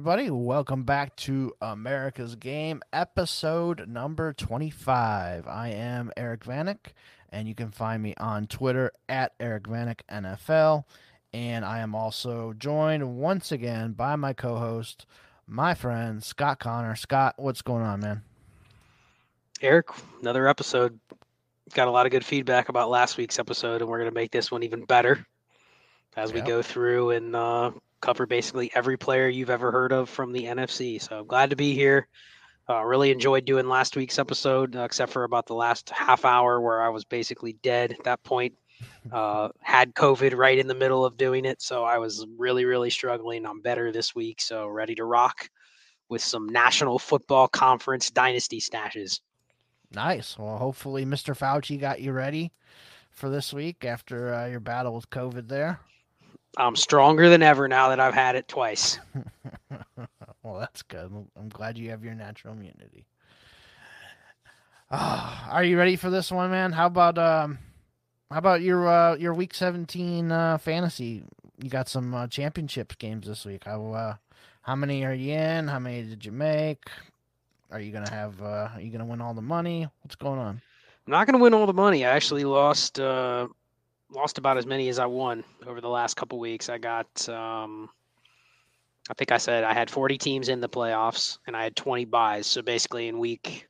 [0.00, 0.30] Everybody.
[0.30, 5.46] Welcome back to America's Game, episode number 25.
[5.46, 6.94] I am Eric Vanek,
[7.28, 10.84] and you can find me on Twitter at Eric Vanek NFL.
[11.34, 15.04] And I am also joined once again by my co host,
[15.46, 16.96] my friend Scott Connor.
[16.96, 18.22] Scott, what's going on, man?
[19.60, 19.88] Eric,
[20.22, 20.98] another episode.
[21.74, 24.30] Got a lot of good feedback about last week's episode, and we're going to make
[24.30, 25.26] this one even better
[26.16, 30.32] as we go through and uh, cover basically every player you've ever heard of from
[30.32, 31.00] the NFC.
[31.00, 32.08] So I'm glad to be here.
[32.68, 36.60] Uh, really enjoyed doing last week's episode, uh, except for about the last half hour
[36.60, 38.54] where I was basically dead at that point.
[39.12, 42.88] Uh, had COVID right in the middle of doing it, so I was really, really
[42.88, 43.44] struggling.
[43.44, 45.50] I'm better this week, so ready to rock
[46.08, 49.20] with some National Football Conference dynasty stashes.
[49.92, 50.38] Nice.
[50.38, 51.36] Well, hopefully, Mr.
[51.36, 52.52] Fauci got you ready
[53.10, 55.80] for this week after uh, your battle with COVID there.
[56.56, 58.98] I'm stronger than ever now that I've had it twice.
[60.42, 61.10] well, that's good.
[61.36, 63.06] I'm- glad you have your natural immunity.
[64.92, 66.72] Ah, are you ready for this one, man?
[66.72, 67.58] How about um,
[68.28, 71.22] how about your uh, your week 17 uh, fantasy?
[71.62, 73.62] You got some uh, championship games this week.
[73.66, 74.14] How uh,
[74.62, 75.68] how many are you in?
[75.68, 76.90] How many did you make?
[77.70, 78.42] Are you gonna have?
[78.42, 79.86] Uh, are you gonna win all the money?
[80.02, 80.60] What's going on?
[81.06, 82.04] I'm not going to win all the money.
[82.04, 83.48] I actually lost uh,
[84.12, 86.68] lost about as many as I won over the last couple weeks.
[86.68, 87.88] I got um,
[89.08, 92.04] I think I said I had 40 teams in the playoffs and I had 20
[92.06, 92.46] buys.
[92.46, 93.68] So basically in week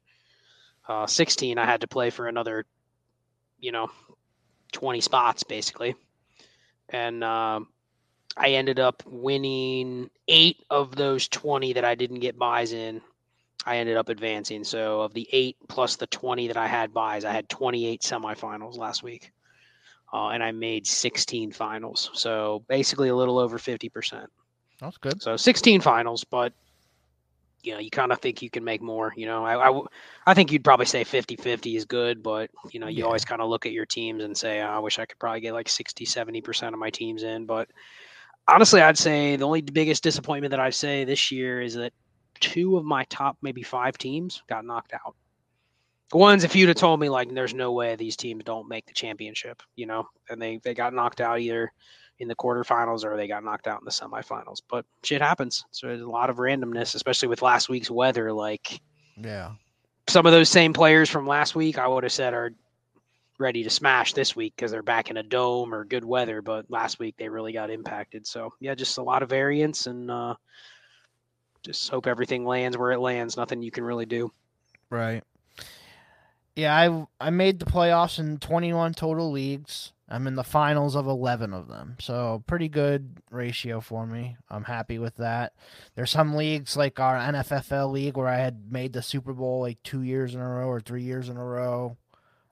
[0.88, 2.66] uh, 16 I had to play for another
[3.58, 3.91] you know
[4.72, 5.94] 20 spots basically.
[6.88, 7.69] And um
[8.36, 13.03] I ended up winning 8 of those 20 that I didn't get buys in.
[13.66, 14.64] I ended up advancing.
[14.64, 18.78] So of the eight plus the 20 that I had buys, I had 28 semifinals
[18.78, 19.32] last week.
[20.12, 22.10] Uh, and I made 16 finals.
[22.15, 24.28] So basically a little over 50%.
[24.81, 25.21] That's good.
[25.21, 26.53] So 16 finals, but
[27.62, 29.82] you know, you kind of think you can make more, you know, I
[30.26, 33.04] I think you'd probably say 50, 50 is good, but you know, you Yeah.
[33.04, 35.41] always kind of look at your teams and say, "Oh, I wish I could probably
[35.41, 37.44] get like 60, 70% of my teams in.
[37.47, 37.69] But
[38.49, 41.93] honestly, I'd say the only biggest disappointment that I say this year is that
[42.41, 45.15] two of my top maybe five teams got knocked out.
[46.10, 48.87] The ones, if you'd have told me like there's no way these teams don't make
[48.87, 51.72] the championship, you know, and they they got knocked out either
[52.19, 54.60] in the quarterfinals or they got knocked out in the semifinals.
[54.69, 55.65] But shit happens.
[55.70, 58.32] So there's a lot of randomness, especially with last week's weather.
[58.32, 58.81] Like
[59.16, 59.53] Yeah.
[60.09, 62.53] some of those same players from last week, I would have said are
[63.38, 66.43] ready to smash this week because they're back in a dome or good weather.
[66.43, 68.26] But last week they really got impacted.
[68.26, 70.34] So yeah, just a lot of variance and uh,
[71.62, 73.37] just hope everything lands where it lands.
[73.37, 74.31] Nothing you can really do.
[74.91, 75.22] Right.
[76.56, 79.93] Yeah, I I made the playoffs in 21 total leagues.
[80.12, 81.97] I'm in the finals of 11 of them.
[82.00, 84.37] So, pretty good ratio for me.
[84.50, 85.53] I'm happy with that.
[85.94, 89.81] There's some leagues like our NFFL league where I had made the Super Bowl like
[89.84, 91.97] 2 years in a row or 3 years in a row.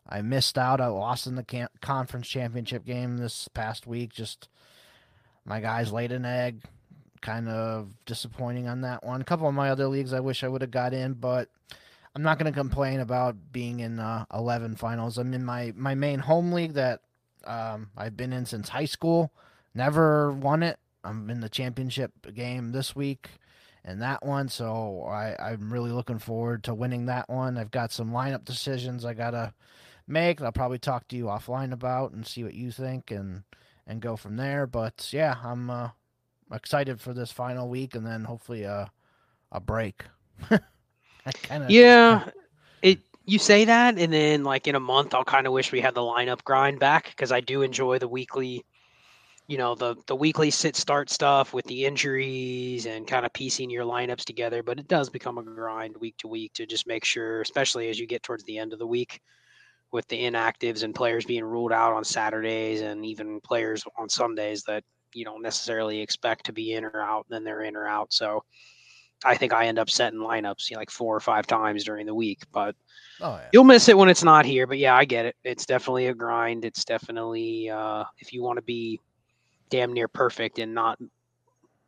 [0.08, 0.80] I missed out.
[0.80, 4.12] I lost in the can- conference championship game this past week.
[4.14, 4.48] Just
[5.44, 6.62] my guys laid an egg.
[7.20, 9.20] Kind of disappointing on that one.
[9.20, 11.48] A couple of my other leagues I wish I would have got in, but
[12.14, 15.18] I'm not going to complain about being in uh, 11 finals.
[15.18, 17.00] I'm in my, my main home league that
[17.44, 19.32] um, I've been in since high school.
[19.74, 20.78] Never won it.
[21.04, 23.28] I'm in the championship game this week
[23.88, 27.56] and that one, so I, I'm really looking forward to winning that one.
[27.56, 29.54] I've got some lineup decisions I got to
[30.06, 30.42] make.
[30.42, 33.44] I'll probably talk to you offline about and see what you think and
[33.86, 34.66] and go from there.
[34.66, 35.90] But yeah, I'm uh,
[36.52, 38.90] excited for this final week and then hopefully a
[39.50, 40.04] a break.
[41.28, 42.30] I kinda, Yeah,
[42.82, 42.98] it.
[43.26, 45.94] You say that, and then like in a month, I'll kind of wish we had
[45.94, 48.64] the lineup grind back because I do enjoy the weekly,
[49.48, 53.68] you know, the the weekly sit start stuff with the injuries and kind of piecing
[53.68, 54.62] your lineups together.
[54.62, 57.98] But it does become a grind week to week to just make sure, especially as
[58.00, 59.20] you get towards the end of the week,
[59.92, 64.62] with the inactives and players being ruled out on Saturdays and even players on Sundays
[64.62, 68.10] that you don't necessarily expect to be in or out, then they're in or out.
[68.10, 68.42] So.
[69.24, 72.06] I think I end up setting lineups you know, like four or five times during
[72.06, 72.76] the week, but
[73.20, 73.48] Oh yeah.
[73.52, 74.66] you'll miss it when it's not here.
[74.66, 75.36] But yeah, I get it.
[75.44, 76.64] It's definitely a grind.
[76.64, 79.00] It's definitely uh, if you want to be
[79.70, 80.98] damn near perfect and not,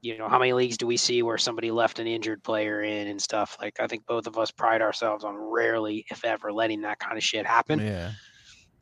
[0.01, 3.07] you know, how many leagues do we see where somebody left an injured player in
[3.07, 3.57] and stuff?
[3.61, 7.17] Like I think both of us pride ourselves on rarely, if ever, letting that kind
[7.17, 7.79] of shit happen.
[7.79, 8.13] Yeah.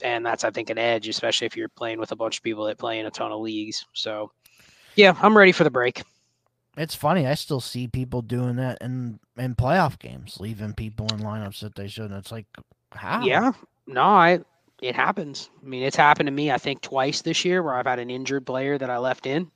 [0.02, 2.64] And that's I think an edge, especially if you're playing with a bunch of people
[2.64, 3.84] that play in a ton of leagues.
[3.92, 4.30] So
[4.94, 6.02] yeah, I'm ready for the break.
[6.78, 7.26] It's funny.
[7.26, 11.74] I still see people doing that in in playoff games, leaving people in lineups that
[11.74, 12.18] they shouldn't.
[12.18, 12.46] It's like,
[12.92, 13.24] how?
[13.24, 13.52] Yeah,
[13.86, 14.40] no, I
[14.80, 15.50] it happens.
[15.62, 16.52] I mean, it's happened to me.
[16.52, 19.50] I think twice this year where I've had an injured player that I left in,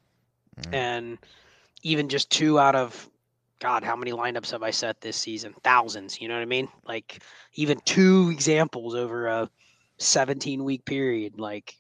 [0.61, 0.75] Mm.
[0.75, 1.19] and
[1.83, 3.09] even just two out of
[3.61, 5.55] God, how many lineups have I set this season?
[5.63, 6.21] Thousands.
[6.21, 6.69] You know what I mean?
[6.85, 7.23] Like
[7.55, 9.49] even two examples over a
[9.99, 11.39] 17 week period.
[11.39, 11.77] Like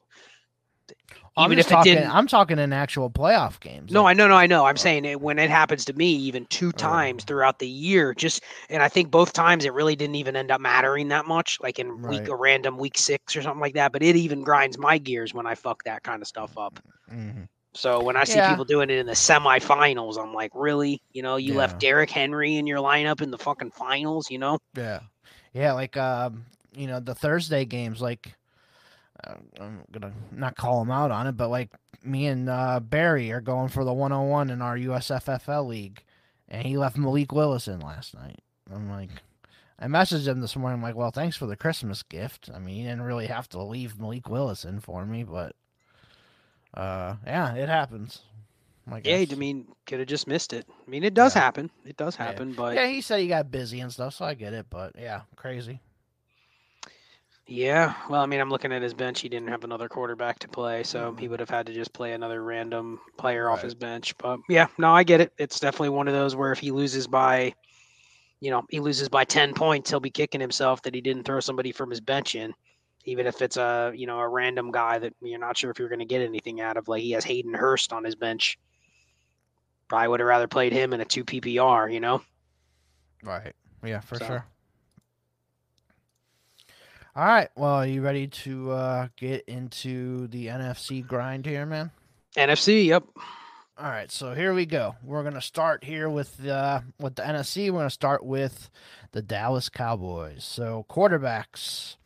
[1.36, 1.82] I'm even just if it talking.
[1.82, 2.10] didn't.
[2.10, 3.92] I'm talking in actual playoff games.
[3.92, 4.64] No, Like, I know, no, I know.
[4.64, 8.42] I'm saying it, when it happens to me, even two times throughout the year, just
[8.70, 11.78] and I think both times it really didn't even end up mattering that much, like
[11.78, 13.92] in week a random week six or something like that.
[13.92, 16.78] But it even grinds my gears when I fuck that kind of stuff up.
[17.10, 17.48] mhm.
[17.74, 18.42] So when I see Yeah.
[18.42, 21.02] people doing it in the semifinals, I'm like, really?
[21.12, 21.56] You know, you Yeah.
[21.56, 24.30] left Derrick Henry in your lineup in the fucking finals.
[24.30, 24.58] You know?
[24.76, 25.00] Yeah,
[25.52, 25.72] yeah.
[25.72, 28.00] Like um, you know, the Thursday games.
[28.00, 28.34] Like,
[29.60, 31.70] I'm gonna not call him out on it, but like
[32.02, 36.02] me and uh, Barry are going for the 101 in our USFFL league,
[36.48, 38.40] and he left Malik Willis in last night.
[38.72, 39.10] I'm like.
[39.78, 40.76] I messaged him this morning.
[40.76, 42.48] I'm like, well, thanks for the Christmas gift.
[42.54, 45.56] I mean, you didn't really have to leave Malik Willis in for me, but
[46.74, 48.20] uh, yeah, it happens.
[48.90, 49.24] I Yeah.
[49.30, 50.66] I mean, could have just missed it.
[50.86, 51.42] I mean, it does Yeah.
[51.42, 51.70] happen.
[51.84, 52.26] It does Yeah.
[52.26, 54.66] happen, but yeah, he said he got busy and stuff, so I get it.
[54.70, 55.80] But yeah, crazy.
[57.46, 59.20] Yeah, well, I mean, I'm looking at his bench.
[59.20, 61.30] He didn't have another quarterback to play, so he Mhm.
[61.30, 64.16] would have had to just play another random player off his bench.
[64.16, 65.32] But yeah, no, I get it.
[65.38, 67.54] It's definitely one of those where if he loses by,
[68.40, 71.40] you know, he loses by 10 points, he'll be kicking himself that he didn't throw
[71.40, 72.54] somebody from his bench in,
[73.04, 75.88] even if it's a, you know, a random guy that you're not sure if you're
[75.88, 76.86] going to get anything out of.
[76.86, 78.56] Like he has Hayden Hurst on his bench.
[79.88, 82.22] Probably would have rather played him in a two PPR, you know?
[83.24, 83.52] Right.
[83.84, 84.46] Yeah, for So- sure.
[87.14, 87.48] All right.
[87.56, 91.90] Well, are you ready to uh, get into the NFC grind here, man?
[92.38, 93.04] NFC, yep.
[93.76, 94.10] All right.
[94.10, 94.94] So here we go.
[95.04, 97.70] We're gonna start here with uh, with the NFC.
[97.70, 98.70] We're gonna start with
[99.10, 100.42] the Dallas Cowboys.
[100.42, 101.96] So quarterbacks: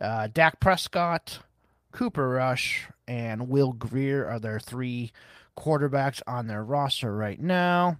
[0.00, 1.40] uh, Dak Prescott,
[1.90, 5.10] Cooper Rush, and Will Grier are their three
[5.58, 7.98] quarterbacks on their roster right now.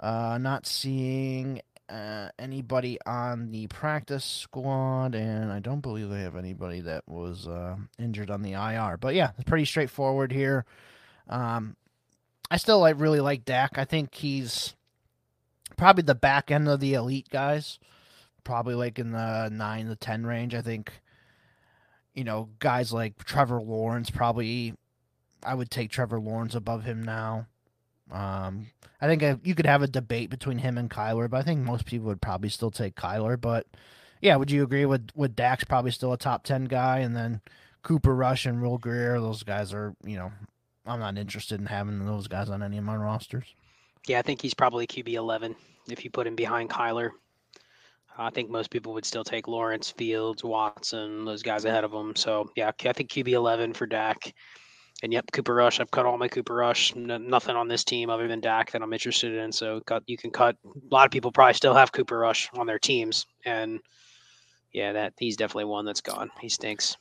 [0.00, 1.60] Uh, not seeing
[1.94, 7.46] uh, anybody on the practice squad, and I don't believe they have anybody that was
[7.46, 8.96] uh, injured on the IR.
[8.96, 10.64] But yeah, it's pretty straightforward here.
[11.28, 11.76] Um,
[12.50, 13.78] I still like really like Dak.
[13.78, 14.74] I think he's
[15.76, 17.78] probably the back end of the elite guys.
[18.42, 20.54] Probably like in the nine to ten range.
[20.54, 20.92] I think.
[22.12, 24.74] You know, guys like Trevor Lawrence probably.
[25.44, 27.46] I would take Trevor Lawrence above him now.
[28.14, 28.68] Um,
[29.00, 31.60] I think uh you could have a debate between him and Kyler, but I think
[31.60, 33.38] most people would probably still take Kyler.
[33.38, 33.66] But
[34.20, 37.40] yeah, would you agree with with Dak's probably still a top ten guy, and then
[37.82, 40.32] Cooper Rush and Will Grier, those guys are you know,
[40.86, 43.46] I'm not interested in having those guys on any of my rosters.
[44.06, 45.56] Yeah, I think he's probably QB 11
[45.88, 47.10] if you put him behind Kyler.
[48.16, 52.14] I think most people would still take Lawrence, Fields, Watson, those guys ahead of him.
[52.14, 54.32] So yeah, I think QB 11 for Dak.
[55.02, 55.80] And yep, Cooper Rush.
[55.80, 56.94] I've cut all my Cooper Rush.
[56.94, 59.52] Nothing on this team other than Dak that I'm interested in.
[59.52, 60.02] So cut.
[60.06, 60.56] You can cut.
[60.64, 63.80] A lot of people probably still have Cooper Rush on their teams, and
[64.72, 66.30] yeah, that he's definitely one that's gone.
[66.40, 66.96] He stinks.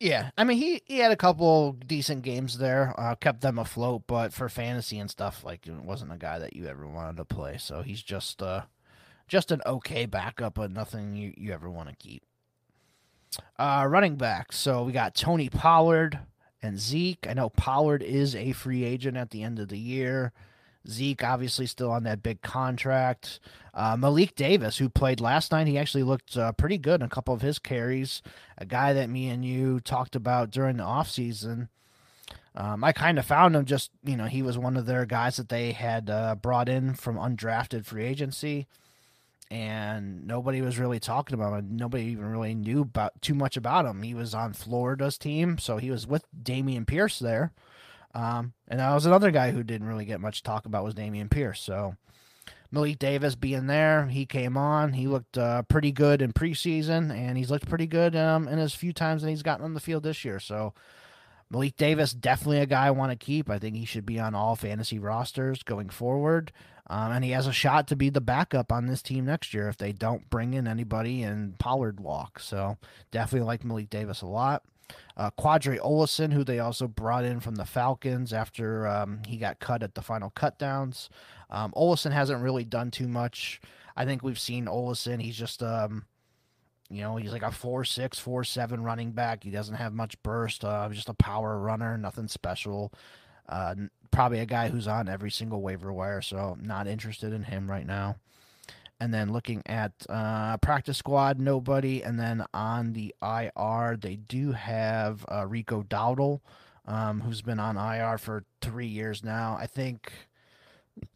[0.00, 4.04] Yeah, I mean he he had a couple decent games there, uh, kept them afloat,
[4.06, 7.26] but for fantasy and stuff, like it wasn't a guy that you ever wanted to
[7.26, 7.58] play.
[7.58, 8.62] So he's just uh
[9.28, 12.22] just an okay backup, but nothing you, you ever want to keep.
[13.58, 14.52] Uh, running back.
[14.52, 16.18] So we got Tony Pollard
[16.62, 17.26] and Zeke.
[17.28, 20.32] I know Pollard is a free agent at the end of the year.
[20.88, 23.38] Zeke obviously still on that big contract.
[23.74, 27.10] Uh, Malik Davis, who played last night, he actually looked uh, pretty good in a
[27.10, 28.22] couple of his carries.
[28.58, 31.68] A guy that me and you talked about during the offseason.
[32.56, 35.36] Um, I kind of found him just, you know, he was one of their guys
[35.36, 38.66] that they had uh, brought in from undrafted free agency
[39.50, 41.76] and nobody was really talking about him.
[41.76, 44.02] Nobody even really knew about too much about him.
[44.02, 47.52] He was on Florida's team, so he was with Dameon Pierce there.
[48.14, 51.30] Um, and that was another guy who didn't really get much talk about was Dameon
[51.30, 51.60] Pierce.
[51.60, 51.96] So
[52.70, 54.92] Malik Davis being there, he came on.
[54.92, 58.74] He looked uh, pretty good in preseason, and he's looked pretty good um, in his
[58.74, 60.38] few times that he's gotten on the field this year.
[60.38, 60.74] So
[61.50, 63.50] Malik Davis, definitely a guy I want to keep.
[63.50, 66.52] I think he should be on all fantasy rosters going forward.
[66.90, 69.68] Um, and he has a shot to be the backup on this team next year
[69.68, 72.40] if they don't bring in anybody and Pollard walk.
[72.40, 72.78] So
[73.12, 74.64] definitely like Malik Davis a lot.
[75.16, 79.60] Uh, Qadree Ollison, who they also brought in from the Falcons after um, he got
[79.60, 81.08] cut at the final cutdowns.
[81.48, 83.60] Um, Ollison hasn't really done too much.
[83.96, 85.22] I think we've seen Ollison.
[85.22, 86.06] He's just, um,
[86.88, 89.44] you know, he's like a 4'6, 4'7 running back.
[89.44, 90.64] He doesn't have much burst.
[90.64, 92.92] Uh, just a power runner, nothing special.
[93.50, 93.74] Uh,
[94.12, 97.86] probably a guy who's on every single waiver wire, so not interested in him right
[97.86, 98.16] now.
[99.02, 102.02] And then looking at uh, practice squad, nobody.
[102.02, 106.40] And then on the IR, they do have uh, Rico Dowdle.
[106.86, 109.56] um, who's been on IR for three years now.
[109.60, 110.12] I think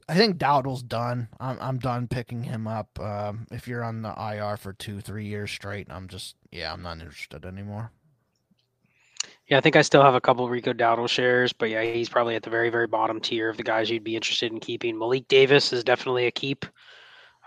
[0.09, 1.29] I think Dowdle's done.
[1.41, 2.99] I'm I'm done picking him up.
[3.01, 6.83] Um, if you're on the IR for two, three years straight, I'm just yeah, I'm
[6.83, 7.91] not interested anymore.
[9.47, 12.35] Yeah, I think I still have a couple Rico Dowdle shares, but yeah, he's probably
[12.35, 14.99] at the very, very bottom tier of the guys you'd be interested in keeping.
[14.99, 16.65] Malik Davis is definitely a keep.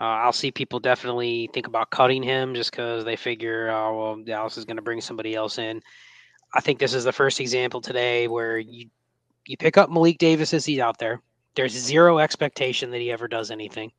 [0.00, 4.24] Uh, I'll see people definitely think about cutting him just because they figure, oh, well,
[4.24, 5.82] Dallas is going to bring somebody else in.
[6.54, 8.88] I think this is the first example today where you
[9.46, 11.20] you pick up Malik Davis as he's out there.
[11.54, 13.90] There's zero expectation that he ever does anything,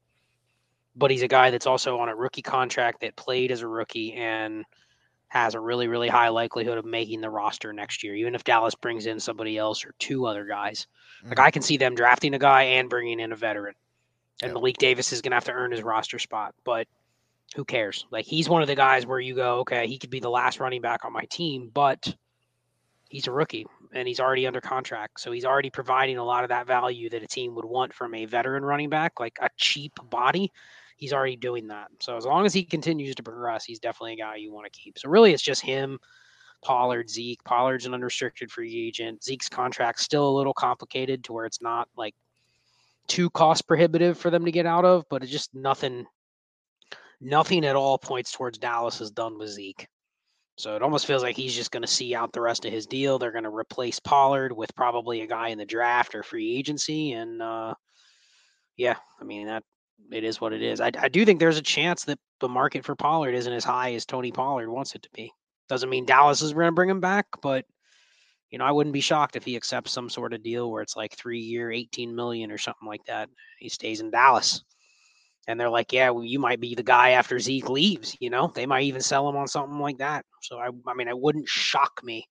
[0.95, 4.13] but he's a guy that's also on a rookie contract that played as a rookie
[4.13, 4.63] and
[5.29, 8.75] has a really, really high likelihood of making the roster next year, even if Dallas
[8.75, 10.87] brings in somebody else or two other guys.
[11.19, 11.29] Mm-hmm.
[11.29, 13.75] Like I can see them drafting a guy and bringing in a veteran.
[14.41, 16.87] And Malik Davis is going to have to earn his roster spot, but
[17.55, 18.05] who cares?
[18.09, 20.59] Like he's one of the guys where you go, okay, he could be the last
[20.59, 22.15] running back on my team, but
[23.09, 25.19] he's a rookie and he's already under contract.
[25.19, 28.13] So he's already providing a lot of that value that a team would want from
[28.13, 30.51] a veteran running back, like a cheap body.
[30.99, 31.87] He's already doing that.
[32.01, 34.79] So as long as he continues to progress, he's definitely a guy you want to
[34.79, 34.99] keep.
[34.99, 35.97] So really it's just him,
[36.61, 37.43] Pollard, Zeke.
[37.45, 39.23] Pollard's an unrestricted free agent.
[39.23, 42.13] Zeke's contract's still a little complicated to where it's not like
[43.07, 46.05] too cost prohibitive for them to get out of, but it's just nothing
[47.21, 49.87] nothing at all points towards Dallas is done with Zeke.
[50.57, 52.85] So it almost feels like he's just going to see out the rest of his
[52.85, 53.17] deal.
[53.17, 57.13] They're going to replace Pollard with probably a guy in the draft or free agency.
[57.13, 57.75] And uh,
[58.75, 59.63] yeah, I mean, that
[60.11, 60.81] it is what it is.
[60.81, 63.93] I, I do think there's a chance that the market for Pollard isn't as high
[63.93, 65.31] as Tony Pollard wants it to be.
[65.67, 67.65] Doesn't mean Dallas is going to bring him back, but
[68.49, 70.95] you know, I wouldn't be shocked if he accepts some sort of deal where it's
[70.95, 73.29] like three year, 18 million or something like that.
[73.59, 74.63] He stays in Dallas
[75.47, 78.17] and they're like, yeah, well, you might be the guy after Zeke leaves.
[78.19, 80.25] You know, they might even sell him on something like that.
[80.41, 82.27] So I, I mean, it wouldn't shock me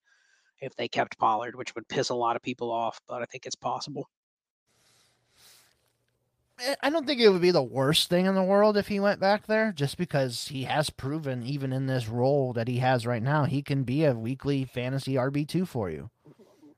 [0.61, 3.47] if they kept Pollard, which would piss a lot of people off, but I think
[3.47, 4.09] it's possible.
[6.61, 9.01] Eh, I don't think it would be the worst thing in the world if he
[9.01, 13.07] went back there, just because he has proven, even in this role that he has
[13.07, 16.11] right now, he can be a weekly fantasy RB two for you.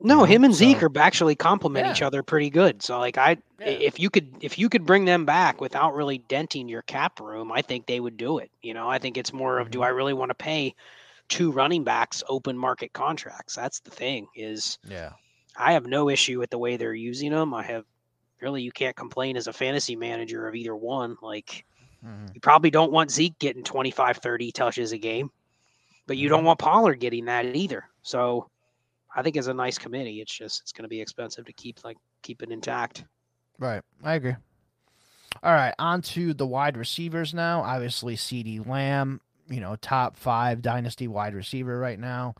[0.03, 1.91] No, him and Zeke so, are actually complement yeah.
[1.91, 2.81] each other pretty good.
[2.81, 3.67] So like I yeah.
[3.67, 7.51] if you could if you could bring them back without really denting your cap room,
[7.51, 8.49] I think they would do it.
[8.63, 9.85] You know, I think it's more of do mm-hmm.
[9.85, 10.75] I really want to pay
[11.31, 13.55] two running backs open market contracts?
[13.55, 15.11] That's the thing is Yeah.
[15.57, 17.53] I have no issue with the way they're using them.
[17.53, 17.85] I have
[18.41, 21.17] really you can't complain as a fantasy manager of either one.
[21.21, 21.65] Like
[22.05, 22.27] mm-hmm.
[22.33, 25.31] you probably don't want Zeke getting 25 30 touches a game,
[26.07, 26.35] but you mm-hmm.
[26.35, 27.85] don't want Pollard getting that either.
[28.03, 28.49] So
[29.15, 30.21] I think it's a nice committee.
[30.21, 33.05] It's just it's going to be expensive to keep like keep it intact.
[33.59, 34.35] Right, I agree.
[35.43, 37.61] All right, on to the wide receivers now.
[37.61, 42.35] Obviously, CeeDee Lamb, you know, top five dynasty wide receiver right now.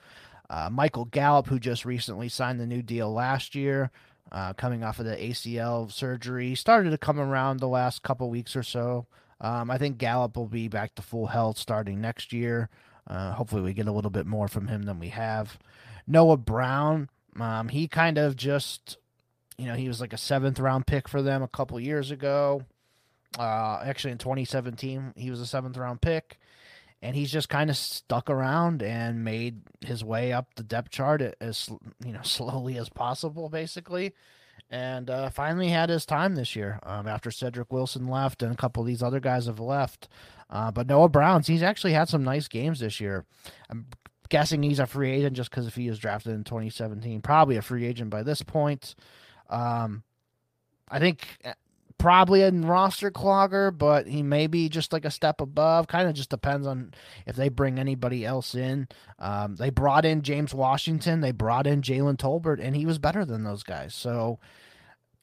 [0.49, 3.91] Uh, Michael Gallup, who just recently signed the new deal last year,
[4.31, 8.55] uh, coming off of the ACL surgery, started to come around the last couple weeks
[8.55, 9.07] or so.
[9.39, 12.69] Um, I think Gallup will be back to full health starting next year.
[13.07, 15.57] Uh, hopefully, we get a little bit more from him than we have.
[16.07, 17.09] Noah Brown,
[17.39, 18.97] um, he kind of just,
[19.57, 22.63] you know, he was like a seventh round pick for them a couple years ago.
[23.39, 26.37] Uh, actually, in 2017, he was a seventh round pick,
[27.01, 31.21] and he's just kind of stuck around and made his way up the depth chart
[31.41, 31.69] as
[32.05, 34.13] you know slowly as possible, basically.
[34.69, 38.57] And uh, finally had his time this year um, after Cedric Wilson left and a
[38.57, 40.07] couple of these other guys have left.
[40.49, 43.25] Uh, but Noah Brown's he's actually had some nice games this year.
[43.69, 43.87] I'm
[44.29, 47.61] guessing he's a free agent just because if he was drafted in 2017, probably a
[47.61, 48.95] free agent by this point.
[49.49, 50.03] Um,
[50.89, 51.53] I think eh,
[52.01, 55.87] probably a roster clogger, but he may be just like a step above.
[55.87, 56.93] Kind of just depends on
[57.27, 58.87] if they bring anybody else in.
[59.19, 63.23] Um, they brought in James Washington, they brought in Jalen Tolbert, and he was better
[63.23, 63.93] than those guys.
[63.93, 64.39] So,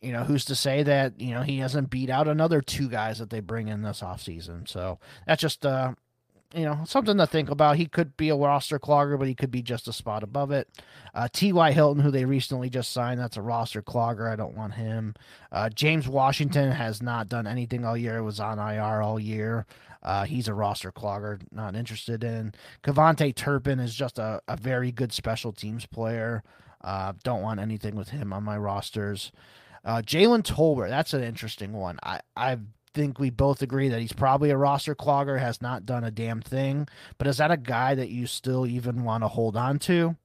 [0.00, 3.18] you know, who's to say that, you know, he hasn't beat out another two guys
[3.18, 4.68] that they bring in this offseason.
[4.68, 5.94] So that's just uh,
[6.55, 7.76] you know, something to think about.
[7.76, 10.69] He could be a roster clogger, but he could be just a spot above it.
[11.14, 11.73] Uh, T.Y.
[11.73, 14.31] Hilton, who they recently just signed, that's a roster clogger.
[14.31, 15.14] I don't want him.
[15.52, 19.67] Uh, James Washington has not done anything all year, It was on IR all year.
[20.02, 22.55] Uh, he's a roster clogger, not interested in.
[22.83, 26.43] KaVontae Turpin is just a, a very good special teams player.
[26.83, 29.33] Uh, don't want anything with him on my rosters.
[29.85, 31.99] Uh, Jalen Tolbert, that's an interesting one.
[32.02, 32.62] I, I've
[32.95, 36.40] think we both agree that he's probably a roster clogger, has not done a damn
[36.40, 36.88] thing.
[37.16, 40.16] But is that a guy that you still even want to hold on to?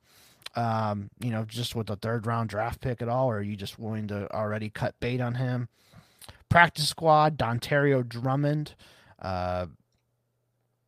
[0.56, 3.56] Um, you know, just with a third round draft pick at all, or are you
[3.56, 5.68] just willing to already cut bait on him?
[6.50, 8.76] Practice squad, Dontario Drummond.
[9.20, 9.68] Uh,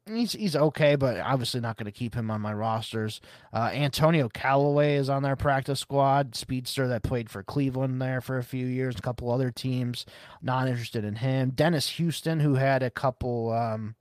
[0.07, 3.21] he's he's okay, but obviously not going to keep him on my rosters.
[3.53, 8.37] Uh, Antonio Callaway is on their practice squad, speedster that played for Cleveland there for
[8.37, 10.05] a few years, a couple other teams.
[10.41, 11.51] Not interested in him.
[11.51, 13.95] Dennis Houston, who had a couple um,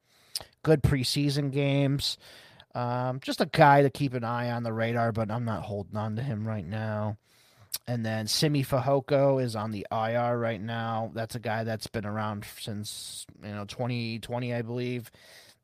[0.62, 2.18] good preseason games.
[2.74, 5.96] Um, just a guy to keep an eye on the radar, but I'm not holding
[5.96, 7.16] on to him right now.
[7.86, 11.10] And then Simi Fehoko is on the IR right now.
[11.14, 15.10] That's a guy that's been around since you know 2020, I believe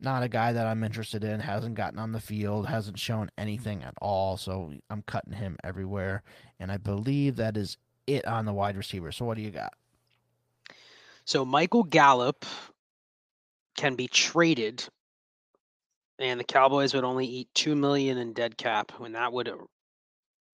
[0.01, 1.41] not a guy that I'm interested in.
[1.41, 4.37] Hasn't gotten on the field, hasn't shown anything at all.
[4.37, 6.23] So I'm cutting him everywhere.
[6.59, 7.77] And I believe that is
[8.07, 9.13] it on the wide receiver.
[9.13, 9.75] So what do you got?
[11.25, 12.45] So Michael Gallup
[13.77, 14.87] can be traded,
[16.19, 19.53] and the Cowboys would only eat two million in dead cap, when that would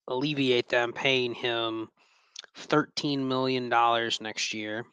[0.07, 1.89] alleviate them paying him
[2.55, 4.85] thirteen million dollars next year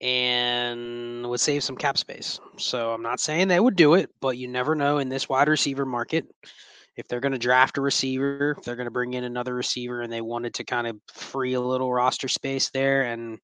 [0.00, 2.40] and would save some cap space.
[2.58, 5.48] So I'm not saying they would do it, but you never know in this wide
[5.48, 6.26] receiver market.
[6.96, 10.02] If they're going to draft a receiver, if they're going to bring in another receiver
[10.02, 13.38] and they wanted to kind of free a little roster space there and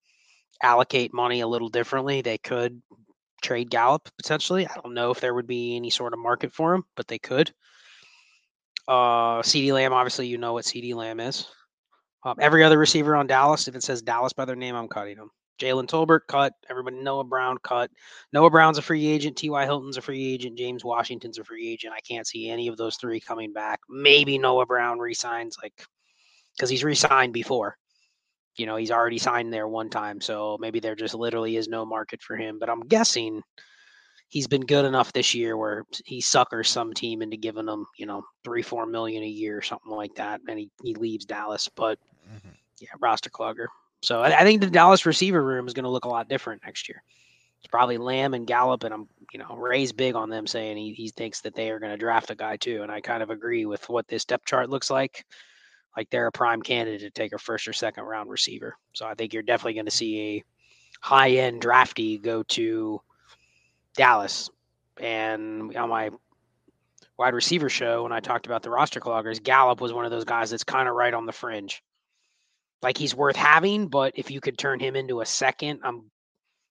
[0.62, 2.80] allocate money a little differently, they could
[3.42, 4.66] trade Gallup potentially.
[4.68, 7.18] I don't know if there would be any sort of market for him, but they
[7.18, 7.52] could.
[8.86, 11.46] Uh, CeeDee Lamb, obviously, you know what CeeDee Lamb is.
[12.24, 15.16] Um, every other receiver on Dallas, if it says Dallas by their name, I'm cutting
[15.16, 15.30] them.
[15.60, 16.54] Jalen Tolbert cut.
[16.68, 17.90] Everybody, Noah Brown cut.
[18.32, 19.36] Noah Brown's a free agent.
[19.36, 19.64] T.Y.
[19.64, 20.58] Hilton's a free agent.
[20.58, 21.94] James Washington's a free agent.
[21.94, 23.80] I can't see any of those three coming back.
[23.88, 25.74] Maybe Noah Brown resigns, like,
[26.56, 27.76] because he's resigned before.
[28.56, 30.20] You know, he's already signed there one time.
[30.20, 32.58] So maybe there just literally is no market for him.
[32.58, 33.42] But I'm guessing
[34.28, 38.06] he's been good enough this year where he suckers some team into giving him, you
[38.06, 40.40] know, three, four million a year or something like that.
[40.48, 41.68] And he, he leaves Dallas.
[41.68, 42.50] But mm-hmm.
[42.80, 43.66] yeah, roster clogger.
[44.02, 46.62] So I, I think the Dallas receiver room is going to look a lot different
[46.64, 47.02] next year.
[47.58, 50.94] It's probably Lamb and Gallup, and I'm you know Ray's big on them saying he
[50.94, 53.30] he thinks that they are going to draft a guy too, and I kind of
[53.30, 55.26] agree with what this depth chart looks like.
[55.96, 58.76] Like they're a prime candidate to take a first or second round receiver.
[58.94, 60.44] So I think you're definitely going to see a
[61.00, 63.02] high end drafty go to
[63.94, 64.48] Dallas.
[64.98, 66.10] And on my
[67.18, 70.24] wide receiver show, when I talked about the roster cloggers, Gallup was one of those
[70.24, 71.82] guys that's kind of right on the fringe
[72.82, 76.10] like he's worth having, but if you could turn him into a second, I'm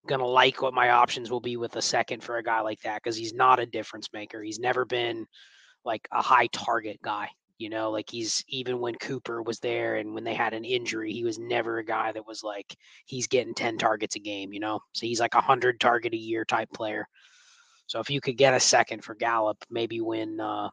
[0.08, 3.04] gonna like what my options will be with a second for a guy like that
[3.04, 4.42] because he's not a difference maker.
[4.42, 5.26] He's never been
[5.86, 7.30] like a high target guy.
[7.58, 11.12] You know, like he's even when Cooper was there and when they had an injury,
[11.12, 14.62] he was never a guy that was like he's getting 10 targets a game, you
[14.62, 14.80] know.
[14.94, 17.06] So he's like a hundred target a year type player.
[17.88, 20.70] So if you could get a second for Gallup, maybe when uh,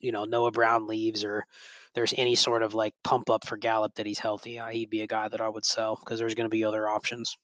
[0.00, 1.44] you know, Noah Brown leaves or
[1.94, 5.02] there's any sort of like pump up for Gallup that he's healthy, uh, he'd be
[5.02, 7.36] a guy that I would sell because there's going to be other options.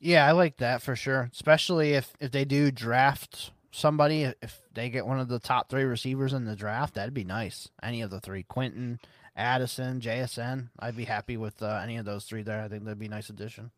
[0.00, 4.24] Yeah, I like that for sure, especially if if they do draft somebody.
[4.42, 7.68] If they get one of the top three receivers in the draft, that'd be nice.
[7.82, 8.98] Any of the three, Quentin,
[9.36, 12.60] Addison, JSN, I'd be happy with uh, any of those three there.
[12.60, 13.70] I think that'd be a nice addition.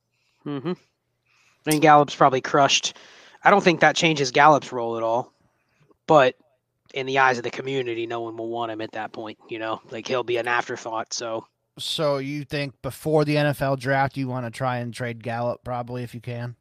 [0.47, 0.73] Mm-hmm.
[1.67, 2.97] And Gallup's probably crushed.
[3.43, 5.33] I don't think that changes Gallup's role at all,
[6.07, 6.37] but
[6.95, 9.37] in the eyes of the community, no one will want him at that point.
[9.49, 11.13] You know, like he'll be an afterthought.
[11.13, 11.47] So,
[11.79, 16.05] so you think before the NFL draft, you want to try and trade Gallup probably
[16.05, 16.55] if you can?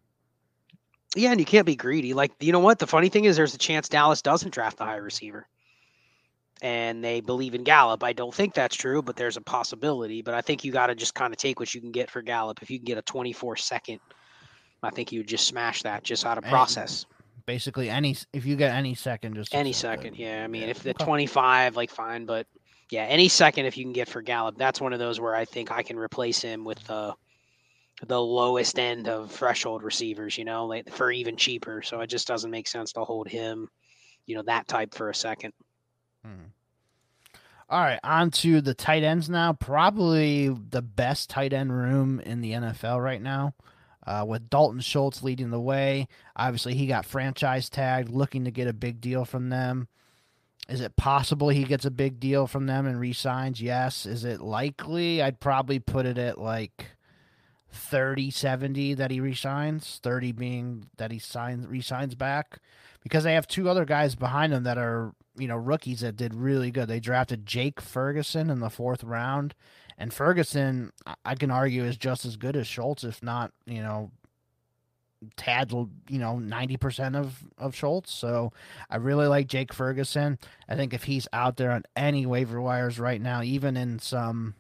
[1.15, 2.15] Yeah, and you can't be greedy.
[2.15, 2.79] Like, you know what?
[2.79, 5.45] The funny thing is, there's a chance Dallas doesn't draft the high receiver,
[6.63, 8.03] and they believe in Gallup.
[8.03, 10.23] I don't think that's true, but there's a possibility.
[10.23, 12.23] But I think you got to just kind of take what you can get for
[12.23, 12.63] Gallup.
[12.63, 13.99] If you can get a 24 second,
[14.81, 17.05] I think you would just smash that just out of process
[17.45, 20.69] basically any if you get any second just any second yeah i mean yeah.
[20.69, 22.47] if the 25 like fine but
[22.89, 25.45] yeah any second if you can get for gallup that's one of those where i
[25.45, 27.13] think i can replace him with the
[28.08, 32.27] the lowest end of threshold receivers you know like for even cheaper so it just
[32.27, 33.69] doesn't make sense to hold him
[34.25, 35.53] you know that type for a second
[36.25, 36.45] hmm.
[37.69, 42.41] all right on to the tight ends now probably the best tight end room in
[42.41, 43.53] the nfl right now
[44.05, 46.07] uh, with Dalton Schultz leading the way.
[46.35, 49.87] Obviously, he got franchise tagged, looking to get a big deal from them.
[50.69, 53.61] Is it possible he gets a big deal from them and resigns?
[53.61, 54.05] Yes.
[54.05, 55.21] Is it likely?
[55.21, 56.91] I'd probably put it at like
[57.73, 62.59] 30 70 that he resigns, 30 being that he signs resigns back
[63.01, 66.33] because they have two other guys behind him that are, you know, rookies that did
[66.33, 66.87] really good.
[66.87, 69.55] They drafted Jake Ferguson in the 4th round
[69.97, 70.91] and Ferguson,
[71.25, 74.12] I can argue, is just as good as Schultz, if not, you know,
[75.38, 78.13] tad, you know, 90% of, of Schultz.
[78.13, 78.51] So
[78.89, 80.38] I really like Jake Ferguson.
[80.67, 84.56] I think if he's out there on any waiver wires right now, even in some,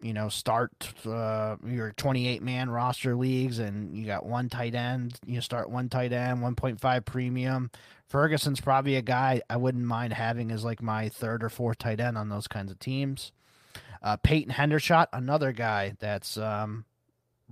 [0.00, 0.70] you know, start
[1.06, 5.88] uh, your 28 man roster leagues and you got one tight end, you start one
[5.88, 7.70] tight end, 1.5 premium.
[8.06, 12.00] Ferguson's probably a guy I wouldn't mind having as like my third or fourth tight
[12.00, 13.32] end on those kinds of teams.
[14.04, 16.84] Uh, Peyton Hendershot, another guy that's um,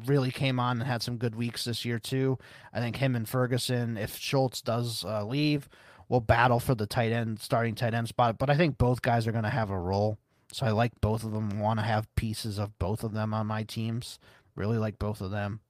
[0.06, 2.38] really came on and had some good weeks this year too.
[2.74, 5.66] I think him and Ferguson, if Schultz does uh, leave,
[6.10, 8.36] will battle for the tight end starting tight end spot.
[8.36, 10.18] But I think both guys are going to have a role.
[10.52, 11.58] So I like both of them.
[11.58, 14.18] Want to have pieces of both of them on my teams.
[14.54, 15.60] Really like both of them.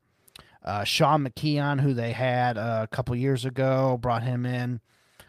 [0.65, 4.81] Uh, Sean McKeon, who they had a couple years ago, brought him in.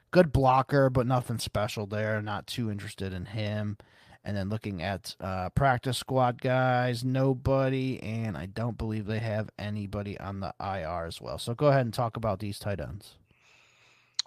[0.10, 2.22] Good blocker, but nothing special there.
[2.24, 3.78] Not too interested in him.
[4.26, 9.50] And then looking at uh, practice squad guys, nobody, and I don't believe they have
[9.60, 11.38] anybody on the IR as well.
[11.38, 13.16] So go ahead and talk about these tight ends.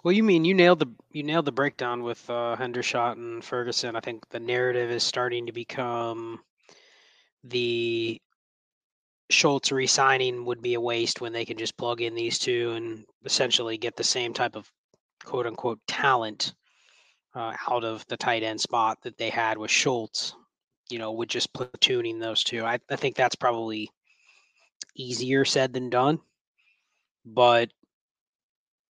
[0.03, 3.95] Well, you mean you nailed the you nailed the breakdown with uh, Hendershot and Ferguson.
[3.95, 6.41] I think the narrative is starting to become
[7.43, 8.21] the
[9.29, 13.05] Schultz re-signing would be a waste when they can just plug in these two and
[13.25, 14.71] essentially get the same type of
[15.25, 16.53] quote unquote talent
[17.37, 20.33] uh, out of the tight end spot that they had with Schultz.
[20.89, 23.89] You know, with just platooning those two, I, I think that's probably
[24.95, 26.19] easier said than done.
[27.25, 27.69] But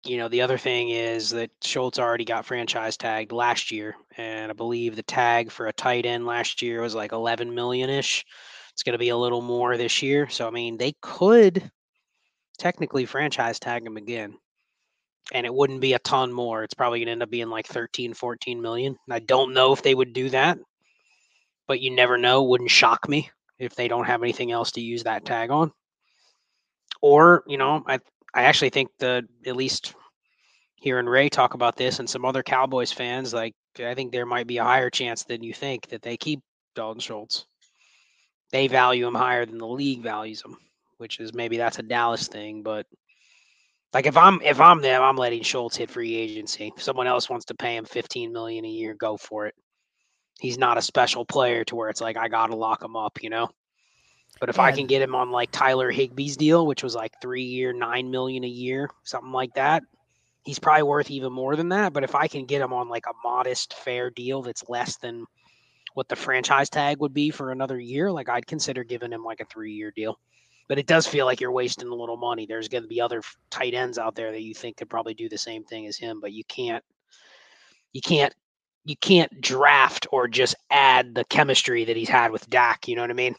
[0.06, 4.52] you know, the other thing is that Schultz already got franchise tagged last year, and
[4.52, 8.24] I believe the tag for a tight end last year was like 11 million ish.
[8.72, 10.30] It's going to be a little more this year.
[10.30, 11.72] So, I mean, they could
[12.60, 14.38] technically franchise tag him again,
[15.34, 16.64] and it wouldn't be a ton more.
[16.64, 18.98] It's probably going to end up being like 13, 14 million.
[19.10, 20.58] I don't know if they would do that,
[21.68, 22.44] but you never know.
[22.44, 25.72] Wouldn't shock me if they don't have anything else to use that tag on.
[27.02, 28.00] Or, you know, I
[28.34, 29.96] I actually think the at least
[30.76, 34.48] hearing Ray talk about this and some other Cowboys fans, like I think there might
[34.48, 36.42] be a higher chance than you think that they keep
[36.76, 37.46] Dalton Schultz.
[38.52, 40.58] They value him higher than the league values him,
[40.98, 42.86] which is maybe that's a Dallas thing, but
[43.98, 46.72] like if I'm if I'm them, I'm letting Schultz hit free agency.
[46.78, 49.56] If someone else wants to pay him 15 million a year, go for it.
[50.40, 53.32] He's not a special player to where it's like I gotta lock him up, you
[53.32, 53.50] know.
[54.40, 54.66] But if yeah.
[54.66, 58.12] I can get him on like Tyler Higbee's deal, which was like three year, nine
[58.12, 59.82] million a year, something like that,
[60.44, 61.92] he's probably worth even more than that.
[61.92, 65.26] But if I can get him on like a modest, fair deal that's less than
[65.96, 69.40] what the franchise tag would be for another year, like I'd consider giving him like
[69.40, 70.20] a three year deal.
[70.68, 72.46] But it does feel like you're wasting a little money.
[72.46, 75.30] There's going to be other tight ends out there that you think could probably do
[75.30, 76.84] the same thing as him, but you can't,
[77.94, 78.34] you can't,
[78.84, 82.88] you can't draft or just add the chemistry that he's had with Dak.
[82.88, 83.36] You know what I mean?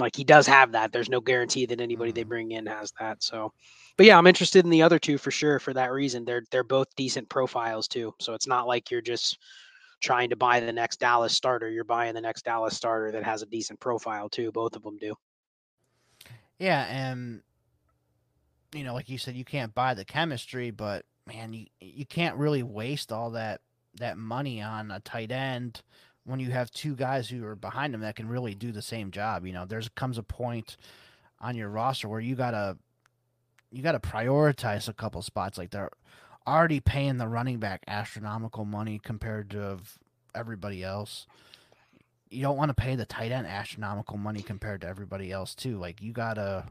[0.00, 0.92] Like he does have that.
[0.92, 2.28] There's no guarantee that anybody they mm-hmm.
[2.28, 3.22] bring in has that.
[3.22, 3.52] So,
[3.96, 5.58] but yeah, I'm interested in the other two for sure.
[5.58, 8.14] For that reason, they're they're both decent profiles too.
[8.18, 9.38] So it's not like you're just
[10.00, 11.70] trying to buy the next Dallas starter.
[11.70, 14.50] You're buying the next Dallas starter that has a decent profile too.
[14.52, 15.14] Both of them do.
[16.60, 17.42] Yeah, and
[18.72, 22.36] you know, like you said, you can't buy the chemistry, but man, you you can't
[22.36, 23.62] really waste all that
[23.98, 25.82] that money on a tight end
[26.24, 29.10] when you have two guys who are behind him that can really do the same
[29.10, 29.46] job.
[29.46, 30.76] You know, there's comes a point
[31.40, 32.76] on your roster where you gotta
[33.72, 35.56] you gotta prioritize a couple spots.
[35.56, 35.90] Like they're
[36.46, 39.78] already paying the running back astronomical money compared to
[40.34, 41.26] everybody else.
[42.30, 45.78] You don't want to pay the tight end astronomical money compared to everybody else too.
[45.78, 46.64] Like you gotta.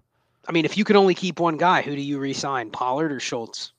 [0.47, 3.19] I mean, if you could only keep one guy, who do you resign, Pollard or
[3.19, 3.73] Schultz?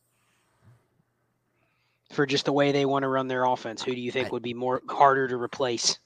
[2.10, 3.82] for just the way they want to run their offense?
[3.82, 5.98] Who do you think I, would be more harder to replace?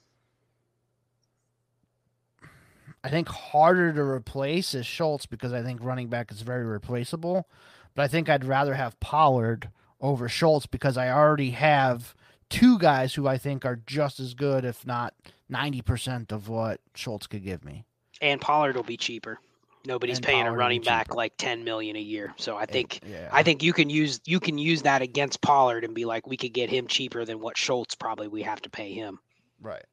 [3.02, 7.48] I think harder to replace is Schultz because I think running back is very replaceable.
[7.94, 12.14] But I think I'd rather have Pollard over Schultz because I already have
[12.50, 15.14] two guys who I think are just as good, if not
[15.50, 17.84] 90% of what Schultz could give me.
[18.20, 19.38] And Pollard will be cheaper.
[19.86, 22.32] Nobody's and paying a running back like ten million a year.
[22.38, 23.28] So I think yeah.
[23.30, 26.38] I think you can use you can use that against Pollard and be like, we
[26.38, 29.18] could get him cheaper than what Schultz probably we have to pay him.
[29.60, 29.84] Right.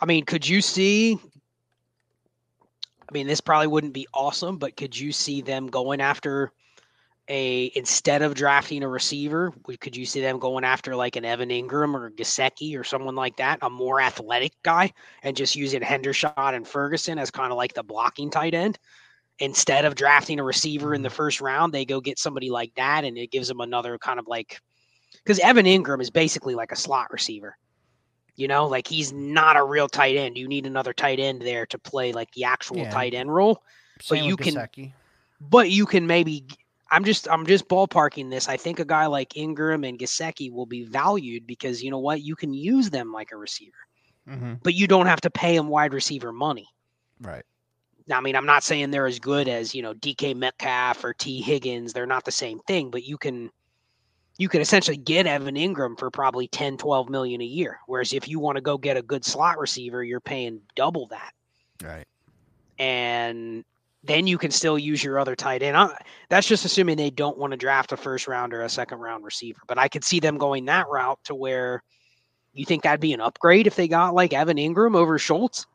[0.00, 1.18] I mean, could you see
[3.08, 6.52] I mean, this probably wouldn't be awesome, but could you see them going after
[7.28, 11.48] a instead of drafting a receiver, could you see them going after like an Evan
[11.48, 16.54] Engram or Gesicki or someone like that, a more athletic guy, and just using Hendershot
[16.54, 18.78] and Ferguson as kind of like the blocking tight end?
[19.38, 21.16] Instead of drafting a receiver in the mm-hmm.
[21.16, 24.26] first round, they go get somebody like that, and it gives them another kind of
[24.28, 24.60] like
[25.24, 27.56] because Evan Engram is basically like a slot receiver.
[28.36, 30.36] You know, like he's not a real tight end.
[30.36, 32.90] You need another tight end there to play like the actual yeah.
[32.90, 33.62] tight end role.
[34.00, 34.68] Same but you can,
[35.40, 36.44] but you can maybe
[36.90, 38.48] I'm just I'm just ballparking this.
[38.48, 42.22] I think a guy like Engram and Gesicki will be valued because you know what
[42.22, 43.76] you can use them like a receiver.
[44.28, 44.54] Mm-hmm.
[44.64, 46.66] but you don't have to pay them wide receiver money.
[47.20, 47.44] Right.
[48.08, 51.14] Now, I mean, I'm not saying they're as good as, you know, DK Metcalf or
[51.14, 51.92] Tee Higgins.
[51.92, 53.50] They're not the same thing, but you can
[54.38, 57.78] you can essentially get Evan Engram for probably 10, 12 million a year.
[57.86, 61.32] Whereas if you want to go get a good slot receiver, you're paying double that.
[61.82, 62.04] Right.
[62.78, 63.64] And
[64.06, 65.76] then you can still use your other tight end.
[65.76, 65.96] I,
[66.28, 69.24] that's just assuming they don't want to draft a first round or a second round
[69.24, 69.60] receiver.
[69.66, 71.82] But I could see them going that route to where
[72.52, 75.66] you think that'd be an upgrade if they got like Evan Engram over Schultz?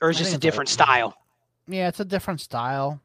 [0.00, 1.16] Or is just a think it's a- different style?
[1.66, 3.00] Yeah, it's a different style.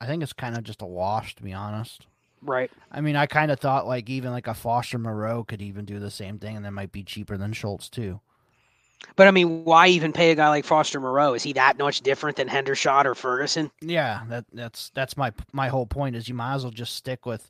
[0.00, 2.06] I think it's kind of just a wash, to be honest.
[2.42, 2.70] Right.
[2.90, 5.98] I mean, I kind of thought like even like a Foster Moreau could even do
[5.98, 8.20] the same thing, and that might be cheaper than Schultz too.
[9.16, 11.34] But I mean, why even pay a guy like Foster Moreau?
[11.34, 13.70] Is he that much different than Hendershot or Ferguson?
[13.80, 17.26] Yeah, that that's that's my my whole point is you might as well just stick
[17.26, 17.48] with.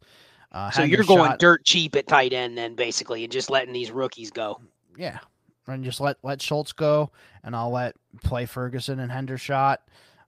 [0.50, 3.90] Uh, So you're going dirt cheap at tight end then, basically, and just letting these
[3.90, 4.60] rookies go.
[4.96, 5.18] Yeah,
[5.66, 7.10] and just let let Schultz go,
[7.42, 9.78] and I'll let play Ferguson and Hendershot.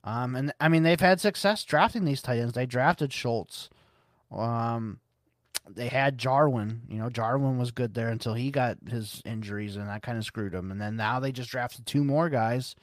[0.03, 2.53] Um, and I mean they've had success drafting these tight ends.
[2.53, 3.69] They drafted Schultz.
[4.31, 4.99] Um,
[5.69, 6.81] they had Jarwin.
[6.89, 10.25] You know, Jarwin was good there until he got his injuries, and that kind of
[10.25, 10.71] screwed him.
[10.71, 12.75] And then now they just drafted two more guys,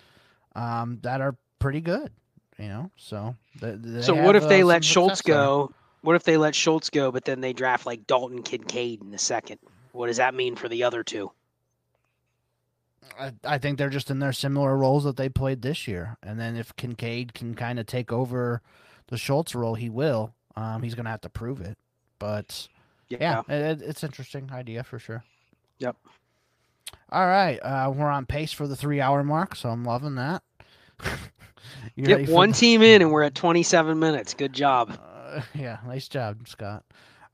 [0.55, 2.13] um, that are pretty good.
[2.59, 5.45] You know, so they, they so what if they uh, let Schultz success there.
[5.45, 5.73] go?
[6.01, 9.19] What if they let Schultz go, but then they draft like Dalton Kincaid in the
[9.19, 9.59] second?
[9.93, 11.31] What does that mean for the other two?
[13.19, 16.17] I, I think they're just in their similar roles that they played this year.
[16.23, 18.63] And then if Kincaid can kind of take over
[19.09, 20.35] the Schultz role, he will.
[20.57, 21.79] Um, he's going to have to prove it.
[22.19, 22.69] But
[23.09, 25.25] yeah, it, it's interesting idea for sure.
[25.79, 25.97] Yep.
[27.11, 30.43] All right, uh, we're on pace for the three hour mark, so I'm loving that.
[31.97, 34.35] Get one the- team in, and we're at 27 minutes.
[34.35, 34.99] Good job.
[35.01, 36.85] Uh, yeah, nice job, Scott.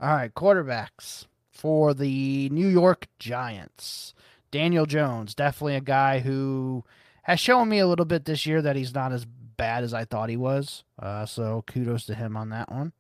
[0.01, 4.15] All right, quarterbacks for the New York Giants.
[4.51, 6.85] Daniel Jones, definitely a guy who
[7.23, 10.05] has shown me a little bit this year that he's not as bad as I
[10.05, 10.85] thought he was.
[10.99, 12.93] Uh, so kudos to him on that one.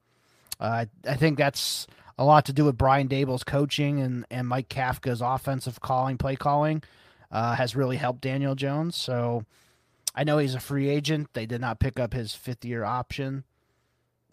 [0.60, 1.86] Uh, I, I think that's
[2.18, 6.36] a lot to do with Brian Daboll's coaching and, and Mike Kafka's offensive calling, play
[6.36, 6.82] calling,
[7.30, 8.96] uh, has really helped Daniel Jones.
[8.96, 9.44] So
[10.14, 11.30] I know he's a free agent.
[11.32, 13.44] They did not pick up his fifth year option.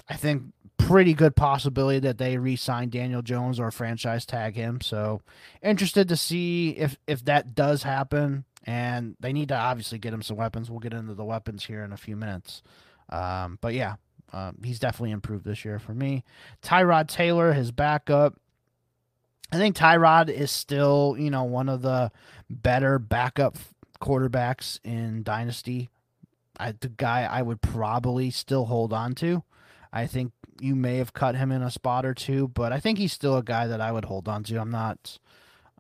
[0.08, 0.44] I think
[0.78, 4.82] pretty good possibility that they re-sign Daniel Jones or franchise tag him.
[4.82, 5.22] So
[5.62, 8.46] interested to see if if that does happen.
[8.64, 10.70] And they need to obviously get him some weapons.
[10.70, 12.62] We'll get into the weapons here in a few minutes.
[13.10, 13.96] Um, but yeah,
[14.34, 16.24] um, he's definitely improved this year for me.
[16.62, 18.40] Tyrod Taylor, his backup.
[19.52, 22.12] I think Tyrod is still, you know, one of the
[22.50, 23.58] better backup
[24.02, 25.90] quarterbacks in Dynasty.
[26.60, 29.44] I, the guy I would probably still hold on to.
[29.92, 32.98] I think you may have cut him in a spot or two, but I think
[32.98, 34.58] he's still a guy that I would hold on to.
[34.58, 35.18] I'm not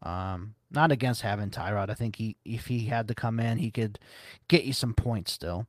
[0.01, 1.89] um, not against having Tyrod.
[1.89, 3.99] I think he if he had to come in, he could
[4.47, 5.67] get you some points still.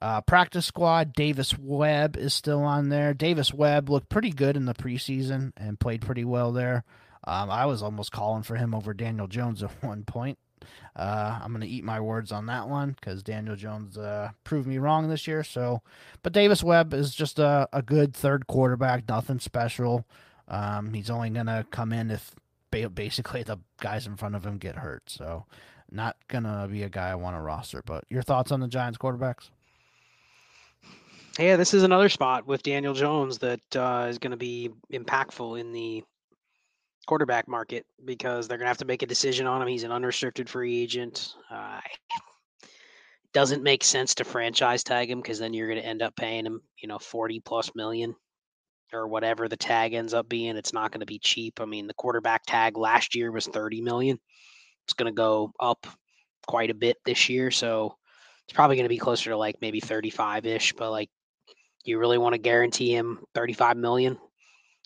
[0.00, 3.14] Uh, practice squad, Davis Webb is still on there.
[3.14, 6.84] Davis Webb looked pretty good in the preseason and played pretty well there.
[7.26, 10.38] Um, I was almost calling for him over Daniel Jones at one point.
[10.96, 14.66] Uh, I'm going to eat my words on that one because Daniel Jones uh, proved
[14.66, 15.42] me wrong this year.
[15.42, 15.82] So,
[16.22, 20.04] but Davis Webb is just a, a good third quarterback, nothing special.
[20.48, 22.34] Um, he's only going to come in if
[22.70, 25.04] ba- basically the guys in front of him get hurt.
[25.10, 25.46] So,
[25.90, 27.82] not going to be a guy I want to roster.
[27.84, 29.50] But your thoughts on the Giants quarterbacks?
[31.38, 35.58] Yeah, this is another spot with Daniel Jones that uh, is going to be impactful
[35.58, 36.04] in the
[37.06, 39.66] quarterback market because they're going to have to make a decision on him.
[39.66, 41.34] He's an unrestricted free agent.
[41.50, 41.80] Uh,
[43.32, 46.46] doesn't make sense to franchise tag him because then you're going to end up paying
[46.46, 48.14] him, you know, 40 plus million
[48.92, 50.56] or whatever the tag ends up being.
[50.56, 51.60] It's not going to be cheap.
[51.60, 54.20] I mean, the quarterback tag last year was 30 million.
[54.84, 55.84] It's going to go up
[56.46, 57.50] quite a bit this year.
[57.50, 57.96] So
[58.46, 61.10] it's probably going to be closer to like maybe 35 ish, but like,
[61.84, 64.18] you really want to guarantee him 35 million?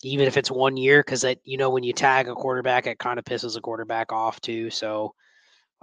[0.02, 2.98] Even if it's one year because that you know when you tag a quarterback it
[2.98, 5.12] kind of pisses a quarterback off too so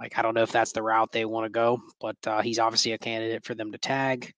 [0.00, 2.58] like i don't know if that's the route they want to go but uh, he's
[2.58, 4.32] obviously a candidate for them to tag.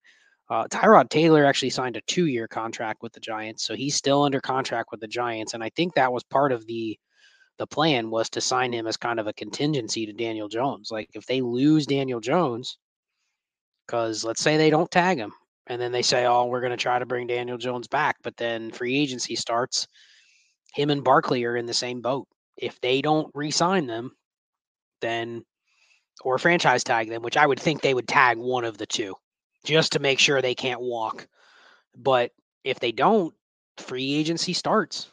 [0.51, 4.41] Uh, tyrod taylor actually signed a two-year contract with the giants so he's still under
[4.41, 6.99] contract with the giants and i think that was part of the
[7.59, 10.91] the plan was to sign him as kind of a contingency to daniel jones.
[10.91, 12.79] Like if they lose daniel jones
[13.87, 15.33] because let's say they don't tag him
[15.69, 18.37] and then they say, "Oh, we're going to try to bring Daniel Jones back," but
[18.37, 19.87] then free agency starts.
[20.75, 22.27] Him and Barkley are in the same boat.
[22.57, 24.17] If they don't re-sign them,
[25.01, 25.45] then
[26.23, 29.15] or franchise tag them, which I would think they would tag one of the two,
[29.65, 31.29] just to make sure they can't walk.
[31.97, 32.33] But
[32.65, 33.35] if they don't,
[33.77, 35.13] free agency starts,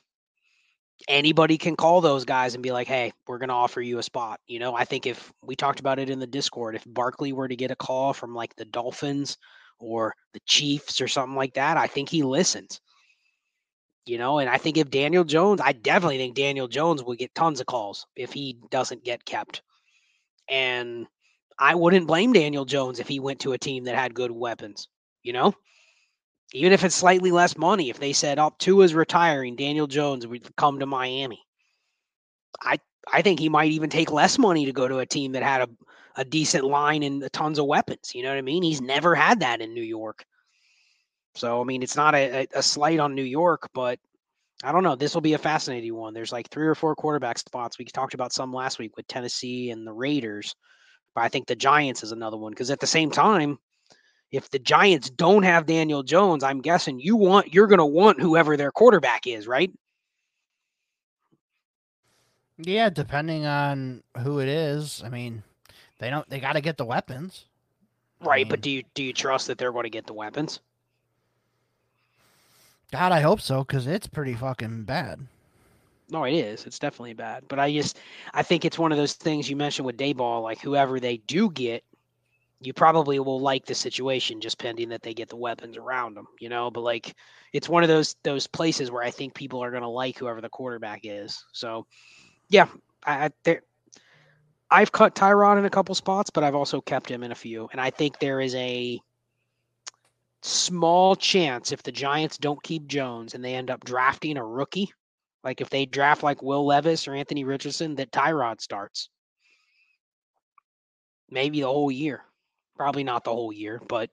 [1.07, 4.03] anybody can call those guys and be like, "Hey, we're going to offer you a
[4.03, 7.33] spot." You know, I think if we talked about it in the Discord, if Barkley
[7.33, 9.37] were to get a call from like the Dolphins
[9.79, 12.81] or the Chiefs or something like that, I think he listens.
[14.05, 17.33] You know, and I think if Daniel Jones, I definitely think Daniel Jones would get
[17.33, 19.63] tons of calls if he doesn't get kept.
[20.47, 21.07] And
[21.57, 24.87] I wouldn't blame Daniel Jones if he went to a team that had good weapons,
[25.23, 25.53] you know?
[26.53, 30.55] Even if it's slightly less money, if they said, "Oh, is retiring, Daniel Jones would
[30.55, 31.43] come to Miami."
[32.61, 32.79] I
[33.11, 35.61] I think he might even take less money to go to a team that had
[35.61, 35.69] a,
[36.15, 38.11] a decent line and tons of weapons.
[38.13, 38.63] You know what I mean?
[38.63, 40.25] He's never had that in New York.
[41.35, 43.99] So I mean, it's not a, a slight on New York, but
[44.63, 44.95] I don't know.
[44.95, 46.13] This will be a fascinating one.
[46.13, 47.77] There's like three or four quarterback spots.
[47.77, 50.55] We talked about some last week with Tennessee and the Raiders,
[51.13, 53.57] but I think the Giants is another one because at the same time,
[54.31, 58.21] if the Giants don't have Daniel Jones, I'm guessing you want you're going to want
[58.21, 59.71] whoever their quarterback is, right?
[62.57, 65.03] Yeah, depending on who it is.
[65.03, 65.43] I mean,
[65.99, 67.45] they don't they got to get the weapons.
[68.21, 70.13] Right, I mean, but do you do you trust that they're going to get the
[70.13, 70.59] weapons?
[72.91, 75.27] God, I hope so cuz it's pretty fucking bad.
[76.09, 76.65] No, it is.
[76.65, 77.43] It's definitely bad.
[77.47, 77.99] But I just
[78.33, 81.49] I think it's one of those things you mentioned with Daboll like whoever they do
[81.49, 81.83] get
[82.61, 86.27] you probably will like the situation just pending that they get the weapons around them,
[86.39, 86.71] you know.
[86.71, 87.15] But like,
[87.53, 90.41] it's one of those those places where I think people are going to like whoever
[90.41, 91.43] the quarterback is.
[91.51, 91.85] So,
[92.49, 92.67] yeah,
[93.05, 93.59] I, I
[94.71, 97.69] I've cut Tyrod in a couple spots, but I've also kept him in a few,
[97.71, 98.99] and I think there is a
[100.41, 104.91] small chance if the Giants don't keep Jones and they end up drafting a rookie,
[105.43, 109.09] like if they draft like Will Levis or Anthony Richardson, that Tyrod starts.
[111.29, 112.23] Maybe the whole year.
[112.77, 114.09] Probably not the whole year, but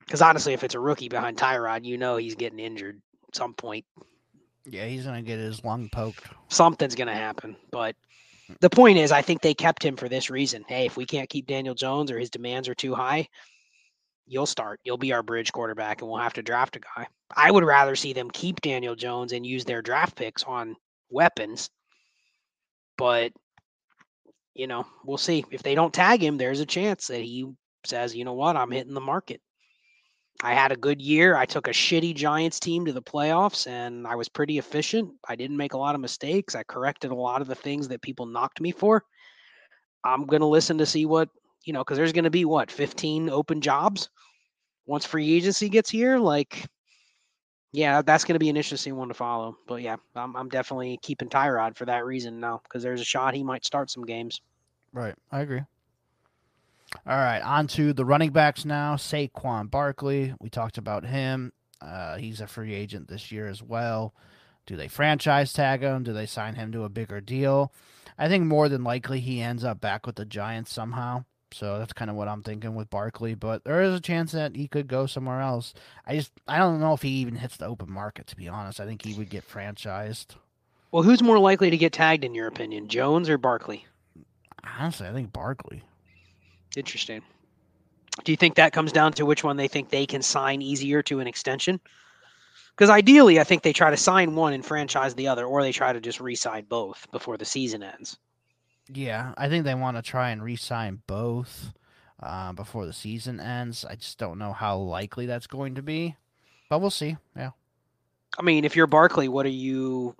[0.00, 3.54] because honestly, if it's a rookie behind Tyrod, you know he's getting injured at some
[3.54, 3.84] point.
[4.64, 6.24] Yeah, he's gonna get his lung poked.
[6.48, 7.56] Something's gonna happen.
[7.70, 7.96] But
[8.60, 10.64] the point is, I think they kept him for this reason.
[10.68, 13.28] Hey, if we can't keep Daniel Jones or his demands are too high,
[14.26, 14.80] you'll start.
[14.84, 17.06] You'll be our bridge quarterback, and we'll have to draft a guy.
[17.34, 20.76] I would rather see them keep Daniel Jones and use their draft picks on
[21.10, 21.70] weapons.
[22.96, 23.32] But
[24.56, 25.44] you know, we'll see.
[25.50, 27.46] If they don't tag him, there's a chance that he
[27.84, 29.40] says, you know what, I'm hitting the market.
[30.42, 31.36] I had a good year.
[31.36, 35.10] I took a shitty Giants team to the playoffs and I was pretty efficient.
[35.26, 36.54] I didn't make a lot of mistakes.
[36.54, 39.04] I corrected a lot of the things that people knocked me for.
[40.04, 41.30] I'm going to listen to see what,
[41.64, 44.10] you know, because there's going to be what, 15 open jobs
[44.86, 46.18] once free agency gets here?
[46.18, 46.66] Like,
[47.72, 49.56] yeah, that's going to be an interesting one to follow.
[49.66, 53.34] But yeah, I'm, I'm definitely keeping Tyrod for that reason now because there's a shot
[53.34, 54.40] he might start some games.
[54.92, 55.14] Right.
[55.32, 55.62] I agree.
[57.06, 57.40] All right.
[57.40, 58.96] On to the running backs now.
[58.96, 60.34] Saquon Barkley.
[60.40, 61.52] We talked about him.
[61.80, 64.14] Uh, he's a free agent this year as well.
[64.66, 66.02] Do they franchise tag him?
[66.02, 67.72] Do they sign him to a bigger deal?
[68.18, 71.24] I think more than likely he ends up back with the Giants somehow.
[71.52, 74.56] So that's kind of what I'm thinking with Barkley, but there is a chance that
[74.56, 75.74] he could go somewhere else.
[76.04, 78.80] I just I don't know if he even hits the open market to be honest.
[78.80, 80.34] I think he would get franchised.
[80.90, 83.86] Well, who's more likely to get tagged in your opinion, Jones or Barkley?
[84.78, 85.82] Honestly, I think Barkley.
[86.76, 87.22] Interesting.
[88.24, 91.02] Do you think that comes down to which one they think they can sign easier
[91.02, 91.80] to an extension?
[92.70, 95.72] Because ideally, I think they try to sign one and franchise the other, or they
[95.72, 98.18] try to just re-sign both before the season ends.
[98.92, 101.72] Yeah, I think they want to try and re-sign both
[102.22, 103.84] uh, before the season ends.
[103.84, 106.16] I just don't know how likely that's going to be,
[106.68, 107.16] but we'll see.
[107.34, 107.50] Yeah.
[108.38, 110.14] I mean, if you're Barkley, what are you?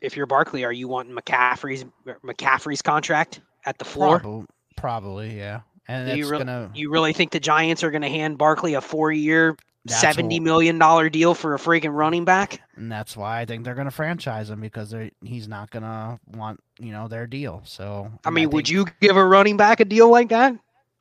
[0.00, 1.84] If you're Barkley, are you wanting McCaffrey's
[2.24, 4.20] McCaffrey's contract at the floor?
[4.20, 5.60] Probably, probably yeah.
[5.90, 6.70] And Do you, re- gonna.
[6.72, 9.56] you really think the Giants are going to hand Barkley a four-year,
[9.88, 12.62] seventy million dollar deal for a freaking running back?
[12.76, 16.20] And that's why I think they're going to franchise him because he's not going to
[16.28, 17.62] want you know their deal.
[17.64, 20.54] So I mean, I would you give a running back a deal like that?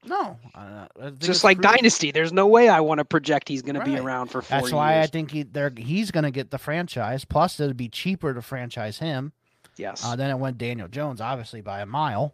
[0.06, 0.88] No, uh,
[1.20, 1.78] just like pretty...
[1.78, 2.12] Dynasty.
[2.12, 3.86] There's no way I want to project he's going right.
[3.86, 4.62] to be around for four.
[4.62, 5.04] That's why years.
[5.04, 7.26] I think he they're, he's going to get the franchise.
[7.26, 9.34] Plus, it'd be cheaper to franchise him.
[9.78, 10.04] Yes.
[10.04, 12.34] Uh, then it went Daniel Jones, obviously by a mile,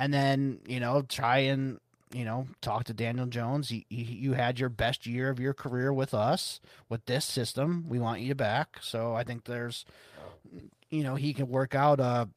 [0.00, 1.78] and then you know try and
[2.12, 3.70] you know talk to Daniel Jones.
[3.70, 7.86] You, you had your best year of your career with us with this system.
[7.88, 8.78] We want you back.
[8.80, 9.84] So I think there's
[10.90, 12.28] you know he can work out a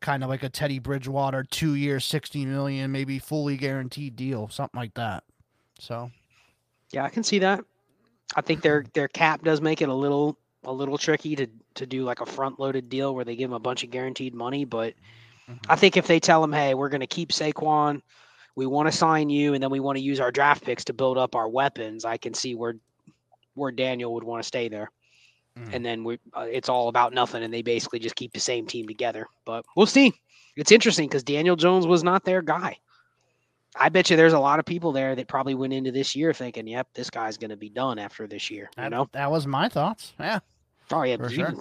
[0.00, 4.78] kind of like a Teddy Bridgewater two year, sixty million, maybe fully guaranteed deal, something
[4.78, 5.24] like that.
[5.80, 6.10] So,
[6.92, 7.64] yeah, I can see that.
[8.36, 11.86] I think their their cap does make it a little a little tricky to to
[11.86, 14.64] do like a front loaded deal where they give him a bunch of guaranteed money.
[14.64, 14.94] But
[15.48, 15.54] mm-hmm.
[15.68, 18.02] I think if they tell him, hey, we're going to keep Saquon,
[18.56, 20.92] we want to sign you, and then we want to use our draft picks to
[20.92, 22.74] build up our weapons, I can see where
[23.54, 24.90] where Daniel would want to stay there.
[25.56, 25.72] mm.
[25.72, 28.66] and then we uh, it's all about nothing, and they basically just keep the same
[28.66, 29.26] team together.
[29.44, 30.12] But we'll see.
[30.56, 32.78] It's interesting because Daniel Jones was not their guy.
[33.76, 36.32] I bet you there's a lot of people there that probably went into this year
[36.32, 39.30] thinking, "Yep, this guy's going to be done after this year." You that, know, that
[39.30, 40.12] was my thoughts.
[40.20, 40.38] Yeah.
[40.92, 41.54] Oh yeah, sure.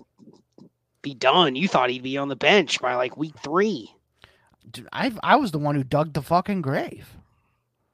[1.02, 1.56] Be done.
[1.56, 3.89] You thought he'd be on the bench by like week three.
[4.72, 7.16] Dude, I I was the one who dug the fucking grave.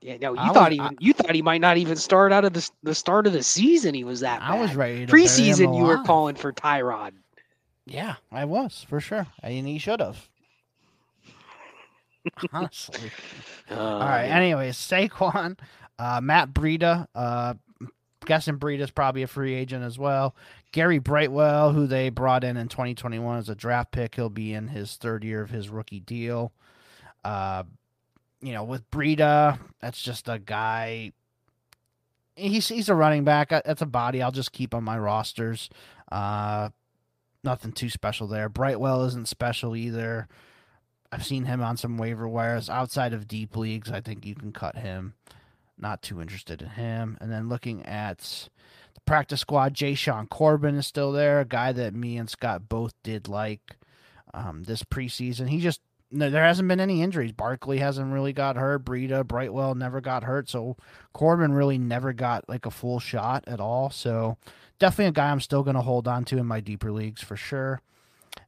[0.01, 2.31] Yeah, no, you I thought was, even I, you thought he might not even start
[2.31, 3.93] out of the the start of the season.
[3.93, 4.39] He was that.
[4.39, 4.51] Bad.
[4.51, 5.05] I was ready.
[5.05, 7.11] Preseason, you were calling for Tyrod.
[7.85, 10.29] Yeah, I was for sure, and he should have.
[12.53, 13.11] Honestly.
[13.69, 14.27] Uh, All right.
[14.27, 14.37] Yeah.
[14.37, 15.57] Anyways, Saquon,
[15.97, 17.07] uh, Matt Breida.
[17.15, 17.55] Uh,
[18.25, 20.35] guessing Breida's probably a free agent as well.
[20.71, 24.67] Gary Brightwell, who they brought in in 2021 as a draft pick, he'll be in
[24.67, 26.51] his third year of his rookie deal.
[27.23, 27.63] Uh,
[28.41, 31.11] you know, with Breida, that's just a guy.
[32.35, 33.49] He's he's a running back.
[33.49, 34.21] That's a body.
[34.21, 35.69] I'll just keep on my rosters.
[36.11, 36.69] Uh,
[37.43, 38.47] nothing too special there.
[38.47, 40.27] Brightwell isn't special either.
[41.11, 43.91] I've seen him on some waiver wires outside of deep leagues.
[43.91, 45.15] I think you can cut him.
[45.77, 47.17] Not too interested in him.
[47.19, 48.49] And then looking at
[49.09, 53.27] practice squad, Jashaun Corbin is still there, a guy that me and Scott both did
[53.27, 53.75] like
[54.35, 55.49] um, this preseason.
[55.49, 55.81] He just
[56.11, 57.31] no, there hasn't been any injuries.
[57.31, 58.85] Barkley hasn't really got hurt.
[58.85, 60.47] Breida, Brightwell never got hurt.
[60.47, 60.77] So
[61.11, 63.89] Corbin really never got like a full shot at all.
[63.89, 64.37] So
[64.77, 67.35] definitely a guy I'm still going to hold on to in my deeper leagues for
[67.35, 67.81] sure.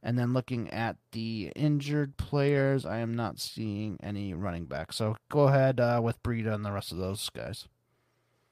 [0.03, 4.93] And then looking at the injured players, I am not seeing any running back.
[4.93, 7.67] So go ahead uh, with Breida and the rest of those guys.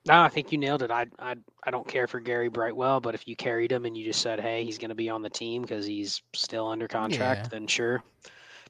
[0.10, 0.90] No, I think you nailed it.
[0.90, 4.04] I, I I don't care for Gary Brightwell, but if you carried him and you
[4.04, 7.42] just said, "Hey, he's going to be on the team because he's still under contract,"
[7.44, 7.50] yeah.
[7.50, 8.04] then sure.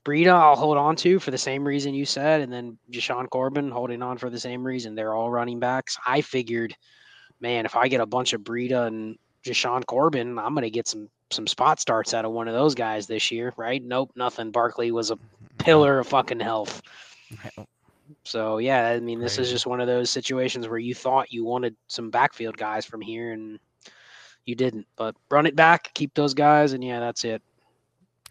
[0.03, 3.71] Breida, I'll hold on to for the same reason you said, and then Jashaun Corbin
[3.71, 4.95] holding on for the same reason.
[4.95, 5.97] They're all running backs.
[6.05, 6.75] I figured,
[7.39, 10.89] man, if I get a bunch of Breida and Jashaun Corbin, I'm going to get
[10.89, 13.81] some some spot starts out of one of those guys this year, right?
[13.81, 14.51] Nope, nothing.
[14.51, 15.57] Barkley was a mm-hmm.
[15.59, 16.81] pillar of fucking health.
[18.30, 21.43] So yeah, I mean, this is just one of those situations where you thought you
[21.43, 23.57] wanted some backfield guys from here, and
[24.45, 24.86] you didn't.
[24.95, 27.41] But run it back, keep those guys, and yeah, that's it.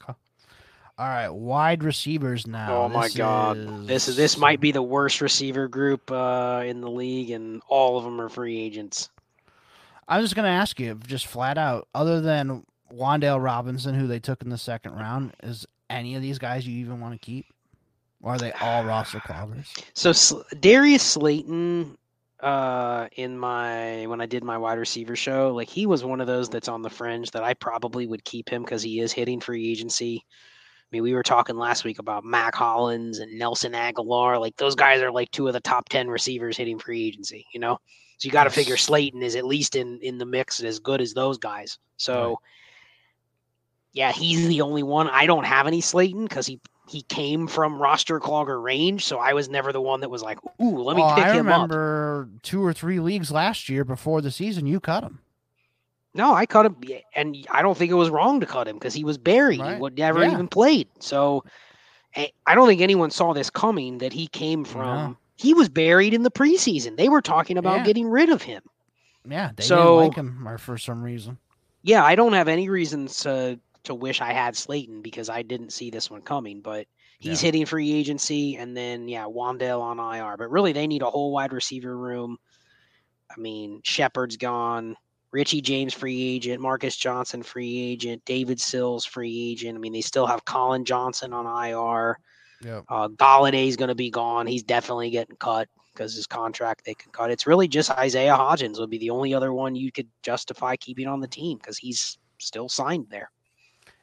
[0.07, 2.85] All right, wide receivers now.
[2.85, 3.87] Oh my god, is...
[3.87, 7.99] this is this might be the worst receiver group uh, in the league, and all
[7.99, 9.11] of them are free agents.
[10.07, 14.43] I'm just gonna ask you, just flat out, other than Wan'Dale Robinson, who they took
[14.43, 17.47] in the second round, is any of these guys you even want to keep?
[18.21, 19.67] Or are they all roster cloggers?
[19.95, 21.97] So Darius Slayton,
[22.41, 26.27] uh, in my when I did my wide receiver show, like he was one of
[26.27, 29.41] those that's on the fringe that I probably would keep him because he is hitting
[29.41, 30.25] free agency.
[30.27, 34.41] I mean, we were talking last week about Mack Hollins and Nelson Agholor.
[34.41, 37.47] Like those guys are like two of the top ten receivers hitting free agency.
[37.53, 37.79] You know,
[38.19, 38.57] so you got to yes.
[38.57, 41.79] figure Slayton is at least in in the mix as good as those guys.
[41.99, 42.31] So.
[42.31, 42.37] Right
[43.93, 45.09] yeah, he's the only one.
[45.09, 49.35] I don't have any Slayton because he he came from roster clogger range, so I
[49.35, 51.53] was never the one that was like, "Ooh, let me well, pick I him up."
[51.53, 55.21] I remember two or three leagues last year before the season, you cut him.
[56.15, 56.77] No, I cut him,
[57.15, 59.61] and I don't think it was wrong to cut him because he was buried.
[59.61, 59.81] Right.
[59.81, 60.33] He never yeah.
[60.33, 60.89] even played.
[60.99, 61.45] So
[62.15, 63.99] eh, I don't think anyone saw this coming.
[63.99, 65.17] That he came from.
[65.37, 66.97] He was buried in the preseason.
[66.97, 67.85] They were talking about yeah.
[67.85, 68.63] getting rid of him.
[69.29, 71.39] Yeah, they so, didn't like him or for some reason.
[71.83, 75.73] Yeah, I don't have any reasons to to wish I had Slayton because I didn't
[75.73, 76.61] see this one coming.
[76.61, 76.87] But
[77.19, 77.49] he's yeah.
[77.49, 80.37] hitting free agency, and then yeah, Wan'Dale on IR.
[80.37, 82.39] But really, they need a whole wide receiver room.
[83.31, 84.97] I mean, Shepard's gone.
[85.31, 89.77] Richie James free agent, Marcus Johnson free agent, David Sills free agent.
[89.77, 92.19] I mean, they still have Collin Johnson on IR.
[92.65, 92.81] Yeah.
[92.89, 94.47] Uh, Golladay's going to be gone.
[94.47, 97.31] He's definitely getting cut because his contract they can cut.
[97.31, 101.07] It's really just Isaiah Hodgins would be the only other one you could justify keeping
[101.07, 103.31] on the team because he's still signed there.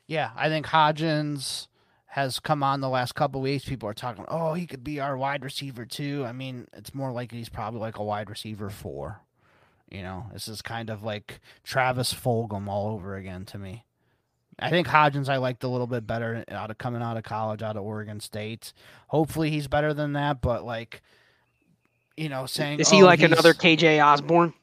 [0.07, 1.67] Yeah, I think Hodgins
[2.07, 3.65] has come on the last couple weeks.
[3.65, 6.23] People are talking, oh, he could be our wide receiver too.
[6.25, 9.21] I mean, it's more like he's probably like a wide receiver four.
[9.89, 13.85] You know, this is kind of like Travis Fulgham all over again to me.
[14.57, 17.61] I think Hodgins I liked a little bit better out of coming out of college,
[17.61, 18.71] out of Oregon State.
[19.07, 21.01] Hopefully he's better than that, but like,
[22.15, 24.53] you know, saying is he oh, like another KJ Osborn?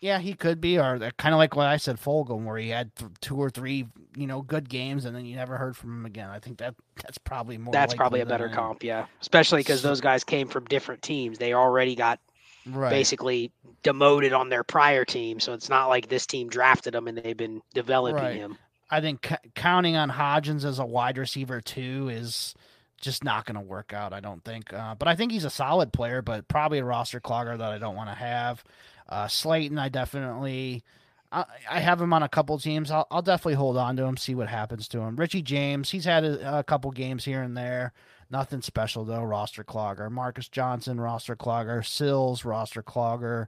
[0.00, 2.94] Yeah, he could be, or kind of like what I said, Fulgham, where he had
[2.96, 6.06] th- two or three, you know, good games, and then you never heard from him
[6.06, 6.28] again.
[6.28, 7.72] I think that that's probably more.
[7.72, 9.06] That's probably a better comp, yeah.
[9.20, 11.38] Especially because those guys came from different teams.
[11.38, 12.20] They already got
[12.66, 12.90] right.
[12.90, 17.16] basically demoted on their prior team, so it's not like this team drafted him and
[17.16, 18.36] they've been developing right.
[18.36, 18.58] him.
[18.90, 22.54] I think c- counting on Hodgins as a wide receiver too is
[23.00, 24.12] just not going to work out.
[24.12, 27.20] I don't think, uh, but I think he's a solid player, but probably a roster
[27.20, 28.64] clogger that I don't want to have.
[29.08, 30.82] Uh, Slayton, I definitely,
[31.30, 32.90] I, I have him on a couple teams.
[32.90, 35.16] I'll, I'll definitely hold on to him, see what happens to him.
[35.16, 37.92] Richie James, he's had a, a couple games here and there.
[38.30, 39.22] Nothing special though.
[39.22, 40.10] Roster clogger.
[40.10, 41.86] Marcus Johnson, roster clogger.
[41.86, 43.46] Sills, roster clogger.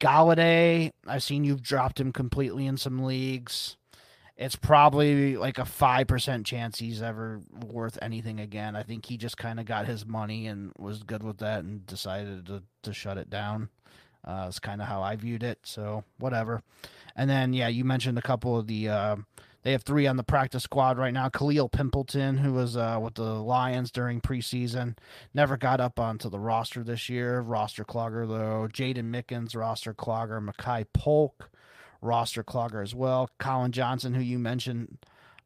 [0.00, 3.76] Golladay, I've seen you've dropped him completely in some leagues.
[4.36, 8.74] It's probably like a five percent chance he's ever worth anything again.
[8.74, 11.84] I think he just kind of got his money and was good with that and
[11.84, 13.68] decided to, to shut it down.
[14.24, 15.58] Uh, it's kind of how I viewed it.
[15.62, 16.62] So whatever.
[17.16, 18.88] And then yeah, you mentioned a couple of the.
[18.88, 19.16] Uh,
[19.62, 21.28] they have three on the practice squad right now.
[21.28, 24.96] Khalil Pimpleton, who was uh, with the Lions during preseason,
[25.34, 27.40] never got up onto the roster this year.
[27.40, 28.68] Roster clogger though.
[28.72, 30.42] Jaydon Mickens, roster clogger.
[30.42, 31.50] Makai Polk,
[32.00, 33.28] roster clogger as well.
[33.38, 34.96] Collin Johnson, who you mentioned,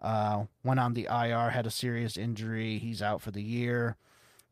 [0.01, 2.79] uh, went on the IR, had a serious injury.
[2.79, 3.97] He's out for the year.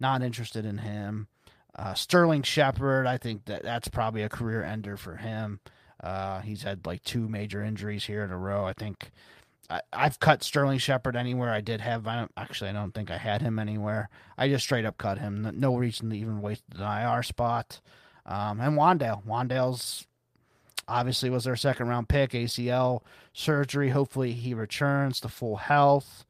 [0.01, 1.29] Not interested in him.
[1.75, 5.61] Uh, Sterling Shepard, I think that that's probably a career ender for him.
[6.03, 8.66] Uh, he's had like two major injuries here in a row.
[8.66, 9.11] I think
[9.70, 12.07] I, have cut Sterling Shepard anywhere I did have.
[12.07, 14.11] I don't, actually I don't think I had him anywhere.
[14.37, 15.51] I just straight up cut him.
[15.55, 17.81] No reason to even waste an IR spot.
[18.27, 20.07] Um, and Wan'Dale, Wan'Dale's
[20.89, 22.33] obviously was their second round pick.
[22.33, 23.03] ACL
[23.33, 23.91] surgery.
[23.91, 26.27] Hopefully he returns to full health.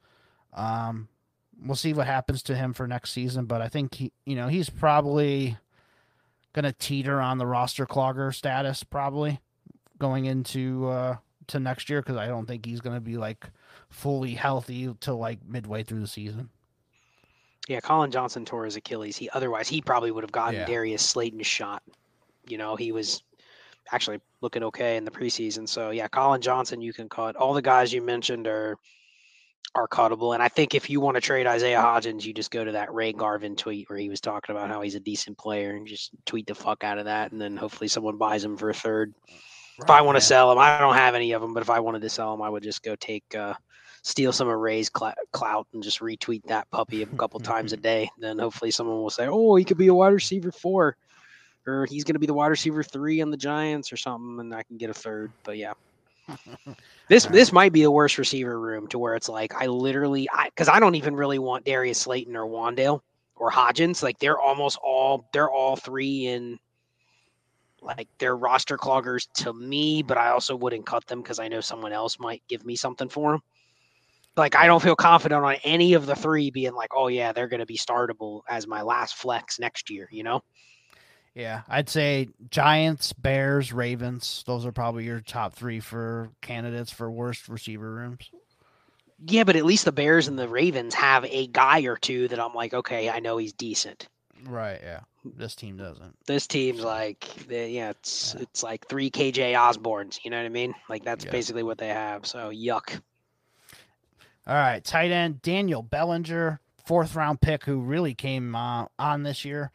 [0.52, 1.08] Um,
[1.64, 3.46] we'll see what happens to him for next season.
[3.46, 5.56] But I think he, you know, he's probably
[6.52, 9.40] going to teeter on the roster clogger status probably
[9.98, 11.16] going into uh,
[11.48, 13.46] to next year because I don't think he's going to be like
[13.88, 16.50] fully healthy till like midway through the season.
[17.68, 19.16] Yeah, Collin Johnson tore his Achilles.
[19.16, 20.66] He otherwise he probably would have gotten yeah.
[20.66, 21.82] Darius Slayton's shot.
[22.46, 23.22] You know, he was
[23.92, 25.68] actually looking okay in the preseason.
[25.68, 27.36] So yeah, Collin Johnson you can cut.
[27.36, 28.76] All the guys you mentioned are
[29.74, 30.34] are cuttable.
[30.34, 32.92] And I think if you want to trade Isaiah Hodgins, you just go to that
[32.92, 36.10] Ray Garvin tweet where he was talking about how he's a decent player and just
[36.26, 37.32] tweet the fuck out of that.
[37.32, 39.14] And then hopefully someone buys him for a third.
[39.26, 41.70] Right, if I want to sell him, I don't have any of them, but if
[41.70, 43.54] I wanted to sell him, I would just go take, uh,
[44.02, 48.10] steal some of Ray's clout and just retweet that puppy a couple times a day.
[48.18, 50.96] Then hopefully someone will say, oh, he could be a wide receiver four
[51.66, 54.54] or he's going to be the wide receiver three on the Giants or something, and
[54.54, 55.30] I can get a third.
[55.44, 55.74] But yeah,
[57.08, 60.48] this this might be the worst receiver room to where it's like I literally I
[60.48, 63.00] because I don't even really want Darius Slayton or Wan'Dale
[63.36, 64.02] or Hodgins.
[64.02, 66.58] Like they're almost all they're all three in
[67.80, 71.60] like they're roster cloggers to me, but I also wouldn't cut them because I know
[71.60, 73.40] someone else might give me something for them.
[74.36, 77.48] Like I don't feel confident on any of the three being like, oh yeah, they're
[77.48, 80.08] going to be startable as my last flex next year.
[80.10, 80.42] You know.
[81.34, 84.44] Yeah, I'd say Giants, Bears, Ravens.
[84.46, 88.30] Those are probably your top three for candidates for worst receiver rooms.
[89.24, 92.40] Yeah, but at least the Bears and the Ravens have a guy or two that
[92.40, 94.08] I'm like, okay, I know he's decent.
[94.44, 94.80] Right.
[94.82, 95.00] Yeah.
[95.24, 96.16] This team doesn't.
[96.26, 98.42] This team's like, yeah, it's yeah.
[98.42, 100.18] it's like three KJ Osborns.
[100.24, 100.74] You know what I mean?
[100.88, 101.30] Like that's yeah.
[101.30, 102.26] basically what they have.
[102.26, 103.00] So yuck.
[104.44, 109.44] All right, tight end Daniel Bellinger, fourth round pick, who really came uh, on this
[109.44, 109.70] year,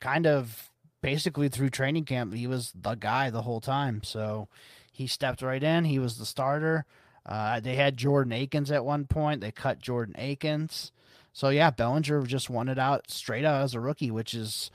[0.00, 0.69] kind of
[1.02, 4.02] basically through training camp, he was the guy the whole time.
[4.02, 4.48] So
[4.92, 5.84] he stepped right in.
[5.84, 6.84] He was the starter.
[7.26, 9.40] Uh, they had Jordan Akins at one point.
[9.40, 10.92] They cut Jordan Akins.
[11.32, 14.70] So yeah, Bellinger just it out straight out as a rookie, which is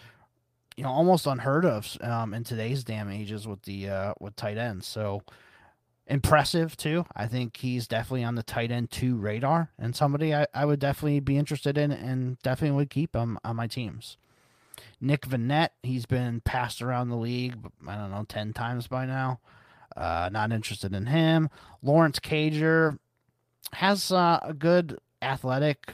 [0.77, 4.57] you know almost unheard of um, in today's damn ages with the uh, with tight
[4.57, 4.87] ends.
[4.87, 5.21] So
[6.07, 7.05] impressive too.
[7.15, 10.79] I think he's definitely on the tight end two radar and somebody I, I would
[10.79, 14.17] definitely be interested in and definitely would keep him on my teams.
[15.01, 17.55] Nick Vannett, he's been passed around the league,
[17.87, 19.39] I don't know, 10 times by now.
[19.95, 21.49] Uh, not interested in him.
[21.81, 22.99] Lawrence Cager
[23.73, 25.93] has uh, a good athletic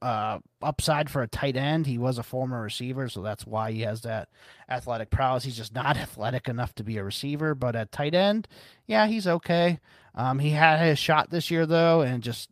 [0.00, 1.86] uh, upside for a tight end.
[1.86, 4.28] He was a former receiver, so that's why he has that
[4.68, 5.44] athletic prowess.
[5.44, 8.46] He's just not athletic enough to be a receiver, but at tight end,
[8.86, 9.80] yeah, he's okay.
[10.14, 12.50] Um, he had his shot this year though, and just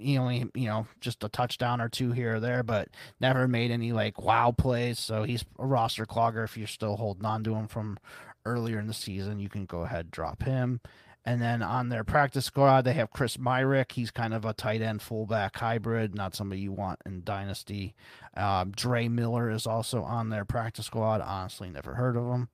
[0.00, 2.88] he only you know just a touchdown or two here or there, but
[3.20, 4.98] never made any like wow plays.
[4.98, 6.44] So he's a roster clogger.
[6.44, 7.98] If you're still holding on to him from
[8.44, 10.80] earlier in the season, you can go ahead drop him.
[11.24, 13.92] And then on their practice squad, they have Chris Myarick.
[13.92, 17.94] He's kind of a tight end fullback hybrid, not somebody you want in Dynasty.
[18.36, 21.20] Um, Dre Miller is also on their practice squad.
[21.20, 22.48] Honestly, never heard of him.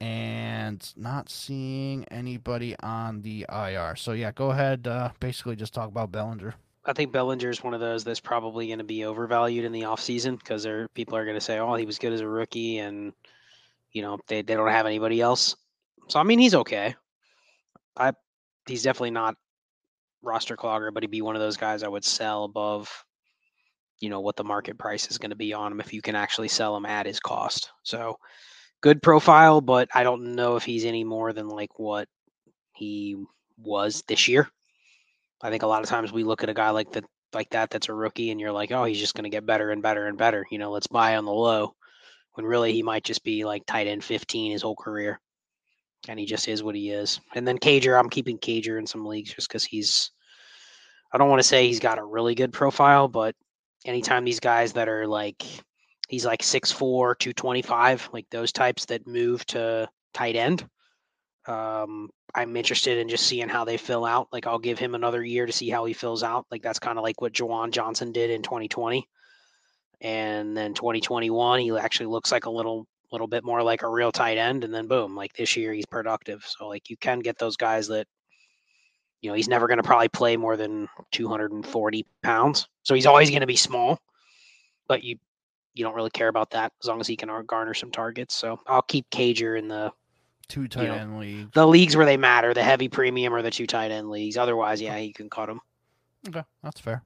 [0.00, 3.96] And not seeing anybody on the IR.
[3.96, 4.86] So, yeah, go ahead.
[4.86, 6.54] Uh, basically, just talk about Bellinger.
[6.84, 9.82] I think Bellinger is one of those that's probably going to be overvalued in the
[9.82, 12.78] offseason because there people are going to say, "Oh, he was good as a rookie,"
[12.78, 13.12] and
[13.92, 15.56] you know they, they don't have anybody else.
[16.08, 16.94] So I mean, he's okay.
[17.96, 18.12] I
[18.66, 19.36] he's definitely not
[20.22, 23.04] roster clogger, but he'd be one of those guys I would sell above,
[24.00, 26.14] you know, what the market price is going to be on him if you can
[26.14, 27.70] actually sell him at his cost.
[27.82, 28.16] So
[28.80, 32.08] good profile, but I don't know if he's any more than like what
[32.72, 33.16] he
[33.58, 34.48] was this year.
[35.42, 37.70] I think a lot of times we look at a guy like that like that
[37.70, 40.06] that's a rookie and you're like, "Oh, he's just going to get better and better
[40.06, 41.74] and better." You know, let's buy on the low.
[42.34, 45.20] When really he might just be like tight end 15 his whole career.
[46.08, 47.20] And he just is what he is.
[47.34, 50.10] And then Cager, I'm keeping Cager in some leagues just cuz he's
[51.12, 53.34] I don't want to say he's got a really good profile, but
[53.84, 55.44] anytime these guys that are like
[56.08, 60.68] he's like 6'4, 225, like those types that move to tight end,
[61.46, 64.28] um, I'm interested in just seeing how they fill out.
[64.32, 66.46] Like I'll give him another year to see how he fills out.
[66.50, 69.08] Like that's kind of like what Juwan Johnson did in 2020.
[70.00, 74.12] And then 2021, he actually looks like a little little bit more like a real
[74.12, 74.64] tight end.
[74.64, 76.44] And then boom, like this year he's productive.
[76.46, 78.06] So like you can get those guys that
[79.20, 82.66] you know, he's never going to probably play more than 240 pounds.
[82.84, 83.98] So he's always going to be small,
[84.88, 85.16] but you,
[85.74, 88.34] you don't really care about that as long as he can garner some targets.
[88.34, 89.92] So I'll keep Cager in the
[90.50, 91.50] two tight you know, end leagues.
[91.54, 94.36] The leagues where they matter, the heavy premium or the two tight end leagues.
[94.36, 95.60] Otherwise, yeah, you can cut them.
[96.28, 97.02] Okay, that's fair.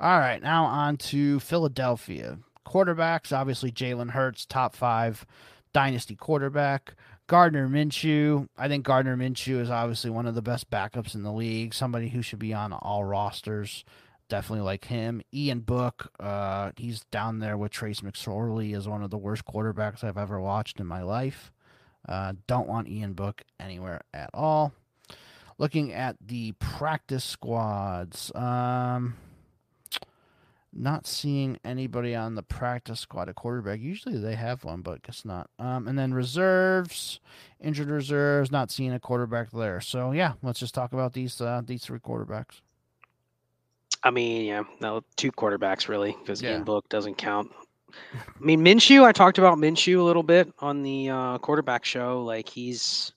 [0.00, 2.38] All right, now on to Philadelphia.
[2.66, 5.26] Quarterbacks, obviously Jalen Hurts, top five
[5.72, 6.94] dynasty quarterback.
[7.26, 8.48] Gardner Minshew.
[8.56, 11.74] I think Gardner Minshew is obviously one of the best backups in the league.
[11.74, 13.84] Somebody who should be on all rosters.
[14.28, 15.22] Definitely like him.
[15.32, 16.10] Ian Book.
[16.20, 20.40] Uh, he's down there with Trace McSorley as one of the worst quarterbacks I've ever
[20.40, 21.50] watched in my life.
[22.08, 24.72] Uh, don't want Ian Book anywhere at all.
[25.58, 28.34] Looking at the practice squads.
[28.34, 29.14] Um,
[30.76, 33.80] not seeing anybody on the practice squad at quarterback.
[33.80, 35.48] Usually they have one, but guess not.
[35.58, 37.20] Um, and then reserves,
[37.60, 39.80] injured reserves, not seeing a quarterback there.
[39.80, 42.60] So yeah, let's just talk about these uh, these three quarterbacks.
[44.02, 46.52] I mean, yeah, no, two quarterbacks really, because yeah.
[46.52, 47.50] Ian Book doesn't count.
[48.14, 49.04] I mean, Minshew.
[49.04, 52.22] I talked about Minshew a little bit on the uh, quarterback show.
[52.22, 53.12] Like he's,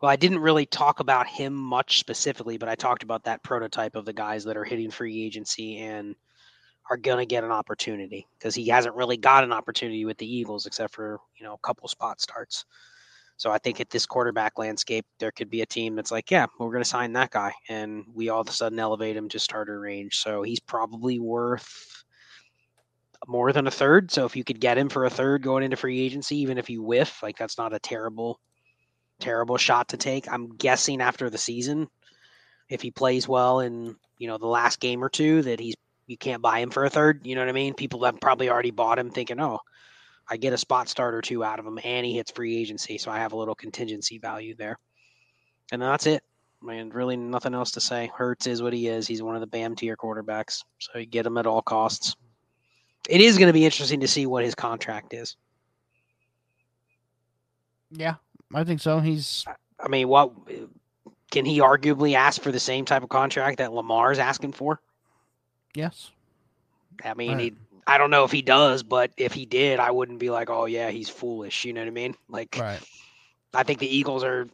[0.00, 3.96] well, I didn't really talk about him much specifically, but I talked about that prototype
[3.96, 6.14] of the guys that are hitting free agency and
[6.90, 10.32] are going to get an opportunity because he hasn't really got an opportunity with the
[10.32, 12.64] Eagles except for, you know, a couple spot starts.
[13.36, 16.46] So I think at this quarterback landscape, there could be a team that's like, yeah,
[16.58, 17.52] we're going to sign that guy.
[17.68, 20.16] And we all of a sudden elevate him to starter range.
[20.16, 21.97] So he's probably worth
[23.26, 24.10] more than a third.
[24.10, 26.70] So if you could get him for a third going into free agency, even if
[26.70, 28.40] you whiff, like that's not a terrible,
[29.20, 30.30] terrible shot to take.
[30.30, 31.88] I'm guessing after the season,
[32.68, 35.74] if he plays well in, you know, the last game or two, that he's
[36.06, 37.26] you can't buy him for a third.
[37.26, 37.74] You know what I mean?
[37.74, 39.60] People have probably already bought him thinking, oh,
[40.28, 42.98] I get a spot start or two out of him and he hits free agency.
[42.98, 44.78] So I have a little contingency value there.
[45.70, 46.22] And that's it.
[46.62, 48.10] I mean, really nothing else to say.
[48.14, 49.06] Hurts is what he is.
[49.06, 50.64] He's one of the BAM tier quarterbacks.
[50.78, 52.16] So you get him at all costs.
[53.08, 55.36] It is going to be interesting to see what his contract is.
[57.90, 58.16] Yeah,
[58.54, 59.00] I think so.
[59.00, 59.44] He's.
[59.80, 60.32] I mean, what
[61.30, 64.80] can he arguably ask for the same type of contract that Lamar's asking for?
[65.74, 66.10] Yes.
[67.04, 67.40] I mean, right.
[67.40, 67.54] he,
[67.86, 70.66] I don't know if he does, but if he did, I wouldn't be like, oh
[70.66, 71.64] yeah, he's foolish.
[71.64, 72.14] You know what I mean?
[72.28, 72.80] Like, right.
[73.54, 74.48] I think the Eagles are,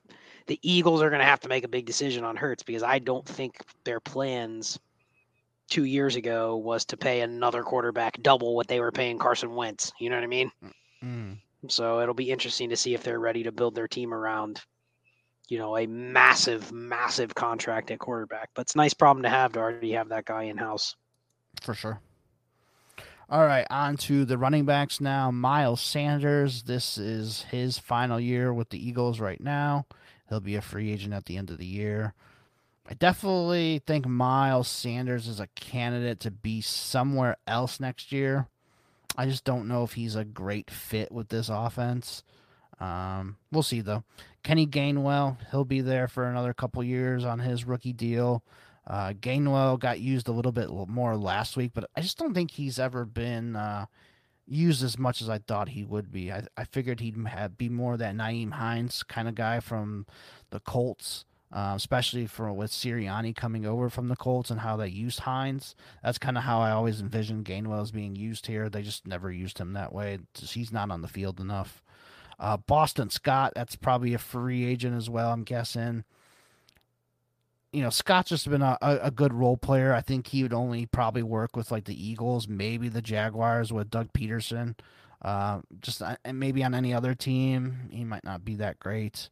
[0.46, 2.98] the Eagles are going to have to make a big decision on Hurts because I
[2.98, 4.78] don't think their plans
[5.68, 9.92] two years ago was to pay another quarterback double what they were paying Carson Wentz.
[9.98, 10.50] You know what I mean?
[11.02, 11.38] Mm.
[11.68, 14.60] So it'll be interesting to see if they're ready to build their team around
[15.48, 18.48] you know, a massive, massive contract at quarterback.
[18.54, 20.96] But it's a nice problem to have to already have that guy in house
[21.62, 22.00] for sure.
[23.30, 25.30] All right, on to the running backs now.
[25.30, 29.86] Miles Sanders, this is his final year with the Eagles right now.
[30.28, 32.14] He'll be a free agent at the end of the year.
[32.86, 38.48] I definitely think Miles Sanders is a candidate to be somewhere else next year.
[39.16, 42.22] I just don't know if he's a great fit with this offense.
[42.80, 44.04] Um, we'll see though.
[44.42, 48.44] Kenny Gainwell, he'll be there for another couple years on his rookie deal.
[48.86, 52.50] Uh, Gainwell got used a little bit more last week, but I just don't think
[52.50, 53.86] he's ever been uh,
[54.46, 56.30] used as much as I thought he would be.
[56.30, 60.06] I, I figured he'd have, be more that Nyheim Hines kind of guy from
[60.50, 61.24] the Colts,
[61.54, 65.74] uh, especially for with Sirianni coming over from the Colts and how they used Hines.
[66.02, 68.68] That's kind of how I always envisioned Gainwell being used here.
[68.68, 70.18] They just never used him that way.
[70.36, 71.82] He's not on the field enough.
[72.38, 76.04] Uh, Boston Scott, that's probably a free agent as well, I'm guessing
[77.74, 79.92] you know, Scott's just been a, a, good role player.
[79.92, 83.90] I think he would only probably work with like the Eagles, maybe the Jaguars with
[83.90, 84.78] Doug Pederson.
[85.20, 89.28] Uh, just uh, and maybe on any other team, he might not be that great.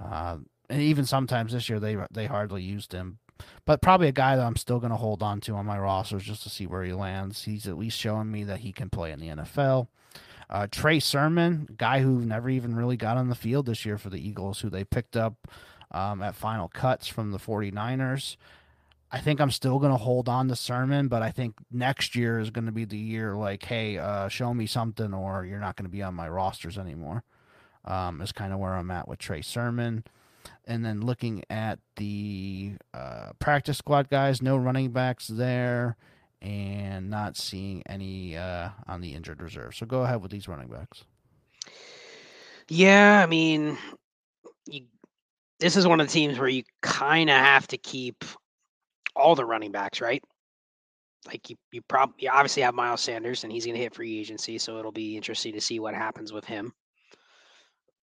[0.00, 0.38] Uh,
[0.72, 3.18] and even sometimes this year, they they hardly used him.
[3.66, 6.22] But probably a guy that I'm still going to hold on to on my rosters
[6.22, 7.44] just to see where he lands.
[7.44, 9.88] He's at least showing me that he can play in the NFL.
[10.48, 14.10] Uh, Trey Sermon, guy who never even really got on the field this year for
[14.10, 15.48] the Eagles, who they picked up
[15.90, 18.36] um, at final cuts from the 49ers.
[19.10, 22.38] I think I'm still going to hold on to Sermon, but I think next year
[22.38, 25.76] is going to be the year like, hey, uh, show me something or you're not
[25.76, 27.24] going to be on my rosters anymore.
[27.84, 30.04] Um, is kind of where I'm at with Trey Sermon.
[30.64, 35.96] And then looking at the uh, practice squad guys, no running backs there
[36.40, 39.74] and not seeing any uh, on the injured reserve.
[39.74, 41.04] So go ahead with these running backs.
[42.68, 43.76] Yeah, I mean,
[44.66, 44.86] you,
[45.60, 48.24] this is one of the teams where you kind of have to keep
[49.14, 50.22] all the running backs, right?
[51.26, 54.58] Like you, you probably obviously have Miles Sanders, and he's going to hit free agency,
[54.58, 56.72] so it'll be interesting to see what happens with him.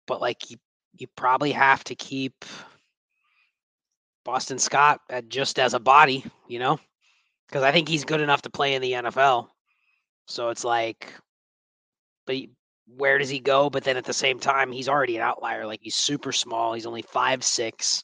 [0.07, 0.57] But like you,
[0.98, 2.46] you probably have to keep
[4.26, 6.80] Boston Scott at just as a body, you know,
[7.48, 9.48] because I think he's good enough to play in the NFL.
[10.28, 11.14] So it's like,
[12.26, 12.52] but he,
[12.86, 13.70] where does he go?
[13.70, 15.66] But then at the same time, he's already an outlier.
[15.66, 16.74] Like he's super small.
[16.74, 18.04] He's only five six.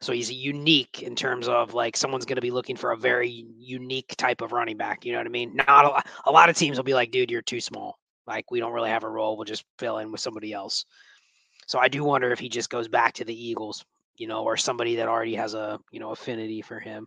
[0.00, 3.46] So he's unique in terms of like someone's going to be looking for a very
[3.58, 5.04] unique type of running back.
[5.04, 5.56] You know what I mean?
[5.56, 7.98] Not a a lot of teams will be like, dude, you're too small.
[8.26, 9.36] Like we don't really have a role.
[9.36, 10.84] We'll just fill in with somebody else.
[11.66, 13.84] So I do wonder if he just goes back to the Eagles,
[14.16, 17.06] you know, or somebody that already has a you know affinity for him.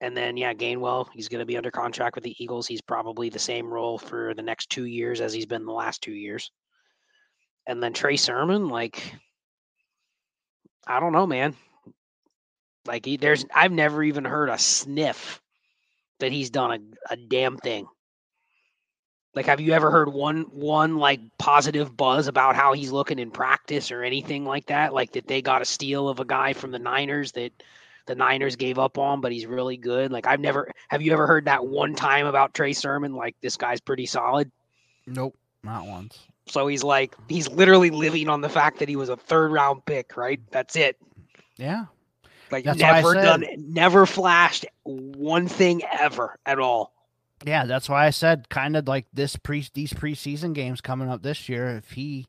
[0.00, 2.66] And then yeah, Gainwell, he's going to be under contract with the Eagles.
[2.66, 6.02] He's probably the same role for the next two years as he's been the last
[6.02, 6.50] two years.
[7.66, 9.02] And then Trey Sermon, like,
[10.86, 11.56] I don't know, man.
[12.86, 15.40] Like he, there's, I've never even heard a sniff
[16.20, 16.70] that he's done
[17.10, 17.86] a, a damn thing.
[19.36, 23.30] Like, have you ever heard one one like positive buzz about how he's looking in
[23.30, 24.94] practice or anything like that?
[24.94, 27.52] Like that they got a steal of a guy from the Niners that
[28.06, 30.10] the Niners gave up on, but he's really good.
[30.10, 33.14] Like I've never have you ever heard that one time about Trey Sermon?
[33.14, 34.50] Like this guy's pretty solid.
[35.06, 36.18] Nope, not once.
[36.48, 39.84] So he's like he's literally living on the fact that he was a third round
[39.84, 40.40] pick, right?
[40.50, 40.96] That's it.
[41.58, 41.86] Yeah.
[42.50, 46.95] Like that's never done never flashed one thing ever at all.
[47.44, 51.22] Yeah, that's why I said kind of like this pre these preseason games coming up
[51.22, 51.68] this year.
[51.76, 52.26] If he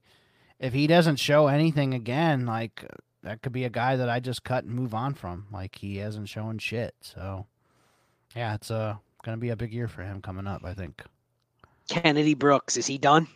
[0.60, 2.84] if he doesn't show anything again, like
[3.24, 5.48] that could be a guy that I just cut and move on from.
[5.52, 6.94] Like he hasn't shown shit.
[7.02, 7.46] So
[8.36, 10.64] yeah, it's uh gonna be a big year for him coming up.
[10.66, 11.02] I think.
[11.90, 13.28] Kennedy Brooks is he done?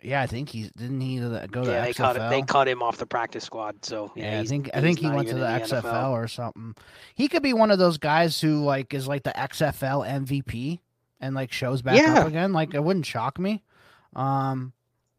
[0.00, 2.14] Yeah, I think he's didn't he go to yeah, they XFL?
[2.14, 3.84] cut they cut him off the practice squad.
[3.84, 6.10] So yeah, yeah I think I think he went to the, the XFL NFL.
[6.12, 6.76] or something.
[7.14, 10.78] He could be one of those guys who like is like the XFL MVP
[11.20, 12.20] and like shows back yeah.
[12.20, 12.52] up again.
[12.52, 13.64] Like it wouldn't shock me.
[14.14, 14.72] Um,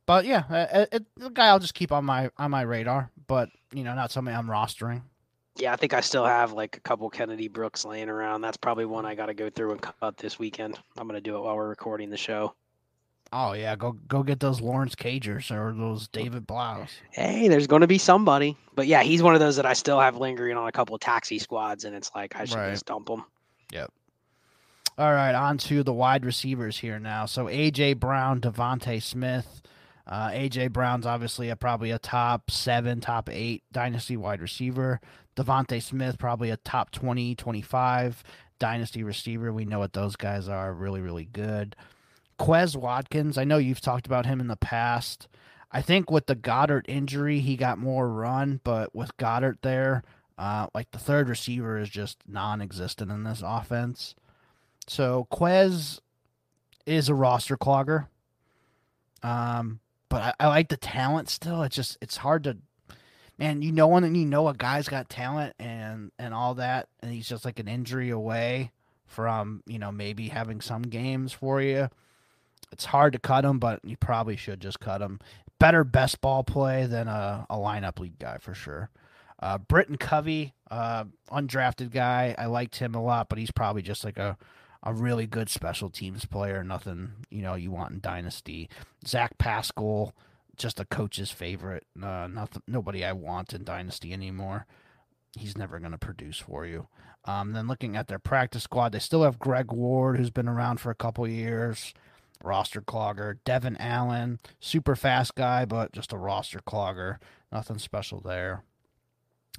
[0.06, 3.12] but yeah, it, it, the guy I'll just keep on my on my radar.
[3.28, 5.02] But you know, not somebody I'm rostering.
[5.58, 8.42] Yeah, I think I still have like a couple Kennedy Brooks laying around.
[8.42, 10.80] That's probably one I got to go through and cut this weekend.
[10.98, 12.56] I'm gonna do it while we're recording the show.
[13.32, 16.88] Oh yeah, go go get those Lawrence Cagers or those David Blough.
[17.12, 20.00] Hey, there's going to be somebody, but yeah, he's one of those that I still
[20.00, 22.72] have lingering on a couple of taxi squads, and it's like I should right.
[22.72, 23.26] just dump them.
[23.72, 23.92] Yep.
[24.98, 27.26] All right, on to the wide receivers here now.
[27.26, 29.62] So AJ Brown, DeVonta Smith.
[30.08, 35.00] Uh, AJ Brown's obviously a, probably a top seven, top eight dynasty wide receiver.
[35.38, 38.24] DeVonta Smith probably a top 20, 25
[38.58, 39.54] dynasty receiver.
[39.54, 40.74] We know what those guys are.
[40.74, 41.76] Really, really good.
[42.40, 45.28] Quez Watkins, I know you've talked about him in the past.
[45.72, 50.04] I think with the Goedert injury, he got more run, but with Goedert there,
[50.38, 54.16] uh, like the third receiver is just non existent in this offense.
[54.88, 56.00] So Quez
[56.86, 58.08] is a roster clogger.
[59.22, 61.62] Um, but I, I, like the talent still.
[61.64, 62.58] It's just it's hard to
[63.38, 67.12] man, you know when you know a guy's got talent and and all that, and
[67.12, 68.72] he's just like an injury away
[69.06, 71.90] from, you know, maybe having some games for you
[72.72, 75.20] it's hard to cut him, but you probably should just cut him.
[75.60, 78.90] Better best ball play than a, a lineup league guy for sure.
[79.42, 82.36] Uh, Britton Covey, uh, undrafted guy.
[82.38, 84.38] I liked him a lot, but he's probably just like a,
[84.84, 86.64] a really good special teams player.
[86.64, 88.70] Nothing, you know, you want in dynasty.
[89.06, 90.14] Zach Pascal,
[90.58, 91.86] just a coach's favorite.
[92.02, 94.66] Uh, nothing, nobody I want in dynasty anymore.
[95.38, 96.88] He's never going to produce for you.
[97.26, 100.80] Um, then looking at their practice squad, they still have Greg Ward, who's been around
[100.80, 101.94] for a couple years
[102.44, 103.38] roster clogger.
[103.46, 107.18] Devin Allen, super fast guy, but just a roster clogger.
[107.52, 108.64] Nothing special there.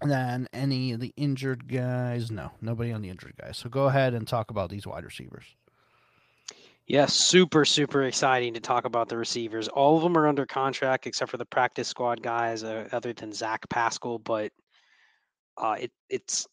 [0.01, 2.31] And then any of the injured guys?
[2.31, 3.59] No, nobody on the injured guys.
[3.59, 5.45] So go ahead and talk about these wide receivers.
[6.87, 9.68] Yeah, super, super exciting to talk about the receivers.
[9.68, 13.33] All of them are under contract except for the practice squad guys, uh, other than
[13.33, 14.18] Zach Pascal.
[14.18, 14.51] But
[15.57, 16.49] uh, it, it's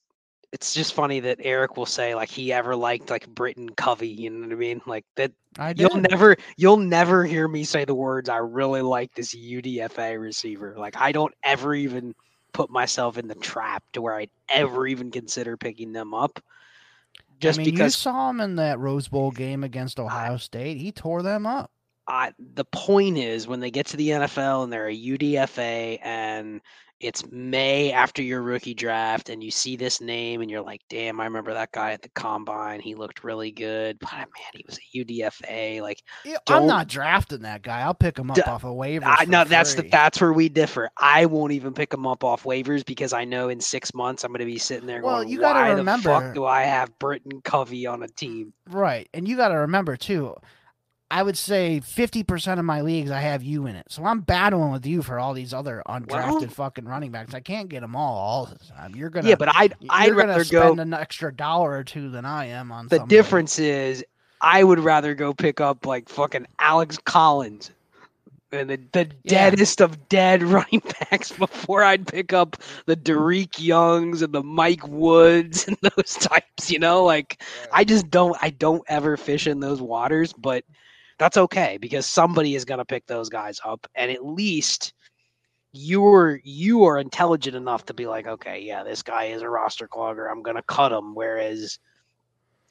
[0.58, 4.08] it's just funny that Eric will say like he ever liked like Britton Covey.
[4.08, 4.82] You know what I mean?
[4.88, 5.32] Like that.
[5.60, 5.76] I.
[5.78, 8.28] You'll never, you'll never hear me say the words.
[8.28, 10.74] I really like this UDFA receiver.
[10.76, 12.16] Like I don't ever even
[12.54, 16.42] put myself in the trap to where I'd ever even consider picking them up.
[17.40, 20.78] Just I mean, because you saw him in that Rose Bowl game against Ohio State.
[20.78, 21.70] He tore them up.
[22.08, 26.62] I, the point is when they get to the NFL and they're a UDFA and
[27.00, 31.20] it's May after your rookie draft and you see this name and you're like, damn,
[31.20, 32.80] I remember that guy at the combine.
[32.80, 34.00] He looked really good.
[34.00, 35.82] But man, he was a UDFA.
[35.82, 37.82] Like, Yeah, I'm not drafting that guy.
[37.82, 39.04] I'll pick him up D- off of waivers.
[39.06, 40.90] I no, that's the that's where we differ.
[40.98, 44.32] I won't even pick him up off waivers because I know in six months I'm
[44.32, 46.64] going to be sitting there Well, going, you gotta why the remember- fuck do I
[46.64, 48.54] have Britton Covey on a team?
[48.68, 49.08] Right.
[49.14, 50.36] And you got to remember, too,
[51.10, 53.86] I would say 50% of my leagues, I have you in it.
[53.90, 57.34] So I'm battling with you for all these other undrafted Well- fucking running backs.
[57.34, 58.94] I can't get them all all the time.
[58.94, 59.30] You're going to.
[59.30, 60.82] Yeah, but I'd I'd rather spend go.
[60.82, 63.16] an extra dollar or two than I am on The somebody.
[63.16, 64.04] difference is
[64.42, 67.72] I would rather go pick up like fucking Alex Collins
[68.52, 69.50] and the, the Yeah.
[69.50, 74.86] deadest of dead running backs before I'd pick up the Derek Youngs and the Mike
[74.88, 77.06] Woods and those types, you know?
[77.06, 77.42] Like
[77.72, 80.66] I just don't I don't ever fish in those waters, but
[81.18, 84.94] that's okay because somebody is going to pick those guys up and at least
[85.74, 89.88] you're you are intelligent enough to be like okay yeah this guy is a roster
[89.88, 91.14] clogger i'm going to cut him.
[91.14, 91.80] Whereas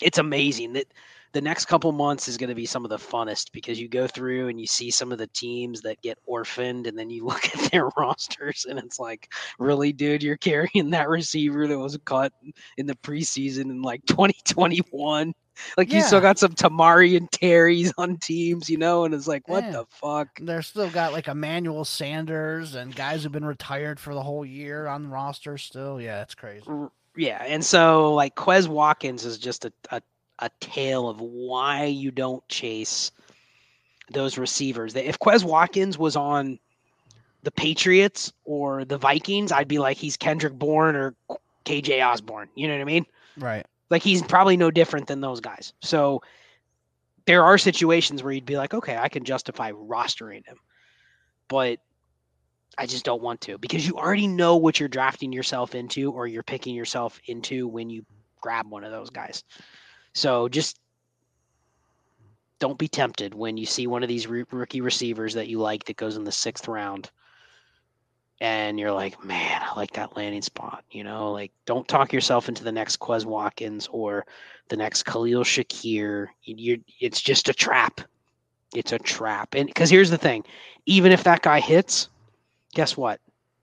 [0.01, 0.87] it's amazing that
[1.33, 4.07] the next couple months is going to be some of the funnest because you go
[4.07, 7.45] through and you see some of the teams that get orphaned and then you look
[7.55, 10.23] at their rosters and it's like really dude?
[10.23, 12.33] You're carrying that receiver that was cut
[12.79, 15.35] in the preseason in like 2021
[15.77, 19.65] like you still got some Tamorrion Terry's on teams, you know, and it's like, what
[19.65, 19.71] Yeah.
[19.73, 20.29] the fuck?
[20.41, 24.87] They're still got like Emmanuel Sanders and guys who've been retired for the whole year
[24.87, 26.01] on the roster still.
[26.01, 26.65] Yeah, it's crazy.
[27.17, 30.03] Yeah, and so like Quez Watkins is just a, a
[30.41, 33.11] a tale of why you don't chase
[34.11, 34.95] those receivers.
[34.95, 36.59] If Quez Watkins was on
[37.43, 41.15] the Patriots or the Vikings, I'd be like he's Kendrick Bourne or
[41.65, 42.49] KJ Osborn.
[42.55, 43.07] You know what I mean?
[43.39, 43.67] Right.
[43.91, 45.73] Like he's probably no different than those guys.
[45.81, 46.23] So
[47.27, 50.59] there are situations where you'd be like, okay, I can justify rostering him,
[51.49, 51.79] but
[52.79, 56.27] I just don't want to because you already know what you're drafting yourself into or
[56.27, 58.05] you're picking yourself into when you
[58.41, 59.45] grab one of those guys.
[60.15, 60.79] So just
[62.59, 65.97] don't be tempted when you see one of these rookie receivers that you like that
[65.97, 67.11] goes in the sixth round
[68.41, 70.85] and you're like, man, I like that landing spot.
[70.91, 74.27] You know, like don't talk yourself into the next Quez Watkins or
[74.69, 76.29] the next Khalil Shakir.
[76.45, 78.01] You, you're, it's just a trap.
[78.75, 79.55] It's a trap.
[79.55, 80.45] And because here's the thing,
[80.85, 82.09] even if that guy hits,
[82.75, 83.21] guess what?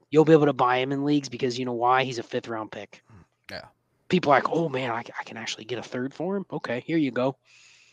[0.09, 2.03] You'll be able to buy him in leagues because you know why?
[2.03, 3.03] He's a fifth round pick.
[3.09, 3.21] Hmm,
[3.51, 3.65] yeah.
[4.09, 6.45] People are like, oh man, I, I can actually get a third for him.
[6.51, 7.35] Okay, here you go.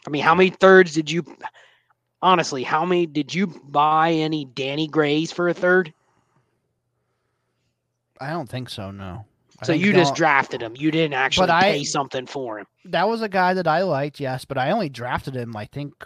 [0.07, 1.25] I mean, how many thirds did you?
[2.23, 5.93] Honestly, how many did you buy any Danny Grays for a third?
[8.21, 8.91] I don't think so.
[8.91, 9.25] No.
[9.61, 10.75] I So you just drafted him.
[10.77, 12.67] You didn't actually pay something for him.
[12.87, 16.05] that was a guy that I liked, yes, but I only drafted him, I think,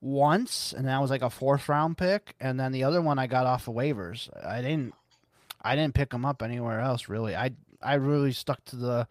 [0.00, 3.26] once, and that was like a fourth round pick, and then the other one I
[3.26, 4.28] got off of waivers.
[4.44, 4.94] I didn't,
[5.62, 7.36] I didn't pick him up anywhere else really.
[7.36, 7.50] I
[7.82, 9.08] I really stuck to the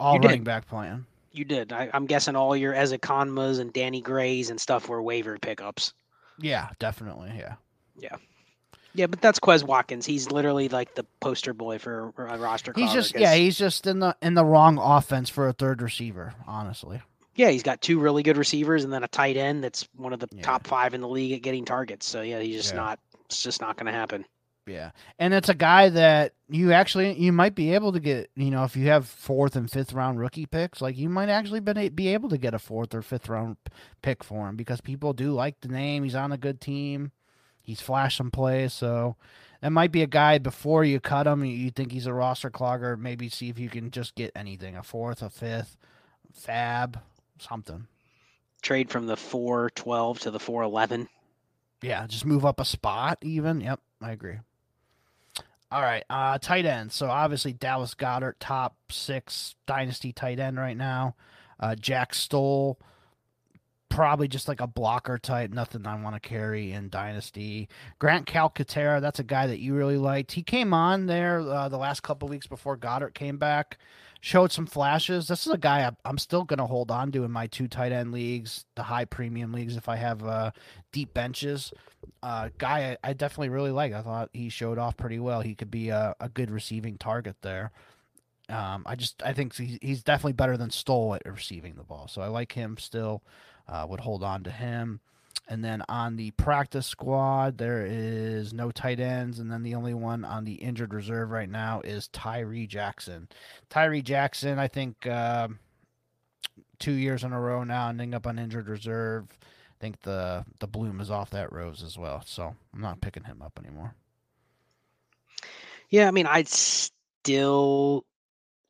[0.00, 0.26] all You did.
[0.28, 1.06] running back plan.
[1.32, 1.72] You did.
[1.72, 5.92] I, I'm guessing all your Ezukanmas and Danny Grays and stuff were waiver pickups.
[6.40, 7.32] Yeah, definitely.
[7.36, 7.54] Yeah.
[8.00, 8.16] Yeah,
[9.06, 10.04] but that's Quez Watkins.
[10.06, 12.72] He's literally like the poster boy for a roster.
[12.74, 16.34] He's just yeah, he's just in the in the wrong offense for a third receiver,
[16.46, 17.00] honestly.
[17.36, 20.18] yeah, he's got two really good receivers and then a tight end that's one of
[20.20, 20.42] the Yeah.
[20.42, 22.04] top five in the league at getting targets.
[22.06, 22.80] So yeah, he's just Yeah.
[22.80, 22.98] not.
[23.26, 24.24] It's just not going to happen.
[24.66, 24.90] Yeah.
[25.18, 28.64] And it's a guy that you actually you might be able to get, you know,
[28.64, 32.08] if you have fourth and fifth round rookie picks, like you might actually been, be
[32.08, 33.56] able to get a fourth or fifth round
[34.02, 36.02] pick for him because people do like the name.
[36.04, 37.12] He's on a good team.
[37.68, 39.16] He's flashed some plays, so
[39.60, 41.44] that might be a guy before you cut him.
[41.44, 44.82] You, think he's a roster clogger, maybe see if you can just get anything, a
[44.82, 45.76] fourth, a fifth,
[46.32, 46.98] fab,
[47.38, 47.86] something.
[48.62, 51.10] Trade from the four twelve to the four eleven.
[51.82, 53.60] Yeah, just move up a spot even.
[53.60, 54.38] Yep, I agree.
[55.70, 56.90] All right, uh tight end.
[56.90, 61.16] So obviously Dallas Goedert top 6 dynasty tight end right now.
[61.60, 62.80] Uh Jack Stoll
[63.88, 67.68] probably just like a blocker type, nothing I want to carry in dynasty.
[67.98, 70.32] Grant Calcaterra, that's a guy that you really liked.
[70.32, 73.78] He came on there uh, the last couple weeks before Goedert came back.
[74.20, 75.28] Showed some flashes.
[75.28, 77.68] This is a guy I- I'm still going to hold on to in my two
[77.68, 80.50] tight end leagues, the high premium leagues, if I have uh,
[80.92, 81.72] deep benches
[82.22, 83.92] uh, guy I, I definitely really like.
[83.92, 85.40] I thought he showed off pretty well.
[85.40, 87.70] He could be a, a good receiving target there.
[88.48, 92.08] Um, I just I think he's, he's definitely better than Stoll at receiving the ball,
[92.08, 93.22] so I like him still.
[93.68, 95.00] Uh, would hold on to him.
[95.50, 99.38] And then on the practice squad, there is no tight ends.
[99.38, 103.28] And then the only one on the injured reserve right now is Tyree Jackson.
[103.70, 105.48] Tyree Jackson, I think uh,
[106.78, 109.26] two years in a row now, ending up on injured reserve.
[109.40, 112.22] I think the, the bloom is off that rose as well.
[112.26, 113.94] So I'm not picking him up anymore.
[115.88, 118.04] Yeah, I mean, I'd still,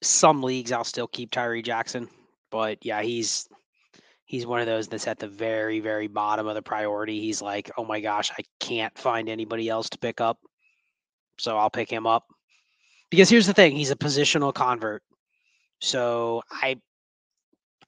[0.01, 2.09] some leagues, I'll still keep Tyree Jackson.
[2.51, 3.49] But yeah, he's
[4.29, 7.19] he's one of those that's at the very, very bottom of the priority.
[7.19, 10.39] He's like, oh my gosh, I can't find anybody else to pick up.
[11.39, 12.27] So I'll pick him up.
[13.11, 15.03] Because here's the thing, he's a positional convert.
[15.81, 16.77] So I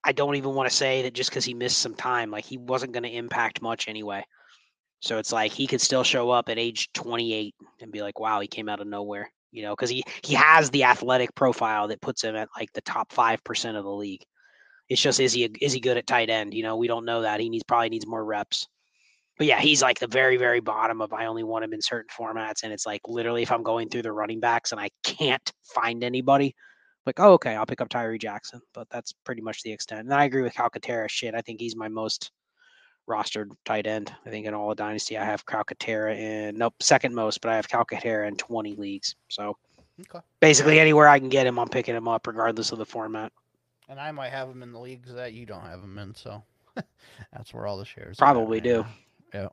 [0.02, 2.56] I don't even want to say that just because he missed some time, like he
[2.56, 4.24] wasn't going to impact much anyway.
[5.00, 8.40] So it's like he could still show up at age 28 and be like, wow,
[8.40, 12.00] he came out of nowhere, you know, because he he has the athletic profile that
[12.00, 14.24] puts him at like the top five percent of the league.
[14.90, 16.52] It's just is he is he good at tight end?
[16.52, 17.38] You know, we don't know that.
[17.38, 18.66] He needs probably needs more reps.
[19.38, 22.10] But yeah, he's like the very very bottom of I only want him in certain
[22.10, 25.50] formats, and it's like literally if I'm going through the running backs and I can't
[25.62, 26.56] find anybody,
[27.06, 28.60] like oh okay, I'll pick up Tyree Jackson.
[28.74, 30.00] But that's pretty much the extent.
[30.00, 31.08] And I agree with Calcaterra.
[31.08, 32.32] Shit, I think he's my most
[33.08, 34.12] rostered tight end.
[34.26, 37.56] I think in all of Dynasty I have Calcaterra in nope second most, but I
[37.56, 39.14] have Calcaterra in 20 leagues.
[39.28, 39.56] So
[40.00, 40.24] okay.
[40.40, 43.32] basically anywhere I can get him, I'm picking him up regardless of the format
[43.90, 46.14] and I might have them in the leagues that you don't have them in.
[46.14, 46.42] So
[47.32, 48.86] that's where all the shares probably right do.
[49.34, 49.48] Yeah.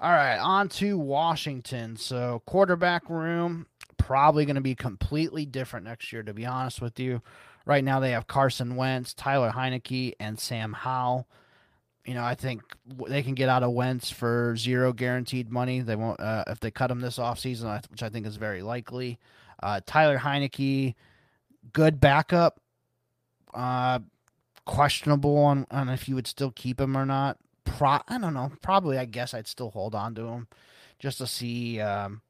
[0.00, 1.96] All right, on to Washington.
[1.96, 3.66] So quarterback room
[3.96, 6.22] probably going to be completely different next year.
[6.22, 7.22] To be honest with you,
[7.64, 11.28] right now they have Carson Wentz, Tyler Heinicke, and Sam Howell.
[12.04, 12.62] You know, I think
[13.08, 15.80] they can get out of Wentz for zero guaranteed money.
[15.80, 19.18] They won't uh, if they cut him this offseason, which I think is very likely.
[19.62, 20.94] Uh, Tyler Heinicke,
[21.72, 22.60] good backup
[23.54, 24.00] uh,
[24.66, 27.38] questionable on, on if you would still keep him or not.
[27.64, 28.52] Pro, I don't know.
[28.62, 30.48] Probably, I guess I'd still hold on to him
[30.98, 32.22] just to see um,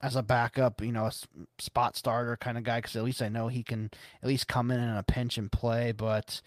[0.00, 1.12] as a backup, you know, a
[1.58, 2.78] spot starter kind of guy.
[2.78, 3.90] Because at least I know he can
[4.22, 5.92] at least come in in a pinch and play.
[5.92, 6.40] But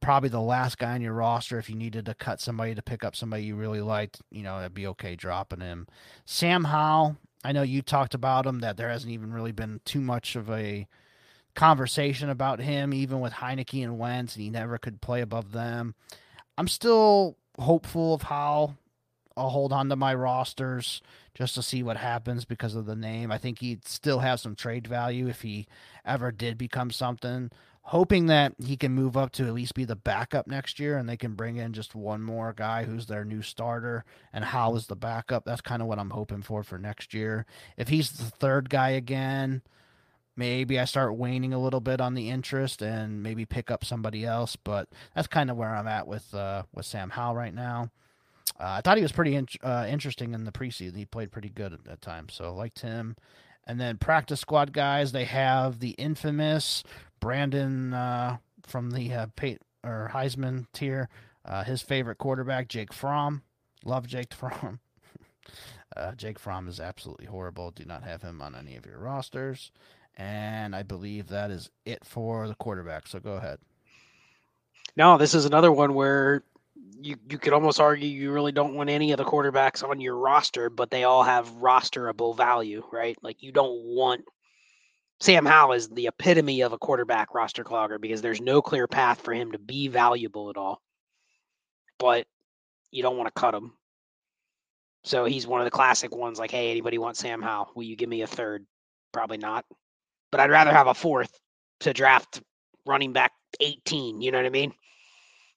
[0.00, 3.04] probably the last guy on your roster if you needed to cut somebody to pick
[3.04, 4.22] up somebody you really liked.
[4.30, 5.86] You know, it'd be okay dropping him.
[6.24, 7.16] Sam Howell.
[7.44, 10.50] I know you talked about him that there hasn't even really been too much of
[10.50, 10.88] a
[11.58, 15.96] conversation about him, even with Heinicke and Wentz, and he never could play above them.
[16.56, 18.76] I'm still hopeful of how
[19.36, 21.02] I'll hold on to my rosters
[21.34, 23.32] just to see what happens because of the name.
[23.32, 25.66] I think he'd still have some trade value if he
[26.04, 27.50] ever did become something.
[27.82, 31.08] Hoping that he can move up to at least be the backup next year and
[31.08, 34.86] they can bring in just one more guy who's their new starter and Howell is
[34.86, 35.44] the backup.
[35.44, 37.46] That's kind of what I'm hoping for for next year.
[37.76, 39.62] If he's the third guy again,
[40.38, 44.24] maybe I start waning a little bit on the interest and maybe pick up somebody
[44.24, 44.56] else.
[44.56, 47.90] But that's kind of where I'm at with uh, with Sam Howell right now.
[48.58, 50.96] Uh, I thought he was pretty in- uh, interesting in the preseason.
[50.96, 53.16] He played pretty good at that time, so liked him.
[53.66, 56.82] And then practice squad guys, they have the infamous
[57.20, 61.08] Brandon uh, from the uh, Pay- or Heisman tier.
[61.44, 63.42] Uh, his favorite quarterback, Jake Fromm.
[63.84, 64.80] Love Jake Fromm.
[66.16, 67.70] Jake Fromm is absolutely horrible.
[67.72, 69.72] Do not have him on any of your rosters.
[70.18, 73.06] And I believe that is it for the quarterback.
[73.06, 73.58] So go ahead.
[74.96, 76.42] No, this is another one where
[77.00, 80.16] you you could almost argue you really don't want any of the quarterbacks on your
[80.16, 83.16] roster, but they all have rosterable value, right?
[83.22, 84.24] Like you don't want
[85.20, 89.20] Sam Howell is the epitome of a quarterback roster clogger because there's no clear path
[89.20, 90.82] for him to be valuable at all.
[91.98, 92.26] But
[92.90, 93.72] you don't want to cut him.
[95.04, 97.70] So he's one of the classic ones like, hey, anybody want Sam Howell?
[97.76, 98.66] Will you give me a third?
[99.12, 99.64] Probably not
[100.30, 101.38] but I'd rather have a fourth
[101.80, 102.42] to draft
[102.86, 104.20] running back 18.
[104.20, 104.72] You know what I mean?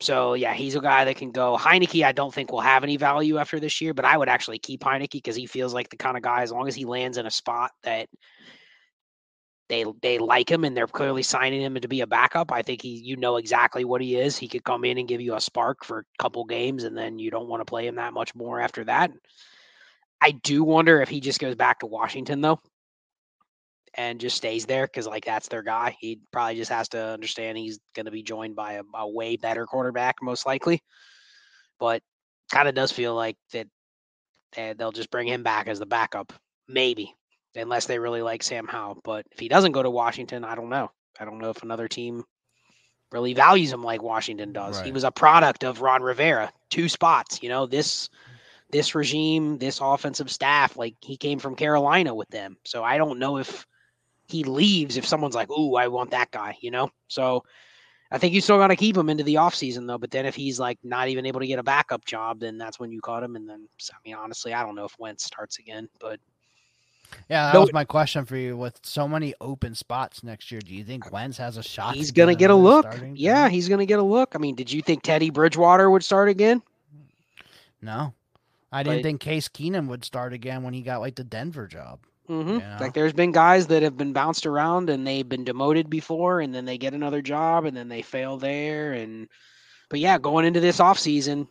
[0.01, 1.57] So yeah, he's a guy that can go.
[1.57, 4.57] Heinicke, I don't think will have any value after this year, but I would actually
[4.59, 6.41] keep Heinicke because he feels like the kind of guy.
[6.41, 8.09] As long as he lands in a spot that
[9.69, 12.82] they they like him and they're clearly signing him to be a backup, I think
[12.82, 14.36] he you know exactly what he is.
[14.36, 17.19] He could come in and give you a spark for a couple games, and then
[17.19, 19.11] you don't want to play him that much more after that.
[20.19, 22.59] I do wonder if he just goes back to Washington though,
[23.95, 25.95] and just stays there because like that's their guy.
[25.99, 29.35] He probably just has to understand he's going to be joined by a, a, way
[29.35, 30.81] better quarterback most likely.
[31.79, 32.01] But
[32.51, 33.67] kind of does feel like that,
[34.77, 36.33] they'll just bring him back as the backup,
[36.67, 37.13] maybe,
[37.55, 38.99] unless they really like Sam Howell.
[39.03, 40.91] But if he doesn't go to Washington, I don't know.
[41.19, 42.23] I don't know if another team
[43.11, 44.77] really values him like Washington does.
[44.77, 44.85] Right.
[44.87, 47.41] He was a product of Ron Rivera, two spots.
[47.43, 48.09] You know this
[48.71, 52.55] this regime, this offensive staff, like he came from Carolina with them.
[52.65, 53.65] So I don't know if
[54.32, 56.89] he leaves if someone's like, "Ooh, I want that guy," you know.
[57.07, 57.43] So
[58.11, 59.97] I think you still got to keep him into the offseason though.
[59.97, 62.79] But then if he's like not even able to get a backup job, then that's
[62.79, 63.36] when you caught him.
[63.36, 66.19] And then I mean, honestly, I don't know if Wentz starts again, but
[67.29, 68.57] yeah, that no, was my question for you.
[68.57, 71.95] With so many open spots next year, do you think Wentz has a shot?
[71.95, 72.86] He's gonna get a look.
[73.13, 74.36] Yeah, he's gonna get a look.
[74.36, 76.61] I mean, did you think Teddy Bridgewater would start again?
[77.82, 78.13] No,
[78.71, 81.67] I didn't but, think Case Keenum would start again when he got like the Denver
[81.67, 81.99] job.
[82.30, 82.49] Mm-hmm.
[82.49, 82.78] You know?
[82.80, 86.53] Like there's been guys that have been bounced around and they've been demoted before, and
[86.53, 88.93] then they get another job and then they fail there.
[88.93, 89.28] And
[89.89, 91.47] but yeah, going into this offseason,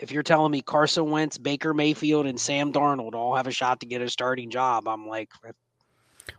[0.00, 3.80] if you're telling me Carson Wentz, Baker Mayfield, and Sam Darnold all have a shot
[3.80, 5.30] to get a starting job, I'm like,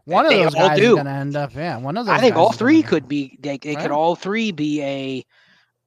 [0.06, 0.84] one of those guys do.
[0.84, 1.54] is going to end up.
[1.56, 2.16] Yeah, one of those.
[2.16, 3.38] I think all three could be.
[3.40, 3.82] They, they right.
[3.82, 5.26] could all three be a.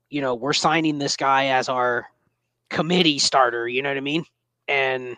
[0.08, 2.06] You know, we're signing this guy as our
[2.68, 3.68] committee starter.
[3.68, 4.24] You know what I mean?
[4.66, 5.16] And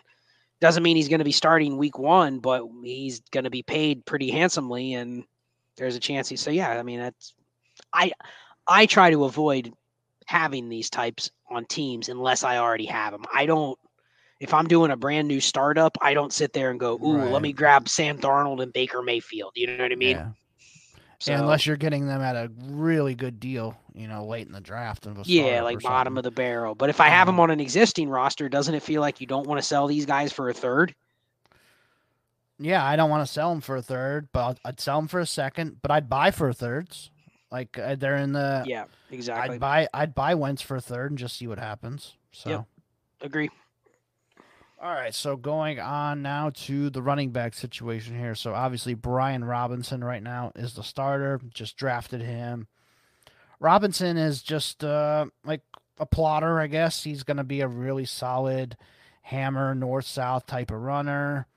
[0.63, 4.05] doesn't mean he's going to be starting week one, but he's going to be paid
[4.05, 5.25] pretty handsomely, and
[5.75, 6.37] there's a chance he.
[6.37, 7.33] So yeah, I mean that's.
[7.91, 8.13] I
[8.65, 9.73] I try to avoid
[10.25, 13.25] having these types on teams unless I already have them.
[13.33, 13.77] I don't.
[14.39, 17.29] If I'm doing a brand new startup, I don't sit there and go, "Ooh, right.
[17.29, 20.11] let me grab Sam Darnold and Baker Mayfield." You know what I mean?
[20.11, 20.29] Yeah.
[21.23, 24.59] So, unless you're getting them at a really good deal, you know, late in the
[24.59, 25.07] draft.
[25.23, 26.75] yeah, like bottom of the barrel.
[26.75, 29.47] But if I have them on an existing roster, doesn't it feel like you don't
[29.47, 30.93] want to sell these guys for a third?
[32.59, 35.21] Yeah, I don't want to sell them for a third, but I'd sell them for
[35.21, 35.77] a second.
[35.81, 37.09] But I'd buy for thirds.
[37.49, 39.55] Like uh, they're in the yeah, exactly.
[39.55, 42.17] I'd buy I'd buy Wentz for a third and just see what happens.
[42.33, 42.65] So yep.
[43.21, 43.49] agree.
[44.83, 48.35] All right, so going on now to the running back situation here.
[48.35, 51.39] So obviously Brian Robinson right now is the starter.
[51.53, 52.67] Just drafted him.
[53.61, 55.61] Robinson is just uh, like
[55.99, 57.01] a plotter, I guess.
[57.01, 58.75] He's going to be a really solid
[59.21, 61.47] hammer north south type of runner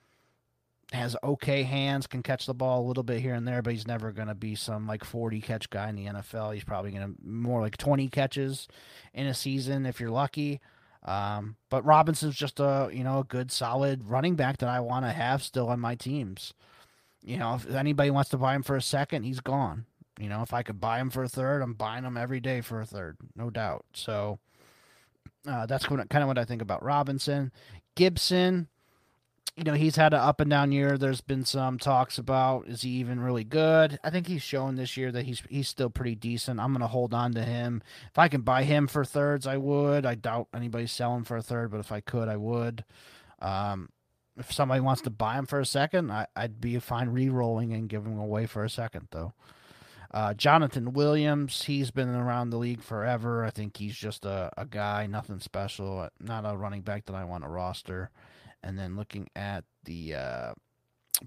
[0.93, 3.89] has okay hands, can catch the ball a little bit here and there, but he's
[3.89, 6.55] never going to be some like 40 catch guy in the NFL.
[6.55, 8.69] He's probably going to more like 20 catches
[9.13, 10.61] in a season if you're lucky.
[11.07, 15.05] Um, but Robinson's just a you know a good solid running back that I want
[15.05, 16.53] to have still on my teams.
[17.23, 19.87] You know, if anybody wants to buy him for a second, he's gone.
[20.19, 22.61] You know, if I could buy him for a third, I'm buying him every day
[22.61, 23.85] for a third, no doubt.
[23.95, 24.39] So
[25.47, 27.53] uh, that's kind of what I think about Robinson.
[27.95, 28.69] Gibson,
[29.57, 30.99] you know, he's had an up and down year.
[30.99, 33.99] There's been some talks about is he even really good?
[34.05, 36.61] I think he's shown this year that he's he's still pretty decent.
[36.61, 37.83] I'm gonna hold on to him.
[38.11, 40.05] If I can buy him for thirds, I would.
[40.05, 42.85] I doubt anybody's selling for a third, but if I could, I would.
[43.41, 43.89] Um,
[44.37, 47.89] if somebody wants to buy him for a second, I, would be fine re-rolling and
[47.89, 49.33] giving him away for a second, though.
[50.11, 53.45] Uh, Jonathan Williams, he's been around the league forever.
[53.45, 57.25] I think he's just a, a guy, nothing special, not a running back that I
[57.25, 58.11] want to roster.
[58.67, 60.55] And then looking at the uh,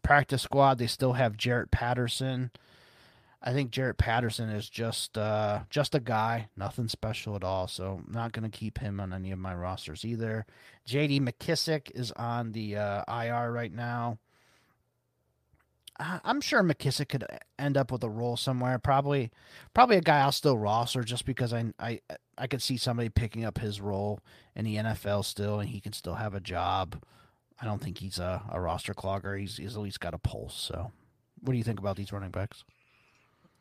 [0.04, 2.52] practice squad, they still have Jaret Patterson.
[3.42, 7.70] I think Jaret Patterson is just uh, just a guy, nothing special at all.
[7.70, 10.46] So I'm not going to keep him on any of my rosters either.
[10.86, 11.22] J.D.
[11.22, 14.20] McKissic is on the uh, IR right now.
[16.02, 17.26] I'm sure McKissic could
[17.58, 18.80] end up with a role somewhere.
[18.80, 19.32] Probably,
[19.74, 22.02] probably a guy I'll still roster just because I I
[22.38, 24.20] I could see somebody picking up his role
[24.56, 27.02] in the NFL still, and he can still have a job.
[27.62, 29.39] I don't think he's a, a roster clogger.
[29.39, 30.55] He's, he's at least got a pulse.
[30.55, 30.91] So,
[31.41, 32.64] what do you think about these running backs?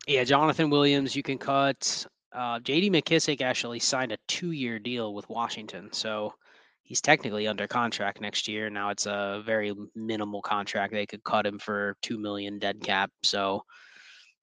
[0.07, 2.07] Yeah, Jonathan Williams, you can cut.
[2.33, 2.91] Uh, J.D.
[2.91, 6.35] McKissic actually signed a two-year deal with Washington, so
[6.83, 8.71] he's technically under contract next year.
[8.71, 10.93] Now it's a very minimal contract.
[10.93, 13.11] They could cut him for two million dead cap.
[13.23, 13.65] So,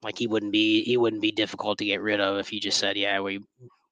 [0.04, 2.78] like he wouldn't be he wouldn't be difficult to get rid of if you just
[2.78, 3.40] said, yeah, we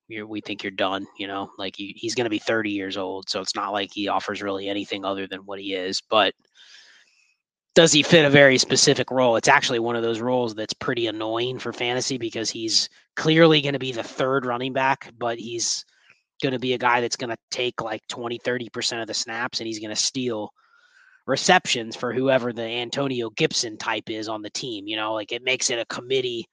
[0.07, 1.05] you're, we think you're done.
[1.17, 3.91] You know, like he, he's going to be 30 years old, so it's not like
[3.91, 6.01] he offers really anything other than what he is.
[6.01, 6.33] But
[7.75, 9.35] does he fit a very specific role?
[9.35, 13.73] It's actually one of those roles that's pretty annoying for fantasy because he's clearly going
[13.73, 15.83] to be the third running back, but he's
[16.41, 19.59] going to be a guy that's going to take like 20, 30% of the snaps
[19.59, 20.51] and he's going to steal
[21.25, 24.87] receptions for whoever the Antonio Gibson type is on the team.
[24.87, 26.45] You know, like it makes it a committee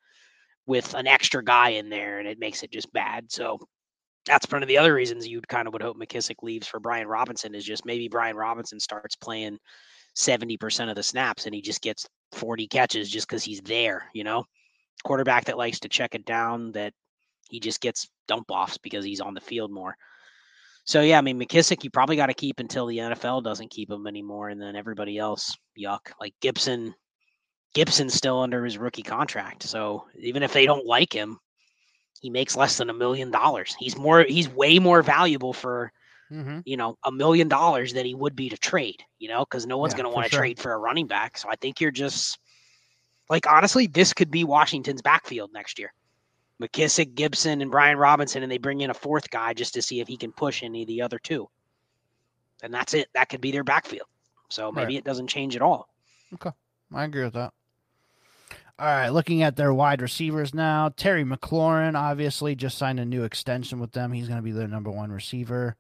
[0.66, 3.31] with an extra guy in there and it makes it just bad.
[3.31, 3.59] So
[4.27, 7.09] that's one of the other reasons you'd kind of would hope McKissic leaves for Brian
[7.09, 9.59] Robinson is just maybe Brian Robinson starts playing
[10.16, 14.24] 70% of the snaps and he just gets 40 catches just because he's there, you
[14.24, 14.45] know?
[15.05, 16.93] Quarterback that likes to check it down, that
[17.49, 19.97] he just gets dump offs because he's on the field more.
[20.85, 23.91] So yeah, I mean McKissic, you probably got to keep until the NFL doesn't keep
[23.91, 26.12] him anymore, and then everybody else, yuck.
[26.20, 26.95] Like Gibson,
[27.74, 29.62] Gibson's still under his rookie contract.
[29.62, 31.38] So even if they don't like him,
[32.20, 33.74] he makes less than a million dollars.
[33.78, 35.92] He's more he's way more valuable for
[36.30, 36.60] mm-hmm.
[36.64, 39.78] you know a million dollars than he would be to trade, you know, because no
[39.78, 40.40] one's yeah, gonna want to sure.
[40.40, 41.38] trade for a running back.
[41.38, 42.38] So I think you're just
[43.28, 45.92] Like honestly, this could be Washington's backfield next year.
[46.60, 50.01] McKissic, Gibson, and Brian Robinson, and they bring in a fourth guy just to see
[50.01, 51.48] if he can push any of the other two.
[52.62, 53.09] And that's it.
[53.14, 54.09] That could be their backfield.
[54.51, 54.98] So maybe right.
[54.98, 55.88] it doesn't change at all.
[56.34, 56.51] Okay.
[56.92, 57.55] I agree with that.
[58.81, 60.89] All right, looking at their wide receivers now.
[60.89, 64.11] Terry McLaurin obviously just signed a new extension with them.
[64.11, 65.77] He's going to be their number one receiver.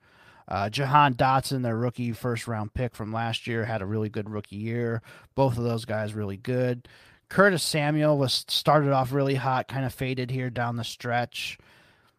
[0.46, 4.28] Uh, Jahan Dotson, their rookie first round pick from last year, had a really good
[4.28, 5.00] rookie year.
[5.34, 6.88] Both of those guys really good.
[7.30, 11.56] Curtis Samuel was started off really hot, kind of faded here down the stretch.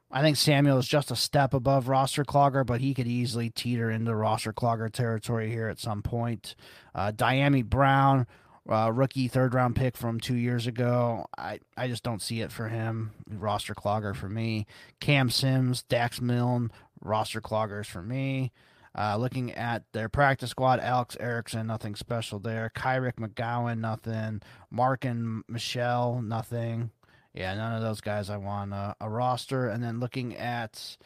[0.09, 3.91] I think Samuel is just a step above roster clogger, but he could easily teeter
[3.91, 6.55] into roster clogger territory here at some point.
[6.95, 8.25] Uh, Dyami Brown,
[8.69, 11.25] uh, rookie third round pick from two years ago.
[11.37, 13.11] I, I just don't see it for him.
[13.29, 14.67] Roster clogger for me.
[14.99, 16.71] Cam Sims, Dax Milne,
[17.01, 18.51] roster cloggers for me.
[18.97, 22.69] Uh, looking at their practice squad, Alex Erickson, nothing special there.
[22.75, 24.41] Kyric McGowan, nothing.
[24.69, 26.91] Marken Michel, nothing.
[27.33, 29.69] Yeah, none of those guys I want a, a roster.
[29.69, 30.97] And then looking at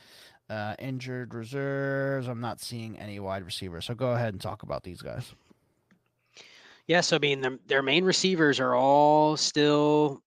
[0.50, 3.86] uh, injured reserves, I'm not seeing any wide receivers.
[3.86, 5.36] So go ahead and talk about these guys.
[6.88, 10.22] Yeah, so I mean, the, their main receivers are all still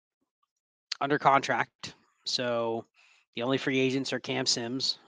[1.00, 1.94] under contract.
[2.24, 2.84] So
[3.36, 4.98] the only free agents are Cam Sims,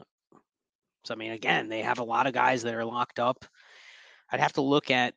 [1.04, 3.44] so I mean, again, they have a lot of guys that are locked up.
[4.32, 5.14] I'd have to look at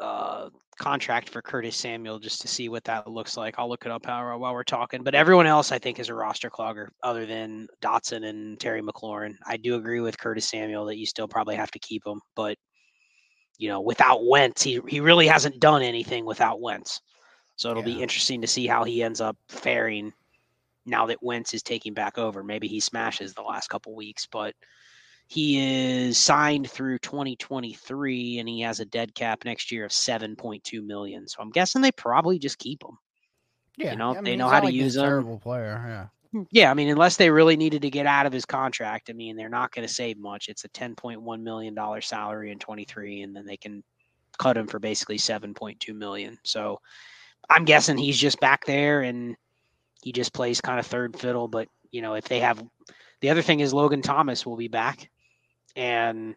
[0.00, 0.48] uh,
[0.78, 3.56] contract for Curtis Samuel just to see what that looks like.
[3.58, 5.02] I'll look it up while we're talking.
[5.02, 9.34] But everyone else, I think, is a roster clogger other than Dotson and Terry McLaurin.
[9.46, 12.56] I do agree with Curtis Samuel that you still probably have to keep him, but
[13.58, 17.00] you know, without Wentz, he he really hasn't done anything without Wentz.
[17.56, 17.96] So it'll yeah.
[17.96, 20.12] be interesting to see how he ends up faring
[20.84, 22.42] now that Wentz is taking back over.
[22.42, 24.54] Maybe he smashes the last couple weeks, but
[25.28, 30.84] he is signed through 2023 and he has a dead cap next year of 7.2
[30.84, 31.28] million.
[31.28, 32.98] So I'm guessing they probably just keep him.
[33.76, 35.04] Yeah, you know, I mean, they know how to like use him.
[35.04, 36.06] Terrible player, yeah.
[36.32, 39.12] Hmm, yeah, I mean, unless they really needed to get out of his contract, I
[39.12, 40.48] mean, they're not going to save much.
[40.48, 43.82] It's a 10.1 million dollar salary in 23, and then they can
[44.38, 46.38] cut him for basically 7.2 million.
[46.44, 46.80] So
[47.50, 49.36] I'm guessing he's just back there and
[50.02, 51.48] he just plays kind of third fiddle.
[51.48, 52.62] But you know, if they have
[53.20, 55.10] the other thing is Logan Thomas will be back
[55.76, 56.34] and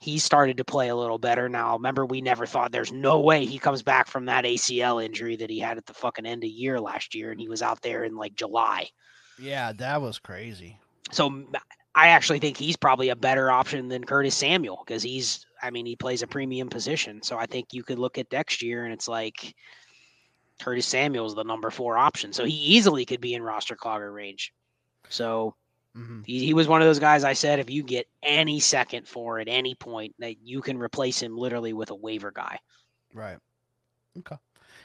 [0.00, 1.74] he started to play a little better now.
[1.76, 5.50] Remember, we never thought there's no way he comes back from that ACL injury that
[5.50, 8.04] he had at the fucking end of year last year, and he was out there
[8.04, 8.88] in like July.
[9.38, 10.78] Yeah, that was crazy.
[11.10, 11.44] So
[11.94, 15.86] I actually think he's probably a better option than Curtis Samuel because he's, I mean,
[15.86, 17.22] he plays a premium position.
[17.22, 19.54] So I think you could look at next year and it's like
[20.60, 22.32] Curtis Samuel's the number four option.
[22.32, 24.52] So he easily could be in roster clogger range.
[25.08, 25.54] So
[25.98, 26.20] Mm-hmm.
[26.24, 29.40] He, he was one of those guys I said if you get any second for
[29.40, 32.58] at any point that you can replace him literally with a waiver guy.
[33.12, 33.38] Right.
[34.18, 34.36] Okay.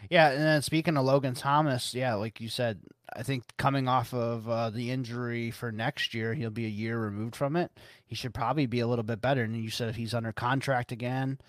[0.09, 2.79] Yeah, and then speaking of Logan Thomas, yeah, like you said,
[3.15, 6.99] I think coming off of uh, the injury for next year, he'll be a year
[6.99, 7.71] removed from it.
[8.05, 9.43] He should probably be a little bit better.
[9.43, 11.39] And you said if he's under contract again,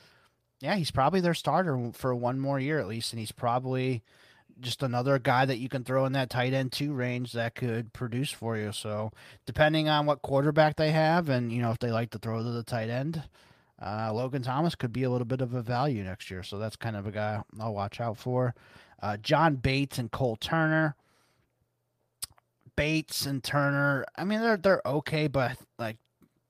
[0.61, 4.03] yeah, he's probably their starter for one more year at least, and he's probably
[4.61, 7.93] just another guy that you can throw in that tight end two range that could
[7.93, 8.73] produce for you.
[8.73, 9.11] So
[9.47, 12.51] depending on what quarterback they have, and you know if they like to throw to
[12.51, 13.23] the tight end,
[13.85, 16.43] uh, Logan Thomas could be a little bit of a value next year.
[16.43, 18.55] So that's kind of a guy I'll watch out for.
[19.03, 20.95] Uh, John Bates and Cole Turner.
[22.77, 25.99] Bates and Turner, I mean they're they're okay, but like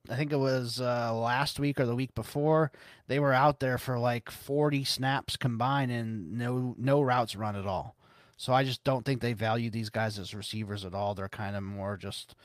[0.09, 2.71] I think it was uh, last week or the week before
[3.07, 7.65] they were out there for like 40 snaps combined and no no routes run at
[7.65, 7.95] all.
[8.37, 11.15] So I just don't think they value these guys as receivers at all.
[11.15, 12.35] They're kind of more just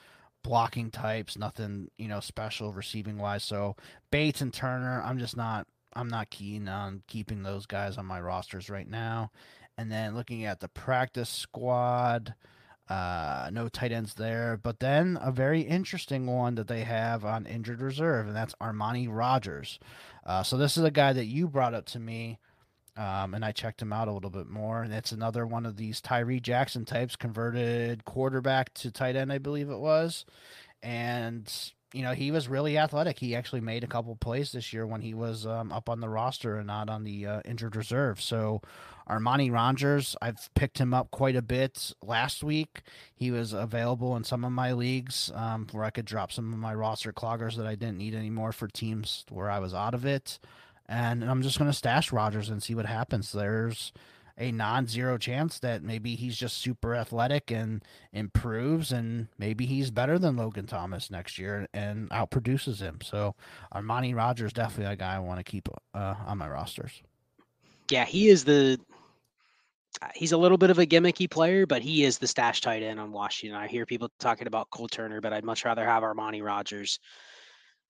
[0.42, 3.44] blocking types, nothing, you know, special receiving wise.
[3.44, 3.76] So
[4.10, 8.20] Bates and Turner, I'm just not I'm not keen on keeping those guys on my
[8.20, 9.32] rosters right now.
[9.76, 12.34] And then looking at the practice squad,
[12.90, 17.46] uh, no tight ends there, but then a very interesting one that they have on
[17.46, 19.78] injured reserve, and that's Armani Rogers.
[20.26, 22.40] Uh, so this is a guy that you brought up to me,
[22.96, 24.82] um, and I checked him out a little bit more.
[24.82, 29.38] And it's another one of these Tyree Jackson types, converted quarterback to tight end, I
[29.38, 30.24] believe it was,
[30.82, 31.48] and
[31.92, 33.18] you know, he was really athletic.
[33.18, 36.08] He actually made a couple plays this year when he was um, up on the
[36.08, 38.20] roster and not on the uh, injured reserve.
[38.20, 38.62] So,
[39.10, 42.82] Armani Rogers, I've picked him up quite a bit last week.
[43.14, 46.58] He was available in some of my leagues um, where I could drop some of
[46.58, 50.06] my roster cloggers that I didn't need anymore for teams where I was out of
[50.06, 50.38] it.
[50.88, 53.32] And I'm just going to stash Rogers and see what happens.
[53.32, 53.92] There's
[54.38, 60.18] a non-zero chance that maybe he's just super athletic and improves and maybe he's better
[60.18, 63.00] than Logan Thomas next year and outproduces him.
[63.02, 63.34] So
[63.74, 67.02] Armani Rogers definitely a guy I want to keep uh, on my rosters.
[67.90, 68.78] Yeah, he is the
[70.14, 72.98] he's a little bit of a gimmicky player, but he is the stash tight end
[72.98, 73.58] on Washington.
[73.58, 76.98] I hear people talking about Cole Turner, but I'd much rather have Armani Rogers.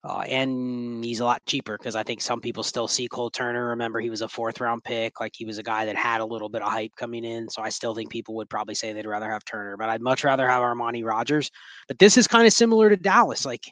[0.03, 3.67] Uh, and he's a lot cheaper because I think some people still see Cole Turner.
[3.67, 5.19] Remember, he was a fourth round pick.
[5.19, 7.47] Like he was a guy that had a little bit of hype coming in.
[7.49, 10.23] So I still think people would probably say they'd rather have Turner, but I'd much
[10.23, 11.51] rather have Armani Rogers.
[11.87, 13.45] But this is kind of similar to Dallas.
[13.45, 13.63] Like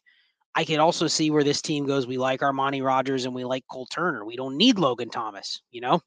[0.54, 2.06] I could also see where this team goes.
[2.06, 4.24] We like Armani Rogers and we like Cole Turner.
[4.24, 6.00] We don't need Logan Thomas, you know?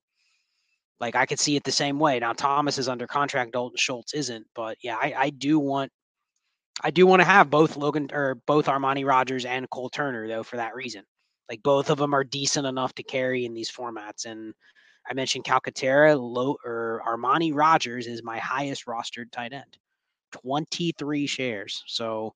[1.03, 2.21] Like I could see it the same way.
[2.21, 5.91] Now Thomas is under contract, Dalton Schultz isn't, but yeah, I, I do want
[6.81, 10.45] I do want to have both Logan or both Armani Rogers and Cole Turner though
[10.45, 11.03] for that reason.
[11.51, 14.27] Like both of them are decent enough to carry in these formats.
[14.27, 14.55] And
[15.11, 19.77] I mentioned Calcaterra, low or Armani Rogers is my highest rostered tight end,
[20.31, 21.83] 23 shares.
[21.89, 22.33] So,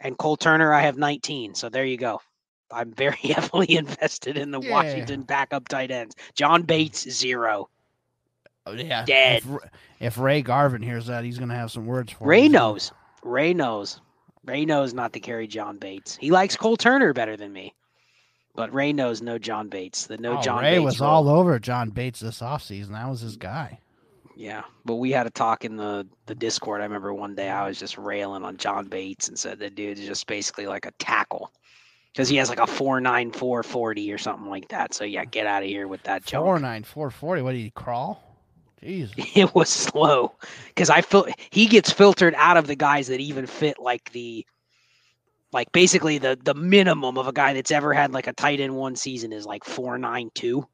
[0.00, 1.54] and Cole Turner, I have 19.
[1.54, 2.22] So there you go.
[2.70, 4.70] I'm very heavily invested in the yeah.
[4.70, 6.16] Washington backup tight ends.
[6.34, 7.68] John Bates, zero.
[8.66, 9.04] Oh, yeah.
[9.04, 9.42] Dead.
[9.44, 9.70] If,
[10.00, 12.92] if, Ray Garvin hears that, he's going to have some words for Ray knows.
[13.22, 14.00] Ray knows.
[14.44, 16.16] Ray knows not to carry John Bates.
[16.16, 17.74] He likes Cole Turner better than me.
[18.54, 20.06] But Ray knows no John Bates.
[20.06, 21.10] The no oh, John Ray Bates was role.
[21.10, 22.90] all over John Bates this offseason.
[22.90, 23.78] That was his guy.
[24.36, 26.80] Yeah, but we had a talk in the the Discord.
[26.80, 29.98] I remember one day I was just railing on John Bates and said the dude
[29.98, 31.52] is just basically like a tackle
[32.12, 34.94] because he has like a four nine four forty or something like that.
[34.94, 36.44] So yeah, get out of here with that junk.
[36.44, 37.42] Four nine four forty.
[37.42, 38.31] What did he crawl?
[38.82, 39.12] Jeez.
[39.36, 40.34] It was slow
[40.68, 44.44] because I feel he gets filtered out of the guys that even fit like the
[45.52, 48.74] like basically the the minimum of a guy that's ever had like a tight end
[48.74, 50.66] one season is like four nine two.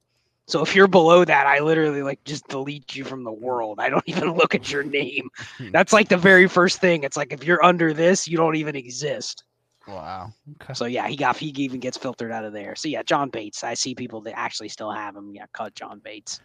[0.47, 3.79] So if you're below that, I literally like just delete you from the world.
[3.81, 5.29] I don't even look at your name.
[5.59, 5.71] Hmm.
[5.73, 7.05] That's like the very first thing.
[7.05, 9.45] It's like if you're under this, you don't even exist.
[9.87, 10.33] Wow.
[10.63, 10.75] Okay.
[10.75, 12.75] So yeah, he got he even gets filtered out of there.
[12.77, 13.65] So yeah, John Bates.
[13.65, 15.35] I see people that actually still have him.
[15.35, 16.41] Yeah, cut John Bates.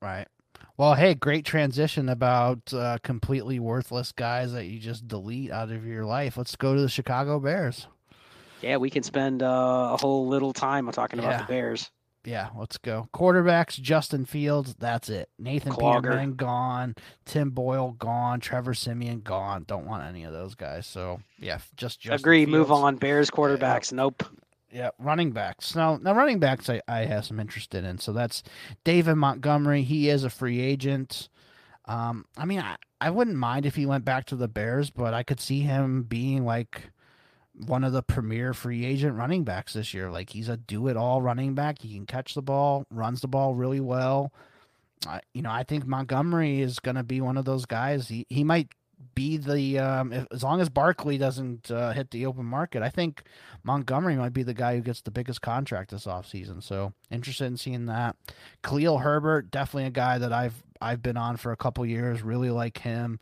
[0.00, 0.26] Right.
[0.78, 5.86] Well, hey, great transition about uh, completely worthless guys that you just delete out of
[5.86, 6.36] your life.
[6.36, 7.86] Let's go to the Chicago Bears.
[8.60, 11.26] Yeah, we can spend uh, a whole little time talking yeah.
[11.26, 11.90] about the Bears.
[12.24, 13.08] Yeah, let's go.
[13.14, 15.28] Quarterbacks, Justin Fields, that's it.
[15.38, 16.02] Nathan Clogger.
[16.02, 16.96] Peterman gone.
[17.24, 18.40] Tim Boyle gone.
[18.40, 19.64] Trevor Siemian gone.
[19.66, 20.86] Don't want any of those guys.
[20.86, 22.44] So yeah, just Justin agree.
[22.44, 22.50] Fields.
[22.50, 22.96] Move on.
[22.96, 23.92] Bears quarterbacks.
[23.92, 23.96] Yeah.
[23.96, 24.24] Nope.
[24.76, 25.74] Yeah, running backs.
[25.74, 27.96] Now, now running backs, I, I have some interest in.
[27.96, 28.42] So that's
[28.84, 29.82] David Montgomery.
[29.82, 31.30] He is a free agent.
[31.86, 35.14] Um, I mean, I, I wouldn't mind if he went back to the Bears, but
[35.14, 36.90] I could see him being like
[37.54, 40.10] one of the premier free agent running backs this year.
[40.10, 41.80] Like he's a do it all running back.
[41.80, 44.30] He can catch the ball, runs the ball really well.
[45.08, 48.08] Uh, you know, I think Montgomery is going to be one of those guys.
[48.08, 48.68] He he might
[49.16, 52.90] be the um, if, as long as Barkley doesn't uh, hit the open market, I
[52.90, 53.24] think
[53.64, 56.62] Montgomery might be the guy who gets the biggest contract this offseason.
[56.62, 58.14] So interested in seeing that.
[58.62, 62.22] Khalil Herbert, definitely a guy that I've I've been on for a couple years.
[62.22, 63.18] Really like him.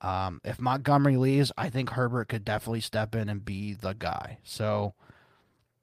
[0.00, 4.38] Um, if Montgomery leaves, I think Herbert could definitely step in and be the guy.
[4.42, 4.94] So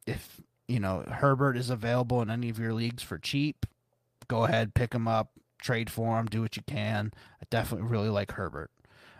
[0.05, 3.65] if you know Herbert is available in any of your leagues for cheap,
[4.27, 7.13] go ahead, pick him up, trade for him, do what you can.
[7.41, 8.69] I definitely really like Herbert.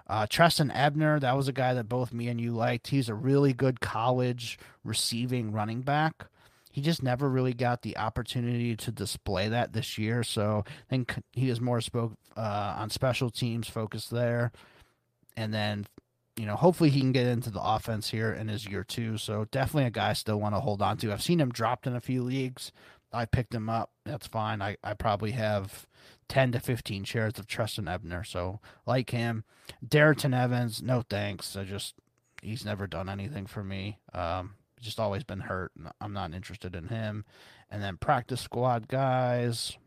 [0.07, 2.88] Uh, Trestan Ebner, that was a guy that both me and you liked.
[2.88, 6.27] He's a really good college receiving running back.
[6.72, 10.23] He just never really got the opportunity to display that this year.
[10.23, 14.52] So I think he is more spoke uh, on special teams focused there.
[15.38, 15.86] And then,
[16.36, 19.18] you know, hopefully he can get into the offense here in his year two.
[19.18, 21.14] So definitely a guy I still want to hold on to.
[21.14, 22.72] I've seen him dropped in a few leagues.
[23.14, 23.91] I picked him up.
[24.06, 24.61] That's fine.
[24.61, 25.88] I, I probably have
[26.30, 28.24] 10 to 15 shares of Trestan Ebner.
[28.24, 29.44] So, like him,
[29.86, 31.56] Darrynton Evans, no thanks.
[31.56, 31.96] I just,
[32.42, 34.00] he's never done anything for me.
[34.14, 35.72] Um, just always been hurt.
[36.00, 37.26] I'm not interested in him.
[37.70, 39.78] And then practice squad guys,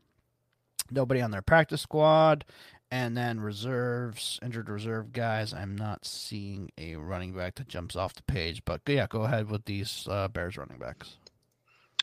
[0.91, 2.45] nobody on their practice squad.
[2.91, 5.53] And then reserves, injured reserve guys.
[5.53, 8.63] I'm not seeing a running back that jumps off the page.
[8.65, 11.19] But yeah, go ahead with these uh, Bears running backs.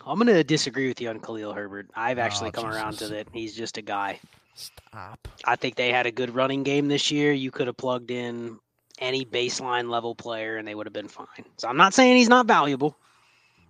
[0.06, 1.90] I'm going to disagree with you on Khalil Herbert.
[1.96, 2.82] I've oh, actually oh, come Jesus.
[2.82, 3.28] around to that.
[3.32, 4.20] He's just a guy.
[4.56, 5.28] Stop.
[5.44, 7.32] I think they had a good running game this year.
[7.32, 8.60] You could have plugged in
[9.00, 11.46] any baseline level player and they would have been fine.
[11.58, 12.98] So I'm not saying he's not valuable,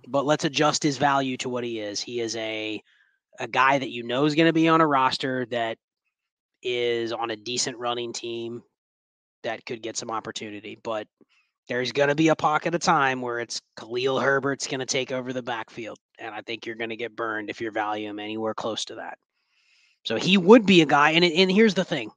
[0.07, 1.99] but let's adjust his value to what he is.
[1.99, 2.81] He is a
[3.39, 5.77] a guy that you know is going to be on a roster that
[6.63, 8.63] is on a decent running team
[9.43, 11.07] that could get some opportunity, but
[11.67, 15.11] there's going to be a pocket of time where it's Khalil Herbert's going to take
[15.11, 15.97] over the backfield.
[16.19, 18.95] And I think you're going to get burned if you value him anywhere close to
[18.95, 19.17] that.
[20.03, 21.11] So he would be a guy.
[21.11, 22.11] And, and here's the thing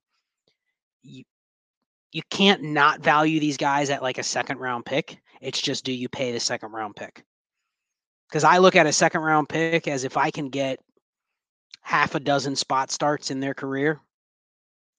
[1.02, 1.24] you,
[2.12, 5.20] you can't not value these guys at like a second round pick.
[5.40, 7.24] It's just do you pay the second round pick?
[8.28, 10.80] Because I look at a second round pick as if I can get
[11.80, 14.00] half a dozen spot starts in their career,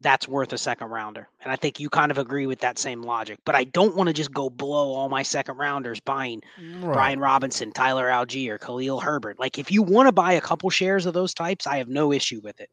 [0.02, 1.28] that's worth a second rounder.
[1.42, 3.40] And I think you kind of agree with that same logic.
[3.46, 6.94] But I don't want to just go blow all my second rounders buying Right.
[6.94, 9.40] Brian Robinson, Tyler Allgeier, Khalil Herbert.
[9.40, 12.14] Like if you want to buy a couple shares of those types, I have no
[12.14, 12.70] issue with it.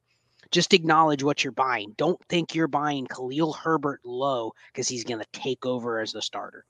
[0.53, 1.95] Just acknowledge what you're buying.
[1.97, 6.23] Don't think you're buying Khalil Herbert low because he's going to take over as the
[6.23, 6.65] starter.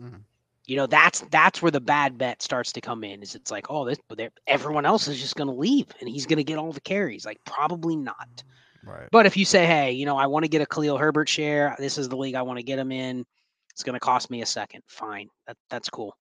[0.00, 0.20] Mhm.
[0.66, 3.22] You know that's that's where the bad bet starts to come in.
[3.22, 3.98] Is it's like, oh, this,
[4.46, 7.26] everyone else is just going to leave and he's going to get all the carries.
[7.26, 8.44] Like probably not.
[8.84, 9.08] Right.
[9.12, 11.76] But if you say, hey, you know, I want to get a Khalil Herbert share,
[11.78, 13.24] this is the league I want to get him in.
[13.72, 14.82] It's going to cost me a second.
[14.86, 16.16] Fine, that that's cool.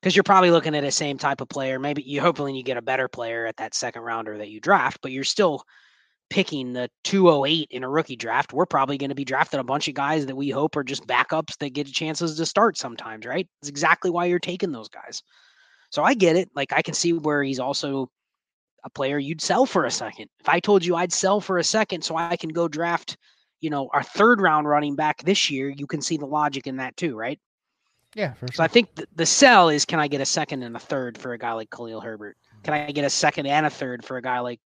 [0.00, 1.78] Because you're probably looking at the same type of player.
[1.78, 4.98] Maybe you hopefully you get a better player at that second rounder that you draft,
[5.00, 5.62] but you're still
[6.28, 8.52] picking the 208 in a rookie draft.
[8.52, 11.06] We're probably going to be drafting a bunch of guys that we hope are just
[11.06, 13.46] backups that get chances to start sometimes, right?
[13.60, 15.22] It's exactly why you're taking those guys.
[15.90, 16.48] So I get it.
[16.56, 18.08] Like I can see where he's also
[18.84, 20.28] a player you'd sell for a second.
[20.40, 23.16] If I told you I'd sell for a second so I can go draft,
[23.60, 26.76] you know, our third round running back this year, you can see the logic in
[26.76, 27.38] that too, right?
[28.14, 28.64] Yeah, for So sure.
[28.64, 31.32] I think th- the sell is can I get a second and a third for
[31.32, 32.36] a guy like Khalil Herbert?
[32.64, 34.60] Can I get a second and a third for a guy like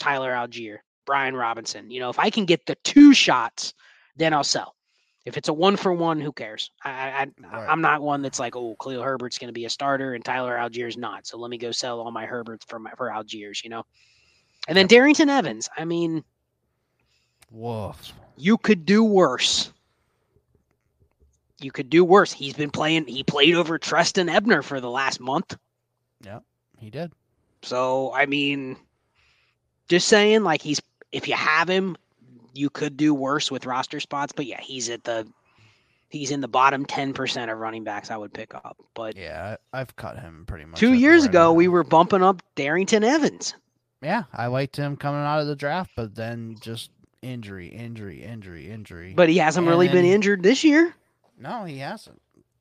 [0.00, 1.90] Tyler Allgeier, Brian Robinson?
[1.90, 3.74] You know, if I can get the two shots,
[4.16, 4.75] then I'll sell.
[5.26, 6.70] If it's a one for one, who cares?
[6.84, 7.68] I, I, Right.
[7.68, 10.56] I'm not one that's like, oh, Khalil Herbert's going to be a starter and Tyler
[10.56, 11.26] Allgeier's not.
[11.26, 13.84] So let me go sell all my Herberts for my for Allgeiers, you know.
[14.68, 15.68] And then Darrynton Evans.
[15.76, 16.22] I mean,
[17.50, 18.12] Woof.
[18.36, 19.72] you could do worse.
[21.60, 22.32] You could do worse.
[22.32, 23.06] He's been playing.
[23.06, 25.56] He played over Trestan Ebner for the last month.
[26.20, 26.40] Yeah,
[26.78, 27.12] he did.
[27.62, 28.76] So I mean,
[29.88, 30.80] just saying, like he's
[31.10, 31.96] if you have him,
[32.56, 34.32] you could do worse with roster spots.
[34.34, 35.26] But yeah, he's at the
[36.08, 38.76] he's in the bottom ten percent of running backs I would pick up.
[38.94, 40.78] But Yeah, I've cut him pretty much.
[40.80, 43.54] two years ago, we were bumping up Darrynton Evans.
[44.02, 46.90] Yeah, I liked him coming out of the draft, but then just
[47.22, 49.14] injury, injury, injury, injury.
[49.16, 50.94] But he hasn't And really been injured this year.
[51.38, 52.20] no, he hasn't.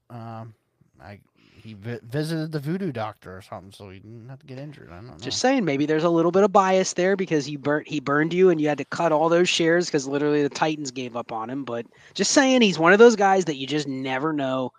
[0.09, 0.53] Um,
[1.01, 1.19] I
[1.65, 4.89] he vi- visited the voodoo doctor or something, so he didn't have to get injured.
[4.91, 5.17] I don't know.
[5.19, 8.33] Just saying, maybe there's a little bit of bias there because he burnt he burned
[8.33, 11.31] you and you had to cut all those shares because literally the Titans gave up
[11.31, 11.63] on him.
[11.65, 14.71] But just saying, he's one of those guys that you just never know.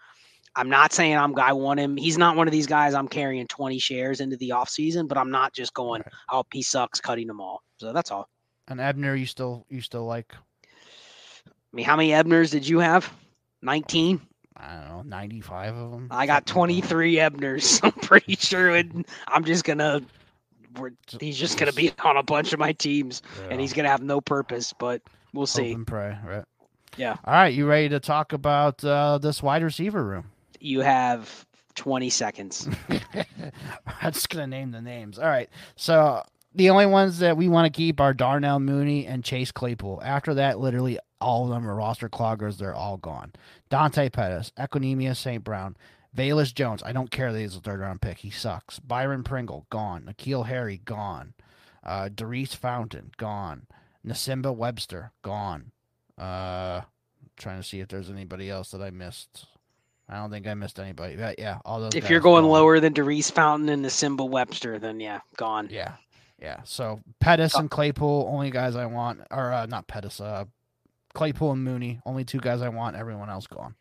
[0.55, 1.97] I'm not saying I'm I want him.
[1.97, 5.31] He's not one of these guys I'm carrying 20 shares into the offseason, but I'm
[5.31, 6.13] not just going, Right.
[6.33, 7.63] oh, he sucks, cutting them all.
[7.79, 8.29] So that's all.
[8.69, 10.33] and Ebner, you still you still like?
[11.45, 13.13] I mean, how many Ebners did you have?
[13.63, 14.21] 19.
[14.59, 16.09] I don't know, ninety five of them.
[16.11, 17.81] I got 23 Ebners.
[17.85, 20.01] I'm pretty sure, and I'm just gonna.
[20.79, 23.23] We're, he's just gonna be on a bunch of my teams.
[23.51, 24.73] and he's gonna have no purpose.
[24.73, 25.03] But
[25.33, 25.73] we'll Hope see.
[25.73, 26.45] and pray, right?
[26.97, 27.17] Yeah.
[27.25, 30.31] All right, you ready to talk about uh, this wide receiver room?
[30.61, 32.69] You have 20 seconds.
[34.03, 35.19] I'm just gonna name the names.
[35.19, 35.49] All right.
[35.77, 36.23] So
[36.55, 40.01] the only ones that we want to keep are Darnell Mooney and Chase Claypool.
[40.03, 42.59] After that, literally all of them are roster cloggers.
[42.59, 43.33] They're all gone.
[43.71, 45.43] Dante Pettis, Equanimeous St.
[45.43, 45.77] Brown,
[46.17, 46.83] Velus Jones.
[46.85, 48.19] I don't care that he's a third round pick.
[48.19, 48.79] He sucks.
[48.79, 50.03] Byron Pringle, gone.
[50.05, 51.35] N'Keal Harry, gone.
[51.85, 53.67] Uh Daurice Fountain, gone.
[54.07, 55.73] Nsimba Webster, gone.
[56.19, 56.83] Uh
[57.37, 59.47] trying to see if there's anybody else that I missed.
[60.09, 61.17] I don't think I missed anybody.
[61.17, 62.51] But yeah, all those if you're going gone.
[62.53, 65.69] lower than Daurice Fountain and the Simba Webster, then yeah, gone.
[65.71, 65.95] Yeah,
[66.41, 66.61] yeah.
[66.65, 70.45] So Pettis Uh, and Claypool, only guys I want, or uh, not Pettis, uh,
[71.17, 72.95] Claypool and Mooney, only two guys I want.
[72.95, 73.75] Everyone else gone.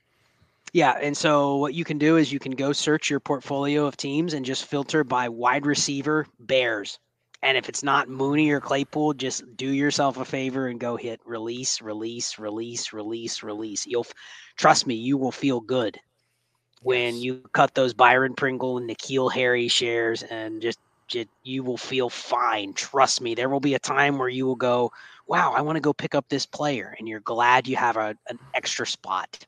[0.72, 3.98] Yeah, and so what you can do is you can go search your portfolio of
[3.98, 6.98] teams and just filter by wide receiver Bears.
[7.44, 11.20] And if it's not Mooney or Claypool, just do yourself a favor and go hit
[11.26, 13.86] release, release, release, release, release.
[13.86, 14.08] You'll
[14.56, 16.00] trust me, you will feel good
[16.84, 21.78] when you cut those Byron Pringle and N'Keal Harry shares and just, just you will
[21.78, 22.74] feel fine.
[22.74, 24.92] Trust me, there will be a time where you will go,
[25.28, 28.16] "Wow, I want to go pick up this player," and you're glad you have a,
[28.30, 29.46] an extra spot.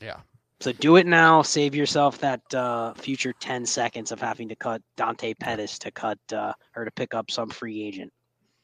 [0.00, 0.18] Yeah.
[0.60, 1.42] So do it now.
[1.42, 6.18] Save yourself that uh, future 10 seconds of having to cut Dante Pettis to cut
[6.32, 8.12] uh, or to pick up some free agent.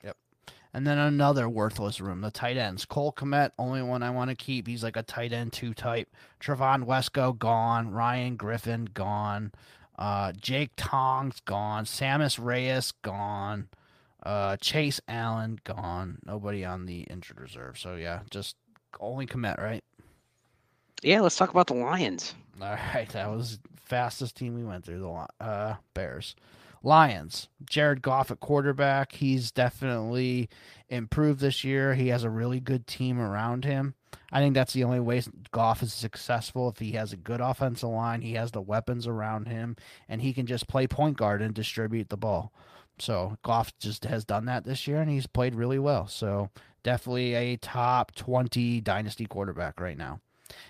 [0.02, 0.16] Yep.
[0.72, 2.84] And then another worthless room, the tight ends.
[2.84, 4.66] Cole Kmet, only one I want to keep.
[4.66, 6.08] He's like a tight end two type.
[6.40, 7.90] Trevon Wesco, gone.
[7.92, 9.52] Ryan Griffin, gone.
[9.96, 11.84] Uh, Jake Tonges, gone.
[11.84, 13.68] Sammis Reyes, gone.
[14.24, 16.18] Uh, Chase Allen, gone.
[16.24, 17.78] Nobody on the injured reserve.
[17.78, 18.56] So yeah, just
[19.00, 19.84] only Kmet, right?
[21.02, 22.34] Yeah, let's talk about the Lions.
[22.60, 25.00] All right, that was fastest team we went through.
[25.00, 26.34] The uh, Bears,
[26.82, 27.48] Lions.
[27.68, 29.12] Jared Goff at quarterback.
[29.12, 30.48] He's definitely
[30.88, 31.94] improved this year.
[31.94, 33.94] He has a really good team around him.
[34.32, 35.22] I think that's the only way
[35.52, 38.22] Goff is successful if he has a good offensive line.
[38.22, 39.76] He has the weapons around him,
[40.08, 42.52] and he can just play point guard and distribute the ball.
[42.98, 46.06] So Goff just has done that this year, and he's played really well.
[46.06, 46.50] So
[46.82, 50.20] definitely a top 20 dynasty quarterback right now.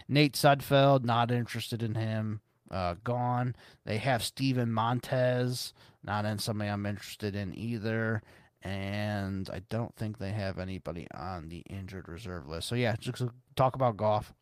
[0.08, 2.40] Nate Sudfeld, not interested in him.
[2.70, 3.54] Uh, gone.
[3.84, 8.22] They have Steven Montez, not in somebody I'm interested in either.
[8.62, 12.68] And I don't think they have anybody on the injured reserve list.
[12.68, 13.22] So yeah, just
[13.56, 14.32] talk about Goff.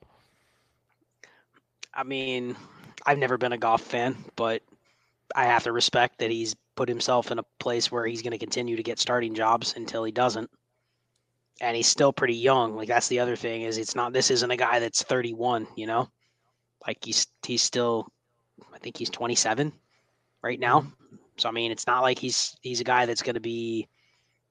[1.92, 2.56] I mean,
[3.04, 4.62] I've never been a Goff fan, but
[5.34, 8.38] I have to respect that he's put himself in a place where he's going to
[8.38, 10.50] continue to get starting jobs until he doesn't.
[11.60, 12.76] And he's still pretty young.
[12.76, 15.86] Like that's the other thing is it's not this isn't a guy that's 31, you
[15.86, 16.08] know?
[16.86, 18.08] Like he's he's still
[18.74, 19.72] I think he's 27
[20.42, 20.80] right now.
[20.80, 21.16] Mm-hmm.
[21.36, 23.88] So I mean, it's not like he's he's a guy that's going to be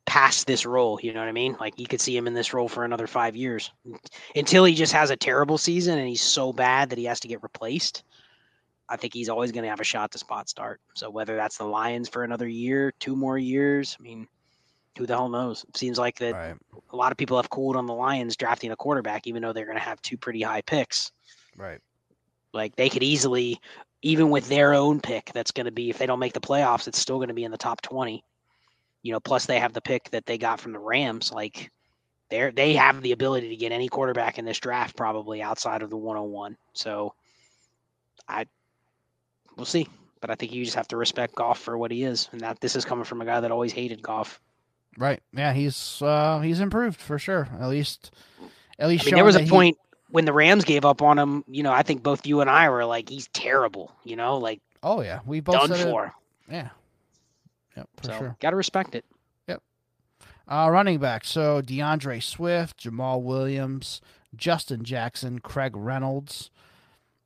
[0.06, 1.56] past this role, you know what I mean?
[1.60, 3.72] Like you could see him in this role for another 5 years
[4.36, 7.28] until he just has a terrible season and he's so bad that he has to
[7.28, 8.04] get replaced.
[8.92, 10.82] I think he's always going to have a shot to spot start.
[10.96, 14.28] So whether that's the Lions for another year, two more years, I mean,
[14.98, 15.64] who the hell knows?
[15.70, 16.56] It seems like that right.
[16.92, 19.66] a lot of people have cooled on the Lions drafting a quarterback, even though they're
[19.66, 21.14] going to have two pretty high picks.
[21.56, 21.80] Right.
[22.54, 23.62] Like they could easily,
[24.02, 26.90] even with their own pick, that's going to be if they don't make the playoffs,
[26.90, 28.26] it's still going to be in the top twenty.
[29.04, 31.32] You know, plus they have the pick that they got from the Rams.
[31.32, 31.72] Like
[32.30, 35.90] they they have the ability to get any quarterback in this draft probably outside of
[35.90, 36.58] the 101.
[36.74, 37.14] So
[38.28, 38.46] I
[39.58, 39.88] we'll see.
[40.22, 42.60] But I think you just have to respect Goff for what he is, and that
[42.62, 44.40] this is coming from a guy that always hated Goff.
[44.98, 45.22] Right.
[45.34, 47.48] Yeah, he's uh he's improved for sure.
[47.60, 48.12] At least
[48.78, 49.78] at least I mean, there was a point
[50.10, 52.70] when the Rams gave up on him, you know, I think both you and I
[52.70, 55.20] were like, he's terrible, you know, like Oh yeah.
[55.26, 56.06] We both done for.
[56.08, 56.54] It.
[56.54, 56.70] Yeah.
[57.78, 58.38] Yep, for so, sure.
[58.42, 59.06] Gotta respect it.
[59.48, 59.62] Yep.
[60.48, 61.24] Uh running back.
[61.24, 64.02] So D'Andre Swift, Jamaal Williams,
[64.36, 66.52] Justin Jackson, Craig Reynolds.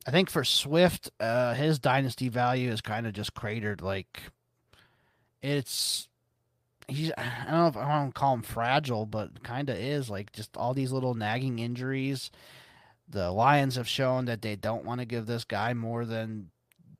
[0.06, 3.82] I think for Swift, uh, his dynasty value is kind of just cratered.
[3.82, 4.22] Like,
[5.42, 6.08] it's
[6.88, 10.08] he's I don't know if I want to call him fragile, but kind of is
[10.08, 12.30] like just all these little nagging injuries.
[13.08, 16.50] The Lions have shown that they don't want to give this guy more than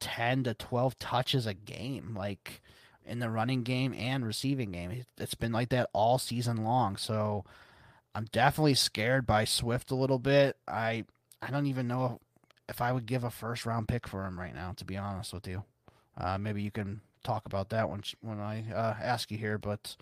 [0.01, 2.61] ten to twelve touches a game, like
[3.05, 5.05] in the running game and receiving game.
[5.17, 6.97] It's been like that all season long.
[6.97, 7.45] So
[8.17, 10.57] I'm definitely scared by Swift a little bit.
[10.67, 11.05] I
[11.41, 12.21] I don't even know
[12.69, 15.33] if I would give a first round pick for him right now, to be honest
[15.33, 15.65] with you.
[16.19, 19.97] Uh, maybe you can talk about that when when I uh, ask you here, but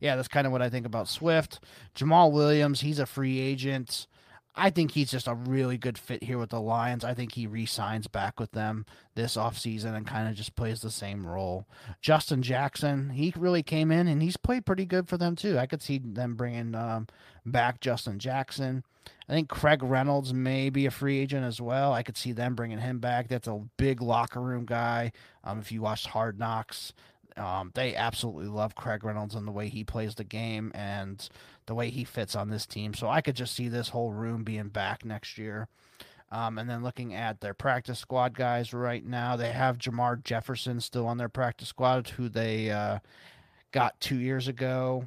[0.00, 1.60] yeah, that's kind of what I think about Swift.
[1.94, 4.06] Jamaal Williams, he's a free agent.
[4.58, 7.04] I think he's just a really good fit here with the Lions.
[7.04, 10.90] I think he re-signs back with them this offseason and kind of just plays the
[10.90, 11.66] same role.
[12.00, 15.58] Justin Jackson, he really came in and he's played pretty good for them too.
[15.58, 17.06] I could see them bringing um,
[17.44, 18.82] back Justin Jackson.
[19.28, 21.92] I think Craig Reynolds may be a free agent as well.
[21.92, 23.28] I could see them bringing him back.
[23.28, 25.12] That's a big locker room guy.
[25.44, 26.94] Um, if you watched Hard Knocks,
[27.36, 31.28] um, they absolutely love Craig Reynolds and the way he plays the game and
[31.66, 32.94] the way he fits on this team.
[32.94, 35.68] So I could just see this whole room being back next year.
[36.30, 40.80] Um, and then looking at their practice squad guys right now, they have Jermar Jefferson
[40.80, 42.98] still on their practice squad, who they uh,
[43.70, 45.06] got two years ago.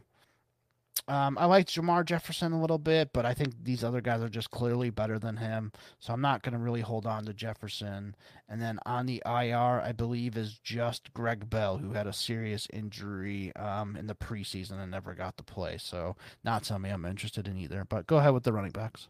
[1.07, 4.30] Um, I like Jermar Jefferson a little bit, but I think these other guys are
[4.30, 5.71] just clearly better than him.
[5.99, 8.15] So I'm not going to really hold on to Jefferson.
[8.47, 12.67] And then on the IR, I believe is just Greg Bell, who had a serious
[12.71, 15.77] injury um, in the preseason and never got to play.
[15.80, 17.85] So not something I'm interested in either.
[17.85, 19.07] But go ahead with the running backs.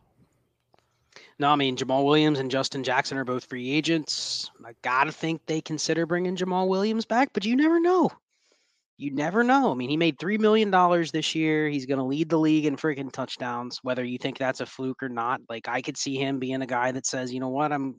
[1.38, 4.52] No, I mean Jamaal Williams and Justin Jackson are both free agents.
[4.64, 8.11] I gotta think they consider bringing Jamaal Williams back, but you never know
[9.00, 9.72] you never know.
[9.72, 10.70] I mean, he made $3 million
[11.14, 11.70] this year.
[11.70, 15.02] He's going to lead the league in freaking touchdowns, whether you think that's a fluke
[15.02, 15.40] or not.
[15.48, 17.96] Like, I could see him being a guy that says, you know what, I'm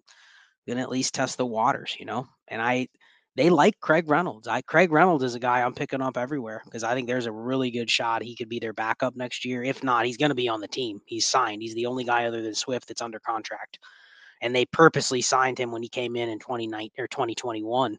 [0.66, 2.26] going to at least test the waters, you know?
[2.48, 2.86] And I,
[3.34, 4.46] they like Craig Reynolds.
[4.46, 7.32] I, Craig Reynolds is a guy I'm picking up everywhere because I think there's a
[7.32, 9.64] really good shot he could be their backup next year.
[9.64, 11.00] If not, he's going to be on the team.
[11.06, 11.62] He's signed.
[11.62, 13.78] He's the only guy other than Swift that's under contract.
[14.42, 17.96] And they purposely signed him when he came in in 2019 or 2021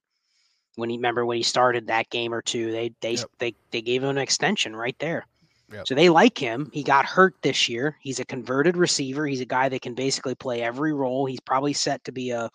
[0.76, 3.30] when he remember when he started that game or two, they they yep.
[3.40, 5.26] they they gave him an extension right there.
[5.72, 5.88] Yep.
[5.88, 6.70] So they like him.
[6.74, 7.98] He got hurt this year.
[8.02, 9.26] He's a converted receiver.
[9.26, 11.26] He's a guy that can basically play every role.
[11.26, 12.50] He's probably set to be a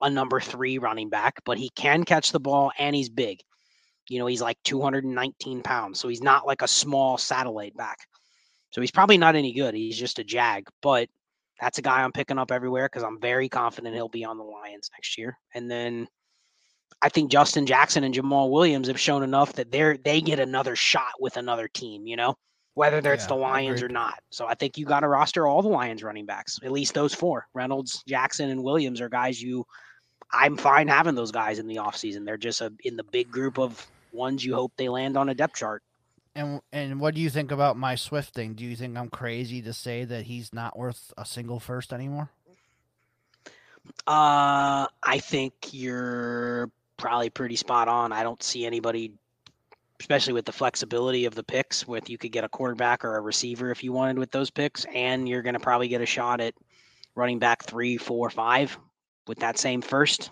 [0.00, 3.40] a number three running back, but he can catch the ball and he's big.
[4.08, 7.98] You know, he's like 219 pounds, so he's not like a small satellite back.
[8.70, 9.74] So he's probably not any good.
[9.74, 11.08] He's just a jag, but
[11.60, 14.44] that's a guy I'm picking up everywhere because I'm very confident he'll be on the
[14.44, 15.36] Lions next year.
[15.54, 16.06] And then
[17.00, 20.74] I think Justin Jackson and Jamaal Williams have shown enough that they're they get another
[20.76, 22.36] shot with another team, you know,
[22.74, 24.18] whether it's yeah, the Lions or not.
[24.30, 27.14] So I think you got to roster all the Lions running backs, at least those
[27.14, 27.46] four.
[27.54, 29.64] Reynolds, Jackson, and Williams are guys you
[30.32, 32.24] I'm fine having those guys in the offseason.
[32.24, 35.34] They're just a, in the big group of ones you hope they land on a
[35.34, 35.82] depth chart.
[36.34, 38.54] And and what do you think about my Swift thing?
[38.54, 42.30] Do you think I'm crazy to say that he's not worth a single first anymore?
[44.06, 48.12] Uh, I think you're probably pretty spot on.
[48.12, 49.14] I don't see anybody,
[50.00, 53.20] especially with the flexibility of the picks, with you could get a quarterback or a
[53.22, 56.40] receiver if you wanted with those picks, and you're going to probably get a shot
[56.40, 56.54] at
[57.14, 58.78] running back three, four, five
[59.26, 60.30] with that same first.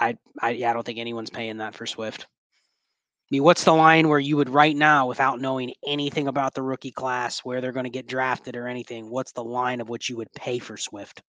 [0.00, 2.22] I, I, yeah, I don't think anyone's paying that for Swift.
[2.22, 6.62] I mean, what's the line where you would right now, without knowing anything about the
[6.62, 9.08] rookie class, where they're going to get drafted or anything?
[9.08, 11.22] What's the line of what you would pay for Swift?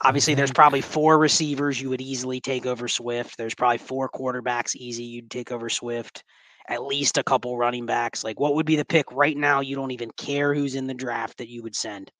[0.00, 0.56] Obviously, there's mm-hmm.
[0.56, 3.36] probably four receivers you would easily take over Swift.
[3.36, 6.24] There's probably four quarterbacks easy you'd take over Swift.
[6.68, 8.24] At least a couple running backs.
[8.24, 9.60] Like, what would be the pick right now?
[9.60, 12.10] You don't even care who's in the draft that you would send.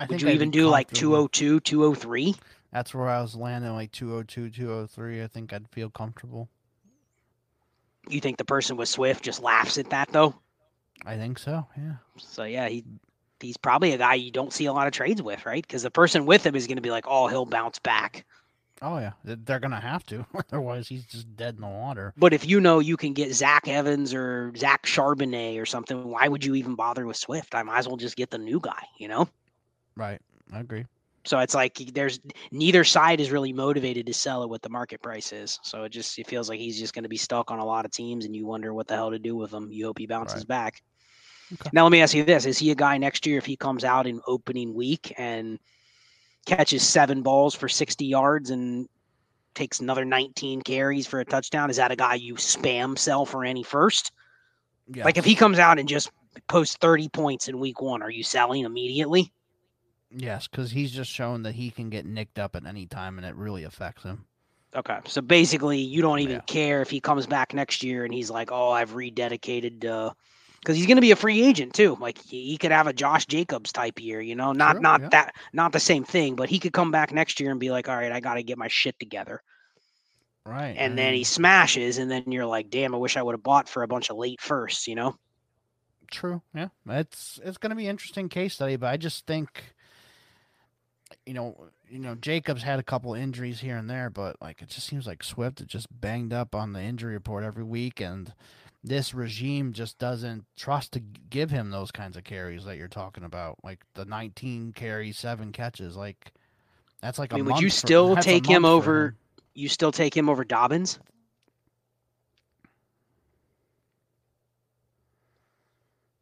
[0.00, 2.34] I would you even do like 202, 203?
[2.72, 5.22] That's where I was landing, like 202, 203.
[5.22, 6.48] I think I'd feel comfortable.
[8.08, 10.34] You think the person with Swift just laughs at that, though?
[11.06, 11.94] I think so, yeah.
[12.16, 12.84] So, yeah, he
[13.40, 15.62] he's probably a guy you don't see a lot of trades with, right?
[15.62, 18.24] Because the person with him is going to be like, oh, he'll bounce back.
[18.80, 20.24] Oh yeah, they're gonna have to.
[20.52, 22.12] Otherwise, he's just dead in the water.
[22.16, 26.28] But if you know you can get Zach Evans or Zach Charbonnet or something, why
[26.28, 27.54] would you even bother with Swift?
[27.54, 28.84] I might as well just get the new guy.
[28.98, 29.28] You know?
[29.96, 30.20] Right.
[30.52, 30.86] I agree.
[31.24, 32.20] So it's like there's
[32.52, 35.58] neither side is really motivated to sell it what the market price is.
[35.62, 37.84] So it just it feels like he's just going to be stuck on a lot
[37.84, 39.70] of teams, and you wonder what the hell to do with him.
[39.72, 40.48] You hope he bounces right.
[40.48, 40.82] back.
[41.52, 41.70] Okay.
[41.72, 43.84] Now let me ask you this: Is he a guy next year if he comes
[43.84, 45.58] out in opening week and
[46.46, 48.88] catches seven balls for sixty yards and
[49.54, 51.70] takes another nineteen carries for a touchdown?
[51.70, 54.12] Is that a guy you spam sell for any first?
[54.94, 56.10] Like if he comes out and just
[56.48, 59.32] posts thirty points in week one, are you selling immediately?
[60.10, 63.26] Yes, because he's just shown that he can get nicked up at any time, and
[63.26, 64.24] it really affects him.
[64.74, 66.40] Okay, so basically, you don't even yeah.
[66.42, 70.12] care if he comes back next year and he's like, "Oh, I've rededicated." Uh,
[70.60, 71.96] because he's going to be a free agent too.
[72.00, 75.08] Like he, could have a Josh Jacobs type year, you know, not True, not yeah.
[75.10, 77.88] that not the same thing, but he could come back next year and be like,
[77.88, 79.42] all right, I got to get my shit together.
[80.44, 80.76] Right.
[80.78, 83.68] And then he smashes, and then you're like, damn, I wish I would have bought
[83.68, 85.14] for a bunch of late firsts, you know.
[86.10, 86.42] True.
[86.54, 89.62] Yeah, it's it's going to be an interesting case study, but I just think,
[91.26, 94.68] you know, you know, Jacobs had a couple injuries here and there, but like it
[94.68, 98.32] just seems like Swift is just banged up on the injury report every week, and
[98.88, 103.24] this regime just doesn't trust to give him those kinds of carries that you're talking
[103.24, 105.96] about, like the 19 carries, seven catches.
[105.96, 106.32] Like
[107.02, 109.08] that's like I mean, would you still for, take him over?
[109.08, 109.16] Him.
[109.54, 110.98] You still take him over Dobbins?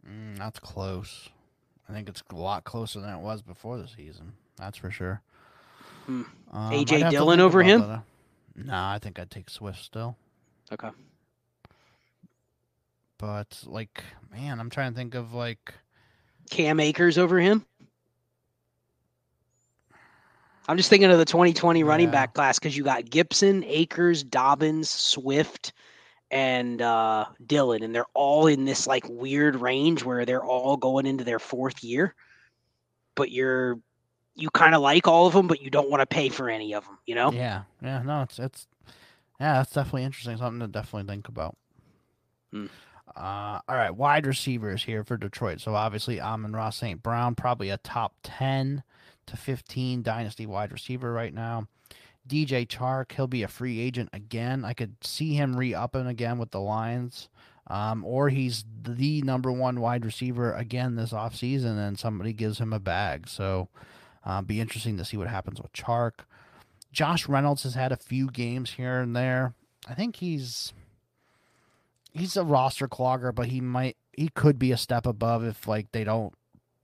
[0.08, 1.28] Mm, that's close.
[1.88, 4.32] I think it's a lot closer than it was before the season.
[4.56, 5.22] That's for sure.
[6.06, 6.22] Hmm.
[6.52, 7.80] Um, AJ Dillon over him?
[7.80, 8.02] No,
[8.56, 10.16] nah, I think I'd take Swift still.
[10.72, 10.88] Okay
[13.18, 15.74] but like, man, I'm trying to think of like
[16.50, 17.64] Cam Akers over him.
[20.68, 21.86] I'm just thinking of the 2020 yeah.
[21.86, 25.72] running back class because you got Gibson, Akers, Dobbins, Swift,
[26.30, 31.06] and uh, Dillon, and they're all in this like weird range where they're all going
[31.06, 32.14] into their fourth year.
[33.14, 33.78] But you're
[34.34, 36.74] you kind of like all of them, but you don't want to pay for any
[36.74, 36.98] of them.
[37.06, 37.32] You know?
[37.32, 38.02] Yeah, yeah.
[38.02, 38.66] No, it's it's
[39.40, 40.36] yeah, that's definitely interesting.
[40.36, 41.56] Something to definitely think about.
[42.52, 42.66] Hmm.
[43.16, 45.60] Uh, all right, wide receivers here for Detroit.
[45.60, 47.02] So obviously, Amon-Ra St.
[47.02, 48.82] Brown, probably a top 10
[49.26, 51.66] to 15 dynasty wide receiver right now.
[52.28, 54.64] DJ Chark, he'll be a free agent again.
[54.64, 57.28] I could see him re upping again with the Lions.
[57.68, 62.72] Um, or he's the number one wide receiver again this offseason and somebody gives him
[62.72, 63.28] a bag.
[63.28, 63.68] So
[64.24, 66.20] uh, be interesting to see what happens with Chark.
[66.92, 69.54] Josh Reynolds has had a few games here and there.
[69.88, 70.72] I think he's
[72.16, 75.92] he's a roster clogger, but he might he could be a step above if like
[75.92, 76.32] they don't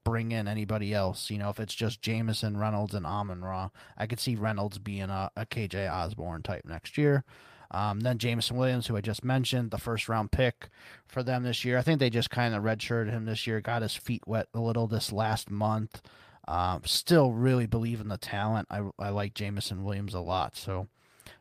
[0.04, 1.30] bring in anybody else.
[1.30, 5.10] You know, if it's just Jameson, Reynolds, and Amon Ra, I could see Reynolds being
[5.10, 7.24] a, a KJ Osborn type next year.
[7.70, 10.68] Um, then Jameson Williams, who I just mentioned, the first round pick
[11.06, 11.78] for them this year.
[11.78, 14.60] I think they just kind of redshirted him this year, got his feet wet a
[14.60, 16.02] little this last month.
[16.46, 18.68] Uh, still really believe in the talent.
[18.70, 20.88] I, I like Jameson Williams a lot, so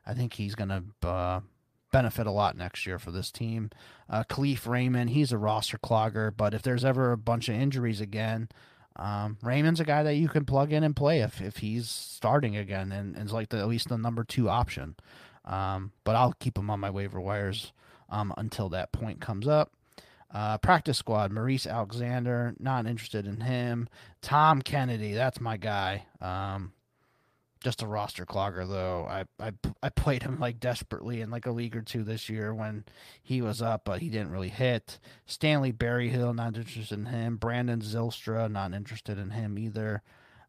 [0.06, 1.40] I think he's going to uh,
[1.92, 3.70] benefit a lot next year for this team.
[4.10, 8.02] Uh, Kalif Raymond, he's a roster clogger, but if there's ever a bunch of injuries
[8.02, 8.50] again,
[8.96, 12.58] um, Raymond's a guy that you can plug in and play if, if he's starting
[12.58, 14.96] again and, and is like the, at least the number two option.
[15.46, 17.72] Um, but I'll keep him on my waiver wires
[18.10, 19.72] um, until that point comes up.
[20.34, 23.90] Uh, practice squad, Maurice Alexander, not interested in him.
[24.22, 26.06] Tom Kennedy, that's my guy.
[26.22, 26.72] Um,
[27.62, 29.06] just a roster clogger though.
[29.08, 29.52] I, I
[29.82, 32.84] I played him like desperately in like a league or two this year when
[33.22, 35.00] he was up, but he didn't really hit.
[35.26, 37.38] Stanley Berryhill, not interested in him.
[37.38, 40.02] Brandon Zylstra, not interested in him either.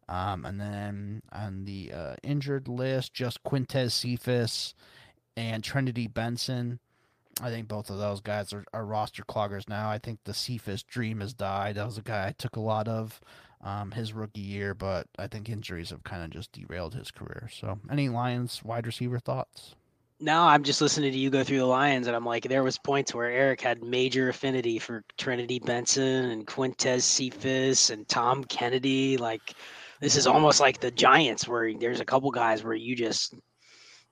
[0.09, 4.73] Um, and then on the uh, injured list, just Quintez Cephus
[5.37, 6.79] and Trinity Benson.
[7.41, 9.89] I think both of those guys are, are roster cloggers now.
[9.89, 11.75] I think the Cephus dream has died.
[11.75, 13.21] That was a guy I took a lot of
[13.63, 17.49] um, his rookie year, but I think injuries have kind of just derailed his career.
[17.51, 19.75] So, any Lions wide receiver thoughts?
[20.19, 22.77] No, I'm just listening to you go through the Lions, and I'm like, there was
[22.77, 29.17] points where Eric had major affinity for Trinity Benson and Quintez Cephus and Tom Kennedy.
[29.17, 29.53] Like,
[29.99, 33.35] this is almost like the Giants, where there's a couple guys where you just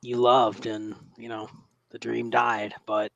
[0.01, 1.49] you loved, and you know
[1.91, 2.73] the dream died.
[2.85, 3.11] But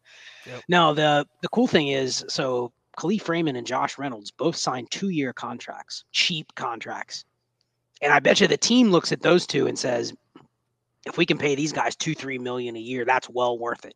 [0.45, 0.62] yep.
[0.70, 5.09] no, the the cool thing is, so Kalif Raymond and Josh Reynolds both signed two
[5.09, 7.26] year contracts, cheap contracts.
[8.01, 10.13] And I bet you the team looks at those two and says,
[11.05, 13.95] if we can pay these guys two, three million a year, that's well worth it.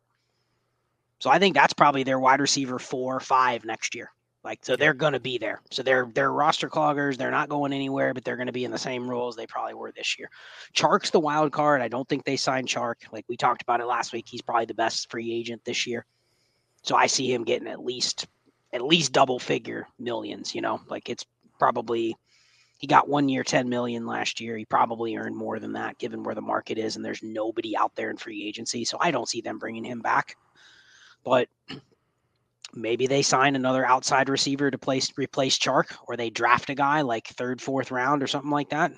[1.18, 4.10] So I think that's probably their wide receiver four or five next year.
[4.42, 5.60] Like so they're gonna be there.
[5.70, 7.18] So they're they're roster cloggers.
[7.18, 9.92] They're not going anywhere, but they're gonna be in the same roles they probably were
[9.92, 10.30] this year.
[10.74, 11.82] Chark's the wild card.
[11.82, 12.94] I don't think they signed Chark.
[13.12, 14.26] Like we talked about it last week.
[14.28, 16.06] He's probably the best free agent this year.
[16.82, 18.26] So I see him getting at least
[18.72, 21.24] at least double figure millions, you know, like it's
[21.58, 22.16] probably
[22.78, 24.56] he got one year 10 million last year.
[24.56, 27.94] He probably earned more than that given where the market is and there's nobody out
[27.94, 28.86] there in free agency.
[28.86, 30.36] So I don't see them bringing him back.
[31.22, 31.48] But
[32.74, 37.02] maybe they sign another outside receiver to place replace Chark or they draft a guy
[37.02, 38.92] like third, fourth round or something like that.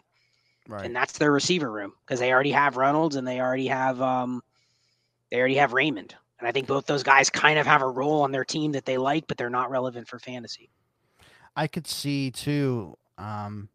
[0.69, 0.87] Right.
[0.87, 4.43] And that's their receiver room because they already have Reynolds and they already have um
[5.33, 6.15] they already have Raymond.
[6.43, 8.85] And I think both those guys kind of have a role on their team that
[8.85, 10.71] they like, but they're not relevant for fantasy.
[11.55, 13.69] I could see too, um,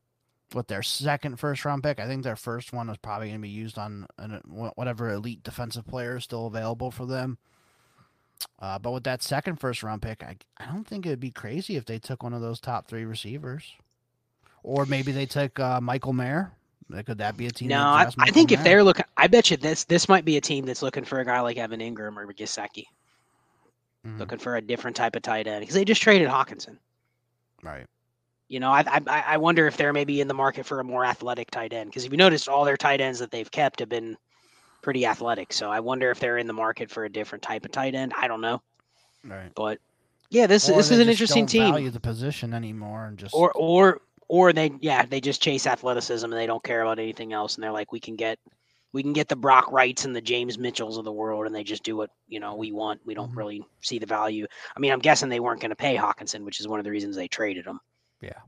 [0.54, 1.98] with their second first round pick.
[1.98, 4.06] I think their first one was probably going to be used on
[4.46, 7.38] whatever elite defensive player is still available for them.
[8.60, 11.78] Uh, but with that second first round pick, I, I don't think it'd be crazy
[11.78, 13.76] if they took one of those top three receivers.
[14.62, 16.52] Or maybe they took uh, Michael Mayer
[17.06, 17.70] could that be a team?
[17.70, 20.42] No, I, I, think if they're looking, I bet you this this might be a
[20.42, 22.86] team that's looking for a guy like Evan Engram or Gesicki,
[24.06, 24.18] mm-hmm.
[24.18, 26.78] looking for a different type of tight end because they just traded Hockenson.
[27.62, 27.86] Right.
[28.48, 31.04] You know, I, I I wonder if they're maybe in the market for a more
[31.04, 33.90] athletic tight end because if you noticed, all their tight ends that they've kept have
[33.90, 34.16] been
[34.82, 35.52] pretty athletic.
[35.52, 38.14] So I wonder if they're in the market for a different type of tight end.
[38.18, 38.62] I don't know.
[39.26, 39.52] Right.
[39.54, 39.80] But
[40.30, 41.72] yeah, this or this is an interesting team.
[41.74, 46.26] Value the position anymore and just or or or they yeah they just chase athleticism
[46.26, 47.56] and they don't care about anything else.
[47.56, 48.40] And they're like we can get
[48.94, 51.64] we can get the Brock Wrights and the James Mitchells of the world and they
[51.64, 53.02] just do what you know we want.
[53.06, 53.38] We don't mm-hmm.
[53.38, 54.48] really see the value.
[54.76, 56.92] I mean I'm guessing they weren't going to pay Hockenson which is one of the
[56.92, 57.80] reasons they traded him.
[58.22, 58.40] Yeah.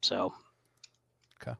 [0.00, 0.34] So.
[1.40, 1.56] Okay.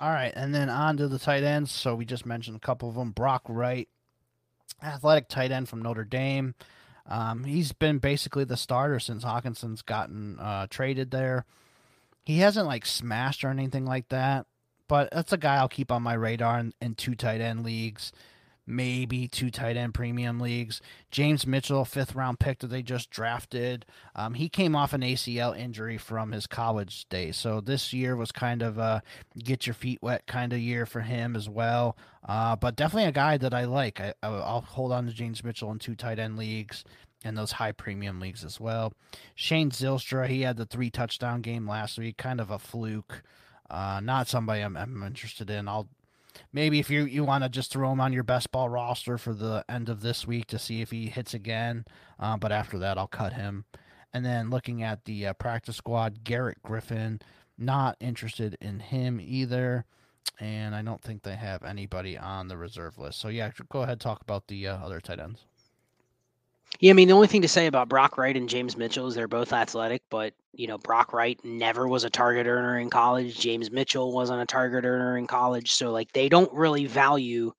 [0.00, 0.32] All right.
[0.34, 1.70] And then on to the tight ends.
[1.70, 3.12] So we just mentioned a couple of them.
[3.12, 3.88] Brock Wright
[4.82, 6.54] athletic tight end from Notre Dame.
[7.08, 11.46] Um, he's been basically the starter since Hockenson's gotten uh, traded there
[12.26, 14.46] he hasn't like smashed or anything like that,
[14.88, 18.10] but that's a guy I'll keep on my radar in, in two tight end leagues,
[18.66, 20.80] maybe two tight end premium leagues.
[21.12, 23.86] James Mitchell, fifth round pick that they just drafted.
[24.16, 28.32] Um, he came off an ACL injury from his college days, so this year was
[28.32, 29.04] kind of a
[29.38, 31.96] get your feet wet kind of year for him as well.
[32.28, 34.00] Uh, but definitely a guy that I like.
[34.00, 36.82] I, I'll hold on to James Mitchell in two tight end leagues
[37.26, 38.92] in those high premium leagues as well.
[39.34, 43.22] Shane Zylstra, he had the three touchdown game last week, kind of a fluke.
[43.68, 45.68] Uh, not somebody I'm, I'm interested in.
[45.68, 45.88] I'll
[46.52, 49.34] maybe if you you want to just throw him on your best ball roster for
[49.34, 51.84] the end of this week to see if he hits again.
[52.18, 53.64] Uh, but after that, I'll cut him.
[54.12, 57.20] And then looking at the uh, practice squad, Garrett Griffin,
[57.58, 59.84] not interested in him either.
[60.38, 63.18] And I don't think they have anybody on the reserve list.
[63.18, 65.44] So yeah, go ahead talk about the uh, other tight ends.
[66.80, 69.14] Yeah, I mean, the only thing to say about Brock Wright and James Mitchell is
[69.14, 73.38] they're both athletic, but you know, Brock Wright never was a target earner in college.
[73.38, 77.52] James Mitchell wasn't a target earner in college, so like they don't really value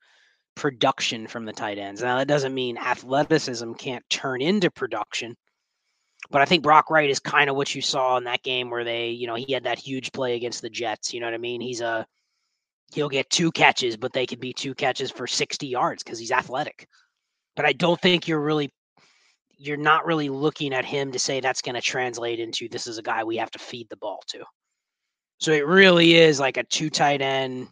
[0.55, 2.01] production from the tight ends.
[2.01, 5.35] Now that doesn't mean athleticism can't turn into production,
[6.29, 8.83] but I think Brock Wright is kind of what you saw in that game where
[8.83, 11.13] they, you know, he had that huge play against the Jets.
[11.13, 11.61] You know what I mean?
[11.61, 12.05] He's a
[12.93, 16.31] he'll get two catches, but they could be two catches for 60 yards because he's
[16.31, 16.87] athletic.
[17.55, 18.71] But I don't think you're really
[19.57, 22.97] you're not really looking at him to say that's going to translate into this is
[22.97, 24.43] a guy we have to feed the ball to.
[25.39, 27.67] So it really is like a two tight end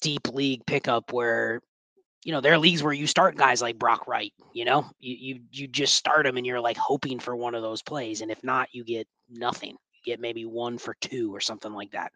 [0.00, 1.60] deep league pickup where
[2.24, 5.16] you know there are leagues where you start guys like Brock Wright, you know, you
[5.18, 8.30] you you just start them and you're like hoping for one of those plays, and
[8.30, 9.70] if not, you get nothing.
[9.70, 12.12] You get maybe one for two or something like that.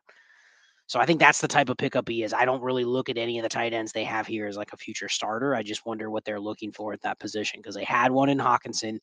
[0.89, 2.33] So I think that's the type of pickup he is.
[2.33, 4.73] I don't really look at any of the tight ends they have here as like
[4.73, 5.55] a future starter.
[5.55, 8.39] I just wonder what they're looking for at that position because they had one in
[8.39, 8.99] Hockenson.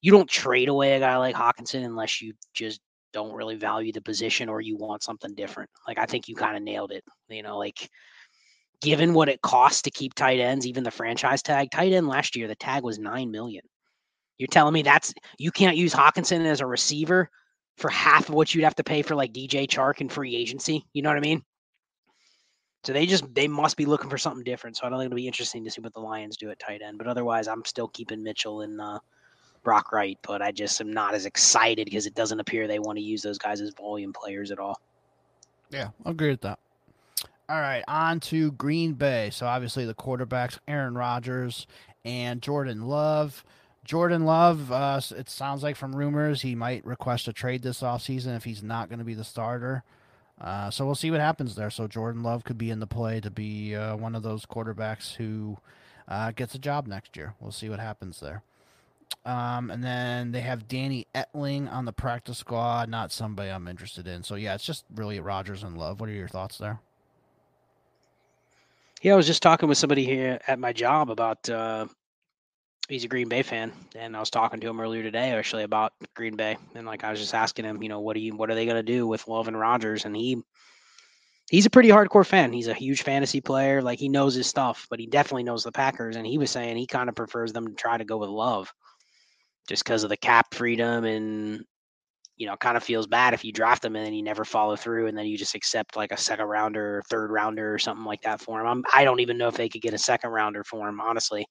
[0.00, 2.80] You don't trade away a guy like Hockenson unless you just
[3.12, 5.70] don't really value the position or you want something different.
[5.86, 7.04] Like I think you kind of nailed it.
[7.28, 7.88] You know, like
[8.80, 12.34] given what it costs to keep tight ends, even the franchise tag, tight end last
[12.34, 13.62] year, the tag was nine million.
[14.38, 17.30] You're telling me that's you can't use Hockenson as a receiver
[17.80, 20.84] for half of what you'd have to pay for like DJ Chark and free agency.
[20.92, 21.42] You know what I mean?
[22.84, 24.76] So they just they must be looking for something different.
[24.76, 26.82] So I don't think it'll be interesting to see what the Lions do at tight
[26.82, 26.98] end.
[26.98, 28.98] But otherwise, I'm still keeping Mitchell and uh,
[29.62, 30.18] Brock Wright.
[30.22, 33.22] But I just am not as excited because it doesn't appear they want to use
[33.22, 34.78] those guys as volume players at all.
[35.70, 36.58] Yeah, I agree with that.
[37.48, 39.30] All right, on to Green Bay.
[39.32, 41.66] So obviously the quarterbacks, Aaron Rodgers
[42.04, 43.44] and Jordan Love.
[43.90, 48.36] Jordan Love, uh, it sounds like from rumors he might request a trade this offseason
[48.36, 49.82] if he's not going to be the starter.
[50.40, 51.70] Uh, so we'll see what happens there.
[51.70, 55.16] So Jordan Love could be in the play to be uh, one of those quarterbacks
[55.16, 55.58] who
[56.06, 57.34] uh, gets a job next year.
[57.40, 58.44] We'll see what happens there.
[59.24, 64.06] Um, and then they have Danny Etling on the practice squad, not somebody I'm interested
[64.06, 64.22] in.
[64.22, 65.98] So yeah, it's just really Rodgers and Love.
[65.98, 66.78] What are your thoughts there?
[69.02, 71.88] Yeah, I was just talking with somebody here at my job about uh,
[72.90, 75.92] he's a Green Bay fan, and I was talking to him earlier today actually about
[76.14, 78.50] Green Bay, and like I was just asking him, you know, what do you, what
[78.50, 80.04] are they going to do with Love and Rodgers?
[80.04, 80.42] And he,
[81.50, 82.52] he's a pretty hardcore fan.
[82.52, 85.72] He's a huge fantasy player, like he knows his stuff, but he definitely knows the
[85.72, 86.16] Packers.
[86.16, 88.72] And he was saying he kind of prefers them to try to go with Love,
[89.68, 91.64] just because of the cap freedom and.
[92.36, 94.74] You know, kind of feels bad if you draft them and then you never follow
[94.74, 98.22] through, and then you just accept like a second rounder, third rounder, or something like
[98.22, 98.66] that for him.
[98.66, 101.46] I'm, I don't even know if they could get a second rounder for him, honestly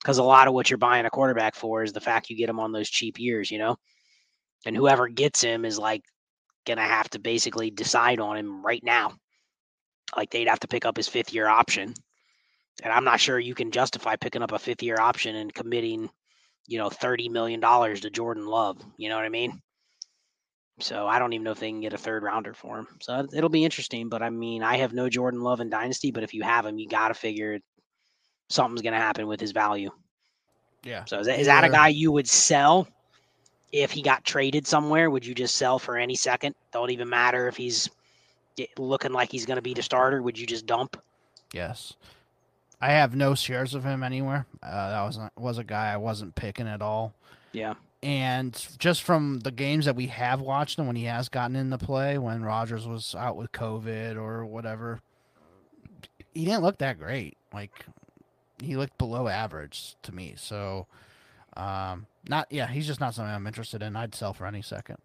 [0.00, 2.48] because a lot of what you're buying a quarterback for is the fact you get
[2.48, 3.76] him on those cheap years, you know?
[4.66, 6.02] And whoever gets him is like
[6.66, 9.12] going to have to basically decide on him right now.
[10.16, 11.94] Like they'd have to pick up his fifth year option.
[12.82, 16.08] And I'm not sure you can justify picking up a fifth year option and committing,
[16.66, 18.78] you know, $30 million to Jordan Love.
[18.96, 19.60] You know what I mean?
[20.78, 22.86] So I don't even know if they can get a third rounder for him.
[23.02, 24.08] So it'll be interesting.
[24.08, 26.78] But I mean, I have no Jordan Love in Dynasty, but if you have him,
[26.78, 27.58] you got to figure
[28.50, 29.90] something's going to happen with his value.
[30.84, 31.04] Yeah.
[31.06, 32.86] So is that, is that a guy you would sell
[33.72, 35.08] if he got traded somewhere?
[35.10, 36.54] Would you just sell for any second?
[36.72, 37.88] Don't even matter if he's
[38.78, 40.22] looking like he's going to be the starter.
[40.22, 41.00] Would you just dump?
[41.52, 41.94] Yes.
[42.80, 44.46] I have no shares of him anywhere.
[44.62, 47.14] Uh, that was was a guy I wasn't picking at all.
[47.52, 47.74] Yeah.
[48.02, 51.76] And just from the games that we have watched and when he has gotten into
[51.76, 55.00] play, when Rodgers was out with COVID or whatever,
[56.32, 57.36] he didn't look that great.
[57.52, 57.84] Like
[58.62, 60.34] he looked below average to me.
[60.36, 60.86] So,
[61.56, 63.96] um, not yeah, he's just not something I'm interested in.
[63.96, 64.98] I'd sell for any second.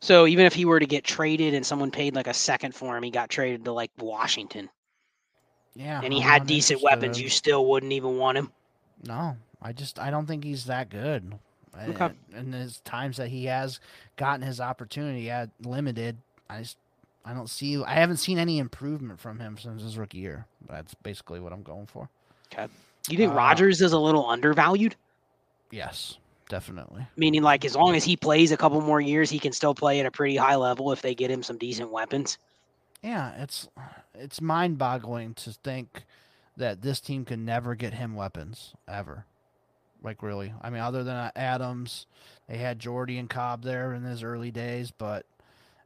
[0.00, 2.96] So even if he were to get traded and someone paid like a second for
[2.96, 4.68] him, he got traded to like Washington.
[5.74, 7.20] Yeah, and he I'm had decent weapons.
[7.20, 8.52] You still wouldn't even want him.
[9.06, 11.34] No, I just I don't think he's that good.
[11.88, 12.10] Okay.
[12.32, 13.80] And his times that he has
[14.16, 16.16] gotten his opportunity at limited,
[16.48, 16.76] I just
[17.24, 20.46] I don't see I haven't seen any improvement from him since his rookie year.
[20.68, 22.08] That's basically what I'm going for.
[22.52, 22.66] Okay.
[23.04, 24.96] Do you think uh, Rodgers is a little undervalued?
[25.70, 26.18] Yes,
[26.48, 27.06] definitely.
[27.16, 30.00] Meaning, like, as long as he plays a couple more years, he can still play
[30.00, 32.38] at a pretty high level if they get him some decent weapons.
[33.02, 33.68] Yeah, it's
[34.14, 36.04] it's mind-boggling to think
[36.56, 39.26] that this team can never get him weapons ever.
[40.02, 42.06] Like really, I mean, other than Adams,
[42.48, 45.26] they had Jordy and Cobb there in his early days, but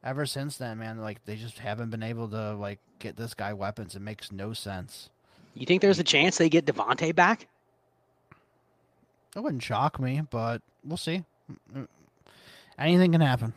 [0.05, 3.52] ever since then, man, like they just haven't been able to like get this guy
[3.52, 3.94] weapons.
[3.94, 5.09] It makes no sense.
[5.55, 7.49] You think there's a chance they get Davante back?
[9.35, 11.25] That wouldn't shock me, but we'll see.
[12.79, 13.53] Anything can happen.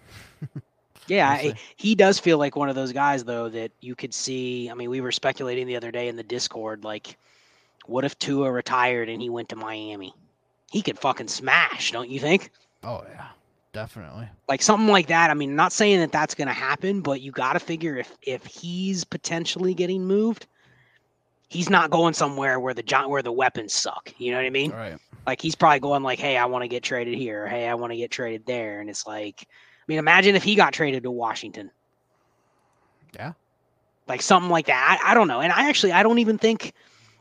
[1.08, 4.70] yeah, I, he does feel like one of those guys, though, that you could see.
[4.70, 7.18] I mean, we were speculating the other day in the Discord, like,
[7.86, 10.14] what if Tua retired and he went to Miami?
[10.72, 12.52] He could fucking smash, don't you think?
[12.84, 13.28] Oh yeah,
[13.74, 14.28] definitely.
[14.48, 15.30] Like something like that.
[15.30, 18.16] I mean, not saying that that's going to happen, but you got to figure if
[18.22, 20.48] if he's potentially getting moved,
[21.52, 24.14] he's not going somewhere where the where the weapons suck.
[24.18, 24.72] You know what I mean?
[24.72, 24.98] Right.
[25.28, 27.46] Like he's probably going like, "Hey, I want to get traded here.
[27.46, 30.56] Hey, I want to get traded there." And it's like, I mean, imagine if he
[30.56, 31.70] got traded to Washington.
[33.14, 33.34] Yeah.
[34.08, 35.00] Like something like that.
[35.04, 35.42] I, I don't know.
[35.42, 36.74] And I actually I don't even think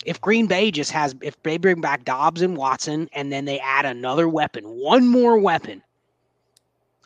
[0.06, 3.58] if Green Bay just has if they bring back Doubs and Watson and then they
[3.58, 5.82] add another weapon, one more weapon,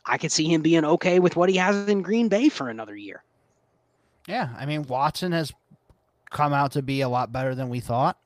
[0.05, 2.95] I could see him being okay with what he has in Green Bay for another
[2.95, 3.25] year.
[4.29, 5.53] Yeah, I mean Watson has
[6.35, 8.19] come out to be a lot better than we thought.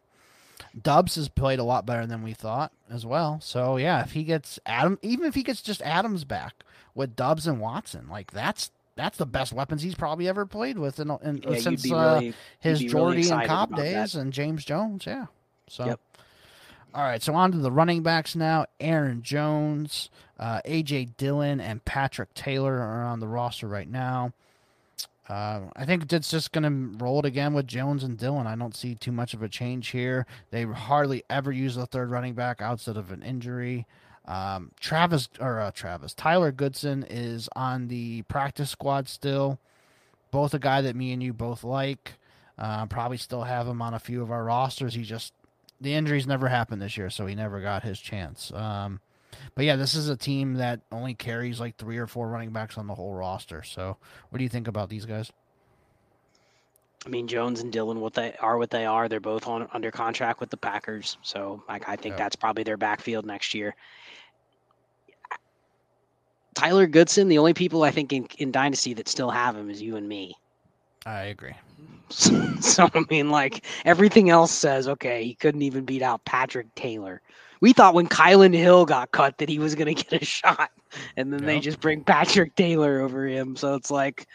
[0.81, 3.39] Doubs has played a lot better than we thought as well.
[3.41, 6.65] So yeah, if he gets Adam, even if he gets just Adams back
[6.95, 10.99] with Doubs and Watson, like that's that's the best weapons he's probably ever played with
[10.99, 12.21] in, in Yeah, since be uh,
[12.59, 13.85] his you'd really Jordy and Cobb about that.
[13.85, 15.07] days and James Jones.
[15.07, 15.27] Yeah.
[15.69, 15.87] So.
[15.87, 16.01] Yep.
[16.95, 18.65] All right, so on to the running backs now.
[18.81, 20.09] Aaron Jones,
[20.41, 24.33] uh, AJ Dillon, and Patrick Taylor are on the roster right now.
[25.29, 28.47] Uh, I think it's just going to roll it again with Jones and Dillon.
[28.47, 30.27] I don't see too much of a change here.
[30.51, 33.87] They hardly ever use a third running back outside of an injury.
[34.25, 39.59] Um, Travis or uh, Travis Tyler Goodson is on the practice squad still.
[40.31, 42.15] Both a guy that me and you both like.
[42.59, 44.95] Uh, probably still have him on a few of our rosters.
[44.95, 45.33] He just
[45.81, 48.53] the injuries never happened this year, so he never got his chance.
[48.53, 49.01] Um,
[49.55, 52.79] but yeah, this is a team that only carries like three or four running backs
[52.79, 53.63] on the whole roster.
[53.63, 53.97] So,
[54.31, 55.33] what do you think about these guys?
[57.07, 59.09] I mean, Jones and Dillon, what they are, what they are.
[59.09, 62.19] They're both on under contract with the Packers, so like I think Yep.
[62.19, 63.75] that's probably their backfield next year.
[66.55, 69.81] Tyler Goodson, the only people I think in, in Dynasty that still have him is
[69.81, 70.35] you and me.
[71.07, 71.55] I agree.
[72.11, 76.75] So, so, I mean, like everything else says, okay, he couldn't even beat out Patrick
[76.75, 77.23] Taylor.
[77.61, 80.71] We thought when Kylin Hill got cut that he was going to get a shot,
[81.17, 83.57] and then they just bring Patrick Taylor over him.
[83.57, 84.27] So it's like,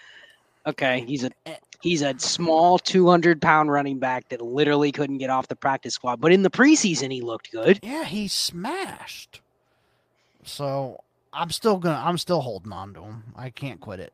[0.65, 1.55] okay, he's a eh.
[1.81, 6.19] he's a small 200 pound running back that literally couldn't get off the practice squad,
[6.19, 7.79] but in the preseason he looked good.
[7.81, 9.41] Yeah, he smashed.
[10.43, 11.01] So
[11.31, 12.01] I'm still gonna.
[12.03, 13.23] I'm still holding on to him.
[13.35, 14.13] I can't quit it.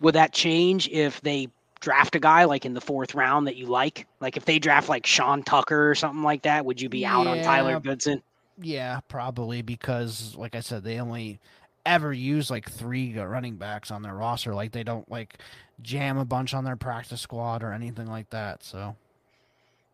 [0.00, 1.48] Would that change if they
[1.80, 4.06] draft a guy like in the fourth round that you like?
[4.20, 7.26] Like if they draft like Sean Tucker or something like that, would you be out
[7.26, 8.22] on Tyler Goodson?
[8.60, 11.38] Yeah, probably because, like I said, they only
[11.86, 14.54] ever use like three running backs on their roster.
[14.54, 15.38] Like they don't like
[15.82, 18.62] jam a bunch on their practice squad or anything like that.
[18.64, 18.96] So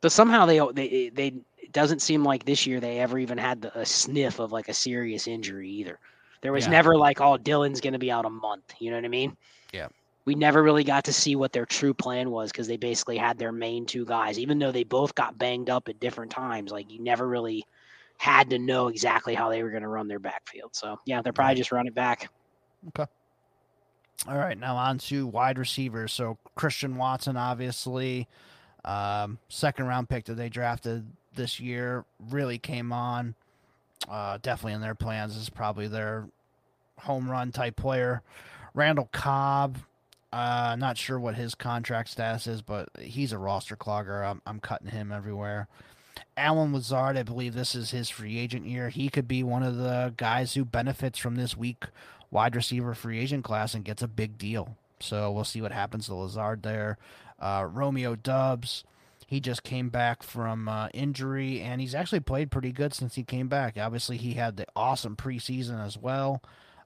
[0.01, 1.27] But somehow they they they
[1.59, 4.69] it doesn't seem like this year they ever even had the, a sniff of like
[4.69, 5.98] a serious injury either.
[6.40, 6.73] There was Yeah.
[6.73, 8.74] never like, oh, Dillon's going to be out a month.
[8.78, 9.36] You know what I mean?
[9.73, 9.89] Yeah.
[10.25, 13.39] We never really got to see what their true plan was because they basically had
[13.39, 16.71] their main two guys, even though they both got banged up at different times.
[16.71, 17.65] Like you never really
[18.17, 20.75] had to know exactly how they were going to run their backfield.
[20.75, 22.31] So yeah, they're probably just running back.
[24.27, 26.13] All right, now on to wide receivers.
[26.13, 28.27] So Christian Watson, obviously,
[28.85, 33.35] um, second round pick that they drafted this year, really came on.
[34.09, 36.29] Uh, definitely in their plans is probably their
[36.99, 38.23] home run type player.
[38.75, 39.79] Randall Cobb,
[40.35, 44.28] uh, not sure what his contract status is, but he's a roster clogger.
[44.28, 45.69] I'm, I'm cutting him everywhere.
[46.36, 48.89] Allen Lazard, I believe this is his free agent year.
[48.89, 51.85] He could be one of the guys who benefits from this week
[52.32, 54.77] wide receiver free agent class and gets a big deal.
[54.98, 56.98] So we'll see what happens to Lazard there.
[57.39, 58.82] Uh, Romeo Doubs,
[59.28, 63.23] he just came back from uh, injury and he's actually played pretty good since he
[63.23, 63.77] came back.
[63.78, 66.43] Obviously, he had the awesome preseason as well.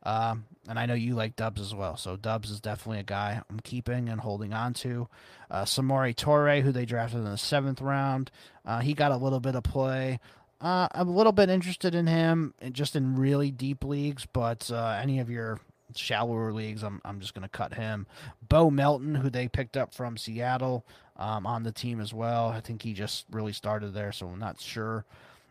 [0.09, 1.99] Um, and I know you like Doubs as well.
[1.99, 5.07] So Doubs is definitely a guy I'm keeping and holding on to.
[5.51, 8.31] Uh, Samori Toure, who they drafted in the seventh round,
[8.65, 10.19] uh, he got a little bit of play.
[10.63, 14.99] Uh, I'm a little bit interested in him, just in really deep leagues, but uh,
[15.01, 15.61] any of your
[15.95, 18.07] shallower leagues, I'm I'm just gonna cut him.
[18.49, 20.87] Bo Melton, who they picked up from Seattle,
[21.19, 22.49] um, on the team as well.
[22.49, 25.05] I think he just really started there, so I'm not sure.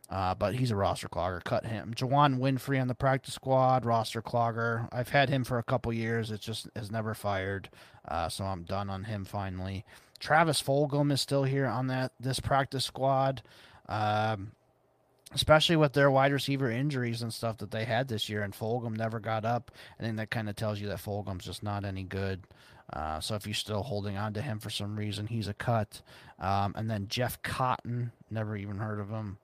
[0.09, 1.43] Uh, but he's a roster clogger.
[1.43, 1.93] Cut him.
[1.93, 4.87] Juwann Winfree on the practice squad, roster clogger.
[4.91, 6.31] I've had him for a couple years.
[6.31, 7.69] It just has never fired.
[8.07, 9.83] Uh, so I'm done on him finally.
[10.19, 13.41] Travis Fulgham is still here on that this practice squad.
[13.89, 14.51] Um,
[15.33, 18.95] especially with their wide receiver injuries and stuff that they had this year, and Fulgham
[18.95, 19.71] never got up.
[19.99, 22.43] I think that kind of tells you that Fulgham's just not any good.
[22.93, 26.01] Uh, so if you're still holding on to him for some reason, he's a cut.
[26.39, 29.37] Um, and then Jeff Cotton, never even heard of him.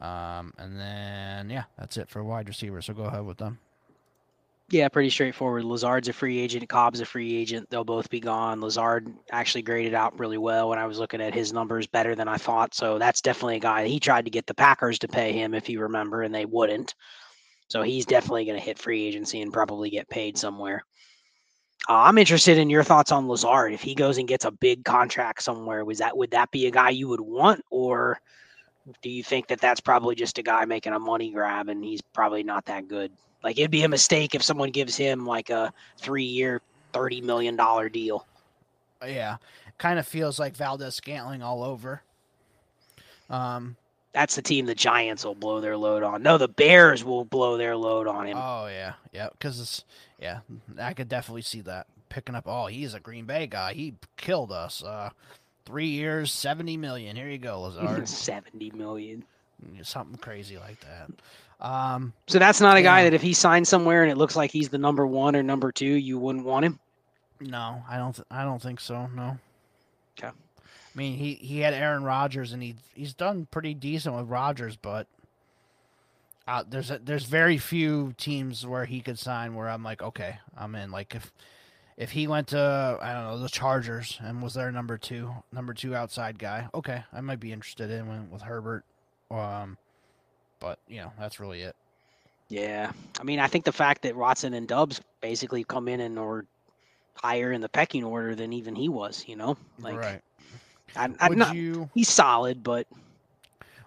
[0.00, 2.80] Um, and then yeah, that's it for wide receiver.
[2.80, 3.58] So go ahead with them.
[4.70, 5.64] Yeah, pretty straightforward.
[5.64, 6.68] Lazard's a free agent.
[6.68, 7.68] Cobb's a free agent.
[7.70, 8.60] They'll both be gone.
[8.60, 12.28] Lazard actually graded out really well when I was looking at his numbers, better than
[12.28, 12.72] I thought.
[12.72, 13.88] So that's definitely a guy.
[13.88, 16.94] He tried to get the Packers to pay him, if you remember, and they wouldn't.
[17.66, 20.84] So he's definitely going to hit free agency and probably get paid somewhere.
[21.88, 23.72] Uh, I'm interested in your thoughts on Lazard.
[23.72, 26.70] If he goes and gets a big contract somewhere, was that would that be a
[26.70, 28.20] guy you would want, or
[29.02, 32.00] do you think that that's probably just a guy making a money grab and he's
[32.00, 33.12] probably not that good?
[33.42, 36.60] Like it'd be a mistake if someone gives him like a three-year,
[36.92, 38.26] thirty million dollar deal.
[39.02, 39.36] Yeah,
[39.78, 42.02] kind of feels like Valdes-Scantling all over.
[43.30, 43.76] Um,
[44.12, 46.22] That's the team the Giants will blow their load on.
[46.22, 48.36] No, the Bears will blow their load on him.
[48.36, 49.28] Oh yeah, yeah.
[49.30, 49.84] Because
[50.18, 50.40] yeah,
[50.78, 52.44] I could definitely see that picking up.
[52.46, 53.72] Oh, he's a Green Bay guy.
[53.72, 54.82] He killed us.
[54.82, 55.10] Uh,
[55.70, 57.14] three years, seventy million.
[57.16, 58.08] Here you go, Lazard.
[58.08, 59.24] Seventy million.
[59.82, 61.10] Something crazy like that.
[61.64, 63.04] Um, So that's not a guy Yeah.
[63.10, 65.70] that if he signs somewhere and it looks like he's the number one or number
[65.70, 66.78] two, you wouldn't want him.
[67.40, 68.14] No, I don't.
[68.16, 69.06] Th- I don't think so.
[69.14, 69.38] No.
[70.18, 70.28] Okay.
[70.28, 74.76] I mean, he, he had Aaron Rodgers, and he he's done pretty decent with Rodgers,
[74.76, 75.06] but
[76.48, 80.38] uh, there's a, there's very few teams where he could sign where I'm like, okay,
[80.56, 80.90] I'm in.
[80.90, 81.32] Like if
[82.00, 85.74] if he went to I don't know the Chargers and was their number two number
[85.74, 88.84] two outside guy, okay, I might be interested in with, Herbert.
[89.30, 89.76] Um,
[90.60, 91.76] but you know that's really it.
[92.48, 92.90] Yeah,
[93.20, 96.46] I mean, I think the fact that Watson and Doubs basically come in and or
[97.14, 100.22] higher in the pecking order than even he was, you know, like right.
[100.96, 101.54] I, I'm Would not.
[101.54, 102.86] you He's solid, but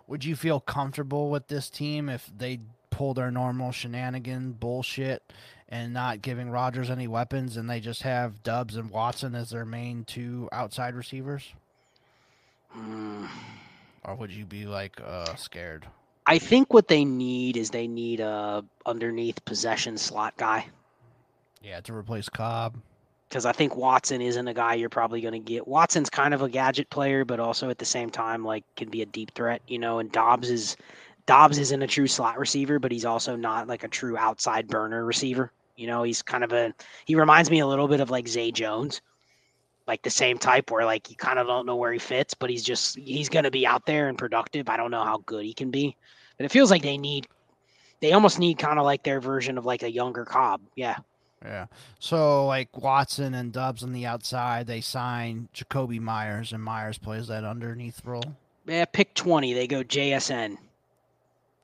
[0.07, 2.59] would you feel comfortable with this team if they
[2.91, 5.23] pull their normal shenanigan bullshit
[5.69, 9.65] and not giving Rodgers any weapons and they just have Doubs and Watson as their
[9.65, 11.53] main two outside receivers?
[12.75, 13.27] mm,
[14.03, 15.87] Or would you be like uh scared?
[16.25, 20.67] I think what they need is they need a underneath possession slot guy
[21.61, 22.81] Yeah, to replace Cobb.
[23.29, 25.67] because I think Watson isn't a guy you're probably going to get.
[25.67, 29.01] Watson's kind of a gadget player, but also at the same time like can be
[29.01, 29.99] a deep threat, you know.
[29.99, 30.77] And Doubs is
[31.25, 35.05] Doubs isn't a true slot receiver, but he's also not like a true outside burner
[35.05, 35.51] receiver.
[35.75, 36.73] You know, he's kind of a
[37.05, 39.01] he reminds me a little bit of like Zay Jones.
[39.87, 42.49] Like the same type where like you kind of don't know where he fits, but
[42.49, 44.69] he's just he's gonna be out there and productive.
[44.69, 45.95] I don't know how good he can be.
[46.37, 47.27] But it feels like they need
[48.01, 50.61] they almost need kind of like their version of like a younger Cobb.
[50.75, 50.97] Yeah.
[51.43, 51.67] Yeah.
[51.99, 57.27] So like Watson and Doubs on the outside, they sign Jakobi Meyers and Meyers plays
[57.27, 58.35] that underneath role.
[58.65, 59.53] Yeah, pick twenty.
[59.53, 60.57] They go JSN.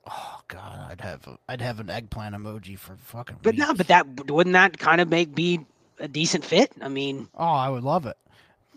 [0.08, 3.88] Oh god, I'd have a, I'd have an eggplant emoji for fucking But no, but
[3.88, 5.60] that wouldn't that kind of make be
[5.98, 6.72] a decent fit?
[6.80, 8.16] I mean, Oh, I would love it.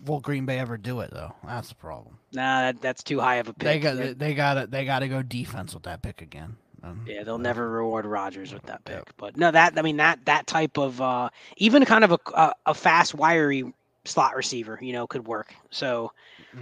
[0.04, 1.34] Will Green Bay ever do it though?
[1.44, 2.18] That's the problem.
[2.32, 3.64] nah, that, that's too high of a pick.
[3.64, 6.56] They got Yeah, they got to they got to go defense with that pick again.
[6.82, 8.96] Um, yeah, they'll uh, never reward Rodgers with that pick.
[8.96, 9.10] Yep.
[9.16, 12.52] But no, that I mean that that type of uh, even kind of a, a
[12.66, 13.72] a fast wiry
[14.04, 15.54] slot receiver, you know, could work.
[15.70, 16.12] So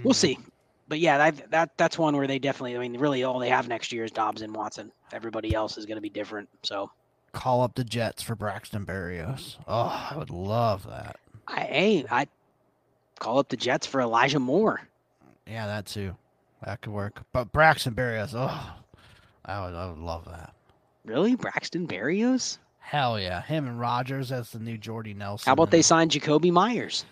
[0.03, 0.17] we'll mhm.
[0.17, 0.39] see.
[0.93, 2.75] But yeah, that that that's one where they definitely.
[2.75, 4.91] I mean, really, all they have next year is Doubs and Watson.
[5.11, 6.47] Everybody else is going to be different.
[6.61, 6.91] So
[7.31, 9.57] Call up the Jets for Braxton Berrios.
[9.67, 11.17] Oh, I would love that.
[11.47, 12.27] I hey, I
[13.19, 14.81] call up the Jets for Elijah Moore.
[15.47, 16.15] Yeah, that too.
[16.63, 17.23] That could work.
[17.31, 18.75] But Braxton Berrios, oh,
[19.45, 20.53] I would I would love that.
[21.05, 22.59] Really, Braxton Berrios?
[22.81, 25.47] Hell yeah, him and Rodgers as the new Jordy Nelson.
[25.47, 27.03] How about they sign Jakobi Meyers?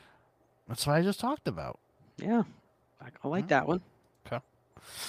[0.68, 1.80] That's what I just talked about.
[2.18, 2.44] Yeah,
[3.02, 3.50] I, like Mm.
[3.50, 3.82] that one.
[4.28, 4.40] Okay.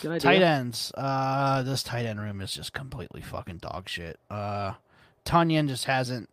[0.00, 0.20] Good idea.
[0.20, 0.92] Tight ends.
[0.96, 4.18] Uh, this tight end room is just completely fucking dog shit.
[4.30, 4.74] Uh,
[5.24, 6.28] Tonyan just hasn't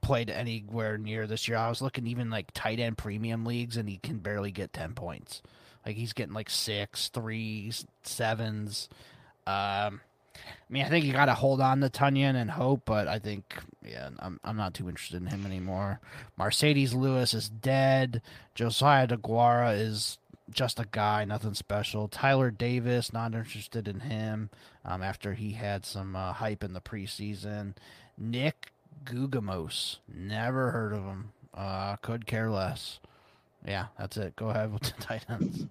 [0.00, 1.56] played anywhere near this year.
[1.58, 4.94] I was looking even like tight end premium leagues, and he can barely get ten
[4.94, 5.42] points.
[5.84, 8.88] Like he's getting like six, threes, sevens.
[9.46, 10.00] Um,
[10.36, 13.18] I mean, I think you got to hold on to Tonyan and hope, but I
[13.18, 16.00] think, yeah, I'm I'm not too interested in him anymore.
[16.38, 18.22] Marcedes Lewis is dead.
[18.54, 20.18] Josiah DeGuara is
[20.50, 22.08] just a guy, nothing special.
[22.08, 24.50] Tyler Davis, not interested in him.
[24.84, 27.74] Um, after he had some uh, hype in the preseason.
[28.16, 28.72] Nick
[29.04, 31.30] Guggemos, never heard of him.
[31.54, 33.00] Uh, could care less.
[33.66, 34.34] Yeah, that's it.
[34.36, 35.66] Go ahead with the tight ends.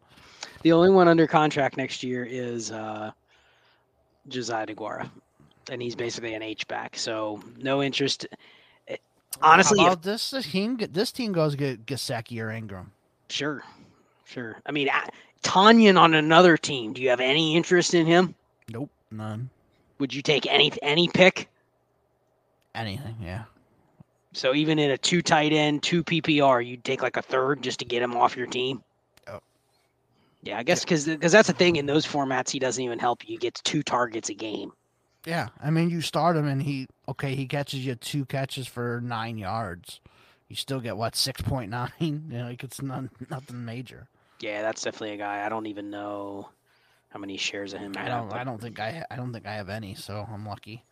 [0.61, 3.11] The only one under contract next year is uh,
[4.27, 5.09] Josiah DeGuara,
[5.71, 6.97] and he's basically an H back.
[6.97, 8.27] So no interest.
[9.41, 12.87] Honestly, How if- this team, this team goes get Gesicki or Engram.
[13.29, 13.63] Sure,
[14.27, 14.57] sure.
[14.65, 15.09] I mean, I-
[15.43, 16.93] Tonyan on another team.
[16.93, 18.35] Do you have any interest in him?
[18.69, 19.49] Nope, none.
[19.99, 21.47] Would you take any any pick?
[22.75, 23.43] Anything, yeah.
[24.33, 27.79] So even in a two tight end, two PPR, you'd take like a third just
[27.79, 28.83] to get him off your team.
[29.27, 29.43] Yep.
[30.43, 33.23] Yeah, I guess because because that's the thing in those formats, he doesn't even help
[33.23, 33.33] you.
[33.33, 34.71] He gets two targets a game.
[35.25, 39.01] Yeah, I mean, you start him and he okay, he catches you two catches for
[39.03, 39.99] nine yards.
[40.49, 41.91] You still get what six point nine?
[41.99, 44.07] You know, like it's not nothing major.
[44.39, 45.45] Yeah, that's definitely a guy.
[45.45, 46.49] I don't even know
[47.09, 48.29] how many shares of him I I don't.
[48.29, 49.03] but- I don't think I.
[49.09, 49.95] I don't think I have any.
[49.95, 50.83] So I'm lucky.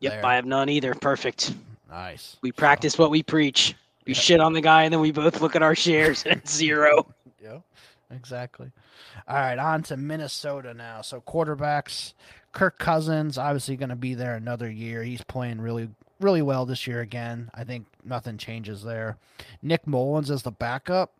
[0.00, 0.26] Yep, there.
[0.26, 0.94] I have none either.
[0.94, 1.54] Perfect.
[1.90, 2.36] Nice.
[2.42, 3.74] We So- practice what we preach.
[4.06, 4.20] We Yeah.
[4.20, 7.06] shit on the guy, and then we both look at our shares and it's zero.
[7.42, 7.58] Yeah,
[8.10, 8.70] exactly.
[9.26, 11.02] All right, on to Minnesota now.
[11.02, 12.14] So quarterbacks,
[12.52, 15.02] Kirk Cousins, obviously going to be there another year.
[15.02, 15.88] He's playing really,
[16.20, 17.50] really well this year again.
[17.54, 19.18] I think nothing changes there.
[19.62, 21.12] Nick Mullens is the backup.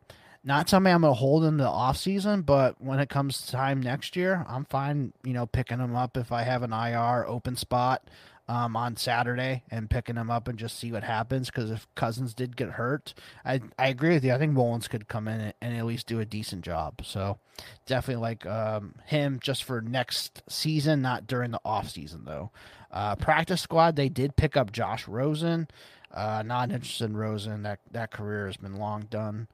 [0.49, 4.17] Not something I'm going to hold in the offseason, but when it comes time next
[4.17, 8.09] year, I'm fine, you know, picking him up if I have an IR open spot.
[8.49, 11.51] um, on Saturday and picking him up and just see what happens.
[11.51, 13.15] Because if Cousins did get hurt,
[13.45, 14.33] I I agree with you.
[14.33, 17.03] I think Mullens could come in and at least do a decent job.
[17.05, 17.39] So
[17.87, 22.51] definitely like um, him just for next season, not during the off season though.
[22.91, 25.69] Uh, practice squad they did pick up Josh Rosen.
[26.11, 27.63] Uh, not interested in Rosen.
[27.65, 29.49] That that career has been long done.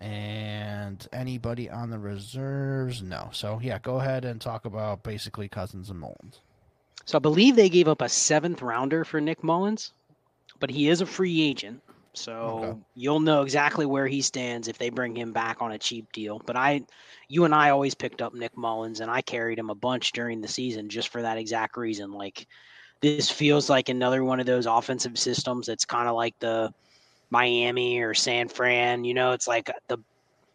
[0.00, 3.02] And anybody on the reserves?
[3.02, 3.28] No.
[3.32, 6.40] So yeah, go ahead and talk about basically Cousins and Mullens.
[7.04, 9.92] So I believe they gave up a seventh rounder for Nick Mullens,
[10.58, 11.82] but he is a free agent.
[12.12, 12.78] So okay.
[12.94, 16.40] you'll know exactly where he stands if they bring him back on a cheap deal.
[16.44, 16.82] But I
[17.28, 20.40] you and I always picked up Nick Mullens, and I carried him a bunch during
[20.40, 22.12] the season just for that exact reason.
[22.12, 22.46] Like
[23.00, 26.72] this feels like another one of those offensive systems that's kind of like the
[27.30, 29.04] Miami or San Fran.
[29.04, 29.98] You know, it's like the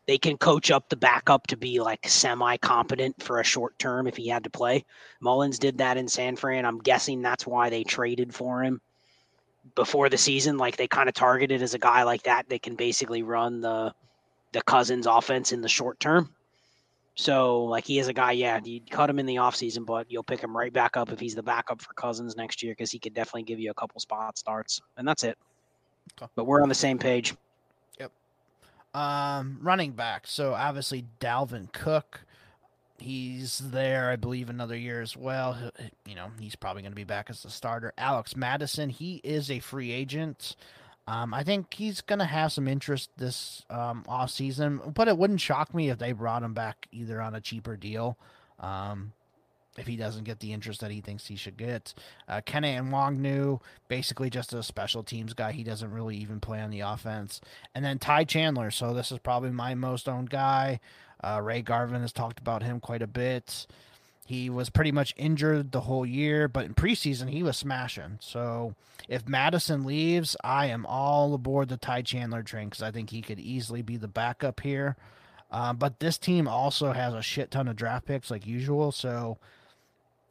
[0.08, 4.08] they can coach up the backup to be like semi competent for a short term
[4.08, 4.86] if he had to play.
[5.20, 6.66] Mullens did that in San Fran.
[6.66, 8.82] I'm guessing that's why they traded for him
[9.74, 10.58] before the season.
[10.58, 13.94] Like they kind of targeted as a guy like that that can basically run the
[14.52, 16.30] the Cousins offense in the short term.
[17.16, 20.24] So like he is a guy, yeah, you cut him in the offseason, but you'll
[20.24, 23.00] pick him right back up if he's the backup for Cousins next year because he
[23.00, 24.82] could definitely give you a couple spot starts.
[24.98, 25.38] And that's it.
[26.36, 27.36] But we're on the same page.
[27.99, 28.11] Yep.
[28.94, 30.27] Um, running back.
[30.27, 32.22] So obviously Dalvin Cook,
[32.98, 35.72] he's there, I believe, another year as well.
[36.06, 37.94] You know, he's probably going to be back as a starter.
[37.98, 40.56] Alex Mattison, he is a free agent.
[41.07, 45.18] Um, I think he's going to have some interest this um, off season, but it
[45.18, 48.18] wouldn't shock me if they brought him back either on a cheaper deal.
[48.60, 49.11] Um,
[49.78, 51.94] if he doesn't get the interest that he thinks he should get.
[52.28, 55.52] Uh, Kene Nwangwu, basically just a special teams guy.
[55.52, 57.42] He doesn't really even play on the offense.
[57.74, 58.72] And then Ty Chandler.
[58.72, 60.80] So this is probably my most owned guy.
[61.24, 63.68] Uh, Ray Garvin has talked about him quite a bit.
[64.26, 68.18] He was pretty much injured the whole year, but in preseason he was smashing.
[68.22, 68.74] So
[69.08, 73.22] if Mattison leaves, I am all aboard the Ty Chandler train because I think he
[73.22, 74.96] could easily be the backup here.
[75.52, 78.92] Uh, but this team also has a shit ton of draft picks like usual.
[78.92, 79.38] So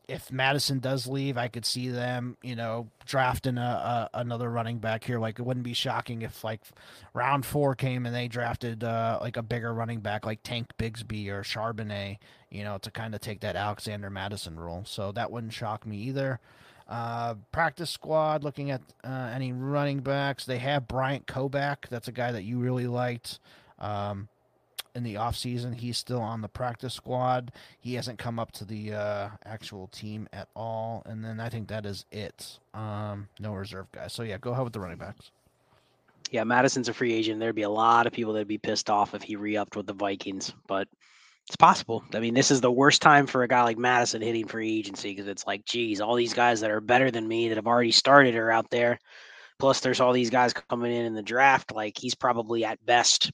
[0.08, 4.78] if Mattison does leave, I could see them, you know, drafting a, a, another running
[4.78, 5.18] back here.
[5.18, 6.60] Like it wouldn't be shocking if like
[7.14, 11.28] round four came and they drafted uh, like a bigger running back like Tank Bigsby
[11.28, 12.18] or Charbonnet,
[12.50, 14.84] you know, to kind of take that Alexander Mattison role.
[14.86, 16.40] So that wouldn't shock me either.
[16.86, 21.88] Uh, practice squad, looking at uh, any running backs, they have Bryant Koback.
[21.88, 23.38] That's a guy that you really liked.
[23.78, 24.28] Um,
[24.94, 25.74] in the offseason.
[25.74, 27.52] He's still on the practice squad.
[27.80, 31.02] He hasn't come up to the uh, actual team at all.
[31.06, 32.58] And then I think that is it.
[32.72, 34.12] Um, no reserve guys.
[34.12, 35.30] So yeah, go ahead with the running backs.
[36.30, 37.38] Yeah, Mattison's a free agent.
[37.38, 39.92] There'd be a lot of people that'd be pissed off if he re-upped with the
[39.92, 40.88] Vikings, but
[41.46, 42.02] it's possible.
[42.14, 45.10] I mean, this is the worst time for a guy like Mattison hitting free agency
[45.10, 47.92] because it's like, geez, all these guys that are better than me that have already
[47.92, 48.98] started are out there.
[49.58, 51.72] Plus, there's all these guys coming in in the draft.
[51.72, 53.30] Like he's probably at best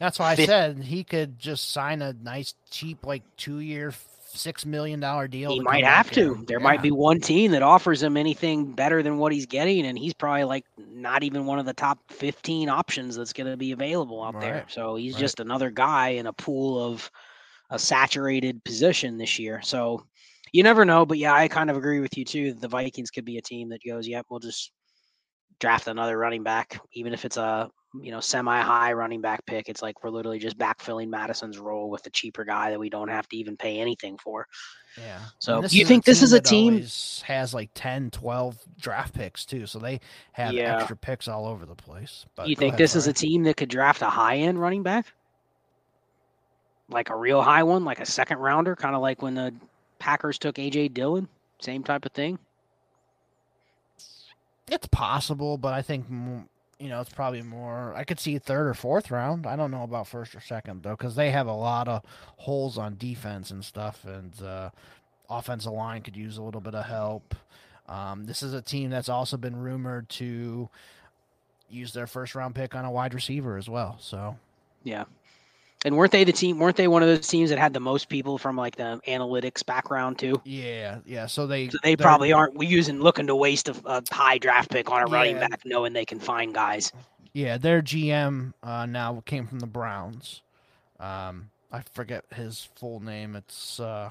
[0.00, 3.92] that's why I said he could just sign a nice, cheap, like two year,
[4.32, 5.52] six million dollar deal.
[5.52, 6.34] He might have to.
[6.34, 6.44] Here.
[6.46, 6.64] There yeah.
[6.64, 10.14] might be one team that offers him anything better than what he's getting, and he's
[10.14, 14.22] probably like not even one of the top fifteen options that's going to be available
[14.24, 14.40] out right.
[14.40, 14.64] there.
[14.68, 15.20] So he's right.
[15.20, 17.10] just another guy in a pool of
[17.68, 19.60] a saturated position this year.
[19.62, 20.06] So
[20.50, 22.54] you never know, but yeah, I kind of agree with you too.
[22.54, 24.72] The Vikings could be a team that goes, "Yep, we'll just
[25.60, 29.68] draft another running back, even if it's a you know, semi high running back pick.
[29.68, 33.08] It's like we're literally just backfilling Mattison's role with a cheaper guy that we don't
[33.08, 34.46] have to even pay anything for.
[34.98, 35.20] Yeah.
[35.38, 36.84] So you think this is a team
[37.24, 39.66] has like 10, 12 draft picks too.
[39.66, 40.00] So they
[40.32, 40.76] have yeah.
[40.76, 42.26] extra picks all over the place.
[42.34, 44.82] But you think ahead, this is a team that could draft a high end running
[44.82, 45.06] back?
[46.88, 49.54] Like a real high one, like a second rounder, kind of like when the
[50.00, 51.28] Packers took AJ Dillon,
[51.60, 52.38] same type of thing.
[54.68, 56.06] It's possible, but I think
[56.80, 57.94] you know, it's probably more.
[57.94, 59.46] I could see third or fourth round.
[59.46, 62.02] I don't know about first or second though, because they have a lot of
[62.38, 64.70] holes on defense and stuff, and uh,
[65.28, 67.34] offensive line could use a little bit of help.
[67.86, 70.70] Um, this is a team that's also been rumored to
[71.68, 73.98] use their first round pick on a wide receiver as well.
[74.00, 74.36] So,
[74.82, 75.04] yeah,
[75.84, 76.58] and weren't they the team?
[76.58, 79.64] Weren't they one of those teams that had the most people from like the analytics
[79.64, 80.40] background too?
[80.44, 81.26] Yeah, yeah.
[81.26, 84.70] So they so they probably aren't we using looking to waste a, a high draft
[84.70, 85.16] pick on a yeah.
[85.16, 86.92] running back, knowing they can find guys.
[87.32, 90.42] Yeah, their GM uh, now came from the Browns.
[90.98, 93.36] Um, I forget his full name.
[93.36, 94.10] It's uh,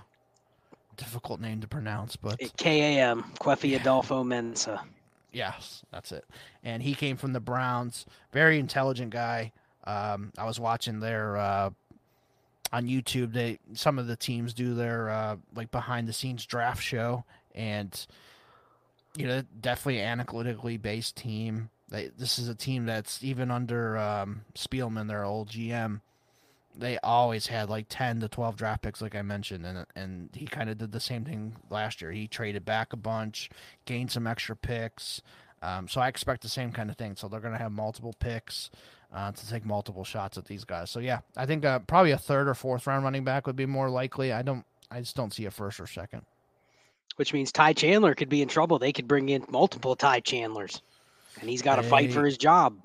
[0.95, 4.81] difficult name to pronounce, but K A M Kwesi Adofo-Mensah.
[5.31, 6.25] Yes, that's it.
[6.63, 8.05] And he came from the Browns.
[8.31, 9.51] Very intelligent guy.
[9.85, 11.69] Um, I was watching their uh,
[12.72, 13.34] on YouTube.
[13.34, 17.23] They some of the teams do their uh, like behind the scenes draft show,
[17.56, 18.07] and
[19.15, 21.69] you know, definitely analytically based team.
[21.89, 26.01] They, this is a team that's even under um, Spielman, their old GM.
[26.76, 30.45] They always had like ten to twelve draft picks, like I mentioned, and and he
[30.45, 32.11] kind of did the same thing last year.
[32.11, 33.49] He traded back a bunch,
[33.85, 35.22] gained some extra picks.
[35.61, 37.18] Um, so I expect the same kind of thing.
[37.18, 38.69] So they're going to have multiple picks
[39.14, 40.90] uh, to take multiple shots at these guys.
[40.90, 43.65] So yeah, I think uh, probably a third or fourth round running back would be
[43.65, 44.31] more likely.
[44.31, 46.23] I don't, I just don't see a first or second.
[47.15, 48.80] Which means Ty Chandler could be in trouble.
[48.80, 50.81] They could bring in multiple Ty Chandlers,
[51.41, 52.77] and he's got to fight for his job.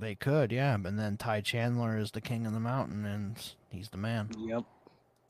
[0.00, 0.74] They could, yeah.
[0.74, 3.36] And then Ty Chandler is the king of the mountain, and
[3.68, 4.30] he's the man.
[4.38, 4.64] Yep.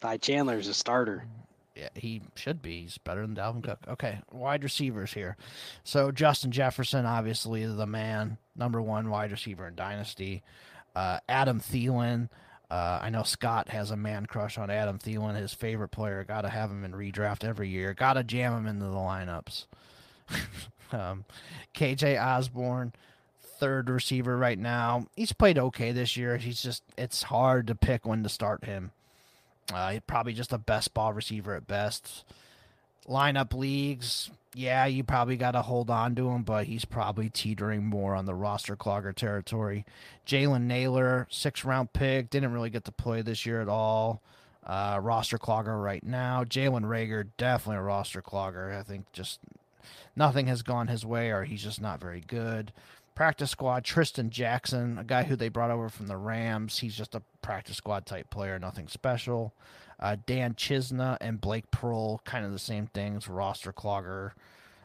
[0.00, 1.24] Ty Chandler is a starter.
[1.74, 2.82] Yeah, he should be.
[2.82, 3.80] He's better than Dalvin Cook.
[3.88, 5.36] Okay, wide receivers here.
[5.82, 10.42] So Justin Jefferson, obviously the man, number one wide receiver in Dynasty.
[10.94, 12.28] Uh, Adam Thielen.
[12.70, 16.24] Uh, I know Scott has a man crush on Adam Thielen, his favorite player.
[16.24, 17.92] Got to have him in redraft every year.
[17.92, 19.66] Got to jam him into the lineups.
[20.92, 21.24] um,
[21.74, 22.92] KJ Osborn,
[23.40, 25.06] third receiver right now.
[25.16, 26.36] He's played okay this year.
[26.36, 28.92] He's just it's hard to pick when to start him.
[29.72, 32.24] Uh, probably just a best ball receiver at best.
[33.08, 37.84] Lineup leagues, yeah, you probably got to hold on to him, but he's probably teetering
[37.84, 39.84] more on the roster clogger territory.
[40.26, 44.22] Jalen Nailor, six round pick, didn't really get to play this year at all.
[44.66, 46.44] Uh, roster clogger right now.
[46.44, 48.74] Jalen Reagor, definitely a roster clogger.
[48.78, 49.40] I think just
[50.16, 52.72] nothing has gone his way, or he's just not very good
[53.14, 53.84] practice squad.
[53.84, 56.78] Trishton Jackson, a guy who they brought over from the Rams.
[56.78, 59.54] He's just a practice squad type player, nothing special.
[60.00, 64.32] Uh, Dan Chisena and Blake Proehl, kind of the same things, roster clogger,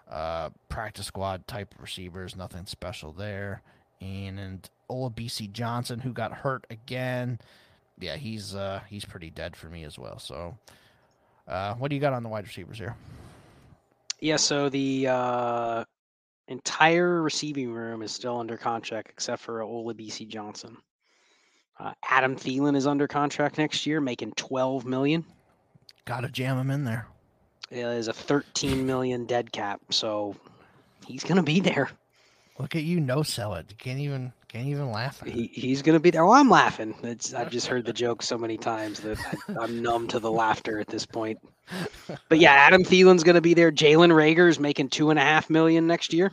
[0.09, 3.61] uh, practice squad type receivers, nothing special there.
[4.01, 7.39] And, and Olabisi Johnson, who got hurt again.
[7.99, 10.19] Yeah, he's uh, he's pretty dead for me as well.
[10.19, 10.57] So,
[11.47, 12.95] uh, what do you got on the wide receivers here?
[14.21, 15.83] Yeah, so the uh,
[16.49, 20.75] entire receiving room is still under contract except for Olabisi Johnson.
[21.79, 25.23] Uh, Adam Thielen is under contract next year, making twelve million.
[26.03, 27.07] Got to jam him in there.
[27.71, 30.35] It is a thirteen million dead cap, so
[31.05, 31.89] he's gonna be there.
[32.57, 33.73] Look at you, no sell it.
[33.77, 35.23] Can't even can't even laugh.
[35.23, 36.25] He, he's gonna be there.
[36.25, 36.93] Oh, I'm laughing.
[37.03, 39.17] It's, I've just heard the joke so many times that
[39.47, 41.37] I, am numb to the laughter at this point.
[42.27, 43.71] But yeah, Adam Thielen's gonna be there.
[43.71, 46.31] Jalen Reagor's making two and a half million next year.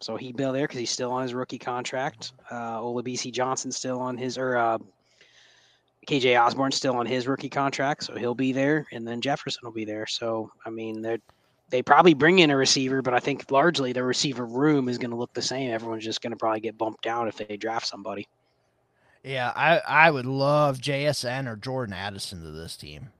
[0.00, 2.32] So he'd be there because he's still on his rookie contract.
[2.50, 4.78] Uh, Olabisi Johnson's still on his, or uh,
[6.08, 9.72] KJ Osborn's still on his rookie contract, so he'll be there, and then Jefferson will
[9.72, 10.06] be there.
[10.06, 11.18] So I mean, they
[11.70, 15.10] they probably bring in a receiver, but I think largely the receiver room is going
[15.10, 15.70] to look the same.
[15.70, 18.26] Everyone's just going to probably get bumped down if they draft somebody.
[19.22, 23.10] Yeah, I I would love JSN or Jordan Addison to this team.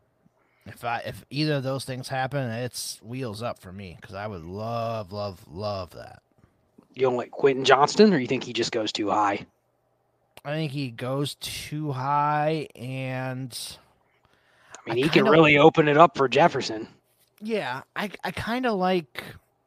[0.67, 4.27] If I if either of those things happen, it's wheels up for me because I
[4.27, 6.23] would love love love that.
[6.95, 9.47] You don't like Quentin Johnston, or you think he just goes too high?
[10.45, 13.59] I think he goes too high, and
[14.87, 16.89] I mean, I he can really open it up for Jefferson.
[17.41, 19.25] Yeah, I I kind of like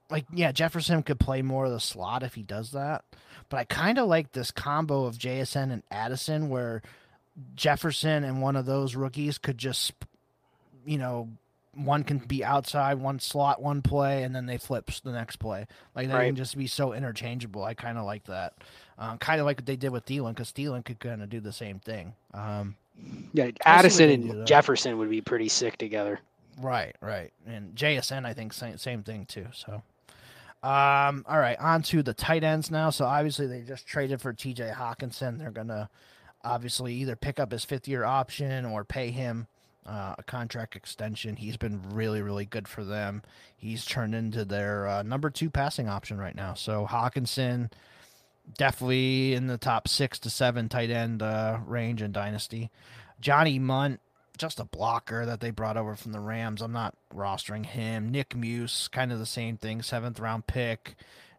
[0.10, 3.04] like yeah, Jefferson could play more of the slot if he does that,
[3.50, 6.82] but I kind of like this combo of JSN and Addison where
[7.56, 9.94] Jefferson and one of those rookies could just
[10.86, 11.30] you know
[11.76, 15.68] one can be outside, one slot, one play, and then they flips the next play.
[15.94, 16.26] Like they right.
[16.28, 17.64] can just be so interchangeable.
[17.64, 18.54] I kind of like that.
[18.98, 21.42] Um, kind of like what they did with Thielen, because Thielen could kind of do
[21.42, 22.14] the same thing.
[22.34, 22.76] Um,
[23.34, 26.20] yeah, Addison and Jefferson would be pretty sick together.
[26.62, 29.48] Right, right, and JSN I think same same thing too.
[29.54, 29.84] So,
[30.64, 32.90] um, all right, on to the tight ends now.
[32.90, 34.72] So obviously they just traded for T.J.
[34.74, 35.38] Hockenson.
[35.38, 35.90] They're gonna
[36.46, 39.48] obviously either pick up his fifth year option or pay him
[39.86, 41.36] uh, a contract extension.
[41.36, 43.22] He's been really, really good for them.
[43.56, 46.54] He's turned into their uh, number two passing option right now.
[46.54, 47.72] So Hockenson,
[48.58, 52.72] definitely in the top six to seven tight end uh, range in Dynasty.
[53.20, 54.02] Johnny Mundt,
[54.38, 56.62] just a blocker that they brought over from the Rams.
[56.62, 58.10] I'm not rostering him.
[58.10, 60.96] Nick Muse, kind of the same thing, seventh round pick.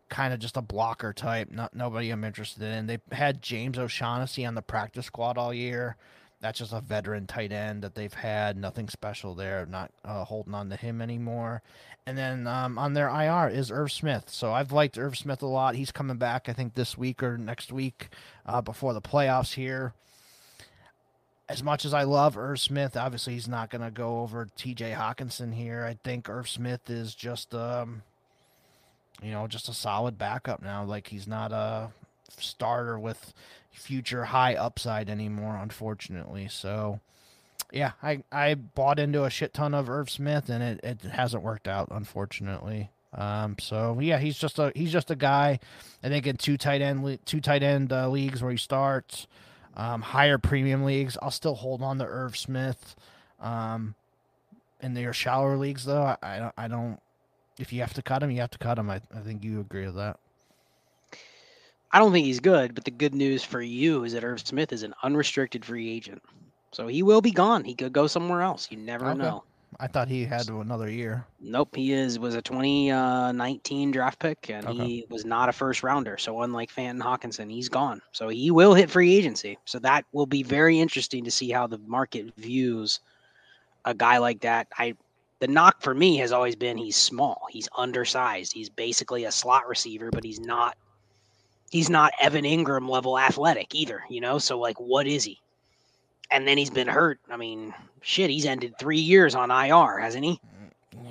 [0.09, 1.51] Kind of just a blocker type.
[1.51, 2.87] Not nobody I'm interested in.
[2.87, 5.97] They had James O'Shaughnessy on the practice squad all year
[6.41, 8.57] that's just a veteran tight end that they've had.
[8.57, 9.67] Nothing special there.
[9.67, 11.63] Not uh, holding on to him anymore.
[12.07, 14.25] And then um, on their IR is Irv Smith.
[14.29, 15.75] So I've liked Irv Smith a lot.
[15.75, 18.09] He's coming back, I think, this week or next week
[18.45, 19.93] uh, before the playoffs here.
[21.49, 24.97] As much as I love Irv Smith, obviously he's not going to go over TJ
[24.97, 25.85] Hockenson here.
[25.85, 28.03] I think Irv Smith is just, um,
[29.23, 30.85] you know, just a solid backup now.
[30.85, 31.91] Like he's not a
[32.41, 33.33] starter with
[33.71, 36.49] future high upside anymore, unfortunately.
[36.49, 37.01] So,
[37.73, 41.43] yeah, I, I bought into a shit ton of Irv Smith, and it, it hasn't
[41.43, 42.91] worked out, unfortunately.
[43.15, 45.59] Um, so yeah, he's just a he's just a guy.
[46.03, 49.27] I think in two tight end two tight end uh, leagues where he starts,
[49.77, 52.95] um, higher premium leagues, I'll still hold on to Irv Smith.
[53.41, 53.95] Um,
[54.81, 57.01] in their shallower leagues, though, I, I don't I don't.
[57.59, 58.91] If you have to cut him, you have to cut him.
[58.91, 60.19] I, I think you agree with that.
[61.93, 64.73] I don't think he's good, but the good news for you is that Irv Smith
[64.73, 66.23] is an unrestricted free agent.
[66.73, 67.65] So he will be gone.
[67.65, 68.71] He could go somewhere else.
[68.71, 69.15] You never Okay.
[69.15, 69.45] know.
[69.79, 71.27] I thought he had another year.
[71.39, 74.83] Nope, he is was a 2019 draft pick, and Okay.
[74.83, 76.17] he was not a first rounder.
[76.19, 78.01] So unlike Fanton Hockenson, he's gone.
[78.13, 79.59] So he will hit free agency.
[79.67, 83.01] So that will be very interesting to see how the market views
[83.85, 84.69] a guy like that.
[84.79, 84.95] I
[85.41, 89.69] the knock for me has always been he's small, he's undersized, he's basically a slot
[89.69, 90.77] receiver, but he's not
[91.71, 94.03] he's not Evan Engram level athletic either.
[94.09, 95.41] You know, so like, what is he?
[96.31, 97.21] And then he's been hurt.
[97.31, 97.73] I mean,
[98.03, 100.41] shit, he's ended three years on IR, hasn't he?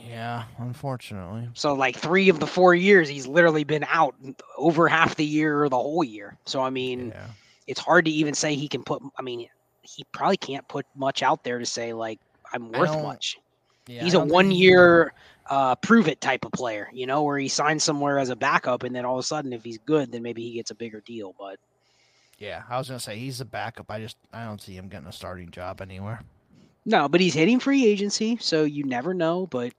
[0.09, 1.47] Yeah, unfortunately.
[1.53, 4.15] So like three of the four years, he's literally been out
[4.57, 6.37] over half the year or the whole year.
[6.45, 7.27] So I mean, Yeah.
[7.67, 9.01] it's hard to even say he can put.
[9.17, 9.47] I mean,
[9.83, 12.19] he probably can't put much out there to say like
[12.53, 13.37] I'm worth much.
[13.87, 15.13] yeah he's a one year
[15.47, 18.83] uh, prove it type of player, you know, where he signs somewhere as a backup,
[18.83, 21.01] and then all of a sudden, if he's good, then maybe he gets a bigger
[21.01, 21.35] deal.
[21.37, 21.59] But
[22.39, 23.89] Yeah, I was gonna say he's a backup.
[23.91, 26.21] I just I don't see him getting a starting job anywhere.
[26.85, 29.47] no, but he's hitting free agency, so you never know.
[29.47, 29.73] But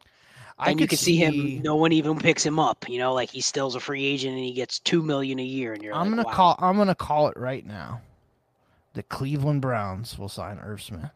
[0.59, 1.63] I and you could can see, him.
[1.63, 2.89] No one even picks him up.
[2.89, 5.73] You know, like he still's a free agent and he gets two million a year,
[5.75, 6.33] and you're I'm like, gonna wow.
[6.35, 6.57] call.
[6.61, 8.01] I'm gonna call it right now.
[8.95, 11.11] The Cleveland Browns will sign Irv Smith.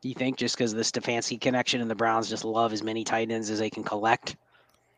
[0.00, 3.02] Do you think just because the Stefanski connection and the Browns just love as many
[3.04, 4.36] tight ends as they can collect?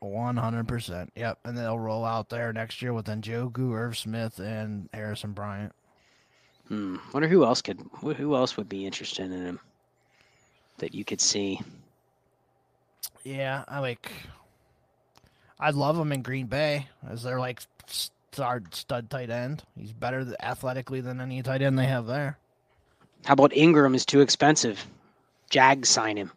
[0.00, 1.12] One hundred percent.
[1.14, 5.72] Yep, and they'll roll out there next year with Njoku, Irv Smith, and Harrison Bryant.
[6.68, 6.96] Hmm.
[7.12, 7.80] Wonder who else could.
[8.00, 9.60] Who else would be interested in him
[10.78, 11.60] that you could see?
[13.24, 14.10] Yeah, I like.
[15.58, 19.64] I'd love him in Green Bay as their like star stud tight end.
[19.76, 22.38] He's better athletically than any tight end they have there.
[23.24, 24.84] How about Engram is too expensive?
[25.50, 26.30] Jags sign him.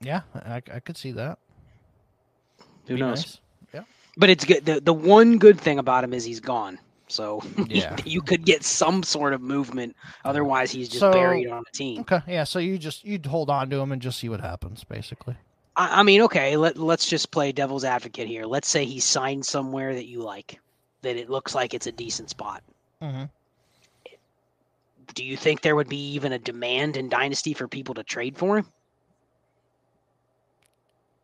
[0.00, 1.38] Yeah, I, I could see that.
[2.86, 3.18] Who Be knows?
[3.24, 3.38] nice.
[4.16, 4.66] But it's good.
[4.66, 6.78] The the one good thing about him is he's gone.
[7.06, 7.96] So Yeah.
[8.04, 9.96] you could get some sort of movement.
[10.24, 12.00] Otherwise, he's just So- buried on the team.
[12.02, 12.44] Okay, yeah.
[12.44, 15.36] So you just you'd hold on to him and just see what happens, basically.
[15.76, 16.56] I, I mean, okay.
[16.56, 18.44] Let let's just play devil's advocate here.
[18.46, 20.58] Let's say he signed somewhere that you like,
[21.02, 22.62] that it looks like it's a decent spot.
[23.00, 23.24] Mm-hmm.
[25.14, 28.36] Do you think there would be even a demand in Dynasty for people to trade
[28.36, 28.66] for him?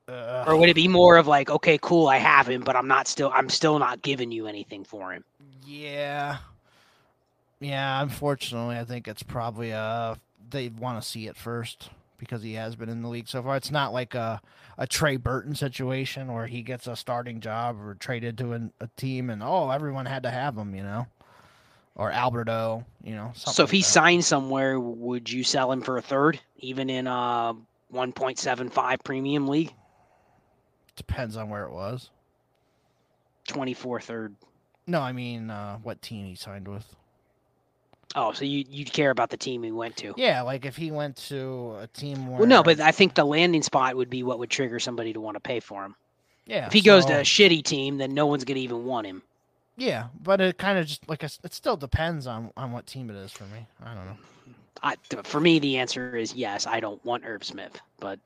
[0.09, 2.89] Uh, Or would it be more of like, okay, cool, I have him, but I'm
[2.89, 5.25] not still I'm still not giving you anything for him.
[5.65, 6.39] Yeah.
[7.61, 10.17] Yeah, unfortunately, I think it's probably uh
[10.51, 13.57] they want to see it first because he has been in the league so far.
[13.57, 14.41] It's not like a
[14.79, 18.89] a Trey Burton situation where he gets a starting job or traded to an, a
[18.97, 21.07] team and oh everyone had to have him, you know,
[21.97, 23.33] or Alberto, you know.
[23.35, 23.91] So if he like that.
[23.91, 27.55] signed somewhere, would you sell him for a third, even in a
[27.93, 29.73] 1.75 premium league?
[30.97, 32.09] depends on where it was.
[33.49, 34.35] 24 third.
[34.87, 36.85] No, I mean uh, what team he signed with.
[38.15, 40.15] Oh, so you you care about the team he went to?
[40.17, 43.25] Yeah, like if he went to a team where Well, no, but I think the
[43.25, 45.97] landing spot would be what would trigger somebody to want to pay for him.
[46.47, 49.23] yeah, If he goes to a shitty team, then no one's gonna even want him.
[49.77, 53.17] Yeah, but it kind of just like it still depends on on what team it
[53.17, 53.67] is for me.
[53.83, 54.17] I don't know.
[54.83, 56.67] I, for me, the answer is yes.
[56.67, 58.19] I don't want Irv Smith, but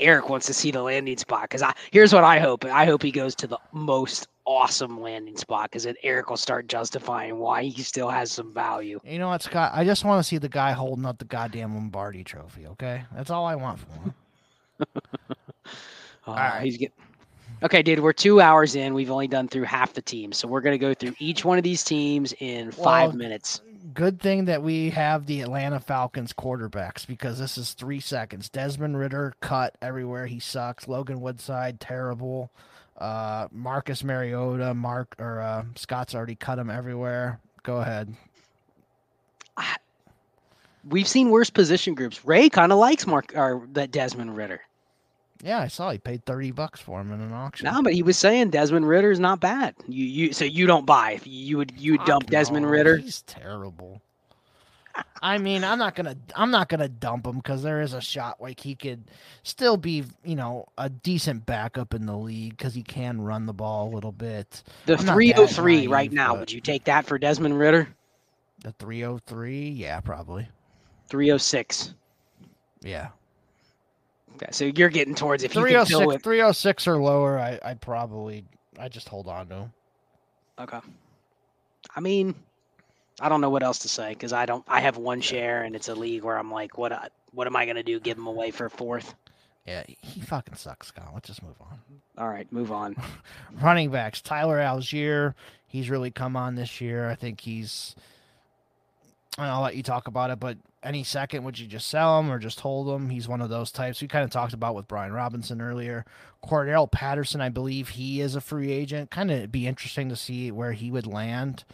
[0.00, 2.64] Eric wants to see the landing spot because I here's what I hope.
[2.64, 6.68] I hope he goes to the most awesome landing spot because then Eric will start
[6.68, 9.00] justifying why he still has some value.
[9.04, 9.72] You know what, Scott?
[9.74, 12.66] I just want to see the guy holding up the goddamn Lombardi Trophy.
[12.68, 14.14] Okay, that's all I want from him.
[16.28, 16.64] Uh, right.
[16.64, 16.92] He's get
[17.62, 18.00] okay, dude.
[18.00, 18.94] We're two hours in.
[18.94, 21.64] We've only done through half the team, so we're gonna go through each one of
[21.64, 23.60] these teams in five Well, minutes.
[23.94, 28.48] Good thing that we have the Atlanta Falcons quarterbacks because this is three seconds.
[28.48, 30.88] Desmond Ridder cut everywhere he sucks.
[30.88, 32.50] Logan Woodside terrible.
[32.98, 37.38] Uh, Marcus Mariota, Mark or uh, Scott's already cut him everywhere.
[37.62, 38.14] Go ahead.
[40.88, 42.24] We've seen worse position groups.
[42.24, 44.60] Ray kind of likes Mark or that Desmond Ridder.
[45.46, 47.66] Yeah, I saw he paid thirty bucks for him in an auction.
[47.66, 49.76] No, but he was saying Desmond Ridder is not bad.
[49.86, 51.20] You you so you don't buy.
[51.22, 52.96] You would you dump Desmond no, Ridder.
[52.96, 54.02] He's terrible.
[55.22, 58.40] I mean, I'm not gonna I'm not gonna dump him because there is a shot
[58.40, 59.04] like he could
[59.44, 63.52] still be, you know, a decent backup in the league because he can run the
[63.52, 64.64] ball a little bit.
[64.86, 66.34] The I'm 303 right now.
[66.34, 67.86] Would you take that for Desmond Ridder?
[68.62, 70.48] The 303, yeah, probably,
[71.08, 71.94] 306.
[72.82, 73.10] yeah.
[74.36, 77.58] Okay, so you're getting towards if you can fill 306, with 306 or lower, I,
[77.64, 78.44] I'd probably
[78.78, 79.72] I just hold on to him.
[80.58, 80.78] Okay.
[81.94, 82.34] I mean,
[83.20, 84.64] I don't know what else to say because I don't.
[84.68, 86.92] I have one share and it's a league where I'm like, what?
[86.92, 87.98] I- What am I gonna do?
[88.00, 89.14] Give him away for fourth?
[89.66, 91.10] Yeah, he fucking sucks, Scott.
[91.12, 91.78] Let's just move on.
[92.18, 92.94] All right, move on.
[93.60, 95.34] Running backs, Tyler Allgeier.
[95.66, 97.08] He's really come on this year.
[97.10, 97.96] I think he's.
[99.38, 102.30] And I'll let you talk about it, but any second, would you just sell him
[102.30, 103.10] or just hold him?
[103.10, 104.00] He's one of those types.
[104.00, 106.04] We kind of talked about with Brian Robinson earlier.
[106.44, 109.10] Cordarrelle Patterson, I believe he is a free agent.
[109.10, 111.64] Kind of be interesting to see where he would land.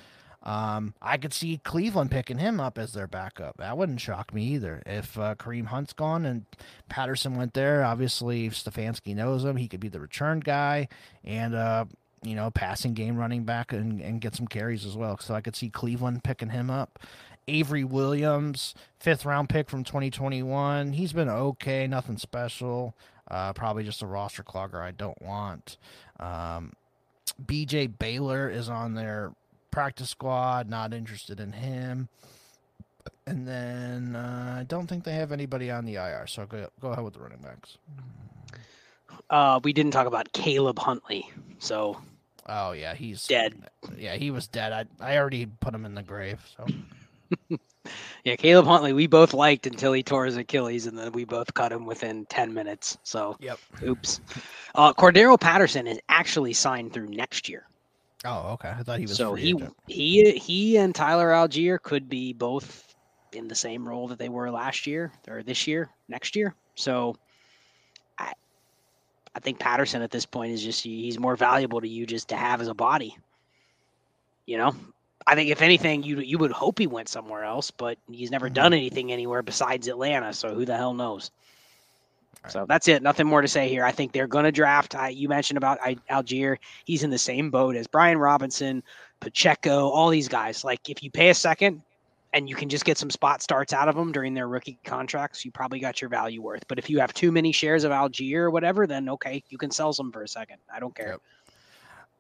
[0.43, 3.59] Um, I could see Cleveland picking him up as their backup.
[3.59, 4.82] That wouldn't shock me either.
[4.86, 6.47] If uh, Kareem Hunt's gone and
[6.89, 9.56] Patterson went there, obviously Stefanski knows him.
[9.56, 10.89] He could be the return guy
[11.22, 11.84] and uh,
[12.24, 15.16] you know passing game running back and, and get some carries as well.
[15.18, 16.98] So I could see Cleveland picking him up.
[17.48, 20.93] Avery Williams, fifth round pick from 2021.
[20.93, 22.94] He's been okay, nothing special.
[23.31, 25.77] Uh, probably just a roster clogger I don't want.
[26.20, 26.73] Um,
[27.44, 29.32] BJ Baylor is on their
[29.70, 30.69] practice squad.
[30.69, 32.09] Not interested in him.
[33.27, 36.27] And then uh, I don't think they have anybody on the IR.
[36.27, 37.78] So go go ahead with the running backs.
[39.31, 41.97] Uh, we didn't talk about Caleb Huntley, so
[42.47, 43.55] Oh yeah, he's Dead.
[43.97, 44.73] Yeah, he was dead.
[44.73, 46.40] I I already put him in the grave.
[46.56, 46.66] So
[48.24, 51.52] yeah, Caleb Huntley we both liked until he tore his Achilles, and then we both
[51.54, 52.98] cut him within ten minutes.
[53.02, 53.59] So yep.
[53.82, 54.20] oops.
[54.74, 57.66] Uh, Cordarrelle Patterson is actually signed through next year.
[58.24, 59.16] Oh okay, I thought he was.
[59.16, 59.74] so he agent.
[59.88, 62.94] he he and Tyler Allgeier could be both
[63.32, 66.54] in the same role that they were last year or this year, next year.
[66.74, 67.16] So
[68.18, 68.32] I
[69.34, 72.36] I think Patterson at this point is just he's more valuable to you just to
[72.36, 73.16] have as a body.
[74.46, 74.74] You know,
[75.27, 78.51] I think if anything, you you would hope he went somewhere else, but he's never
[78.51, 78.55] Mhm.
[78.55, 80.32] done anything anywhere besides Atlanta.
[80.32, 81.31] So who the hell knows?
[82.44, 82.53] Right.
[82.53, 83.03] So that's it.
[83.03, 83.85] Nothing more to say here.
[83.85, 84.94] I think they're going to draft.
[84.94, 86.57] I, you mentioned about I, Allgeier.
[86.85, 88.82] He's in the same boat as Brian Robinson,
[89.20, 90.65] Pacheco, all these guys.
[90.65, 91.82] Like if you pay a second
[92.32, 95.44] and you can just get some spot starts out of them during their rookie contracts,
[95.44, 96.66] you probably got your value worth.
[96.69, 99.70] But if you have too many shares of Allgeier or whatever, then okay, you can
[99.70, 100.59] sell some for a second.
[100.73, 101.11] I don't care.
[101.11, 101.20] Yep.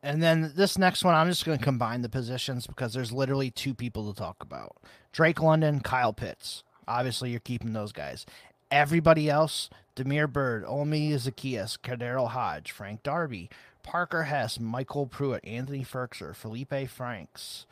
[0.02, 3.50] And then this next one, I'm just going to combine the positions because there's literally
[3.50, 4.76] two people to talk about
[5.12, 6.64] Drake London, Kyle Pitts.
[6.88, 8.26] Obviously, you're keeping those guys.
[8.70, 13.48] Everybody else, Damiere Byrd, Omi Zaccheaus, KhaDarel Hodge, Frank Darby,
[13.84, 17.66] Parker Hesse, MyCole Pruitt, Anthony Firkser, Felipe Franks,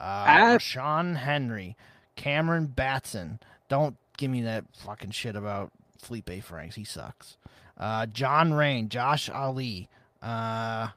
[0.00, 0.58] uh, Ah.
[0.58, 1.76] Sean Henry,
[2.16, 3.38] Cameron Batson.
[3.68, 6.74] Don't give me that fucking shit about Felipe Franks.
[6.76, 7.36] He sucks.
[7.78, 9.88] Uh, John Raine, Josh Ali,
[10.22, 10.88] uh,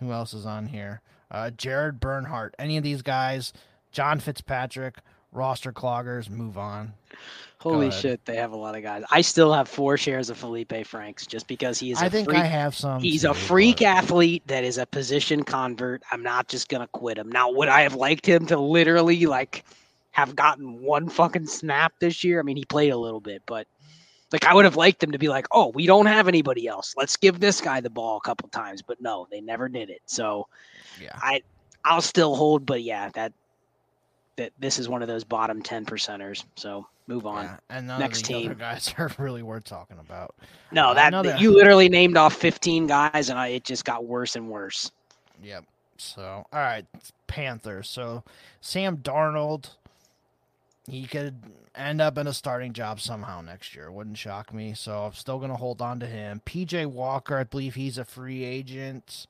[0.00, 1.00] who else is on here?
[1.30, 2.54] Uh, Jared Bernhardt.
[2.58, 3.52] Any of these guys?
[3.92, 4.96] John Fitzpatrick,
[5.32, 6.28] roster cloggers.
[6.30, 6.92] Move on.
[7.58, 9.02] Holy shit, they have a lot of guys.
[9.10, 12.28] I still have four shares of Felipe Franks just because he is a I think
[12.28, 12.38] freak.
[12.38, 13.00] I have some.
[13.00, 16.02] He's too, a freak but- athlete that is a position convert.
[16.12, 17.30] I'm not just gonna quit him.
[17.32, 19.64] Now, would I have liked him to literally like
[20.12, 22.38] have gotten one fucking snap this year?
[22.38, 23.66] I mean, he played a little bit, but
[24.32, 26.94] like I would have liked them to be like, oh, we don't have anybody else.
[26.96, 28.82] Let's give this guy the ball a couple times.
[28.82, 30.02] But no, they never did it.
[30.06, 30.46] So
[31.00, 31.12] Yeah.
[31.16, 31.42] I
[31.84, 33.32] I'll still hold, but yeah, that
[34.36, 36.44] that this is one of those bottom ten percenters.
[36.56, 37.44] So move on.
[37.44, 38.58] Yeah, and Next of these other team.
[38.58, 40.34] guys are really worth talking about.
[40.72, 44.50] No, that you literally named off 15 guys, and I, it just got worse and
[44.50, 44.90] worse.
[45.42, 45.64] Yep.
[45.98, 46.22] So,
[46.52, 46.84] all right,
[47.28, 47.88] Panthers.
[47.88, 48.24] So,
[48.60, 49.70] Sam Darnold,
[50.88, 51.42] he could
[51.74, 53.90] end up in a starting job somehow next year.
[53.90, 54.74] Wouldn't shock me.
[54.74, 56.42] So, I'm still going to hold on to him.
[56.46, 59.26] PJ Walker, I believe he's a free agent.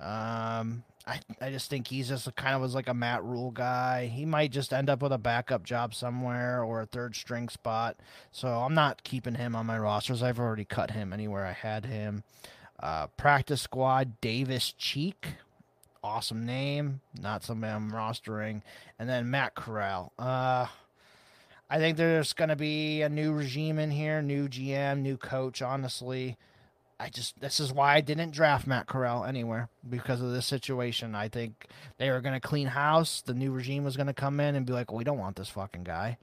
[0.00, 3.50] Um, I, I just think he's just a, kind of was like a Matt Rhule
[3.50, 4.06] guy.
[4.06, 7.96] He might just end up with a backup job somewhere or a third string spot.
[8.32, 10.22] So I'm not keeping him on my rosters.
[10.22, 12.24] I've already cut him anywhere I had him.
[12.80, 15.26] Uh, practice squad, Davis Cheek.
[16.02, 17.00] Awesome name.
[17.20, 18.62] Not somebody I'm rostering.
[18.98, 20.12] And then Matt Corral.
[20.18, 20.66] Uh,
[21.74, 25.60] I think there's going to be a new regime in here, new GM, new coach,
[25.60, 26.36] honestly.
[27.00, 31.16] I just this is why I didn't draft Matt Corral anywhere because of this situation.
[31.16, 31.66] I think
[31.98, 33.22] they were going to clean house.
[33.22, 35.34] The new regime was going to come in and be like, well, "We don't want
[35.34, 36.16] this fucking guy,"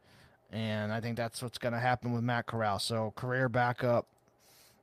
[0.53, 2.79] and I think that's what's going to happen with Matt Corral.
[2.79, 4.07] So career backup.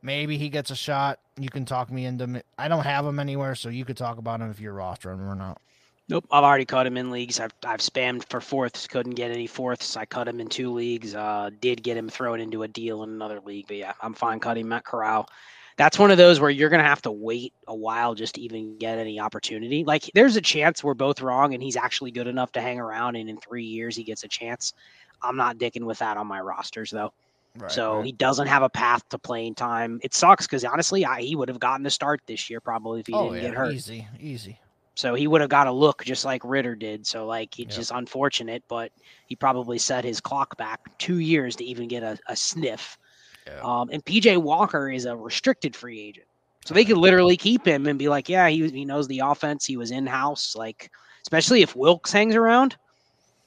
[0.02, 1.18] Maybe he gets a shot.
[1.40, 2.42] You can talk me into.
[2.58, 5.34] I don't have him anywhere, so you could talk about him if you're rostering or
[5.34, 5.62] not.
[6.08, 7.38] Nope, I've already cut him in leagues.
[7.38, 9.96] I've I've spammed for fourths, couldn't get any fourths.
[9.96, 11.14] I cut him in two leagues.
[11.14, 14.40] Uh, did get him thrown into a deal in another league, but yeah, I'm fine
[14.40, 15.28] cutting Matt Corral.
[15.76, 18.78] That's one of those where you're gonna have to wait a while just to even
[18.78, 19.84] get any opportunity.
[19.84, 23.16] Like, there's a chance we're both wrong, and he's actually good enough to hang around,
[23.16, 24.72] and in three years he gets a chance.
[25.20, 27.12] I'm not dicking with that on my rosters though.
[27.56, 28.06] Right, so right.
[28.06, 30.00] he doesn't have a path to playing time.
[30.02, 33.06] It sucks because honestly, I, he would have gotten the start this year probably if
[33.06, 33.74] he oh, didn't yeah, get hurt.
[33.74, 34.58] Easy, easy.
[34.98, 37.06] So he would have got a look just like Ridder did.
[37.06, 37.82] So like it's yep.
[37.82, 38.90] just unfortunate, but
[39.26, 42.98] he probably set his clock back two years to even get a, a sniff.
[43.46, 43.60] Yeah.
[43.62, 46.26] Um, and PJ Walker is a restricted free agent.
[46.64, 49.64] So they could literally keep him and be like, yeah, he, he knows the offense.
[49.64, 50.56] He was in house.
[50.56, 50.90] Like,
[51.22, 52.76] especially if Wilks hangs around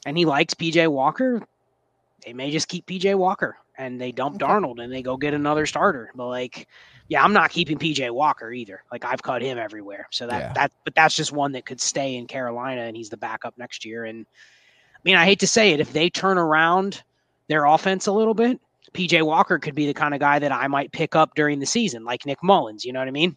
[0.05, 1.45] and he likes PJ Walker,
[2.25, 4.45] they may just keep PJ Walker and they dump okay.
[4.45, 6.11] Darnold and they go get another starter.
[6.15, 6.67] But like,
[7.07, 8.83] yeah, I'm not keeping PJ Walker either.
[8.91, 10.07] Like I've cut him everywhere.
[10.11, 10.53] So that yeah.
[10.53, 13.83] that but that's just one that could stay in Carolina and he's the backup next
[13.83, 14.05] year.
[14.05, 14.25] And
[14.95, 17.03] I mean, I hate to say it, if they turn around
[17.47, 18.61] their offense a little bit,
[18.93, 21.65] PJ Walker could be the kind of guy that I might pick up during the
[21.65, 22.85] season, like Nick Mullens.
[22.85, 23.35] You know what I mean?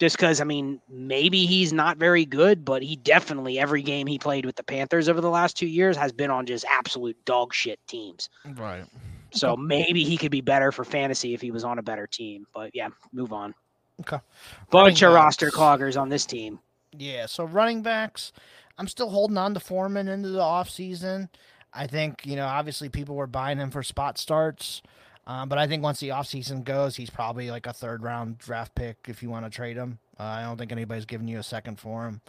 [0.00, 4.18] Just because I mean maybe he's not very good, but he definitely every game he
[4.18, 7.54] played with the Panthers over the last two years has been on just absolute dog
[7.54, 8.30] shit teams.
[8.56, 8.84] Right.
[9.32, 12.46] So maybe he could be better for fantasy if he was on a better team.
[12.52, 13.54] But yeah, move on.
[14.00, 14.18] Okay.
[14.70, 15.12] Bunch running of backs.
[15.12, 16.58] roster cloggers on this team.
[16.96, 17.26] Yeah.
[17.26, 18.32] So running backs,
[18.78, 21.28] I'm still holding on to Foreman into the offseason.
[21.72, 24.82] I think, you know, obviously people were buying him for spot starts.
[25.30, 28.74] Um, but I think once the offseason goes, he's probably like a third round draft
[28.74, 30.00] pick if you want to trade him.
[30.18, 32.20] Uh, I don't think anybody's giving you a second for him.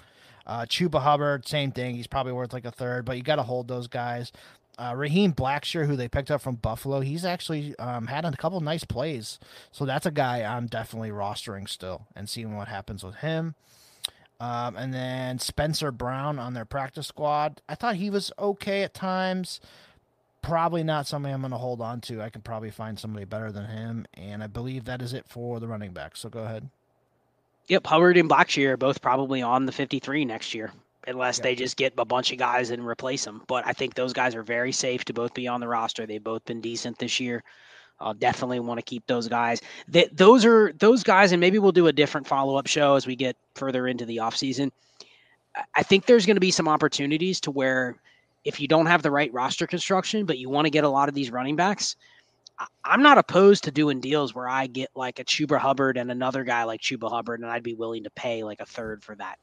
[0.46, 1.96] Uh, Chuba Hubbard, same thing.
[1.96, 4.32] He's probably worth like a third, but you got to hold those guys.
[4.78, 8.62] Uh, Raheem Blackshear, who they picked up from Buffalo, he's actually um, had a couple
[8.62, 9.40] nice plays.
[9.72, 13.56] So that's a guy I'm definitely rostering still and seeing what happens with him.
[14.40, 17.62] Um, and then Spencer Brown on their practice squad.
[17.68, 19.60] I thought he was okay at times
[20.42, 22.22] probably not somebody I'm going to hold on to.
[22.22, 25.60] I can probably find somebody better than him, and I believe that is it for
[25.60, 26.16] the running back.
[26.16, 26.70] So go ahead.
[27.68, 30.72] Yep, Hubbard and Blackshear are both probably on the 53 next year,
[31.08, 31.44] unless yep.
[31.44, 33.44] they just get a bunch of guys and replace them.
[33.48, 36.06] But I think those guys are very safe to both be on the roster.
[36.06, 37.44] They've both been decent this year.
[38.00, 39.62] I'll definitely want to keep those guys.
[39.90, 43.06] That those are those guys, and maybe we'll do a different follow up show as
[43.06, 44.72] we get further into the offseason.
[45.76, 47.96] I think there's going to be some opportunities to where
[48.44, 51.10] if you don't have the right roster construction, but you want to get a lot
[51.10, 51.96] of these running backs,
[52.84, 56.44] I'm not opposed to doing deals where I get like a Chuba Hubbard and another
[56.44, 59.38] guy like Chuba Hubbard, and I'd be willing to pay like a third for that.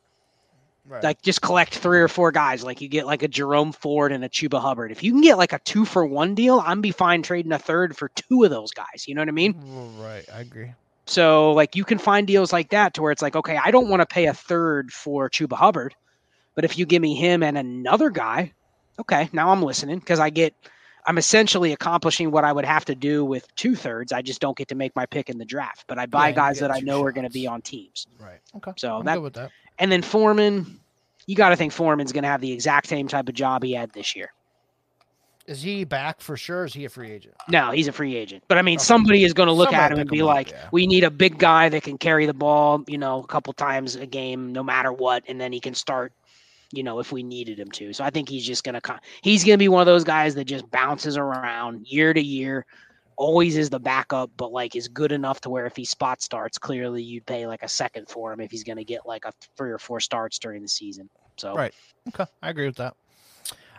[0.87, 1.03] Right.
[1.05, 2.65] Like just collect three or four guys.
[2.65, 4.91] Like you get like a Jerome Ford and a Chuba Hubbard.
[4.91, 7.59] If you can get like a two for one deal, I'm be fine trading a
[7.59, 9.07] third for two of those guys.
[9.07, 9.55] You know what I mean?
[9.99, 10.25] Right.
[10.33, 10.73] I agree.
[11.05, 13.89] So like you can find deals like that to where it's like, okay, I don't
[13.89, 15.94] want to pay a third for Chuba Hubbard,
[16.55, 18.52] but if you give me him and another guy,
[18.99, 20.55] okay, now I'm listening because I get,
[21.07, 24.12] I'm essentially accomplishing what I would have to do with two thirds.
[24.12, 26.35] I just don't get to make my pick in the draft, but I buy yeah,
[26.35, 27.09] guys that I know shots.
[27.09, 28.07] are going to be on teams.
[28.18, 28.41] Right.
[28.57, 28.73] Okay.
[28.77, 30.81] So that, that, and then Foreman,
[31.27, 33.73] you got to think Foreman's going to have the exact same type of job he
[33.73, 34.33] had this year.
[35.49, 36.67] Is he back for sure?
[36.67, 37.35] is he a free agent?
[37.49, 38.44] No, he's a free agent.
[38.49, 38.85] But I mean, okay.
[38.85, 40.68] somebody is going to look somebody at him and be him like, up, yeah.
[40.73, 43.97] "We need a big guy that can carry the ball, you know, a couple times
[43.97, 46.12] a game, no matter what, and then he can start
[46.73, 47.93] you know, if we needed him to.
[47.93, 50.71] So I think he's just to he's to be one of those guys that just
[50.71, 52.67] bounces around year to year,
[53.17, 56.59] always is the backup, but like is good enough to where if he spot starts,
[56.59, 59.73] clearly you'd pay like a second for him if he's to get like a three
[59.73, 61.09] or four starts during the season.
[61.37, 61.75] So right,
[62.09, 62.95] okay, I agree with that.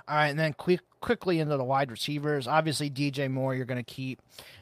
[0.07, 2.47] All right, and then quick quickly into the wide receivers.
[2.47, 4.21] Obviously, DJ Moore, you're going to keep.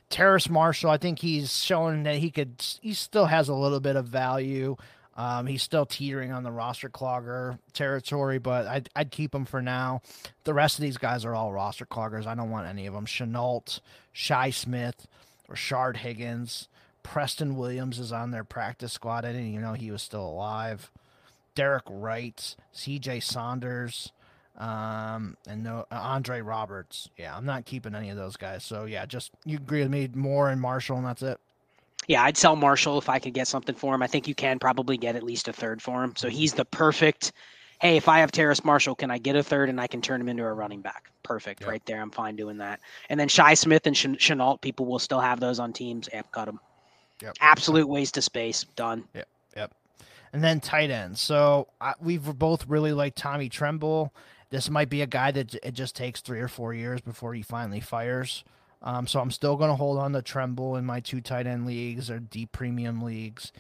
[0.10, 2.64] Terrace Marshall, I think he's showing that he could.
[2.82, 4.76] He still has a little bit of value.
[5.18, 9.64] Um, he's still teetering on the roster clogger territory, but I'd, I'd keep him for
[9.64, 10.02] now.
[10.44, 12.28] The rest of these guys are all roster cloggers.
[12.28, 13.08] I don't want any of them.
[13.08, 13.80] Shenault,
[14.14, 15.08] Shi Smith,
[15.50, 16.68] Rashard Higgins,
[17.02, 19.26] Preston Williams is on their practice squad.
[19.26, 20.92] I didn't even know he was still alive.
[21.56, 23.22] Derek Wright, C.J.
[23.22, 24.12] Saunders,
[24.56, 27.10] um, and no uh, Andre Roberts.
[27.18, 28.64] Yeah, I'm not keeping any of those guys.
[28.64, 31.40] So yeah, just you agree with me, Moore and Marshall, and that's it
[32.08, 34.02] yeah, I'd sell Marshall if I could get something for him.
[34.02, 36.16] I think you can probably get at least a third for him.
[36.16, 37.34] So he's the perfect.
[37.82, 40.22] Hey, if I have Terrace Marshall, can I get a third and I can turn
[40.22, 41.12] him into a running back?
[41.22, 41.70] Perfect, yep.
[41.70, 42.02] right there.
[42.02, 42.80] I'm fine doing that.
[43.10, 46.10] And then Shi Smith and Ch- Shenault, people will still have those on teams.
[46.12, 46.60] Yep, cut them.
[47.22, 47.36] Yep.
[47.42, 48.64] Absolute waste of space.
[48.76, 49.04] Done.
[49.14, 49.28] Yep.
[49.58, 49.74] Yep.
[50.34, 51.20] And then tight ends.
[51.20, 54.14] So uh, we've both really liked Tommy Tremble.
[54.50, 57.42] This might be a guy that it just takes three or four years before he
[57.42, 58.46] finally fires.
[58.88, 61.66] Um, so I'm still going to hold on to Tremble in my two tight end
[61.66, 63.52] leagues or deep premium leagues.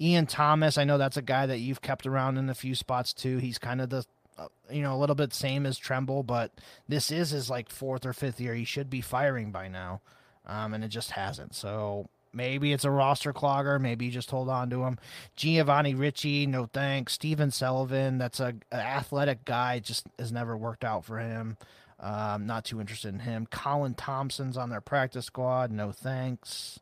[0.00, 3.12] Ian Thomas, I know that's a guy that you've kept around in a few spots
[3.12, 3.36] too.
[3.36, 4.06] He's kind of the,
[4.38, 6.52] uh, you know, a little bit same as Tremble, but
[6.88, 8.54] this is his like fourth or fifth year.
[8.54, 10.00] He should be firing by now,
[10.46, 11.54] um, and it just hasn't.
[11.54, 13.78] So maybe it's a roster clogger.
[13.78, 14.98] Maybe you just hold on to him.
[15.36, 17.12] Giovanni Ricci, no thanks.
[17.12, 21.58] Stephen Sullivan, that's a, a athletic guy, just has never worked out for him.
[22.02, 23.46] Um, not too interested in him.
[23.46, 25.70] Colin Thompson's on their practice squad.
[25.70, 26.80] No thanks.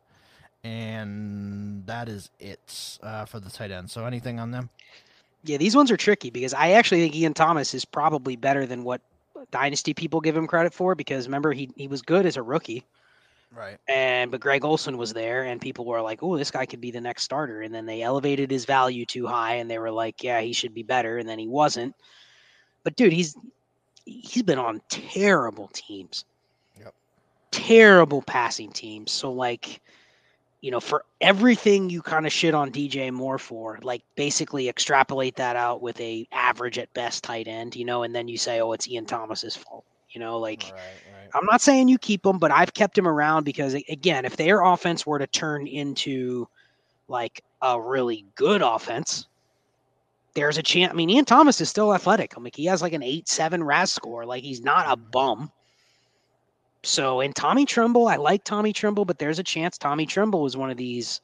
[0.64, 3.90] And that is it uh, for the tight end.
[3.90, 4.70] So anything on them?
[5.44, 8.82] Yeah, these ones are tricky because I actually think Ian Thomas is probably better than
[8.82, 9.00] what
[9.50, 12.84] dynasty people give him credit for because remember he he was good as a rookie.
[13.54, 13.78] Right.
[13.88, 16.90] And but Greg Olsen was there and people were like, "Oh, this guy could be
[16.90, 20.22] the next starter." And then they elevated his value too high and they were like,
[20.22, 21.94] "Yeah, he should be better." And then he wasn't.
[22.84, 23.34] But dude, he's
[24.04, 26.24] he's been on terrible teams.
[26.78, 26.94] Yep.
[27.50, 29.10] Terrible passing teams.
[29.12, 29.80] So like
[30.60, 35.36] you know, for everything you kind of shit on DJ Moore for, like basically extrapolate
[35.36, 38.60] that out with a average at best tight end, you know, and then you say,
[38.60, 39.84] oh, it's Ian Thomas's fault.
[40.10, 41.30] You know, like right, right.
[41.34, 44.62] I'm not saying you keep him, but I've kept him around because again, if their
[44.62, 46.48] offense were to turn into
[47.08, 49.28] like a really good offense,
[50.34, 50.92] there's a chance.
[50.92, 52.34] I mean, Ian Thomas is still athletic.
[52.36, 54.24] I mean, he has like an eight seven RAS score.
[54.24, 55.10] Like he's not a mm-hmm.
[55.10, 55.52] bum.
[56.82, 60.56] So, in Tommy Tremble, I like Tommy Tremble, but there's a chance Tommy Tremble is
[60.56, 61.20] one of these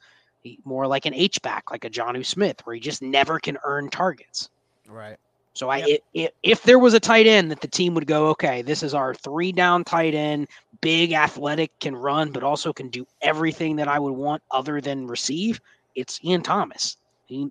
[0.65, 3.89] more like an H back, like a Jonnu Smith, where he just never can earn
[3.89, 4.51] targets.
[4.87, 5.17] Right.
[5.55, 6.01] So I, yep.
[6.13, 8.93] it, if there was a tight end that the team would go, okay, this is
[8.93, 10.49] our three down tight end,
[10.83, 15.07] big, athletic, can run, but also can do everything that I would want other than
[15.07, 15.59] receive.
[15.95, 16.99] It's Ian Thomas.
[17.25, 17.51] He,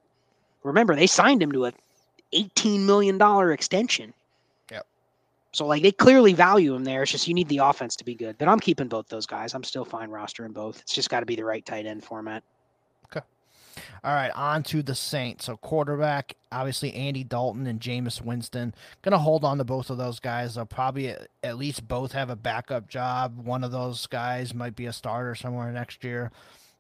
[0.66, 1.74] remember, they signed him to a
[2.34, 4.14] eighteen million dollar extension.
[4.72, 4.86] Yep.
[5.52, 7.04] So like they clearly value him there.
[7.04, 8.38] It's just you need the offense to be good.
[8.38, 9.54] But I'm keeping both those guys.
[9.54, 10.82] I'm still fine rostering both.
[10.82, 12.44] It's just got to be the right tight end format.
[13.06, 13.26] Okay.
[14.04, 15.46] All right, on to the Saints.
[15.46, 18.74] So quarterback, obviously Andy Dalton and Jameis Winston.
[19.02, 20.56] Gonna hold on to both of those guys.
[20.56, 23.38] They'll probably at least both have a backup job.
[23.38, 26.32] One of those guys might be a starter somewhere next year.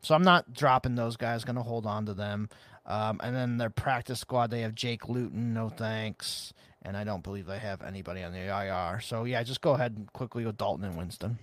[0.01, 1.43] So I'm not dropping those guys.
[1.43, 2.49] Gonna hold on to them.
[2.87, 5.53] Um, and then their practice squad, they have Jake Luton.
[5.53, 6.53] No thanks
[6.85, 9.01] and I don't believe they have anybody on the IR.
[9.01, 11.37] So yeah, just go ahead and quickly with Dalton and Winston.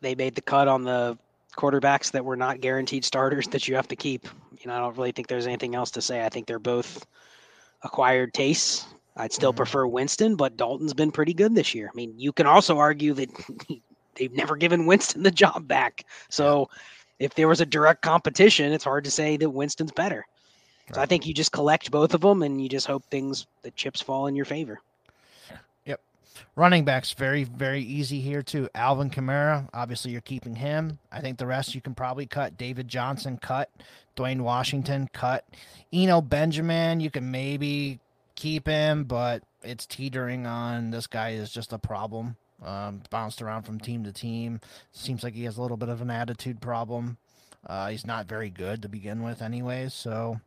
[0.00, 1.16] They made the cut on the
[1.56, 4.26] quarterbacks that were not guaranteed starters that you have to keep.
[4.58, 6.24] You know, I don't really think there's anything else to say.
[6.24, 7.06] I think they're both
[7.82, 8.86] acquired tastes.
[9.16, 9.58] I'd still mm-hmm.
[9.58, 11.90] prefer Winston, but Dalton's been pretty good this year.
[11.92, 13.28] I mean, you can also argue that
[14.16, 16.06] they've never given Winston the job back.
[16.30, 16.78] So yeah.
[17.22, 20.26] If there was a direct competition, it's hard to say that Winston's better.
[20.92, 23.70] So I think you just collect both of them and you just hope things the
[23.70, 24.80] chips fall in your favor.
[25.86, 26.00] Yep.
[26.54, 28.68] Running backs very very easy here too.
[28.74, 30.98] Alvin Kamara, obviously you're keeping him.
[31.10, 32.58] I think the rest you can probably cut.
[32.58, 33.70] David Johnson cut.
[34.16, 35.46] Dwayne Washington cut.
[35.92, 37.98] Eno Benjamin, you can maybe
[38.34, 42.36] keep him, but it's teetering on this guy is just a problem.
[42.64, 44.60] Um, bounced around from team to team.
[44.92, 47.16] Seems like he has a little bit of an attitude problem.
[47.66, 49.94] Uh, he's not very good to begin with, anyways.
[49.94, 50.40] So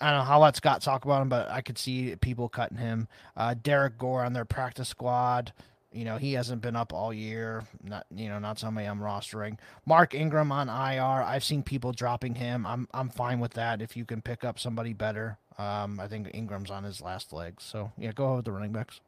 [0.00, 0.32] I don't know.
[0.32, 3.08] I'll let Scott talk about him, but I could see people cutting him.
[3.36, 5.52] Uh, Derrick Gore on their practice squad.
[5.92, 7.64] You know, he hasn't been up all year.
[7.82, 9.58] Not you know, not somebody I'm rostering.
[9.86, 11.22] Mark Ingram on IR.
[11.22, 12.66] I've seen people dropping him.
[12.66, 15.38] I'm I'm fine with that if you can pick up somebody better.
[15.58, 17.64] Um, I think Ingram's on his last legs.
[17.64, 19.00] So yeah, go ahead with the running backs.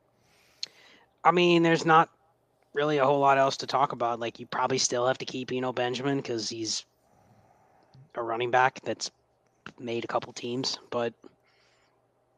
[1.25, 2.11] I mean, there's not
[2.75, 4.21] really a whole lot else to talk about.
[4.21, 6.85] Like you probably still have to keep Eno Benjamin because he's
[8.15, 9.11] a running back that's
[9.79, 11.13] made a couple teams, but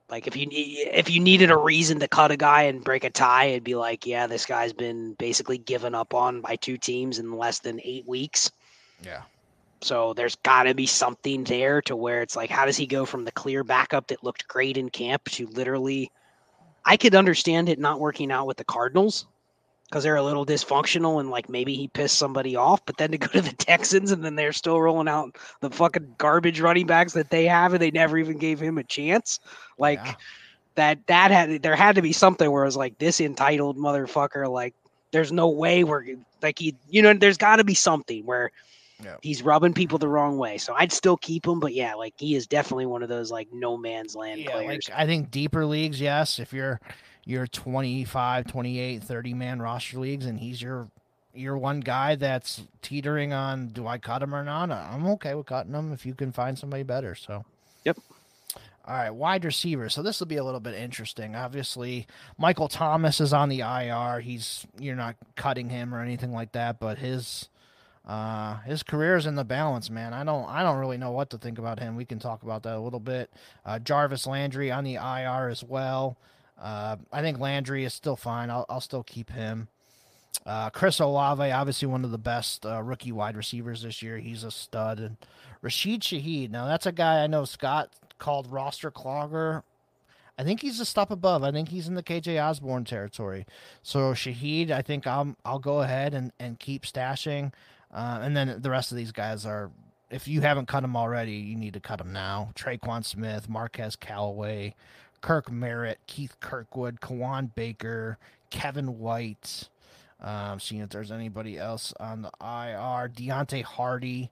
[0.08, 3.10] like if you if you needed a reason to cut a guy and break a
[3.10, 7.18] tie, it'd be like, yeah, this guy's been basically given up on by two teams
[7.18, 8.50] in less than eight weeks.
[9.02, 9.22] Yeah.
[9.82, 13.06] So there's got to be something there to where it's like, how does he go
[13.06, 16.10] from the clear backup that looked great in camp to literally?
[16.84, 19.26] I could understand it not working out with the Cardinals
[19.90, 23.18] because they're a little dysfunctional and like maybe he pissed somebody off, but then to
[23.18, 27.12] go to the Texans and then they're still rolling out the fucking garbage running backs
[27.14, 29.40] that they have and they never even gave him a chance.
[29.78, 30.14] Like yeah.
[30.76, 34.48] that that had there had to be something where it was like this entitled motherfucker,
[34.48, 34.74] like
[35.10, 36.04] there's no way we're
[36.40, 38.52] like he you know, there's gotta be something where
[39.04, 39.16] yeah.
[39.22, 40.58] he's rubbing people the wrong way.
[40.58, 43.48] So I'd still keep him, but yeah, like he is definitely one of those like
[43.52, 44.88] no man's land yeah, players.
[44.88, 46.38] Like I think deeper leagues, yes.
[46.38, 46.80] If you're
[47.24, 50.88] your 25, 28, 30 man roster leagues and he's your
[51.32, 54.70] your one guy that's teetering on do I cut him or not?
[54.70, 57.14] Uh, I'm okay with cutting him if you can find somebody better.
[57.14, 57.44] So,
[57.84, 57.98] yep.
[58.84, 59.88] All right, wide receiver.
[59.88, 61.36] So this will be a little bit interesting.
[61.36, 64.20] Obviously, Michael Thomas is on the IR.
[64.20, 67.48] He's you're not cutting him or anything like that, but his
[68.06, 70.12] uh his career is in the balance, man.
[70.12, 71.96] I don't I don't really know what to think about him.
[71.96, 73.30] We can talk about that a little bit.
[73.64, 76.16] Uh, Jarvis Landry on the IR as well.
[76.60, 78.50] Uh, I think Landry is still fine.
[78.50, 79.68] I'll, I'll still keep him.
[80.46, 84.18] Uh, Chris Olave, obviously one of the best uh, rookie wide receivers this year.
[84.18, 84.98] He's a stud.
[84.98, 85.16] And
[85.62, 89.62] Rashid Shaheed, now that's a guy I know Scott called roster clogger.
[90.38, 91.42] I think he's a step above.
[91.42, 93.46] I think he's in the KJ Osborn territory.
[93.82, 97.52] So Shaheed, I think I'll I'll go ahead and, and keep stashing.
[97.92, 99.70] Uh, and then the rest of these guys are,
[100.10, 102.50] if you haven't cut them already, you need to cut them now.
[102.54, 104.74] Tre'Quan Smith, Marquez Callaway,
[105.20, 108.18] Kirk Merritt, Keith Kirkwood, Kawaan Baker,
[108.50, 109.68] Kevin White.
[110.20, 113.08] Um, seeing if there's anybody else on the IR.
[113.08, 114.30] Deonte Harty.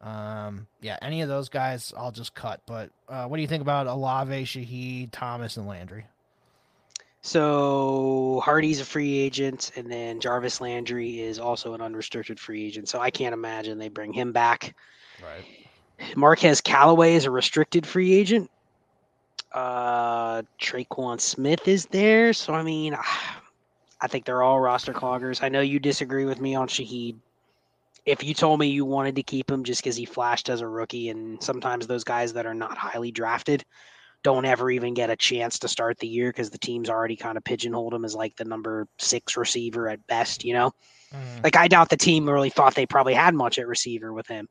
[0.00, 2.60] Um, yeah, any of those guys, I'll just cut.
[2.66, 6.06] But uh, what do you think about Olave, Shaheed, Thomas, and Landry?
[7.26, 12.88] So Harty's a free agent, and then Jarvis Landry is also an unrestricted free agent.
[12.88, 14.76] So I can't imagine they bring him back.
[15.20, 15.44] Right.
[16.16, 18.48] Marquez Callaway is a restricted free agent.
[19.50, 22.32] Uh, Tre'Quan Smith is there.
[22.32, 22.96] So I mean,
[24.00, 25.42] I think they're all roster cloggers.
[25.42, 27.16] I know you disagree with me on Shaheed.
[28.04, 30.68] If you told me you wanted to keep him just because he flashed as a
[30.68, 33.64] rookie, and sometimes those guys that are not highly drafted
[34.26, 37.36] don't ever even get a chance to start the year because the team's already kind
[37.36, 40.72] of pigeonholed him as like the number six receiver at best, you know?
[41.14, 41.44] Mm.
[41.44, 44.48] Like I doubt the team really thought they probably had much at receiver with him.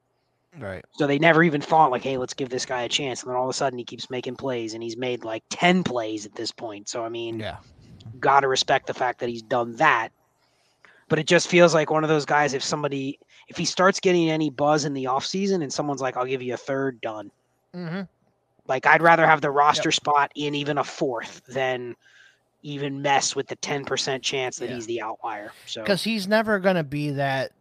[0.57, 0.85] Right.
[0.93, 3.21] So they never even thought like, hey, let's give this guy a chance.
[3.21, 5.83] And then all of a sudden he keeps making plays and he's made like 10
[5.83, 6.87] plays at this point.
[6.87, 7.57] So I mean, yeah.
[8.17, 10.13] Gotta respect the fact that he's done that.
[11.09, 14.29] But it just feels like one of those guys if somebody if he starts getting
[14.29, 17.29] any buzz in the offseason and someone's like, I'll give you a third done.
[17.75, 18.03] Mm-hmm.
[18.67, 19.95] Like I'd rather have the roster yep.
[19.95, 21.95] spot in even a fourth than
[22.63, 24.75] even mess with the ten percent chance that yeah.
[24.75, 25.51] he's the outlier.
[25.65, 27.51] So because he's never going to be that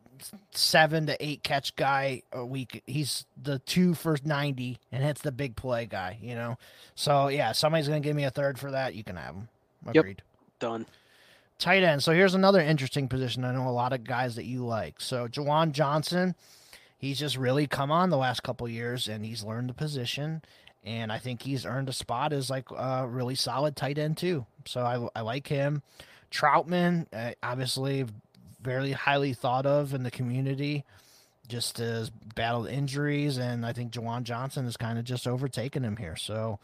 [0.53, 2.83] seven to eight catch guy a week.
[2.87, 6.19] He's the two for ninety and hits the big play guy.
[6.21, 6.59] You know,
[6.95, 8.95] so yeah, somebody's going to give me a third for that.
[8.95, 9.49] You can have him.
[9.87, 10.23] Agreed.
[10.25, 10.61] Yep.
[10.61, 10.87] Done.
[11.59, 12.03] Tight end.
[12.03, 13.45] So here's another interesting position.
[13.45, 15.01] I know a lot of guys that you like.
[15.01, 16.35] So Juwan Johnson,
[16.99, 20.43] he's just really come on the last couple years and he's learned the position
[20.85, 24.47] and I think he's earned a spot as like a really solid tight end too.
[24.67, 25.83] So I, I like him.
[26.31, 28.07] Trautman, uh, obviously,
[28.61, 30.85] very highly thought of in the community,
[31.49, 35.97] just has battled injuries, and I think Juwan Johnson has kind of just overtaken him
[35.97, 36.17] here.
[36.17, 36.59] So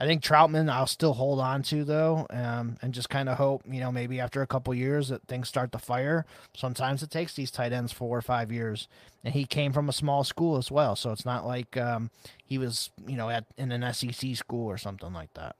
[0.00, 3.62] I think Trautman I'll still hold on to though, um, and just kind of hope
[3.70, 6.24] you know maybe after a couple years that things start to fire.
[6.56, 8.88] Sometimes it takes these tight ends four or five years,
[9.22, 12.10] and he came from a small school as well, so it's not like um,
[12.42, 15.54] he was you know at in an SEC school or something like that.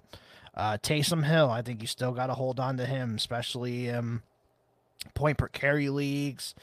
[0.55, 4.23] Uh, Taysom Hill, I think you still got to hold on to him, especially um,
[5.15, 6.55] point per carry leagues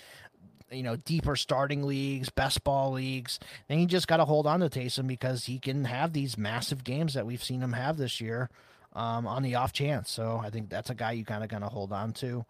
[0.71, 3.39] you know, deeper starting leagues, best ball leagues.
[3.67, 6.83] Then you just got to hold on to Taysom because he can have these massive
[6.83, 8.49] games that we've seen him have this year
[8.93, 10.11] um, on the off chance.
[10.11, 12.45] So I think that's a guy you kind of going to hold on to.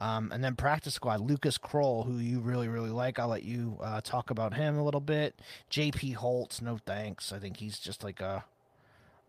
[0.00, 3.18] Um, and then practice squad, Lucas Krull, who you really, really like.
[3.18, 5.40] I'll let you uh, talk about him a little bit.
[5.70, 7.32] JP Holtz, no thanks.
[7.32, 8.44] I think he's just like a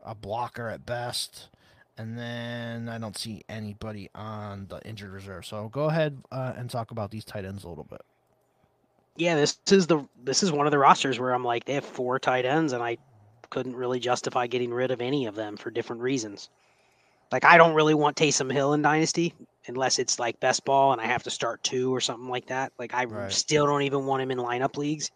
[0.06, 1.50] a blocker at best.
[1.96, 5.46] And then I don't see anybody on the injured reserve.
[5.46, 8.02] So go ahead uh, and talk about these tight ends a little bit
[9.16, 11.86] yeah, this is the this is one of the rosters where I'm like they have
[11.86, 12.98] four tight ends, and I
[13.50, 16.50] couldn't really justify getting rid of any of them for different reasons.
[17.32, 19.34] Like I don't really want Taysom Hill in Dynasty
[19.68, 22.74] unless it's like best ball and I have to start two or something like that.
[22.78, 23.32] Like I right.
[23.32, 25.10] still don't even want him in lineup leagues.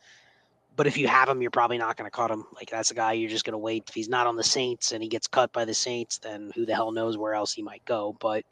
[0.76, 2.46] But if you have him, you're probably not going to cut him.
[2.56, 3.86] Like that's a guy you're just going to wait.
[3.88, 6.66] If he's not on the Saints and he gets cut by the Saints, then who
[6.66, 8.16] the hell knows where else he might go.
[8.20, 8.46] But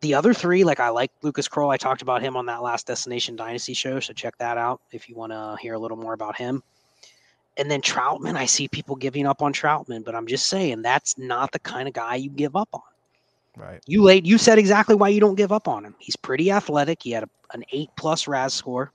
[0.00, 1.72] the other three, like I like Lucas Krull.
[1.72, 5.08] I talked about him on that last Destination Dynasty show, so check that out if
[5.08, 6.62] you want to hear a little more about him.
[7.56, 11.16] And then Trautman, I see people giving up on Trautman, but I'm just saying that's
[11.16, 12.82] not the kind of guy you give up on.
[13.56, 13.80] Right.
[13.86, 14.26] You late.
[14.26, 15.94] You said exactly why you don't give up on him.
[15.98, 17.02] He's pretty athletic.
[17.02, 18.92] He had a, an eight plus RAS score.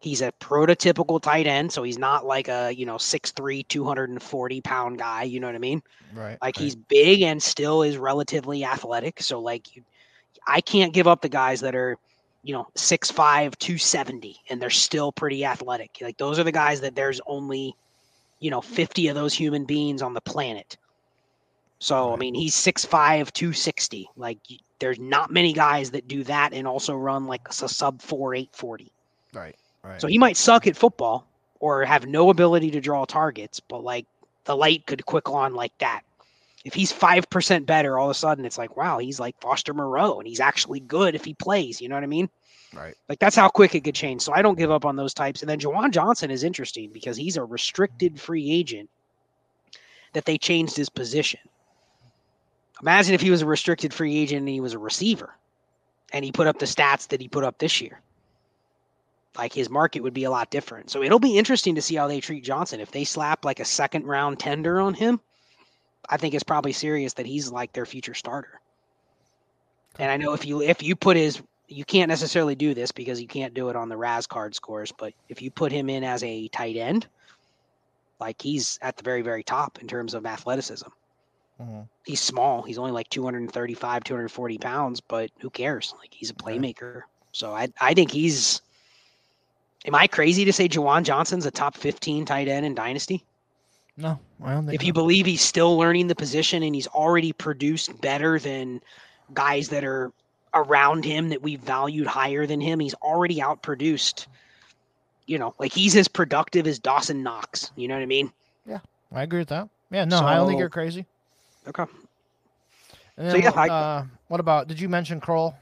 [0.00, 4.98] He's a prototypical tight end, so he's not like a you know 6'3", 240 pound
[4.98, 5.22] guy.
[5.22, 5.82] You know what I mean?
[6.12, 6.38] Right.
[6.42, 6.56] Like right.
[6.56, 9.22] he's big and still is relatively athletic.
[9.22, 9.84] So like you,
[10.48, 11.96] I can't give up the guys that are,
[12.42, 15.98] you know, 6'5, 270, and they're still pretty athletic.
[16.00, 17.76] Like those are the guys that there's only,
[18.40, 20.78] you know, 50 of those human beings on the planet.
[21.80, 22.12] So.
[22.12, 24.08] I mean, he's 6'5, 260.
[24.16, 24.38] Like
[24.78, 28.90] there's not many guys that do that and also run like a sub 4, 840.
[29.34, 29.54] Right.
[29.84, 30.00] Right.
[30.00, 31.26] So he might suck at football
[31.60, 34.06] or have no ability to draw targets, but like
[34.44, 36.02] the light could quick on like that
[36.64, 40.18] if he's 5% better, all of a sudden it's like, wow, he's like Foster Moreau
[40.18, 41.80] and he's actually good if he plays.
[41.80, 42.28] You know what I mean?
[42.74, 42.94] Right.
[43.08, 44.22] Like that's how quick it could change.
[44.22, 45.40] So I don't give up on those types.
[45.40, 48.90] And then Juwan Johnson is interesting because he's a restricted free agent
[50.12, 51.40] that they changed his position.
[52.82, 55.34] Imagine if he was a restricted free agent and he was a receiver
[56.12, 58.00] and he put up the stats that he put up this year.
[59.36, 60.90] Like his market would be a lot different.
[60.90, 62.80] So it'll be interesting to see how they treat Johnson.
[62.80, 65.20] If they slap like a second round tender on him,
[66.08, 68.60] I think it's probably serious that he's like their future starter.
[69.98, 73.20] And I know if you if you put his you can't necessarily do this because
[73.20, 76.02] you can't do it on the RAS card scores, but if you put him in
[76.02, 77.06] as a tight end,
[78.20, 80.88] like he's at the very very top in terms of athleticism.
[81.60, 81.80] Mm-hmm.
[82.04, 82.62] He's small.
[82.62, 85.94] He's only like 235, 240 pounds, but who cares?
[85.98, 87.02] Like he's a playmaker.
[87.32, 88.62] So I I think he's.
[89.84, 93.24] Am I crazy to say Juwan Johnson's a top 15 tight end in Dynasty?
[93.98, 94.80] No, I don't think.
[94.80, 98.80] If you believe he's still learning the position and he's already produced better than
[99.34, 100.12] guys that are
[100.54, 104.26] around him that we valued higher than him, he's already outproduced.
[105.26, 107.72] You know, like he's as productive as Dawson Knox.
[107.74, 108.32] You know what I mean?
[108.66, 108.78] Yeah,
[109.12, 109.68] I agree with that.
[109.90, 111.04] Yeah, no, so, I don't think you're crazy.
[111.66, 111.84] Okay.
[113.16, 114.68] Then, so yeah, what, I, uh, what about?
[114.68, 115.54] Did you mention Krull?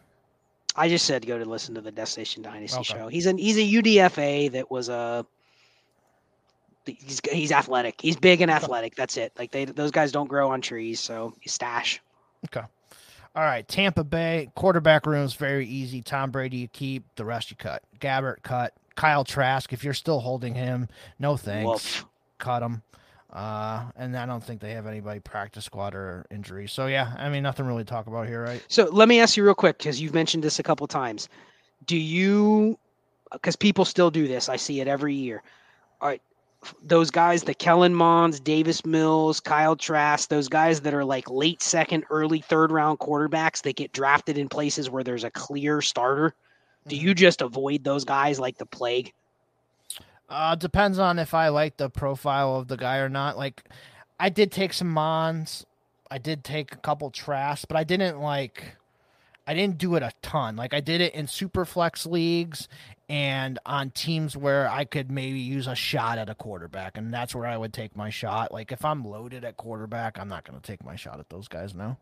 [0.77, 2.99] I just said go to listen to the Destination Dynasty okay.
[2.99, 3.09] show.
[3.09, 5.25] He's an he's a UDFA that was a.
[6.87, 8.01] He's he's athletic.
[8.01, 8.95] He's big and athletic.
[8.95, 9.33] That's it.
[9.39, 12.01] Like they those guys don't grow on trees, so stash.
[12.47, 12.67] Okay.
[13.35, 16.01] All right, Tampa Bay quarterback room is very easy.
[16.01, 17.83] Tom Brady you keep, the rest you cut.
[18.01, 18.73] Gabbert cut.
[18.95, 21.67] Kyle Trask, if you're still holding him, no thanks.
[21.67, 22.07] Wolf.
[22.39, 22.83] Cut him.
[23.31, 26.67] Uh, and I don't think they have anybody practice squad or injury.
[26.67, 28.65] So yeah, I mean nothing really to talk about here, right?
[28.69, 31.29] So let me ask you real quick because you've mentioned this a couple times.
[31.85, 32.79] Do you?
[33.31, 34.49] Because people still do this.
[34.49, 35.43] I see it every year.
[36.01, 36.23] All right,
[36.83, 41.63] those guys, the Kellen Monds, Davis Mills, Kyle Trask, those guys that are like late
[41.63, 46.35] second, early third round quarterbacks that get drafted in places where there's a clear starter.
[46.87, 47.19] Do you mm-hmm.
[47.19, 49.13] just avoid those guys like the plague?
[50.29, 53.37] Uh, depends on if I like the profile of the guy or not.
[53.37, 53.63] Like,
[54.19, 55.67] I did take some Monds.
[56.11, 58.77] I did take a couple Trask, but I didn't like.
[59.49, 60.57] I didn't do it a ton.
[60.57, 62.69] Like I did it in super flex leagues
[63.09, 67.35] and on teams where I could maybe use a shot at a quarterback, and that's
[67.35, 68.53] where I would take my shot.
[68.53, 71.49] Like if I'm loaded at quarterback, I'm not going to take my shot at those
[71.49, 71.99] guys now.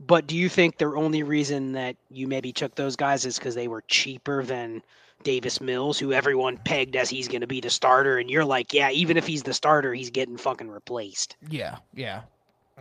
[0.00, 3.54] But do you think the only reason that you maybe took those guys is because
[3.54, 4.82] they were cheaper than
[5.24, 8.72] Davis Mills, who everyone pegged as he's going to be the starter, and you're like,
[8.72, 11.36] yeah, even if he's the starter, he's getting fucking replaced.
[11.48, 12.22] Yeah, yeah,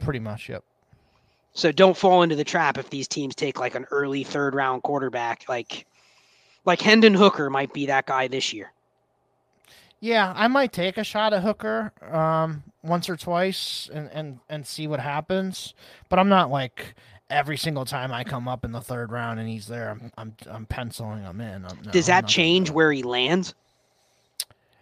[0.01, 0.63] pretty much, yep.
[1.53, 4.83] So don't fall into the trap if these teams take like an early third round
[4.83, 5.87] quarterback, like
[6.67, 8.71] like Hendon Hooker might be that guy this year.
[9.99, 14.67] Yeah, I might take a shot at Hooker um, once or twice and, and, and
[14.67, 15.73] see what happens,
[16.09, 16.93] but I'm not like
[17.31, 20.35] every single time I come up in the third round and he's there, I'm I'm,
[20.47, 21.65] I'm penciling him in.
[21.65, 23.55] I'm, no, Does that change where he lands?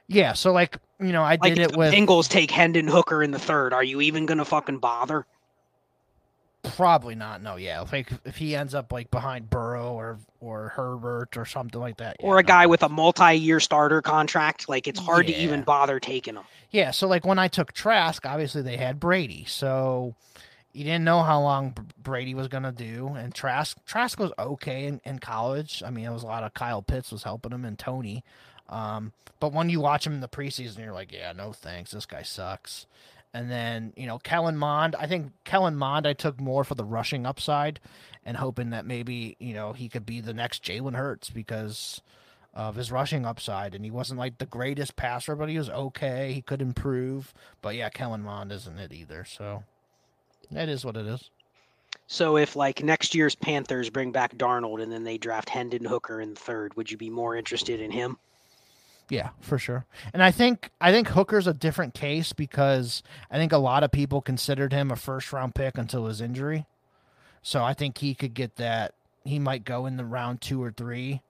[0.08, 3.32] Yeah, so like you know, I like did it with Bengals take Hendon Hooker in
[3.32, 3.74] the third.
[3.74, 5.26] Are you even gonna fucking bother?
[6.76, 7.42] Probably not.
[7.42, 7.84] No, yeah.
[7.92, 12.18] Like if he ends up like behind Burrow or or Herbert or something like that,
[12.20, 12.48] yeah, or a no.
[12.48, 15.36] guy with a multi-year starter contract, like it's hard yeah.
[15.36, 16.44] to even bother taking him.
[16.72, 16.92] Yeah.
[16.92, 20.16] So like when I took Trask, obviously they had Brady, so
[20.74, 25.02] you didn't know how long Brady was gonna do, and Trask Trask was okay in,
[25.06, 25.84] in college.
[25.86, 28.24] I mean, it was a lot of Kyle Pitts was helping him and Toney.
[28.68, 32.06] Um, but when you watch him in the preseason, you're like, yeah, no thanks, this
[32.06, 32.88] guy sucks.
[33.36, 36.86] And then you know Kellen Mond, I think Kellen Mond I took more for the
[36.86, 37.82] rushing upside,
[38.26, 42.02] and hoping that maybe you know he could be the next Jalen Hurts because
[42.54, 43.76] of his rushing upside.
[43.76, 46.32] And he wasn't like the greatest passer, but he was okay.
[46.32, 47.34] He could improve.
[47.62, 49.26] But yeah, Kellen Mond isn't it either.
[49.26, 49.64] So
[50.50, 51.30] it is what it is.
[52.08, 56.22] So if like next year's Panthers bring back Darnold and then they draft Hendon Hooker
[56.22, 58.18] in third, would you be more interested in him?
[59.10, 59.86] Yeah, for sure.
[60.14, 63.92] And I think I think Hooker's a different case because I think a lot of
[63.92, 66.66] people considered him a first round pick until his injury.
[67.42, 68.96] So I think he could get that.
[69.24, 71.22] He might go in the round two or three,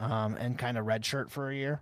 [0.00, 1.80] um, and kind of redshirt for a year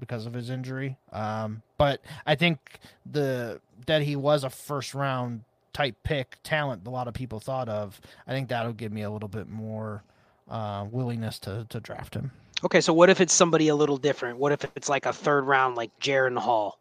[0.00, 0.96] because of his injury.
[1.12, 2.80] Um, but I think
[3.10, 7.68] the that he was a first round type pick talent a lot of people thought
[7.68, 10.02] of, I think that'll give me a little bit more
[10.50, 12.32] uh, willingness to to draft him.
[12.64, 14.38] Okay, so what if it's somebody a little different?
[14.38, 16.78] What if it's like a third round, like Jaren Hall?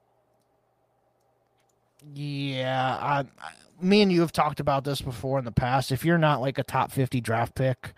[2.14, 5.92] Yeah, I, I, me and you have talked about this before in the past.
[5.92, 7.94] If you're not like a top fifty draft pick,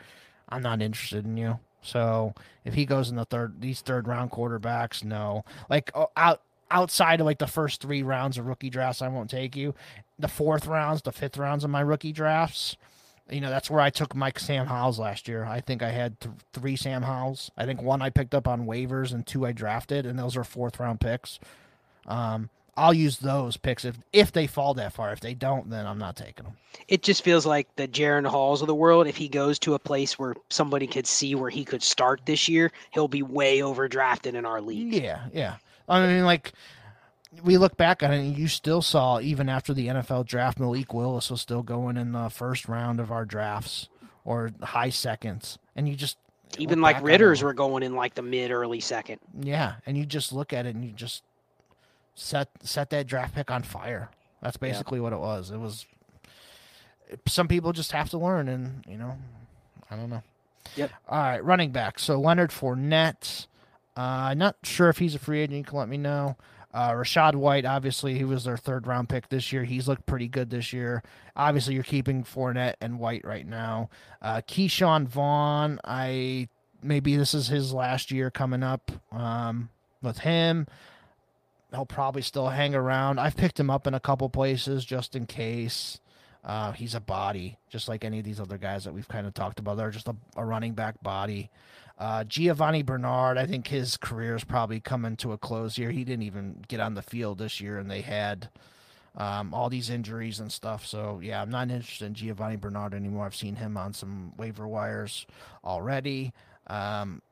[0.49, 1.59] I'm not interested in you.
[1.81, 2.33] So
[2.65, 5.45] if he goes in the third, these third round quarterbacks, no.
[5.69, 6.41] Like out
[6.72, 9.75] outside of like the first three rounds of rookie drafts, I won't take you.
[10.17, 12.75] The fourth rounds, the fifth rounds of my rookie drafts,
[13.30, 15.45] you know, that's where I took Mike Sam Howells last year.
[15.45, 17.51] I think I had th- three Sam Howells.
[17.57, 20.43] I think one I picked up on waivers and two I drafted, and those are
[20.43, 21.39] fourth round picks.
[22.06, 25.11] Um, I'll use those picks if if they fall that far.
[25.11, 26.57] If they don't, then I'm not taking them.
[26.88, 29.07] It just feels like the Jaren Halls of the world.
[29.07, 32.47] If he goes to a place where somebody could see where he could start this
[32.47, 34.93] year, he'll be way overdrafted in our league.
[34.93, 35.56] Yeah, yeah.
[35.89, 36.53] I mean, like
[37.43, 40.93] we look back on it, and you still saw even after the NFL draft, Malik
[40.93, 43.89] Willis was still going in the first round of our drafts
[44.25, 46.17] or high seconds, and you just
[46.57, 49.19] even like Ridders were going in like the mid early second.
[49.39, 51.23] Yeah, and you just look at it and you just
[52.15, 54.09] set set that draft pick on fire.
[54.41, 55.51] That's basically what it was.
[55.51, 55.85] It was
[57.25, 59.17] some people just have to learn, and you know,
[59.89, 60.23] I don't know.
[60.75, 60.91] Yep.
[61.07, 61.99] All right, running back.
[61.99, 63.47] So Leonard Fournette.
[63.95, 65.57] Uh, not sure if he's a free agent.
[65.57, 66.38] You can let me know.
[66.77, 69.64] Uh, Rachaad White, obviously, he was their third round pick this year.
[69.64, 71.01] He's looked pretty good this year.
[71.35, 73.89] Obviously, you're keeping Fournette and White right now.
[74.22, 76.49] Uh, Ke'Shawn Vaughn, I
[76.83, 79.69] maybe this is his last year coming up um,
[80.03, 80.67] with him.
[81.72, 83.19] He'll probably still hang around.
[83.19, 85.99] I've picked him up in a couple places just in case.
[86.45, 89.33] Uh, he's a body, just like any of these other guys that we've kind of
[89.33, 89.77] talked about.
[89.77, 91.49] They're just a, a running back body.
[91.98, 95.90] Uh, Giovani Bernard, I think his career is probably coming to a close here.
[95.90, 98.50] He didn't even get on the field this year, and they had
[99.16, 100.85] um, all these injuries and stuff.
[100.85, 103.26] So, yeah, I'm not interested in Giovani Bernard anymore.
[103.26, 105.26] I've seen him on some waiver wires
[105.66, 106.34] already.
[106.67, 107.24] Um,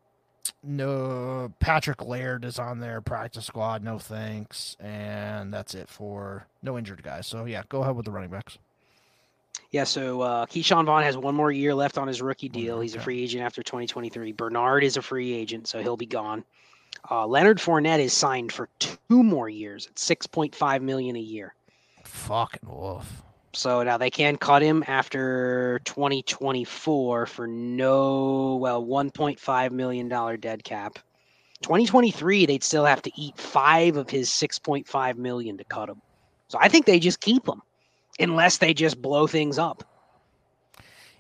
[0.64, 3.84] no, Patrick Laird is on their practice squad.
[3.84, 4.76] No thanks.
[4.80, 7.28] And that's it for no injured guys.
[7.28, 8.58] So, yeah, go ahead with the running backs.
[9.72, 12.80] Yeah, so uh, Ke'Shawn Vaughn has one more year left on his rookie deal.
[12.80, 14.32] He's a free agent after 2023.
[14.34, 16.44] Bernard is a free agent, so he'll be gone.
[17.10, 21.54] Uh, Leonard Fournette is signed for two more years at 6.5 million a year.
[22.04, 23.24] Fucking wolf.
[23.54, 30.64] So now they can cut him after 2024 for no, well, 1.5 million dollar dead
[30.64, 31.00] cap.
[31.62, 36.02] 2023, they'd still have to eat five of his 6.5 million to cut him.
[36.50, 37.62] So I think they just keep him
[38.20, 39.84] unless they just blow things up.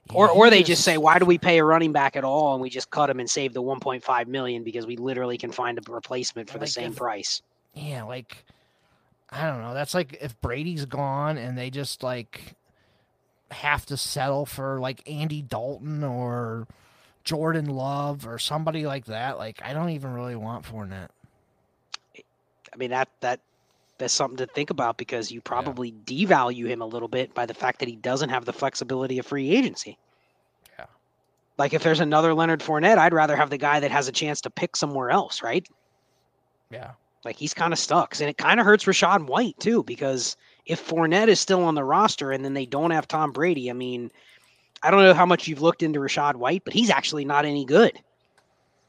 [0.07, 2.23] Yeah, or or they just, just say, why do we pay a running back at
[2.23, 5.51] all and we just cut him and save the 1.5 million because we literally can
[5.51, 7.41] find a replacement for like the same if, price.
[7.73, 8.45] Yeah, like
[9.29, 9.73] I don't know.
[9.73, 12.55] That's like if Brady's gone and they just like
[13.51, 16.67] have to settle for like Andy Dalton or
[17.23, 19.37] Jordan Love or somebody like that.
[19.37, 21.09] Like I don't even really want Fournette.
[22.15, 23.39] I mean that that
[23.97, 26.25] that's something to think about because you probably yeah.
[26.27, 29.25] devalue him a little bit by the fact that he doesn't have the flexibility of
[29.25, 29.97] free agency.
[30.77, 30.85] Yeah.
[31.57, 34.41] Like if there's another Leonard Fournette, I'd rather have the guy that has a chance
[34.41, 35.67] to pick somewhere else, right?
[36.69, 36.91] Yeah.
[37.23, 38.19] Like he's kind of stuck.
[38.19, 41.83] And it kind of hurts Rachaad White too, because if Fournette is still on the
[41.83, 44.11] roster and then they don't have Tom Brady, I mean,
[44.83, 47.65] I don't know how much you've looked into Rachaad White, but he's actually not any
[47.65, 47.99] good.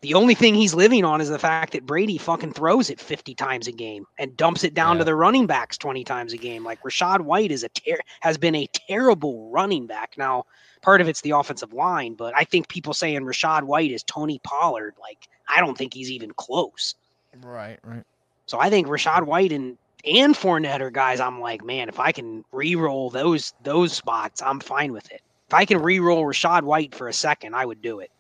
[0.02, 3.34] The only thing he's living on is the fact that Brady fucking throws it 50
[3.34, 4.99] times a game and dumps it down yeah.
[4.99, 6.65] to the running backs 20 times a game.
[6.65, 10.15] Like Rachaad White is a ter- has been a terrible running back.
[10.18, 10.44] Now,
[10.83, 14.39] part of it's the offensive line, but I think people saying Rachaad White is Tony
[14.44, 16.94] Pollard, like I don't think he's even close.
[17.42, 18.05] Right, right.
[18.47, 22.12] So I think Rachaad White and and Fournette are guys I'm like, man, if I
[22.12, 25.23] can re-roll those those spots, I'm fine with it.
[25.49, 28.10] If I can re-roll Rachaad White for a second, I would do it.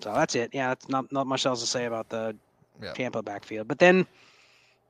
[0.00, 0.50] So that's it.
[0.52, 2.36] Yeah, that's not not much else to say about the
[2.82, 2.92] yeah.
[2.92, 3.68] Tampa backfield.
[3.68, 4.06] But then,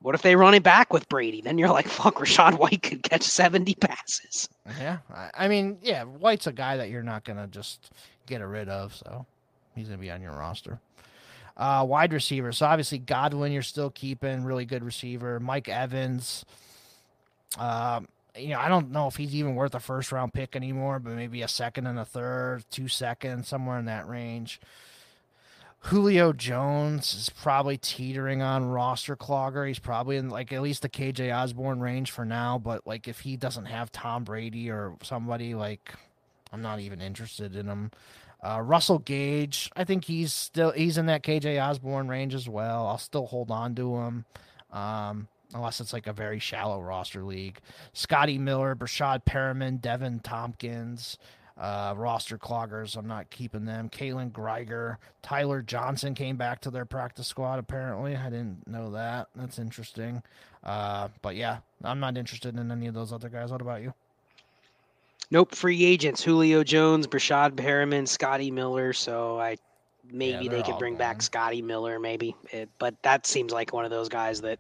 [0.03, 1.41] what if they run it back with Brady?
[1.41, 4.49] Then you're like, fuck, Rachaad White could catch 70 passes.
[4.79, 4.99] Yeah,
[5.35, 7.91] I mean, yeah, White's a guy that you're not gonna just
[8.27, 9.27] get rid of, so
[9.75, 10.81] he's gonna be on your roster.
[11.57, 12.53] Uh, wide receiver.
[12.53, 15.39] So obviously Godwin, you're still keeping really good receiver.
[15.41, 16.45] Mike Evans.
[17.59, 20.99] Um, you know, I don't know if he's even worth a first round pick anymore,
[20.99, 24.61] but maybe a second and a third, two seconds, somewhere in that range.
[25.85, 29.67] Julio Jones is probably teetering on roster clogger.
[29.67, 33.21] He's probably in like at least the KJ Osborn range for now, but like if
[33.21, 35.95] he doesn't have Tom Brady or somebody like
[36.53, 37.91] I'm not even interested in him.
[38.43, 42.87] Uh, Russell Gage, I think he's still he's in that KJ Osborn range as well.
[42.87, 44.25] I'll still hold on to him.
[44.73, 47.59] Um, unless it's like a very shallow roster league.
[47.93, 51.19] Scotty Miller, Breshad Perriman, Deven Thompkins,
[51.61, 52.97] uh, roster cloggers.
[52.97, 53.91] I'm not keeping them.
[53.91, 57.59] Kaylon Geiger, Tyler Johnson came back to their practice squad.
[57.59, 59.29] Apparently, I didn't know that.
[59.37, 60.23] That's interesting.
[60.65, 63.53] Uh, but yeah, I'm not interested in any of those other guys.
[63.53, 63.93] What about you?
[65.31, 68.93] Nope, free agents: Julio Jones, Breshad Perriman, Scotty Miller.
[68.93, 69.57] So I
[70.11, 70.99] maybe yeah, they could bring gone.
[70.99, 72.35] back Scotty Miller, maybe.
[72.51, 74.59] It, but that seems like one of those guys that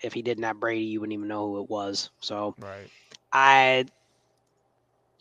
[0.00, 2.10] if he didn't have Brady, you wouldn't even know who it was.
[2.20, 2.88] So right.
[3.32, 3.86] I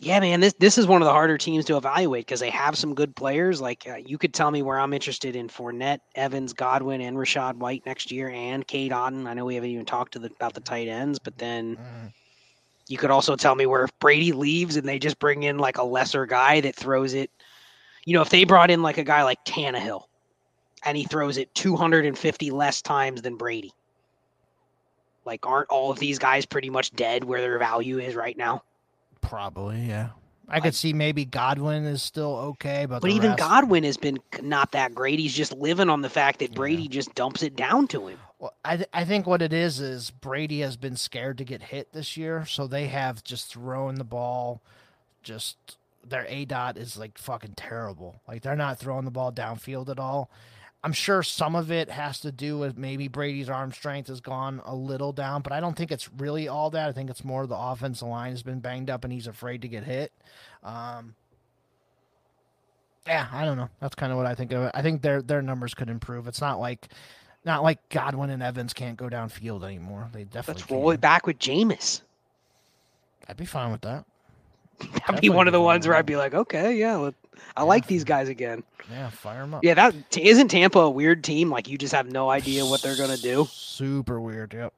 [0.02, 2.78] yeah, man, this this is one of the harder teams to evaluate because they have
[2.78, 3.60] some good players.
[3.60, 7.56] Like uh, you could tell me where I'm interested in Fournette, Evans, Godwin, and Rachaad
[7.56, 9.28] White next year, and Cade Otton.
[9.28, 12.14] I know we haven't even talked to the, about the tight ends, but then mm.
[12.88, 15.78] you could also tell me where if Brady leaves and they just bring in like
[15.78, 17.30] a lesser guy that throws it.
[18.06, 20.04] You know, if they brought in like a guy like Tannehill,
[20.86, 23.74] and he throws it 250 less times than Brady,
[25.26, 28.64] Like, aren't all of these guys pretty much dead where their value is right now?
[29.22, 30.10] Probably, yeah.
[30.52, 33.40] I could see maybe Godwin is still okay, but but even rest...
[33.40, 35.20] Godwin has been not that great.
[35.20, 36.90] He's just living on the fact that Brady yeah.
[36.90, 38.18] just dumps it down to him.
[38.40, 41.62] Well, I th- I think what it is is Brady has been scared to get
[41.62, 44.62] hit this year, so they have just thrown the ball.
[45.22, 48.22] Just their a dot is like fucking terrible.
[48.28, 50.32] Like they're not throwing the ball downfield at all.
[50.84, 54.62] I'm sure some of it has to do with maybe Brady's arm strength has gone
[54.66, 56.88] a little down, but I don't think it's really all that.
[56.88, 59.68] I think it's more the offensive line has been banged up and he's afraid to
[59.68, 60.14] get hit.
[60.64, 61.16] Um,
[63.06, 63.70] yeah, I don't know.
[63.82, 64.72] That's kind of what I think of it.
[64.74, 66.28] I think their their numbers could improve.
[66.28, 66.88] It's not like
[67.44, 70.10] not like Godwin and Evans can't go downfield anymore.
[70.14, 72.02] They definitely let's roll it back with Jameis.
[73.28, 74.06] I'd be fine with that.
[75.08, 77.14] That'd be one of the ones where I'd be like, okay, yeah, let,
[77.56, 77.66] I yeah.
[77.66, 78.64] like these guys again.
[78.92, 79.64] Yeah, fire them up.
[79.64, 81.50] Yeah, that isn't Tampa a weird team.
[81.50, 83.48] Like you just have no idea what they're gonna do.
[83.50, 84.54] Super weird.
[84.54, 84.74] Yep.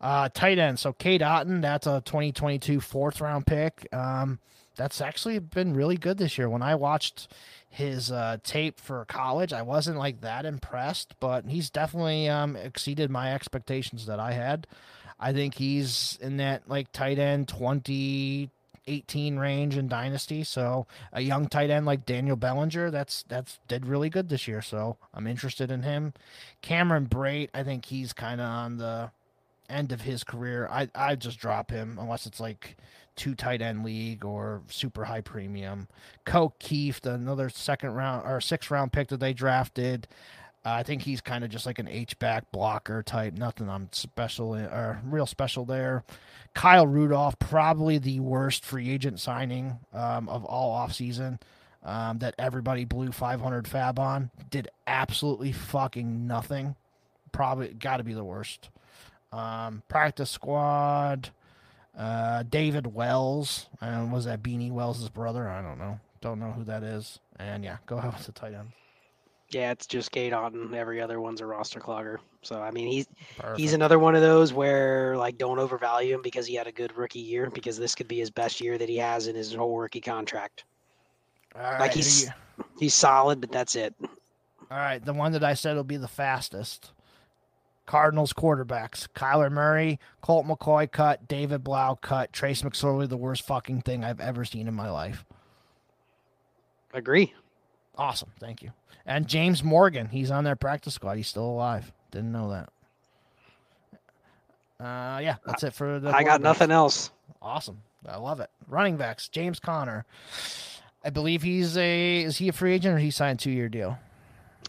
[0.00, 0.78] Uh, tight end.
[0.78, 3.86] So Cade Otton, that's a 2022 fourth round pick.
[3.92, 4.38] Um,
[4.76, 6.48] that's actually been really good this year.
[6.48, 7.28] When I watched
[7.68, 13.10] his uh, tape for college, I wasn't like that impressed, but he's definitely um, exceeded
[13.10, 14.66] my expectations that I had.
[15.18, 18.50] I think he's in that like tight end 20
[18.86, 20.44] 18 range in dynasty.
[20.44, 24.62] So a young tight end like Daniel Bellinger, that's that's did really good this year.
[24.62, 26.12] So I'm interested in him.
[26.62, 29.10] Cameron Brate, I think he's kind of on the
[29.68, 30.68] end of his career.
[30.70, 32.76] I I just drop him unless it's like
[33.16, 35.88] two tight end league or super high premium.
[36.24, 40.08] Ko Kieft, another second round or sixth round pick that they drafted.
[40.64, 43.34] Uh, I think he's kind of just like an H back blocker type.
[43.34, 46.04] Nothing I'm special in, or real special there.
[46.54, 51.40] Kyle Rudolph, probably the worst free agent signing um, of all offseason
[51.84, 54.30] um, that everybody blew 500 fab on.
[54.50, 56.76] Did absolutely fucking nothing.
[57.32, 58.68] Probably got to be the worst.
[59.32, 61.30] Um, practice squad.
[61.96, 63.66] Uh, David Wells.
[63.80, 65.48] And was that Beanie Wells' brother?
[65.48, 66.00] I don't know.
[66.20, 67.20] Don't know who that is.
[67.38, 68.72] And yeah, go ahead with the tight end.
[69.50, 70.74] Yeah, it's just Cade Otton.
[70.74, 72.18] Every other one's a roster clogger.
[72.42, 73.06] So I mean, he's
[73.36, 73.58] Perfect.
[73.58, 76.96] he's another one of those where like don't overvalue him because he had a good
[76.96, 79.76] rookie year because this could be his best year that he has in his whole
[79.76, 80.64] rookie contract.
[81.54, 82.28] like he's
[82.78, 83.94] he's solid, but that's it.
[84.70, 86.92] All right, the one that I said will be the fastest.
[87.86, 93.82] Cardinals quarterbacks: Kyler Murray, Colt McCoy cut, David Blough cut, Trace McSorley, the worst fucking
[93.82, 95.24] thing I've ever seen in my life.
[96.94, 97.34] Agree.
[98.00, 98.72] Awesome, thank you.
[99.04, 101.18] And James Morgan, he's on their practice squad.
[101.18, 101.92] He's still alive.
[102.10, 102.70] Didn't know that.
[104.82, 106.08] Uh, yeah, that's it for the.
[106.08, 107.10] I got nothing else.
[107.42, 108.48] Awesome, I love it.
[108.68, 110.06] Running backs: James Conner.
[111.04, 112.22] I believe he's a.
[112.22, 113.98] Is he a free agent or he signed a two year deal?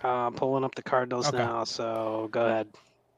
[0.03, 1.37] Uh, pulling up the Cardinals okay.
[1.37, 1.63] now.
[1.63, 2.67] So go ahead.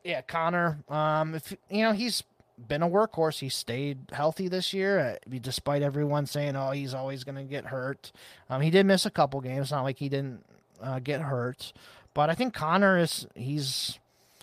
[0.04, 0.78] Yeah, Conner.
[0.90, 2.22] Um, if you know he's
[2.58, 3.40] been a workhorse.
[3.40, 7.66] He stayed healthy this year, uh, despite everyone saying, "Oh, he's always going to get
[7.66, 8.12] hurt."
[8.50, 9.72] Um, he did miss a couple games.
[9.72, 10.46] Not like he didn't
[10.82, 11.74] uh, get hurt,
[12.14, 14.00] but I think Conner is he's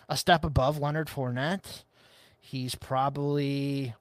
[0.09, 1.85] a step above Leonard Fournette.
[2.41, 3.95] He's probably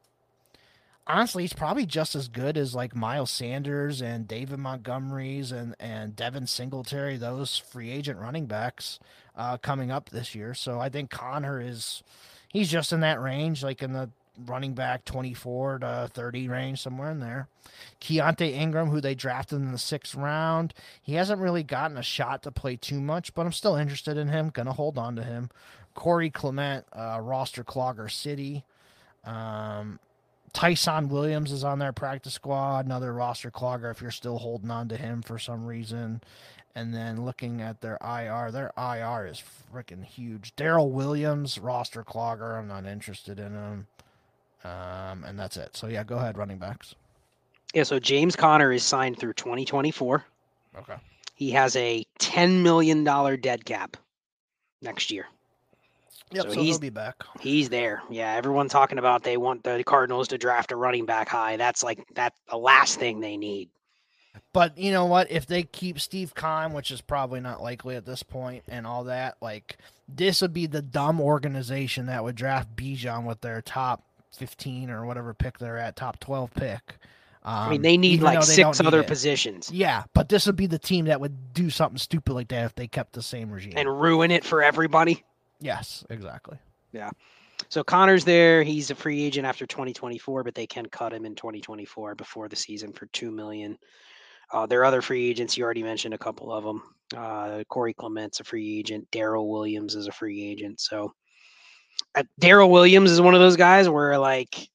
[1.09, 6.15] honestly, he's probably just as good as like Miles Sanders and David Montgomery's and and
[6.15, 8.99] Devin Singletary, those free agent running backs
[9.35, 10.53] uh, coming up this year.
[10.53, 12.03] So I think Conner is
[12.49, 14.09] he's just in that range, like in the
[14.45, 17.47] running back 24 to 30 range, somewhere in there.
[18.01, 22.43] Keaontay Ingram, who they drafted in the sixth round, he hasn't really gotten a shot
[22.43, 24.49] to play too much, but I'm still interested in him.
[24.49, 25.49] Gonna hold on to him.
[25.93, 28.63] Corey Clement, uh, roster clogger city.
[29.25, 29.99] Um,
[30.53, 34.87] Ty'Son Williams is on their practice squad, another roster clogger if you're still holding on
[34.89, 36.21] to him for some reason.
[36.75, 40.55] And then looking at their IR, their IR is freaking huge.
[40.55, 42.57] Darrel Williams, roster clogger.
[42.57, 43.87] I'm not interested in him.
[44.63, 45.75] Um, and that's it.
[45.75, 46.95] So yeah, go ahead, running backs.
[47.73, 50.25] Yeah, so James Conner is signed through 2024.
[50.79, 50.95] Okay.
[51.35, 53.95] He has a $10 million dead cap
[54.81, 55.27] next year.
[56.31, 57.23] Yep, so, so he'll be back.
[57.39, 58.03] He's there.
[58.09, 61.57] Yeah, everyone talking about they want the Cardinals to draft a running back high.
[61.57, 63.69] That's like that the last thing they need.
[64.53, 65.31] But you know what?
[65.31, 69.05] If they keep Steve Keim, which is probably not likely at this point, and all
[69.05, 69.77] that, like
[70.07, 75.05] this would be the dumb organization that would draft Bijan with their top fifteen or
[75.05, 76.97] whatever pick they're at, top twelve pick.
[77.41, 79.71] Um, I mean, they need like they six other positions.
[79.71, 82.75] Yeah, but this would be the team that would do something stupid like that if
[82.75, 85.23] they kept the same regime and ruin it for everybody.
[85.59, 86.57] Yes, exactly.
[86.91, 87.09] Yeah.
[87.67, 88.63] So Conner's there.
[88.63, 92.55] He's a free agent after 2024, but they can cut him in 2024 before the
[92.55, 93.77] season for two million.
[94.51, 95.57] Uh, there are other free agents.
[95.57, 96.81] You already mentioned a couple of them.
[97.15, 99.07] Uh, Corey Clement's a free agent.
[99.11, 100.79] Darrel Williams is a free agent.
[100.79, 101.13] So
[102.15, 104.69] Uh, Darrel Williams is one of those guys where like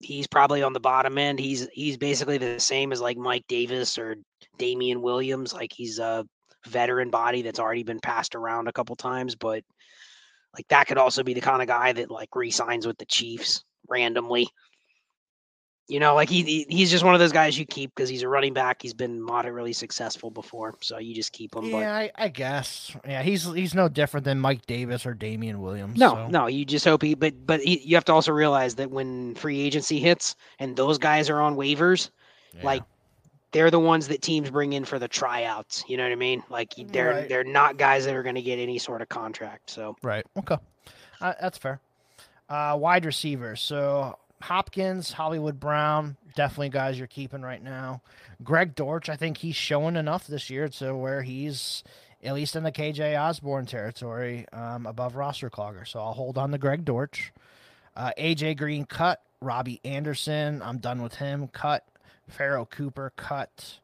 [0.00, 1.40] he's probably on the bottom end.
[1.40, 4.16] He's he's basically the same as like Mike Davis or
[4.58, 5.52] Damien Williams.
[5.54, 6.26] Like he's a
[6.66, 9.64] veteran body that's already been passed around a couple times, but
[10.54, 13.64] like that could also be the kind of guy that like resigns with the Chiefs
[13.88, 14.48] randomly.
[15.86, 18.28] You know, like he he's just one of those guys you keep because he's a
[18.28, 18.80] running back.
[18.80, 21.66] He's been moderately successful before, so you just keep him.
[21.66, 21.84] Yeah, but...
[21.84, 22.96] I, I, guess.
[23.06, 25.98] Yeah, he's he's no different than Mike Davis or Damien Williams.
[25.98, 26.28] No, so.
[26.28, 27.14] no, you just hope he.
[27.14, 30.96] But but he, you have to also realize that when free agency hits and those
[30.96, 32.08] guys are on waivers,
[32.54, 32.64] yeah.
[32.64, 32.82] like
[33.54, 35.84] they're the ones that teams bring in for the tryouts.
[35.88, 36.42] You know what I mean?
[36.50, 37.28] Like they're right.
[37.28, 39.70] they're not guys that are going to get any sort of contract.
[39.70, 40.58] So right, okay,
[41.20, 41.80] uh, that's fair.
[42.50, 43.62] Uh, wide receivers.
[43.62, 48.02] So Hopkins, Hollywood Brown, definitely guys you're keeping right now.
[48.42, 51.84] Greg Dortch, I think he's showing enough this year to where he's
[52.22, 55.86] at least in the KJ Osborn territory um, above roster clogger.
[55.86, 57.32] So I'll hold on to Greg Dortch.
[57.96, 59.22] Uh, AJ Green cut.
[59.40, 61.48] Robbie Anderson, I'm done with him.
[61.48, 61.86] Cut.
[62.28, 63.78] Pharoh Cooper cut.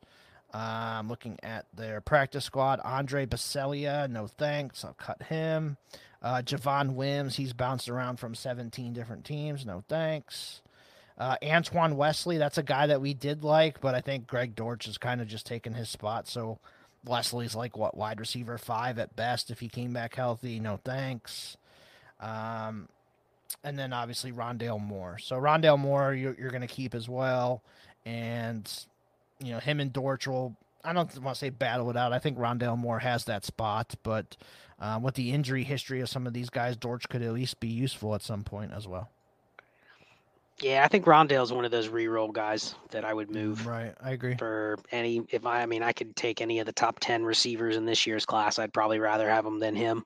[0.52, 2.80] I'm looking at their practice squad.
[2.84, 4.84] Andre Baccellia, no thanks.
[4.84, 5.76] I'll cut him.
[6.22, 9.64] Uh, Javon Wims, he's bounced around from 17 different teams.
[9.64, 10.60] No thanks.
[11.16, 14.88] Uh, Antoine Wesley, that's a guy that we did like, but I think Greg Dortch
[14.88, 16.26] is kind of just taking his spot.
[16.26, 16.58] So
[17.04, 20.60] Wesley's like what wide receiver five at best if he came back healthy.
[20.60, 21.56] No thanks.
[22.20, 22.88] Um,
[23.64, 25.18] and then obviously Rondale Moore.
[25.18, 27.62] So Rondale Moore, you're, you're going to keep as well,
[28.04, 28.70] and
[29.42, 30.56] you know him and Dortch will.
[30.82, 32.12] I don't want to say battle it out.
[32.12, 34.36] I think Rondale Moore has that spot, but
[34.78, 37.68] um, with the injury history of some of these guys, Dortch could at least be
[37.68, 39.10] useful at some point as well.
[40.58, 43.66] Yeah, I think Rondale's one of those re-roll guys that I would move.
[43.66, 44.36] Right, I agree.
[44.36, 47.76] For any, if I, I mean, I could take any of the top ten receivers
[47.76, 48.58] in this year's class.
[48.58, 50.04] I'd probably rather have him than him.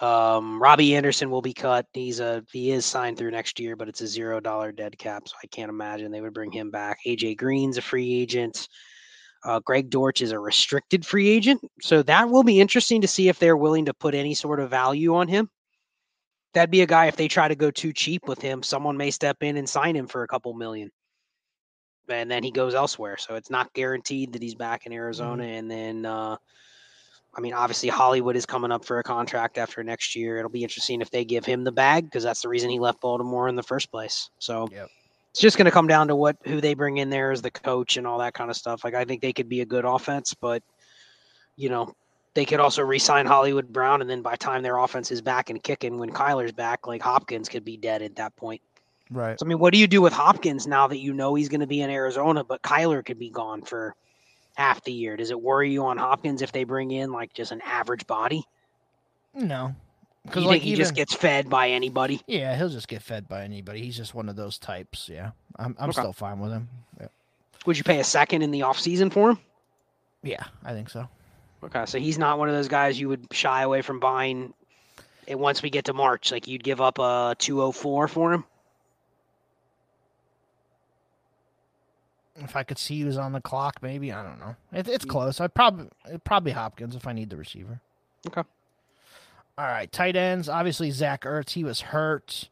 [0.00, 1.86] Um, Robbie Anderson will be cut.
[1.92, 5.28] He's a he is signed through next year, but it's a zero dollar dead cap,
[5.28, 6.98] so I can't imagine they would bring him back.
[7.06, 8.68] AJ Green's a free agent.
[9.44, 11.60] Uh, Greg Dortch is a restricted free agent.
[11.82, 14.70] So that will be interesting to see if they're willing to put any sort of
[14.70, 15.50] value on him.
[16.54, 19.10] That'd be a guy, if they try to go too cheap with him, someone may
[19.10, 20.90] step in and sign him for a couple million.
[22.08, 23.18] And then he goes elsewhere.
[23.18, 25.42] So it's not guaranteed that he's back in Arizona.
[25.42, 25.52] Mm-hmm.
[25.52, 26.36] And then, uh,
[27.36, 30.38] I mean, obviously, Hollywood is coming up for a contract after next year.
[30.38, 33.00] It'll be interesting if they give him the bag because that's the reason he left
[33.00, 34.30] Baltimore in the first place.
[34.38, 34.88] So, yep
[35.34, 37.50] it's just going to come down to what who they bring in there as the
[37.50, 38.84] coach and all that kind of stuff.
[38.84, 40.62] Like I think they could be a good offense, but
[41.56, 41.92] you know
[42.34, 45.50] they could also re-sign Hollywood Brown, and then by the time their offense is back
[45.50, 48.60] and kicking, when Kyler's back, like Hopkins could be dead at that point.
[49.10, 49.36] Right.
[49.36, 51.60] So I mean, what do you do with Hopkins now that you know he's going
[51.60, 53.96] to be in Arizona, but Kyler could be gone for
[54.54, 55.16] half the year?
[55.16, 58.44] Does it worry you on Hopkins if they bring in like just an average body?
[59.34, 59.74] No,
[60.24, 62.22] because like he even, just gets fed by anybody.
[62.26, 63.82] Yeah, he'll just get fed by anybody.
[63.82, 65.08] He's just one of those types.
[65.08, 66.00] Yeah, I'm I'm okay.
[66.00, 66.68] still fine with him.
[67.00, 67.08] Yeah.
[67.66, 69.38] Would you pay a second in the off season for him?
[70.22, 71.08] Yeah, I think so.
[71.62, 74.52] Okay, so he's not one of those guys you would shy away from buying.
[75.26, 78.44] And once we get to March, like you'd give up a 204 for him.
[82.36, 84.56] If I could see he was on the clock, maybe I don't know.
[84.72, 85.40] It, it's close.
[85.40, 85.88] I probably
[86.24, 87.80] probably Hopkins if I need the receiver.
[88.26, 88.42] Okay.
[89.56, 90.48] All right, tight ends.
[90.48, 91.50] Obviously, Zach Ertz.
[91.50, 92.48] He was hurt.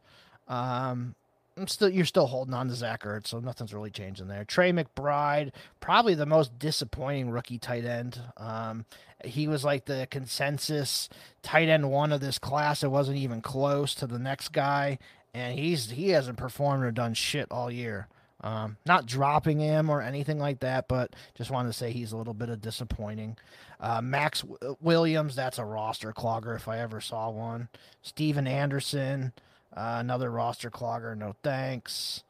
[0.46, 1.16] Um,
[1.56, 4.44] I'm still you're still holding on to Zach Ertz, so nothing's really changing there.
[4.44, 8.20] Trey McBride, probably the most disappointing rookie tight end.
[8.36, 8.86] Um,
[9.24, 11.08] he was like the consensus
[11.42, 12.82] tight end one of this class.
[12.82, 14.98] It wasn't even close to the next guy,
[15.34, 18.08] and he's he hasn't performed or done shit all year.
[18.42, 22.16] Um, not dropping him or anything like that, but just wanted to say he's a
[22.16, 23.36] little bit of disappointing.
[23.78, 27.68] Uh, Maxx w- Williams, that's a roster clogger if I ever saw one.
[28.02, 29.32] Stephen Anderson,
[29.76, 31.16] uh, another roster clogger.
[31.16, 32.24] No thanks.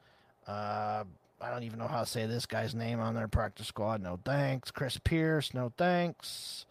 [0.47, 1.03] Uh,
[1.41, 4.01] I don't even know how to say this guy's name on their practice squad.
[4.01, 4.71] No thanks.
[4.71, 5.53] Chris Pierce.
[5.53, 6.65] No thanks.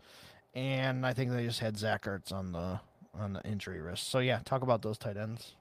[0.55, 2.81] And I think they just had Zach Ertz on the
[3.15, 4.09] on the injury list.
[4.09, 5.55] So yeah, talk about those tight ends.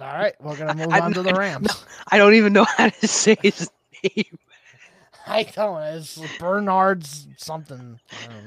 [0.00, 1.84] All right, we're gonna move I, on I, to the Rams.
[2.08, 3.70] I don't even know how to say his
[4.02, 4.38] name.
[5.26, 5.80] I don't.
[5.82, 7.98] It's Bernard's something.
[8.10, 8.46] I don't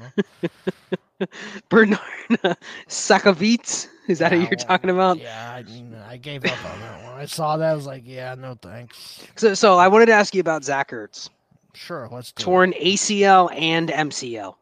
[1.20, 1.26] know.
[1.68, 1.98] Bernard
[2.44, 2.54] uh,
[2.88, 3.88] Seikovits.
[4.06, 5.18] Is that yeah, who you're talking about?
[5.18, 7.14] Yeah, I, I gave up on that one.
[7.14, 7.72] I saw that.
[7.72, 9.26] I was like, yeah, no thanks.
[9.36, 11.28] So, so I wanted to ask you about Zach Ertz.
[11.74, 12.82] Sure, let's do Torn it.
[12.82, 14.54] ACL and MCL.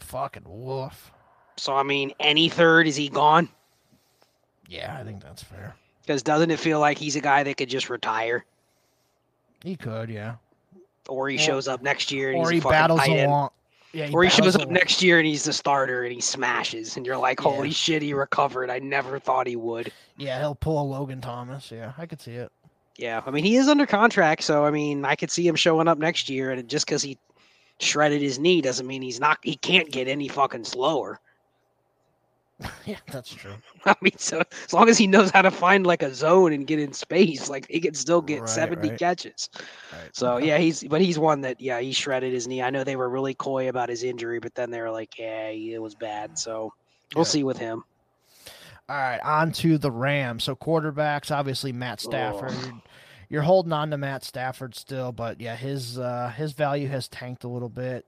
[0.00, 1.10] Fucking woof.
[1.56, 3.48] So, I mean, any third, is he gone?
[4.68, 5.74] Yeah, I think that's fair.
[6.10, 8.44] Because doesn't it feel like he's a guy that could just retire?
[9.62, 10.34] He could, yeah
[11.10, 13.50] or he shows up next year, or he battles along,
[13.92, 16.96] Yeah, he or he shows up next year and he's the starter and he smashes,
[16.96, 17.74] and you're like, holy yeah.
[17.74, 18.70] shit, he recovered.
[18.70, 19.92] I never thought he would.
[20.16, 21.70] Yeah, he'll pull a Logan Thomas.
[21.70, 22.50] Yeah, I could see it.
[22.96, 25.88] Yeah, I mean, he is under contract, so I mean, I could see him showing
[25.88, 27.18] up next year, and just because he
[27.78, 29.38] shredded his knee doesn't mean he's not.
[29.42, 31.18] He can't get any fucking slower.
[32.86, 33.54] yeah, that's true.
[33.84, 36.66] I mean, so as long as he knows how to find like a zone and
[36.66, 38.98] get in space, like he can still get right, 70 right.
[38.98, 39.48] catches.
[39.92, 40.10] Right.
[40.12, 42.62] So yeah, he's but he's one that yeah, he shredded his knee.
[42.62, 45.48] I know they were really coy about his injury, but then they were like, yeah,
[45.48, 46.38] it was bad.
[46.38, 46.72] So
[47.14, 47.30] we'll yeah.
[47.30, 47.84] see with him.
[48.88, 50.44] All right, on to the Rams.
[50.44, 52.52] So quarterbacks, obviously Matt Stafford.
[52.52, 52.80] Oh.
[53.28, 57.44] You're holding on to Matt Stafford still, but yeah, his uh, his value has tanked
[57.44, 58.04] a little bit.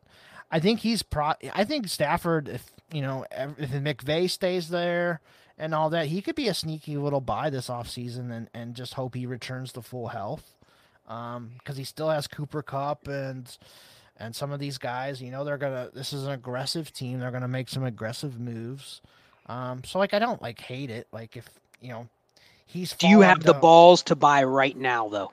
[0.50, 1.32] I think he's pro.
[1.54, 5.20] I think Stafford, if you know, if McVay stays there
[5.58, 8.94] and all that, he could be a sneaky little buy this offseason and, and just
[8.94, 10.54] hope he returns to full health.
[11.04, 13.56] Because um, he still has Cooper Kupp and
[14.18, 15.90] and some of these guys, you know, they're gonna.
[15.92, 17.18] This is an aggressive team.
[17.18, 19.00] They're gonna make some aggressive moves.
[19.46, 21.08] Um, so like, I don't like hate it.
[21.12, 21.48] Like if
[21.80, 22.08] you know,
[22.64, 22.92] he's.
[22.92, 25.32] Do you have the balls to buy right now, though?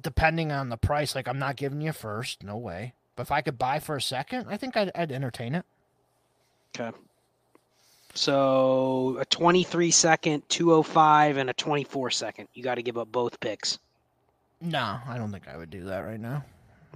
[0.00, 2.42] Depending on the price, like I'm not giving you first.
[2.42, 2.94] No way.
[3.16, 5.64] But if I could buy for a second, I think I'd, I'd entertain it.
[6.74, 6.96] Okay.
[8.14, 12.48] So a 23 second, 205, and a 24 second.
[12.54, 13.78] You got to give up both picks.
[14.60, 16.44] No, I don't think I would do that right now.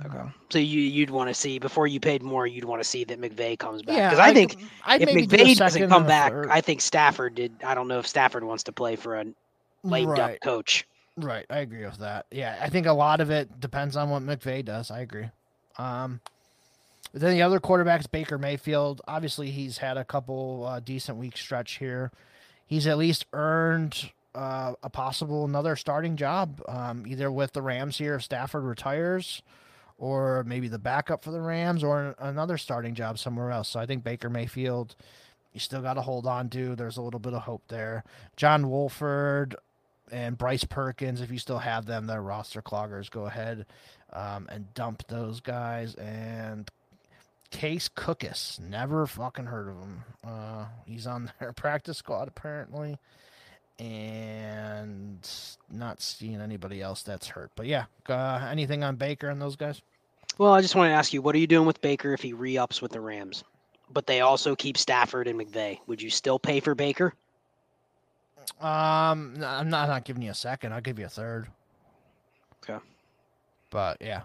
[0.05, 0.31] Okay.
[0.51, 3.19] So you you'd want to see before you paid more, you'd want to see that
[3.19, 4.11] McVay comes back.
[4.11, 6.51] Because I, I, think I'd if McVay doesn't come back, third.
[6.51, 7.53] I think Stafford did.
[7.65, 9.25] I don't know if Stafford wants to play for a
[9.83, 10.35] late right.
[10.35, 10.87] up coach.
[11.17, 12.27] Right, I agree with that.
[12.31, 14.91] Yeah, I think a lot of it depends on what McVay does.
[14.91, 15.31] I agree.
[15.79, 16.21] Um,
[17.13, 19.01] then the other quarterbacks, Baker Mayfield.
[19.09, 22.11] Obviously, he's had a couple uh, decent week stretch here.
[22.67, 27.97] He's at least earned uh, a possible another starting job, um, either with the Rams
[27.99, 29.43] here if Stafford retires,
[29.97, 33.71] or maybe the backup for the Rams, or another starting job somewhere else.
[33.71, 34.95] So I think Baker Mayfield,
[35.55, 36.77] you still got to hold on to.
[36.77, 38.05] There's a little bit of hope there.
[38.37, 39.57] John Wolford
[40.11, 43.11] and Bryce Perkins, if you still have them, they're roster cloggers.
[43.11, 43.67] Go ahead
[44.13, 45.95] um, and dump those guys.
[45.95, 46.71] And
[47.51, 50.05] Case Cookus, never fucking heard of him.
[50.27, 52.99] Uh, he's on their practice squad apparently,
[53.79, 55.29] and
[55.71, 57.51] not seeing anybody else that's hurt.
[57.57, 59.83] But yeah, uh, anything on Baker and those guys?
[60.39, 62.35] Well, I just want to ask you, what are you doing with Baker if he
[62.35, 63.43] re-ups with the Rams?
[63.91, 65.79] But they also keep Stafford and McVay.
[65.87, 67.15] Would you still pay for Baker?
[68.61, 70.73] Um, I'm not, I'm not giving you a second.
[70.73, 71.49] I'll give you a third.
[72.63, 72.83] Okay.
[73.71, 74.23] But yeah,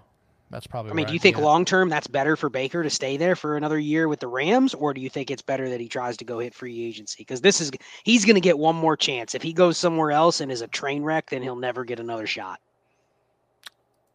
[0.50, 0.92] that's probably.
[0.92, 3.58] I mean, do you think long term that's better for Baker to stay there for
[3.58, 6.26] another year with the Rams, or do you think it's better that he tries to
[6.26, 7.18] go hit free agency?
[7.20, 7.72] Because this is
[8.04, 9.36] he's going to get one more chance.
[9.36, 12.28] If he goes somewhere else and is a train wreck, then he'll never get another
[12.28, 12.60] shot.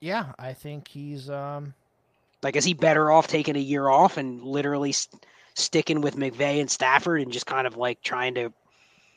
[0.00, 1.30] Yeah, I think he's.
[1.30, 1.74] um
[2.42, 6.60] Like, is he better off taking a year off and literally st- sticking with McVay
[6.60, 8.52] and Stafford and just kind of like trying to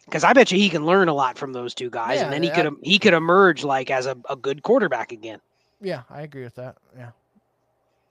[0.09, 2.33] because I bet you he can learn a lot from those two guys, yeah, and
[2.33, 5.39] then he could he could emerge like as a, a good quarterback again.
[5.81, 6.77] Yeah, I agree with that.
[6.97, 7.11] Yeah,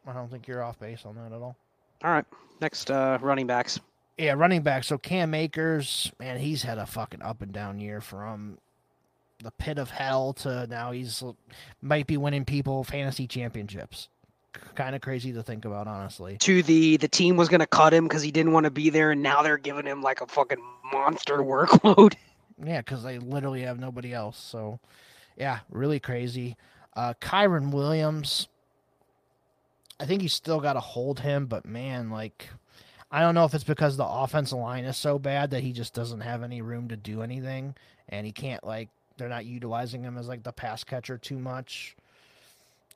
[0.07, 1.57] I don't think you're off base on that at all.
[2.05, 2.25] All right,
[2.61, 3.81] next uh, running backs.
[4.17, 4.85] Yeah, running back.
[4.85, 8.59] So Cam Akers, man, he's had a fucking up and down year from
[9.43, 11.23] the pit of hell to now he's
[11.81, 14.09] might be winning people fantasy championships.
[14.75, 16.37] Kind of crazy to think about, honestly.
[16.39, 18.91] To the the team was going to cut him because he didn't want to be
[18.91, 20.63] there, and now they're giving him like a fucking
[20.93, 22.15] monster workload.
[22.63, 24.39] Yeah, because they literally have nobody else.
[24.39, 24.81] So,
[25.37, 26.57] yeah, really crazy.
[26.97, 28.49] Uh, Kyren Williams,
[30.01, 32.49] I think you still got to hold him, but man, like,
[33.11, 35.95] I don't know if it's because the offensive line is so bad that he just
[35.95, 37.75] doesn't have any room to do anything,
[38.09, 41.97] and he can't like they're not utilizing him as like the pass catcher too much.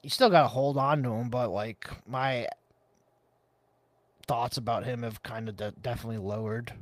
[0.03, 2.49] You still got to hold on to him, but like my
[4.27, 6.73] thoughts about him have kind of de- definitely lowered.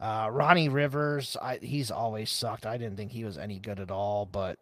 [0.00, 2.66] Uh, Ronnie Rivers, I, he's always sucked.
[2.66, 4.58] I didn't think he was any good at all, but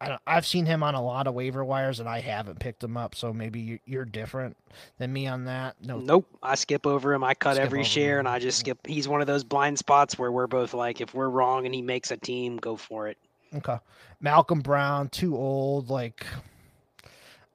[0.00, 2.96] I have seen him on a lot of waiver wires, and I haven't picked him
[2.96, 3.14] up.
[3.14, 4.56] So maybe you're different
[4.98, 5.76] than me on that.
[5.80, 6.26] No, nope.
[6.42, 7.22] I skip over him.
[7.22, 8.26] I cut every share, him.
[8.26, 8.84] and I just skip.
[8.86, 11.82] He's one of those blind spots where we're both like, if we're wrong and he
[11.82, 13.16] makes a team, go for it.
[13.54, 13.78] Okay.
[14.20, 15.90] Malcolm Brown, too old.
[15.90, 16.26] Like,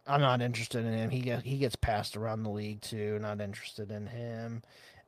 [0.08, 1.10] I'm not interested in him.
[1.10, 3.20] He gets he gets passed around the league too.
[3.20, 4.64] Not interested in him.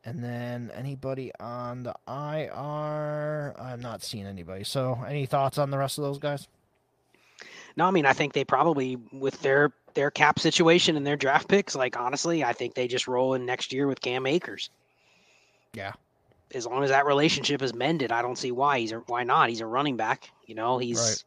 [0.06, 4.64] And then anybody on the IR, I'm not seeing anybody.
[4.64, 6.48] So, any thoughts on the rest of those guys?
[7.76, 11.48] No, I mean I think they probably with their their cap situation and their draft
[11.48, 14.70] picks, like honestly, I think they just roll in next year with Cam Akers.
[15.74, 15.94] Yeah.
[16.54, 19.50] As long as that relationship is mended, I don't see why he's a, why not.
[19.50, 20.32] He's a running back.
[20.46, 21.24] You know, he's right.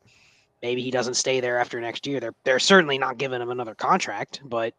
[0.62, 2.20] Maybe he doesn't stay there after next year.
[2.20, 4.74] They're they're certainly not giving him another contract, but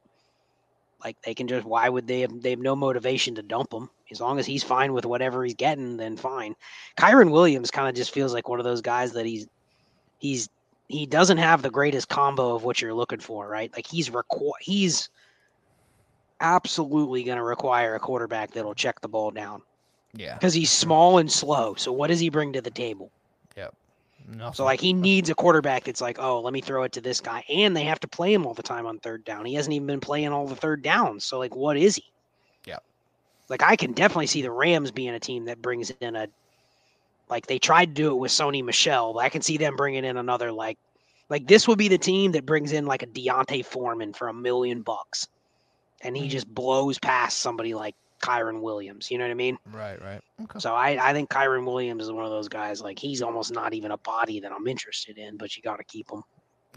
[1.04, 3.90] Like they can just why would they have they have no motivation to dump him
[4.12, 6.56] as long as he's fine with whatever he's getting, then fine.
[6.98, 9.48] Kyren Williams kind of just feels like one of those guys that he's
[10.20, 10.50] he's
[10.88, 13.72] he doesn't have the greatest combo of what you're looking for, right?
[13.76, 15.10] Like he's requ- he's
[16.40, 19.62] absolutely going to require a quarterback that'll check the ball down.
[20.14, 20.36] Yeah.
[20.36, 21.76] Because he's small and slow.
[21.76, 23.12] So what does he bring to the table?
[24.28, 24.54] Nothing.
[24.54, 27.20] So like he needs a quarterback that's like, oh, let me throw it to this
[27.20, 29.46] guy, and they have to play him all the time on third down.
[29.46, 31.26] He hasn't even been playing all the third downs.
[31.26, 32.06] So like, what is he?
[32.66, 32.80] Yeah.
[33.50, 36.28] Like I can definitely see the Rams being a team that brings in a,
[37.30, 39.14] like they tried to do it with Sony Michel.
[39.14, 40.78] But I can see them bringing in another like,
[41.30, 44.34] like this would be the team that brings in like a D'Onta Foreman for a
[44.34, 45.28] million bucks,
[46.02, 46.32] and he mm-hmm.
[46.32, 49.12] just blows past somebody like Kyren Williams.
[49.12, 49.58] You know what I mean?
[49.72, 50.22] Right, right.
[50.44, 50.60] Okay.
[50.60, 52.82] So I, I think Kyren Williams is one of those guys.
[52.82, 55.84] Like he's almost not even a body that I'm interested in, but you got to
[55.84, 56.24] keep him.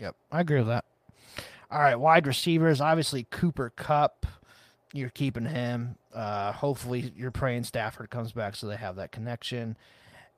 [0.00, 0.84] Yep, I agree with that.
[1.70, 2.80] All right, wide receivers.
[2.80, 4.26] Obviously, Cooper Kupp.
[4.92, 5.96] You're keeping him.
[6.14, 9.76] Uh, hopefully, you're praying Stafford comes back so they have that connection.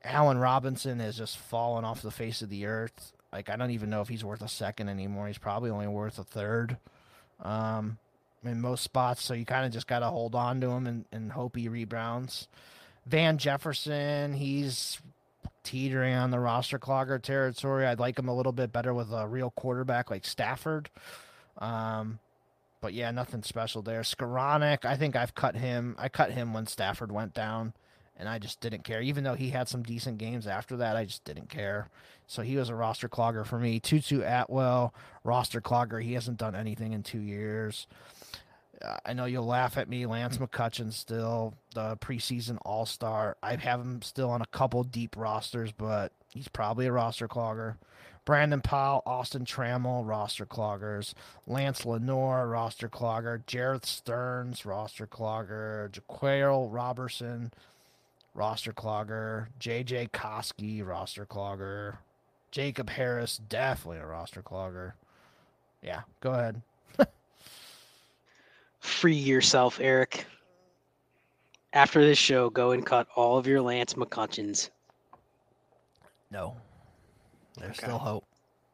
[0.04, 3.12] Allen Robinson has just fallen off the face of the earth.
[3.32, 5.26] Like I don't even know if he's worth a second anymore.
[5.26, 6.76] He's probably only worth a third.
[7.40, 7.98] Um,
[8.44, 9.22] in most spots.
[9.22, 11.68] So you kind of just got to hold on to him and, and hope he
[11.68, 12.48] rebounds.
[13.06, 15.00] Van Jefferson, he's
[15.64, 17.86] teetering on the roster clogger territory.
[17.86, 20.90] I'd like him a little bit better with a real quarterback like Stafford.
[21.58, 22.18] Um,
[22.80, 24.02] but yeah, nothing special there.
[24.02, 25.96] Skowronek, I think I've cut him.
[25.98, 27.72] I cut him when Stafford went down,
[28.16, 29.02] and I just didn't care.
[29.02, 31.88] Even though he had some decent games after that, I just didn't care.
[32.26, 33.80] So he was a roster clogger for me.
[33.80, 34.94] Tutu Atwell,
[35.24, 36.02] roster clogger.
[36.02, 37.86] He hasn't done anything in two years.
[39.04, 40.48] I know you'll laugh at me, Lance mm.
[40.48, 43.36] McCutcheon still the preseason All Star.
[43.42, 47.76] I have him still on a couple deep rosters, but he's probably a roster clogger.
[48.24, 51.14] Brandon Powell, Austin Trammell, roster cloggers.
[51.46, 53.42] Lance Lenoir, roster clogger.
[53.46, 55.90] Jerreth Sterns, roster clogger.
[55.90, 57.52] Jaquail Robertson,
[58.34, 59.46] roster clogger.
[59.58, 61.96] JJ Koski, roster clogger.
[62.50, 64.92] Jacob Harris, definitely a roster clogger.
[65.82, 66.60] Yeah, go ahead.
[68.80, 70.26] Free yourself, Eric.
[71.72, 74.70] After this show, go and cut all of your Lance McCutcheons.
[76.30, 76.56] No,
[77.56, 77.86] there's okay.
[77.86, 78.24] still hope.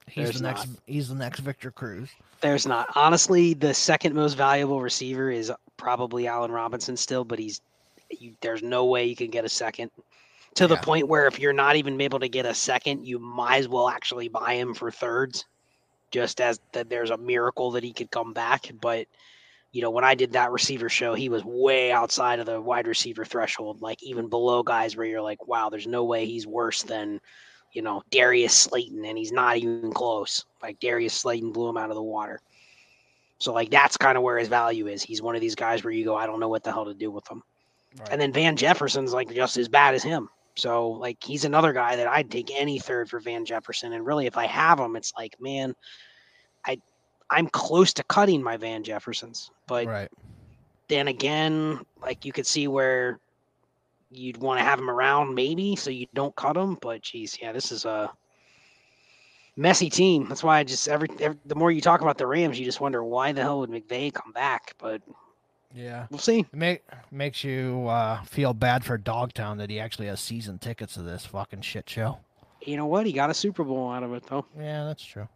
[0.07, 0.68] He's there's the next.
[0.68, 0.78] Not.
[0.86, 2.10] He's the next Victor Cruz.
[2.41, 2.89] There's not.
[2.94, 7.60] Honestly, the second most valuable receiver is probably Allen Robinson still, but he's.
[8.10, 9.91] You, there's no way you can get a second.
[10.57, 10.68] To yeah.
[10.68, 13.68] the point where if you're not even able to get a second, you might as
[13.68, 15.47] well actually buy him for thirds,
[16.10, 18.70] just as that there's a miracle that he could come back.
[18.81, 19.07] But
[19.74, 22.86] you know, when I did that receiver show, he was way outside of the wide
[22.86, 26.84] receiver threshold, like even below guys where you're like, wow, there's no way he's worse
[26.84, 27.20] than,
[27.72, 30.44] you know, Darius Slayton, and he's not even close.
[30.62, 32.38] Like Darius Slayton blew him out of the water.
[33.38, 35.02] So like that's kind of where his value is.
[35.02, 36.94] He's one of these guys where you go, I don't know what the hell to
[36.94, 37.42] do with him.
[37.98, 38.10] Right.
[38.12, 40.28] And then Van Jefferson's like just as bad as him.
[40.54, 43.92] So like he's another guy that I'd take any third for Van Jefferson.
[43.92, 45.74] And really, if I have him, it's like, man,
[46.64, 46.78] I
[47.34, 50.08] I'm close to cutting my Van Jeffersons, but right.
[50.86, 53.18] then again, like you could see where
[54.12, 56.78] you'd want to have him around, maybe, so you don't cut him.
[56.80, 58.12] But geez, yeah, this is a
[59.56, 60.28] messy team.
[60.28, 62.80] That's why I just every, every the more you talk about the Rams, you just
[62.80, 64.74] wonder why the hell would McVay come back?
[64.78, 65.02] But
[65.74, 66.40] yeah, we'll see.
[66.40, 70.94] It make, makes you uh, feel bad for Dogtown that he actually has season tickets
[70.94, 72.20] to this fucking shit show.
[72.62, 73.06] You know what?
[73.06, 74.46] He got a Super Bowl out of it, though.
[74.56, 75.28] Yeah, that's true.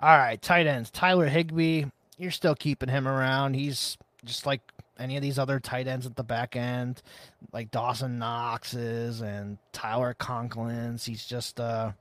[0.00, 0.90] All right, tight ends.
[0.90, 1.86] Tyler Higbee,
[2.18, 3.54] you're still keeping him around.
[3.54, 4.60] He's just like
[4.98, 7.02] any of these other tight ends at the back end,
[7.52, 11.04] like Dawson Knox's and Tyler Conklin's.
[11.04, 11.92] He's just uh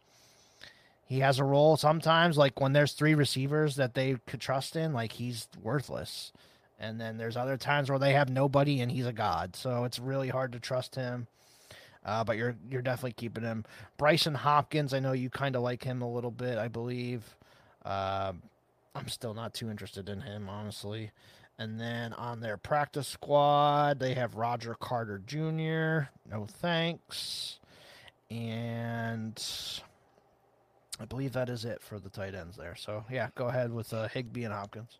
[1.06, 4.94] he has a role sometimes like when there's three receivers that they could trust in,
[4.94, 6.32] like he's worthless.
[6.80, 9.56] And then there's other times where they have nobody and he's a god.
[9.56, 11.26] So it's really hard to trust him.
[12.06, 13.66] Uh, but you're you're definitely keeping him.
[13.98, 17.36] Brycen Hopkins, I know you kind of like him a little bit, I believe.
[17.88, 18.34] Uh,
[18.96, 21.12] I'm still not too interested in him, honestly.
[21.58, 26.10] And then on their practice squad, they have Roger Carter Jr.
[26.30, 27.60] No thanks.
[28.30, 29.42] And
[31.00, 32.76] I believe that is it for the tight ends there.
[32.76, 35.00] So yeah, go ahead with uh, Higbee and Hopkins.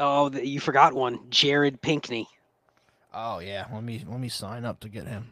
[0.00, 2.26] Oh, you forgot one, Jared Pinkney.
[3.12, 5.30] Oh yeah, let me let me sign up to get him.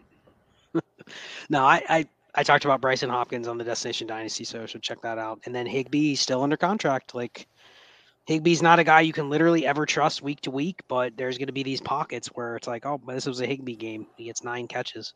[1.48, 5.00] no, I, I I talked about Brycen Hopkins on the Destination Dynasty, so should check
[5.00, 5.40] that out.
[5.44, 7.12] And then Higbee still under contract.
[7.12, 7.48] Like
[8.28, 11.48] Higbee's not a guy you can literally ever trust week to week, but there's going
[11.48, 14.06] to be these pockets where it's like, oh, this was a Higbee game.
[14.16, 15.14] He gets nine catches.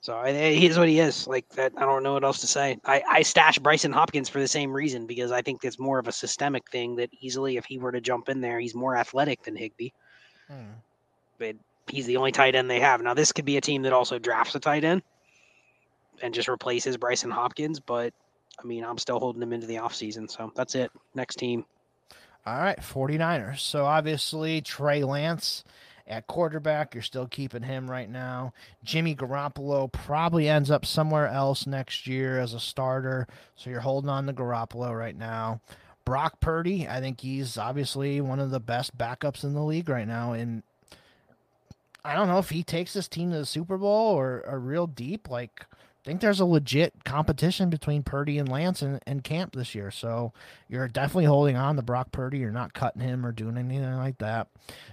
[0.00, 1.28] So I, he's what he is.
[1.28, 2.78] Like that, I don't know what else to say.
[2.86, 6.08] I, I stashed Brycen Hopkins for the same reason because I think it's more of
[6.08, 9.42] a systemic thing that easily, if he were to jump in there, he's more athletic
[9.42, 9.90] than Higbee.
[10.48, 10.78] Hmm.
[11.38, 11.56] But
[11.88, 13.02] he's the only tight end they have.
[13.02, 15.02] Now, this could be a team that also drafts a tight end
[16.22, 17.80] and just replaces Brycen Hopkins.
[17.80, 18.14] But
[18.58, 20.30] I mean, I'm still holding him into the offseason.
[20.30, 20.90] So that's it.
[21.14, 21.64] Next team.
[22.46, 23.60] All right, 49ers.
[23.60, 25.62] So obviously, Trey Lance
[26.06, 26.94] at quarterback.
[26.94, 28.52] You're still keeping him right now.
[28.82, 33.28] Jimmy Garoppolo probably ends up somewhere else next year as a starter.
[33.54, 35.60] So you're holding on to Garoppolo right now.
[36.04, 40.08] Brock Purdy, I think he's obviously one of the best backups in the league right
[40.08, 40.32] now.
[40.32, 40.64] And
[42.04, 44.88] I don't know if he takes this team to the Super Bowl or, or real
[44.88, 45.30] deep.
[45.30, 45.64] Like,
[46.04, 49.90] think there's a legit competition between Purdy and Lance and, and Camp this year.
[49.90, 50.32] So
[50.68, 52.38] you're definitely holding on to Brock Purdy.
[52.38, 54.48] You're not cutting him or doing anything like that.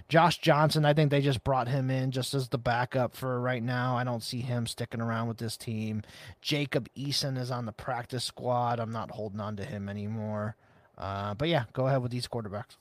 [0.08, 3.62] Josh Johnson, I think they just brought him in just as the backup for right
[3.62, 3.96] now.
[3.96, 6.02] I don't see him sticking around with this team.
[6.40, 8.78] Jacob Eason is on the practice squad.
[8.78, 10.56] I'm not holding on to him anymore.
[10.96, 12.76] Uh, but yeah, go ahead with these quarterbacks.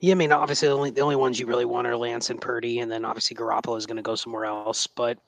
[0.00, 2.40] Yeah, I mean, obviously, the only, the only ones you really want are Lance and
[2.40, 4.86] Purdy, and then obviously Garoppolo is going to go somewhere else.
[4.86, 5.18] But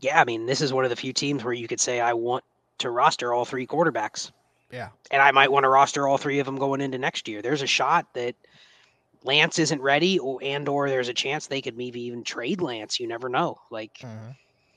[0.00, 2.12] yeah, I mean, this is one of the few teams where you could say I
[2.12, 2.44] want
[2.78, 4.30] to roster all three quarterbacks.
[4.70, 4.88] Yeah.
[5.10, 7.42] And I might want to roster all three of them going into next year.
[7.42, 8.34] There's a shot that
[9.24, 13.00] Lance isn't ready or and or there's a chance they could maybe even trade Lance.
[13.00, 13.58] You never know.
[13.70, 14.30] Like mm-hmm.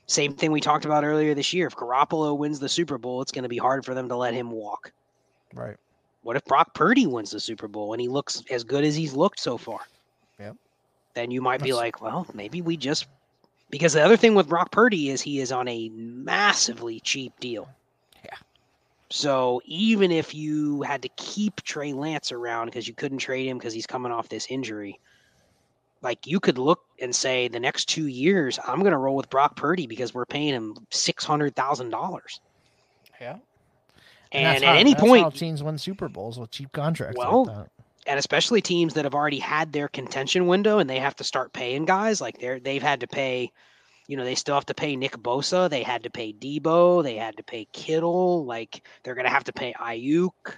[0.06, 1.66] same thing we talked about earlier this year.
[1.66, 4.34] If Garoppolo wins the Super Bowl, it's going to be hard for them to let
[4.34, 4.92] him walk.
[5.54, 5.76] Right.
[6.22, 9.12] What if Brock Purdy wins the Super Bowl and he looks as good as he's
[9.12, 9.80] looked so far?
[10.40, 10.56] Yep.
[11.14, 11.68] Then you might That's...
[11.68, 13.06] be like, well, maybe we just
[13.72, 17.68] because the other thing with Brock Purdy is he is on a massively cheap deal.
[18.24, 18.36] Yeah.
[19.10, 23.58] So even if you had to keep Trey Lance around because you couldn't trade him
[23.58, 25.00] because he's coming off this injury,
[26.02, 29.30] like you could look and say the next two years I'm going to roll with
[29.30, 32.40] Brock Purdy because we're paying him six hundred thousand dollars.
[33.20, 33.38] Yeah.
[34.32, 37.16] And, and at how, any point, teams win Super Bowls with cheap contracts.
[37.16, 37.66] Well, like
[38.06, 41.52] and especially teams that have already had their contention window and they have to start
[41.52, 43.50] paying guys like they're they've had to pay
[44.08, 47.16] you know they still have to pay Nick Bosa they had to pay Deebo they
[47.16, 50.56] had to pay Kittle like they're gonna have to pay Aiyuk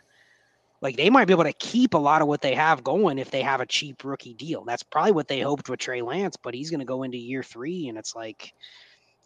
[0.81, 3.31] like they might be able to keep a lot of what they have going if
[3.31, 4.65] they have a cheap rookie deal.
[4.65, 7.89] That's probably what they hoped with Trey Lance but he's gonna go into year three
[7.89, 8.55] and it's like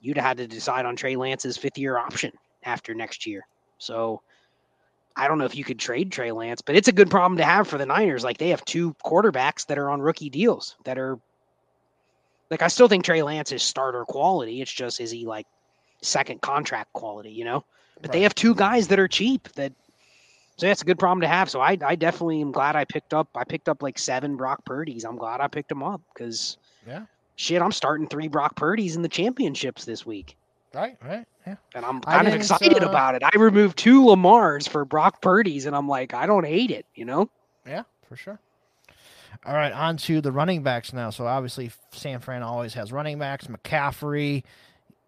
[0.00, 2.32] you'd have had to decide on Trey Lance's fifth year option
[2.64, 3.46] after next year.
[3.78, 4.22] So
[5.16, 7.44] I don't know if you could trade Trey Lance, but it's a good problem to
[7.44, 8.24] have for the Niners.
[8.24, 11.18] Like they have two quarterbacks that are on rookie deals that are
[12.50, 14.62] like I still think Trey Lance is starter quality.
[14.62, 15.46] It's just is he like
[16.02, 17.64] second contract quality, you know?
[17.96, 18.12] But right.
[18.12, 19.72] they have two guys that are cheap that
[20.56, 21.50] so that's a good problem to have.
[21.50, 24.64] So I I definitely am glad I picked up I picked up like seven Brock
[24.64, 25.04] Purdy's.
[25.04, 27.04] I'm glad I picked them up because yeah.
[27.38, 30.36] Shit, I'm starting three Brock Purdy's in the championships this week.
[30.74, 31.26] Right, right.
[31.46, 31.56] Yeah.
[31.74, 33.22] And I'm kind of excited uh, about it.
[33.24, 37.04] I removed two Lamars for Brock Purdy's, and I'm like, I don't hate it, you
[37.04, 37.30] know?
[37.66, 38.38] Yeah, for sure.
[39.46, 41.10] All right, on to the running backs now.
[41.10, 43.46] So obviously, San Fran always has running backs.
[43.46, 44.42] McCaffrey,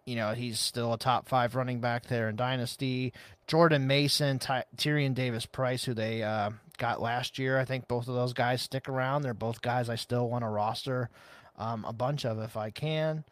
[0.05, 3.13] you know, he's still a top five running back there in Dynasty.
[3.47, 7.59] Jordan Mason, Ty- Tyrion Davis Price, who they uh, got last year.
[7.59, 9.21] I think both of those guys stick around.
[9.21, 11.09] They're both guys I still want to roster
[11.57, 13.25] um, a bunch of if I can.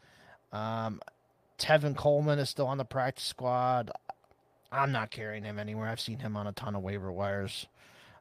[0.52, 1.00] Um,
[1.60, 3.92] Tevin Coleman is still on the practice squad.
[4.72, 5.88] I'm not carrying him anywhere.
[5.88, 7.68] I've seen him on a ton of waiver wires.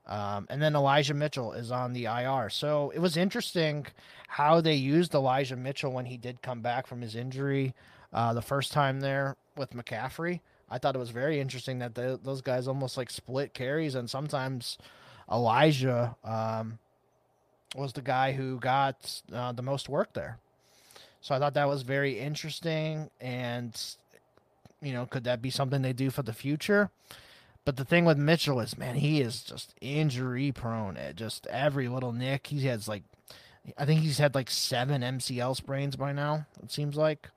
[0.06, 2.48] Um, and then Elijah Mitchell is on the IR.
[2.50, 3.86] So it was interesting
[4.26, 7.74] how they used Elijah Mitchell when he did come back from his injury
[8.12, 10.40] uh, the first time there with McCaffrey.
[10.70, 14.76] I thought it was very interesting that those guys almost like split carries, and sometimes
[15.30, 16.78] Elijah um,
[17.74, 20.38] was the guy who got uh, the most work there.
[21.20, 23.10] So I thought that was very interesting.
[23.20, 23.78] And,
[24.80, 26.90] you know, could that be something they do for the future?
[27.64, 30.96] But the thing with Mitchell is, man, he is just injury prone.
[30.96, 33.02] At just every little nick, he has like,
[33.76, 36.46] I think he's had like seven MCL sprains by now.
[36.62, 37.28] It seems like.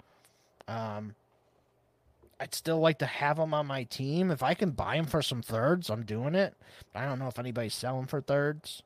[0.67, 1.15] Um,
[2.39, 4.31] I'd still like to have him on my team.
[4.31, 6.55] If I can buy him for some thirds, I'm doing it.
[6.95, 8.81] I don't know if anybody's selling for thirds.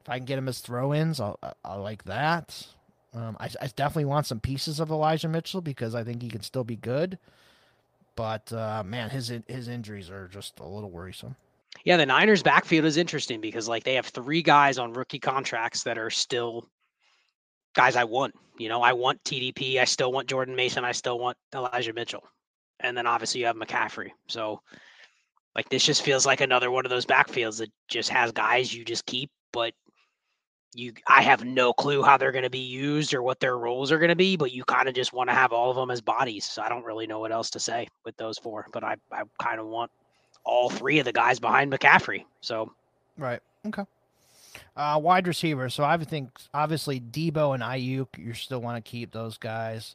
[0.00, 2.66] If I can get him as throw-ins, I'll, I'll like that.
[3.14, 6.40] Um, I, I, definitely want some pieces of Elijah Mitchell because I think he can
[6.40, 7.18] still be good.
[8.16, 11.36] But uh, man, his his injuries are just a little worrisome.
[11.84, 15.82] Yeah, the Niners' backfield is interesting because like they have three guys on rookie contracts
[15.84, 16.68] that are still
[17.74, 18.34] guys I want.
[18.58, 22.24] You know, I want TDP, I still want Jordan Mason, I still want Elijah Mitchell,
[22.80, 24.10] and then obviously you have McCaffrey.
[24.28, 24.60] So
[25.54, 28.84] like this just feels like another one of those backfields that just has guys you
[28.84, 29.72] just keep, but
[30.74, 33.92] you I have no clue how they're going to be used or what their roles
[33.92, 35.90] are going to be, but you kind of just want to have all of them
[35.90, 36.44] as bodies.
[36.44, 39.22] So I don't really know what else to say with those four, but I I
[39.40, 39.90] kind of want
[40.44, 42.24] all three of the guys behind McCaffrey.
[42.40, 42.72] So
[43.18, 43.84] right, okay.
[44.76, 45.68] Uh, wide receiver.
[45.68, 49.94] So I think obviously Deebo and Aiyuk, you still want to keep those guys.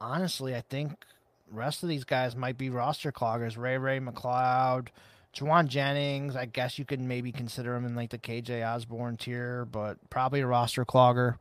[0.00, 1.04] Honestly, I think
[1.50, 3.58] rest of these guys might be roster cloggers.
[3.58, 4.88] Ray Ray McCloud,
[5.36, 9.66] Jauan Jennings, I guess you could maybe consider him in like the KJ Osborn tier,
[9.66, 11.36] but probably a roster clogger.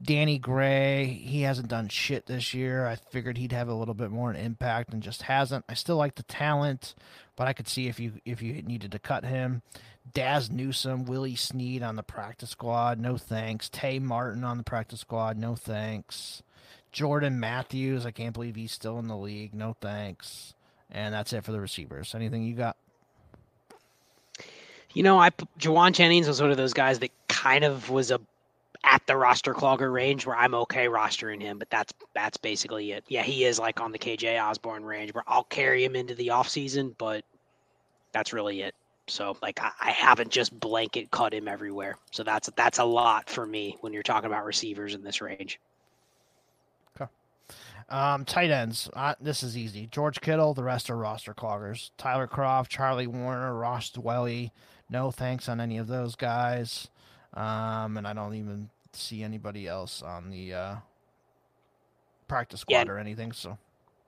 [0.00, 2.86] Danny Gray, he hasn't done shit this year.
[2.86, 5.64] I figured he'd have a little bit more an impact and just hasn't.
[5.68, 6.94] I still like the talent,
[7.36, 9.62] but I could see if you if you needed to cut him.
[10.12, 13.70] Dazz Newsome, Willie Snead on the practice squad, no thanks.
[13.70, 16.42] Tay Martin on the practice squad, no thanks.
[16.92, 20.54] Jordan Matthews, I can't believe he's still in the league, no thanks.
[20.90, 22.14] And that's it for the receivers.
[22.14, 22.76] Anything you got?
[24.94, 28.20] You know, I Jauan Jennings was one of those guys that kind of was a
[28.84, 33.04] at the roster clogger range where I'm okay rostering him, but that's that's basically it.
[33.08, 36.28] Yeah, he is like on the KJ Osborn range where I'll carry him into the
[36.28, 37.24] offseason, but
[38.12, 38.74] that's really it.
[39.06, 41.98] So like I, I, haven't just blanket cut him everywhere.
[42.10, 45.60] So that's that's a lot for me when you're talking about receivers in this range.
[47.88, 48.88] Um, tight ends.
[48.94, 49.86] Uh, this is easy.
[49.90, 50.54] George Kittle.
[50.54, 51.90] The rest are roster cloggers.
[51.98, 54.50] Tyler Kroft, Charlie Woerner, Ross Dwelley,
[54.94, 56.88] no thanks on any of those guys.
[57.34, 60.76] Um, and I don't even see anybody else on the uh,
[62.28, 62.92] practice squad yeah.
[62.92, 63.32] or anything.
[63.32, 63.58] So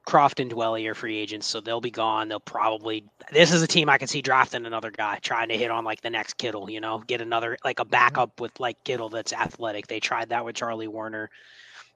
[0.06, 2.28] Kroft and Dwelley are free agents, so they'll be gone.
[2.28, 3.04] They'll probably.
[3.32, 6.02] This is a team I can see drafting another guy, trying to hit on like
[6.02, 6.70] the next Kittle.
[6.70, 7.90] You know, get another like a mm-hmm.
[7.90, 9.88] backup with like Kittle that's athletic.
[9.88, 11.28] They tried that with Charlie Woerner.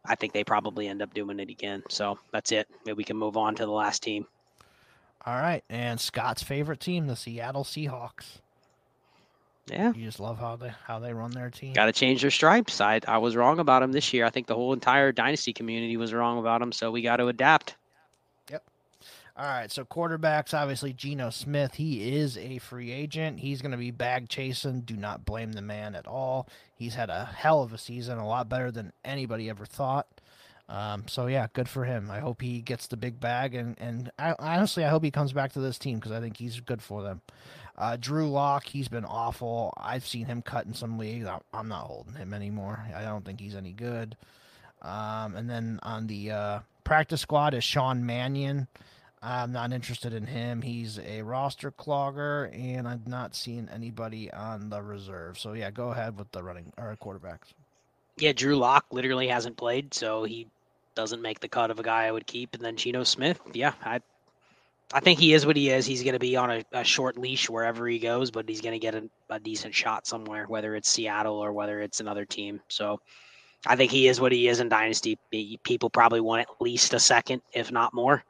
[0.05, 1.85] I think they probably end up doing it again.
[1.91, 2.67] So that's it.
[2.85, 4.27] Maybe we can move on to the last team.
[5.27, 8.41] All right, and Scott's favorite team, the Seattle Seahawks.
[9.67, 11.75] Yeah, you just love how they how they run their team.
[11.75, 12.81] Got to change their stripes.
[12.81, 14.25] I I was wrong about them this year.
[14.25, 16.73] I think the whole entire dynasty community was wrong about them.
[16.73, 17.77] So we got to adapt.
[18.51, 18.65] Yep.
[19.37, 19.71] All right.
[19.71, 21.75] So quarterbacks, obviously Geno Smith.
[21.75, 23.41] He is a free agent.
[23.41, 24.81] He's going to be bag chasing.
[24.81, 26.49] Do not blame the man at all.
[26.75, 30.09] He's had a hell of a season, a lot better than anybody ever thought.
[30.71, 32.11] Um, so yeah, good for him.
[32.13, 35.33] I hope he gets the big bag, and and I, honestly, I hope he comes
[35.33, 37.23] back to this team because I think he's good for them.
[37.81, 39.73] Uh, Drew Lock, he's been awful.
[39.79, 41.27] I've seen him cut in some leagues.
[41.55, 42.85] I'm not holding him anymore.
[42.95, 44.19] I don't think he's any good.
[44.83, 48.69] Um, and then on the uh, practice squad is Sean Mannion.
[49.23, 50.61] I'm not interested in him.
[50.61, 55.39] He's a roster clogger, and I've not seen anybody on the reserve.
[55.39, 57.55] So yeah, go ahead with the running or quarterbacks.
[58.19, 60.47] Yeah, Drew Lock literally hasn't played, so he
[60.95, 62.55] doesn't make the cut of a guy I would keep.
[62.55, 64.01] And then Geno Smith, yeah, I
[64.93, 65.87] I think he is what he is.
[65.87, 68.73] He's going to be on a, a, short leash wherever he goes, but he's going
[68.73, 72.61] to get a, a, decent shot somewhere, whether it's Seattle or whether it's another team.
[72.69, 73.01] So
[73.67, 75.17] I think he is what he is in Dynasty.
[75.63, 78.25] People probably want at least a second, if not more.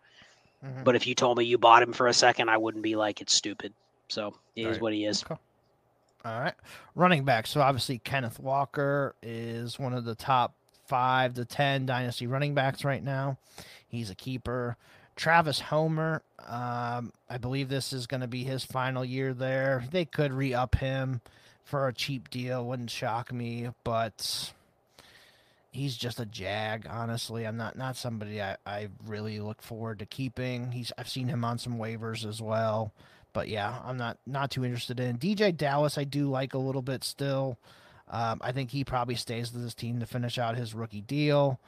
[0.65, 0.85] Mm-hmm.
[0.85, 3.23] But if you told me you bought him for a second, I wouldn't be like,
[3.23, 3.73] it's stupid.
[4.09, 4.83] So he All is right.
[4.83, 5.25] what he is.
[5.31, 6.55] All right.
[6.95, 7.47] Running back.
[7.47, 10.55] So obviously, Kenneth Walker is one of the top
[10.87, 13.39] five to 10 Dynasty running backs right now.
[13.89, 14.77] He's a keeper.
[15.21, 19.85] Travis Homer, um, I believe this is going to be his final year there.
[19.91, 21.21] They could re up him
[21.63, 24.51] for a cheap deal, wouldn't shock me, but
[25.71, 26.87] he's just a jag.
[26.89, 30.73] Honestly, I'm not not somebody I, I really look forward to keeping.
[30.73, 32.91] He's I've seen him on some waivers as well,
[33.35, 35.99] but yeah, I'm not not too interested in DeeJay Dallas.
[35.99, 37.59] I do like a little bit still.
[38.09, 41.61] Um, I think he probably stays with this team to finish out his rookie deal.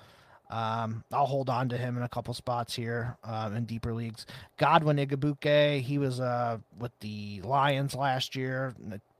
[0.52, 4.26] Um, I'll hold on to him in a couple spots here um, in deeper leagues.
[4.58, 8.74] Godwin Igwebuike, he was uh, with the Lions last year,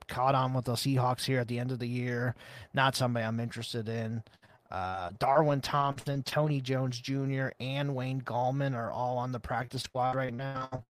[0.07, 2.35] caught on with the Seahawks here at the end of the year.
[2.75, 4.21] Not somebody I'm interested in.
[4.69, 10.15] Uh, Darwin Thompson, Tony Jones Jr., and Wayne Gallman are all on the practice squad
[10.15, 10.83] right now.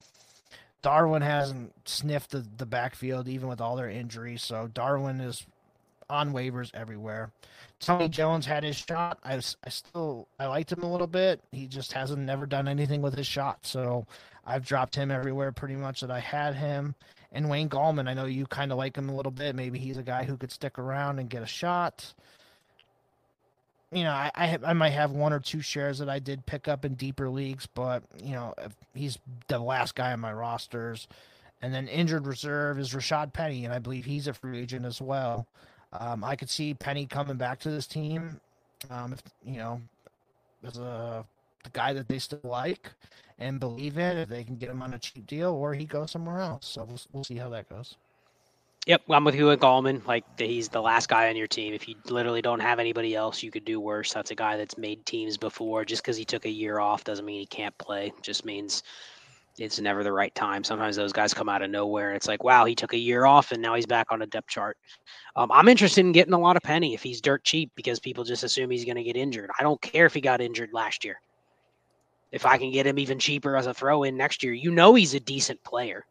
[0.82, 5.46] Darwin hasn't sniffed the, the backfield even with all their injuries, so Darwin is
[6.12, 7.32] on waivers everywhere.
[7.80, 9.18] Tony Jones had his shot.
[9.24, 11.42] I, I still I liked him a little bit.
[11.52, 13.66] He just hasn't never done anything with his shot.
[13.66, 14.06] So
[14.46, 16.96] I've dropped him everywhere pretty much that I had him.
[17.32, 19.56] And Wayne Gallman, I know you kind of like him a little bit.
[19.56, 22.14] Maybe he's a guy who could stick around and get a shot.
[23.92, 26.68] You know, I I, I might have one or two shares that I did pick
[26.68, 28.54] up in deeper leagues, but you know,
[28.94, 29.18] he's
[29.48, 31.08] the last guy on my rosters.
[31.64, 35.00] And then injured reserve is Rashad Penny, and I believe he's a free agent as
[35.00, 35.48] well.
[35.94, 38.40] Um, I could see Penny coming back to this team.
[38.90, 39.82] Um, if you know,
[40.66, 41.26] as a
[41.74, 42.92] guy that they still like
[43.40, 46.12] and believe in, if they can get him on a cheap deal, or he goes
[46.12, 46.68] somewhere else.
[46.68, 47.98] So we'll, we'll see how that goes.
[48.88, 50.06] Yep, I'm with you with Gallman.
[50.08, 51.74] Like he's the last guy on your team.
[51.74, 54.12] If you literally don't have anybody else, you could do worse.
[54.12, 55.86] That's a guy that's made teams before.
[55.86, 58.12] Just because he took a year off doesn't mean he can't play.
[58.24, 58.82] Just means
[59.62, 60.64] it's never the right time.
[60.64, 63.26] Sometimes those guys come out of nowhere, and it's like, wow, he took a year
[63.26, 64.78] off, and now he's back on a depth chart.
[65.36, 68.24] Um, I'm interested in getting a lot of Penny if he's dirt cheap because people
[68.24, 69.50] just assume he's going to get injured.
[69.60, 71.22] I don't care if he got injured last year.
[72.32, 74.96] If I can get him even cheaper as a throw in next year, you know
[74.96, 76.06] he's a decent player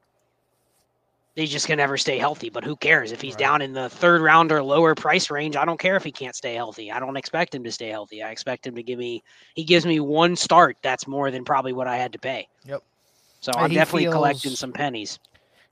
[1.41, 2.51] he just can never stay healthy.
[2.51, 3.41] But who cares if he's right.
[3.41, 5.57] down in the third round or lower price range?
[5.57, 6.91] I don't care if he can't stay healthy.
[6.91, 8.23] I don't expect him to stay healthy.
[8.23, 9.23] I expect him to give me.
[9.55, 10.77] He gives me one start.
[10.83, 12.49] That's more than probably what I had to pay.
[12.65, 12.83] Yep.
[13.41, 15.19] So I'm definitely feels, collecting some pennies.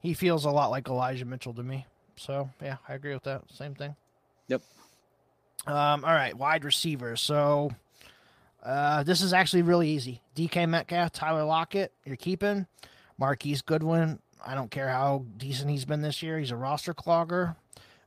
[0.00, 1.86] He feels a lot like Elijah Mitchell to me.
[2.16, 3.42] So yeah, I agree with that.
[3.52, 3.94] Same thing.
[4.48, 4.62] Yep.
[5.66, 6.04] Um.
[6.04, 7.20] All right, wide receivers.
[7.20, 7.70] So.
[8.60, 10.20] Uh, this is actually really easy.
[10.34, 12.66] DK Metcalf, Tyler Lockett, you're keeping.
[13.16, 16.38] Marquise Goodwin, I don't care how decent he's been this year.
[16.38, 17.56] He's a roster clogger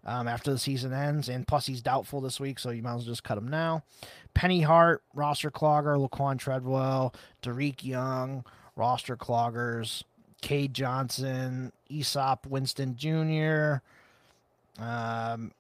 [0.06, 2.98] um, after the season ends, and plus he's doubtful this week, so you might as
[2.98, 3.84] well just cut him now.
[4.34, 5.98] Penny Hart, roster clogger.
[5.98, 10.04] Laquan Treadwell, Dareke Young, roster cloggers.
[10.42, 13.84] Cade Johnson, Easop Winston Jr.
[14.84, 15.52] Um,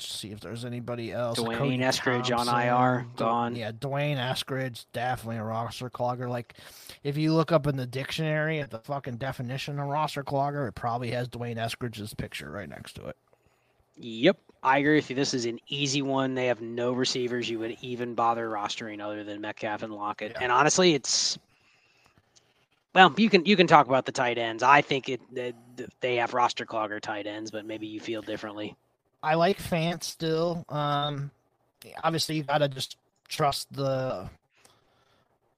[0.00, 1.38] see if there's anybody else.
[1.38, 3.56] D'Wayne Eskridge Thompson, on IR, gone.
[3.56, 6.28] Yeah, D'Wayne Eskridge, definitely a roster clogger.
[6.28, 6.54] Like,
[7.02, 10.74] if you look up in the dictionary at the fucking definition of roster clogger, it
[10.74, 13.16] probably has D'Wayne Eskridge's picture right next to it.
[13.96, 15.14] Yep, I agree with you.
[15.16, 16.34] This is an easy one.
[16.34, 20.32] They have no receivers you would even bother rostering other than Metcalf and Lockett.
[20.32, 20.38] Yeah.
[20.42, 21.38] And honestly, it's
[22.94, 24.62] well, you can you can talk about the tight ends.
[24.62, 25.20] I think it
[26.00, 28.76] they have roster clogger tight ends, but maybe you feel differently.
[29.22, 30.64] I like Fant still.
[30.68, 31.30] Um,
[32.04, 34.28] obviously, you gotta just trust the,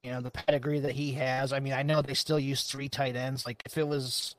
[0.03, 1.53] you know, the pedigree that he has.
[1.53, 3.45] I mean, I know they still use three tight ends.
[3.45, 4.35] Like if it was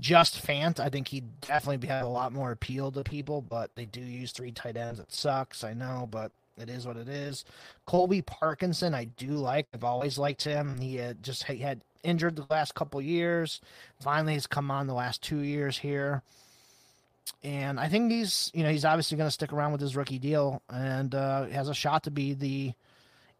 [0.00, 3.40] just Fant, I think he'd definitely have a lot more appeal to people.
[3.42, 4.98] But they do use three tight ends.
[4.98, 7.44] It sucks, I know, but it is what it is.
[7.86, 9.68] Colby Parkinson, I do like.
[9.72, 10.80] I've always liked him.
[10.80, 13.60] He had just he had injured the last couple years.
[14.00, 16.22] Finally, he's come on the last two years here
[17.42, 20.18] and I think he's you know he's obviously going to stick around with his rookie
[20.18, 22.72] deal and uh, has a shot to be the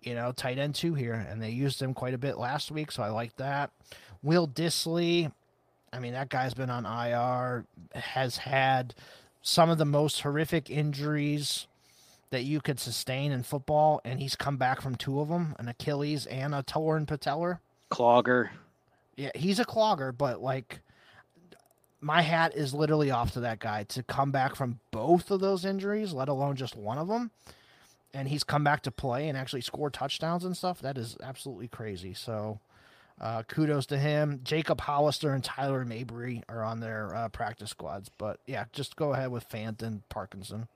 [0.01, 2.93] you know tight end two here, and they used him quite a bit last week,
[2.93, 3.71] so I like that.
[4.23, 5.33] Will Dissly,
[5.93, 8.95] I mean that guy's been on IR, has had
[9.43, 11.67] some of the most horrific injuries
[12.31, 15.69] that you could sustain in football, and he's come back from two of them, an
[15.69, 17.59] Achilles and a torn patellar.
[17.93, 18.49] Clogger.
[19.17, 20.81] Yeah, he's a clogger, but like
[22.01, 25.67] my hat is literally off to that guy to come back from both of those
[25.67, 27.31] injuries, let alone just one of them.
[28.15, 30.81] And he's come back to play and actually score touchdowns and stuff.
[30.81, 32.15] That is absolutely crazy.
[32.15, 32.61] So,
[33.21, 34.41] uh, kudos to him.
[34.43, 38.11] Jacob Hollister and Tyler Mabry are on their uh, practice squads.
[38.17, 40.67] But yeah, just go ahead with Fant and Parkinson.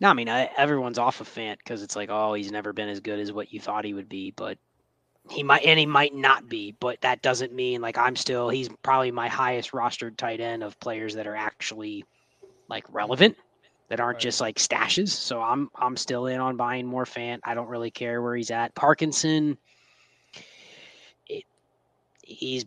[0.00, 2.90] No, I mean I, everyone's off of Fant because it's like, oh, he's never been
[2.90, 4.30] as good as what you thought he would be.
[4.30, 4.58] But
[5.30, 8.68] he might and he might not be, but that doesn't mean like I'm still he's
[8.82, 12.04] probably my highest rostered tight end of players that are actually
[12.68, 13.36] like relevant
[13.88, 14.22] that aren't right.
[14.22, 15.08] just like stashes.
[15.08, 17.40] So I'm I'm still in on buying more fan.
[17.44, 18.74] I don't really care where he's at.
[18.74, 19.58] Parkinson
[21.28, 21.44] it,
[22.22, 22.64] he's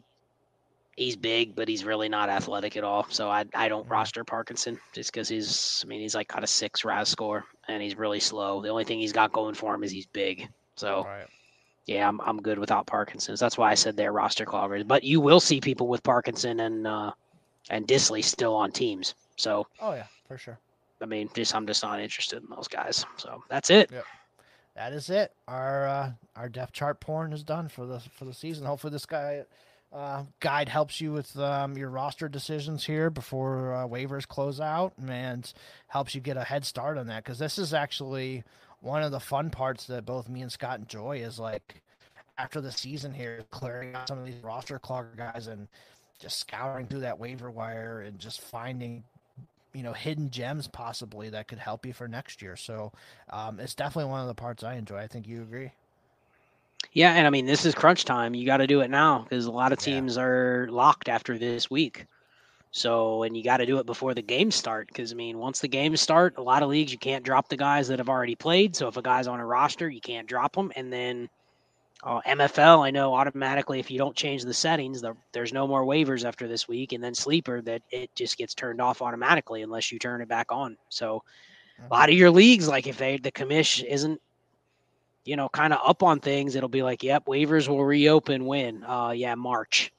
[0.98, 3.08] he's big, but he's really not athletic at all.
[3.10, 3.94] So I I don't mm-hmm.
[3.94, 7.82] roster Parkinson just because he's I mean he's like got a six RAS score and
[7.82, 8.62] he's really slow.
[8.62, 10.50] The only thing he's got going for him is he's big.
[10.76, 11.28] So right
[11.90, 13.40] yeah, I'm I'm good without Parkinson's.
[13.40, 14.88] That's why I said they're roster cloggers.
[14.88, 17.12] But you will see people with Parkinson and uh,
[17.72, 19.16] and Dissly still on teams.
[19.38, 20.60] So oh yeah, for sure.
[21.02, 23.06] I mean, just I'm just not interested in those guys.
[23.18, 23.90] So that's it.
[23.92, 24.06] Yep.
[24.76, 25.34] That is it.
[25.48, 28.66] Our uh, our depth chart porn is done for the for the season.
[28.66, 29.46] Hopefully, this guy
[29.92, 34.94] uh, guide helps you with um, your roster decisions here before uh, waivers close out
[35.08, 35.52] and
[35.88, 38.44] helps you get a head start on that because this is actually
[38.82, 41.82] one of the fun parts that both me and Scott enjoy is like
[42.38, 45.68] after the season here, clearing out some of these roster clogger guys and
[46.20, 49.04] just scouring through that waiver wire and just finding
[49.74, 52.56] you know hidden gems possibly that could help you for next year.
[52.56, 52.92] So
[53.30, 54.98] um, it's definitely one of the parts I enjoy.
[54.98, 55.72] I think you agree.
[56.94, 58.34] Yeah, and I mean this is crunch time.
[58.34, 60.24] You got to do it now because a lot of teams yeah.
[60.24, 62.06] are locked after this week.
[62.72, 65.60] So, and you got to do it before the games start because I mean, once
[65.60, 68.36] the games start, a lot of leagues you can't drop the guys that have already
[68.36, 68.76] played.
[68.76, 70.72] So if a guy's on a roster, you can't drop them.
[70.76, 71.30] And then
[72.04, 75.84] uh, MFL, I know automatically if you don't change the settings, the, there's no more
[75.84, 76.94] waivers after this week.
[76.94, 80.52] And then sleeper, that it just gets turned off automatically unless you turn it back
[80.52, 80.78] on.
[80.90, 81.24] So
[81.90, 84.22] a lot of your leagues, like if they the commish isn't
[85.26, 88.84] you know, kind of up on things, it'll be like, yep, waivers will reopen when?
[88.84, 89.92] Uh, yeah, March.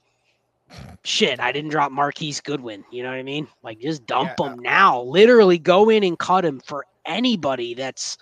[1.03, 2.83] Shit, I didn't drop Marquise Goodwin.
[2.91, 3.47] You know what I mean?
[3.63, 4.47] Like just dump yeah.
[4.47, 5.01] him now.
[5.01, 8.17] Literally go in and cut him for anybody that's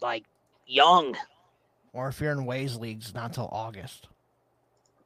[0.00, 0.24] like
[0.66, 1.16] young.
[1.92, 4.08] Or if you're in Ways leagues, not till August.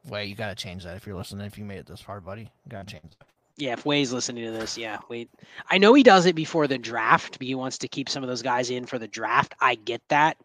[0.07, 1.47] Wait, you gotta change that if you're listening.
[1.47, 3.27] If you made it this far, buddy, you gotta change that.
[3.57, 5.31] Yeah, if Way's listening to this, yeah, wait.
[5.71, 7.39] I know he does it before the draft.
[7.39, 9.55] But he wants to keep some of those guys in for the draft.
[9.61, 10.37] I get that.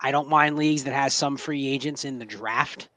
[0.00, 2.88] I don't mind leagues that has some free agents in the draft,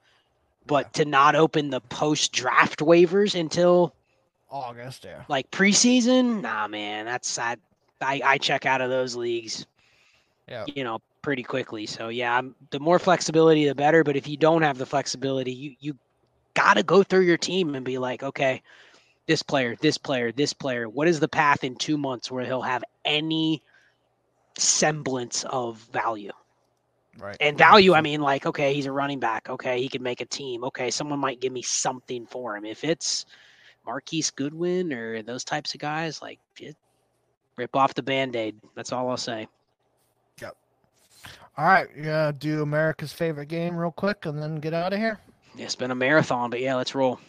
[0.68, 3.94] but to not open the post draft waivers until
[4.50, 7.58] August, yeah, like preseason, nah, man, that's I,
[8.02, 9.66] I, I check out of those leagues.
[10.48, 11.86] Yeah, you know, pretty quickly.
[11.86, 14.04] So yeah, I'm, the more flexibility, the better.
[14.04, 15.98] But if you don't have the flexibility, you you
[16.54, 18.62] got to go through your team and be like, okay,
[19.28, 20.90] this player, this player, this player.
[20.90, 23.62] What is the path in two months where he'll have any
[24.58, 26.32] semblance of value?
[27.20, 27.38] Right.
[27.40, 29.50] And value, I mean, like, okay, he's a running back.
[29.50, 30.64] Okay, he can make a team.
[30.64, 32.66] Okay, someone might give me something for him.
[32.66, 33.26] If it's
[33.86, 36.40] Marquise Goodwin or those types of guys, like,
[37.58, 38.56] rip off the band aid.
[38.76, 39.48] That's all I'll say.
[40.42, 40.56] Yep.
[41.58, 45.20] All right, yeah, do America's favorite game real quick and then get out of here.
[45.56, 47.20] Yeah, it's been a marathon, but yeah, let's roll.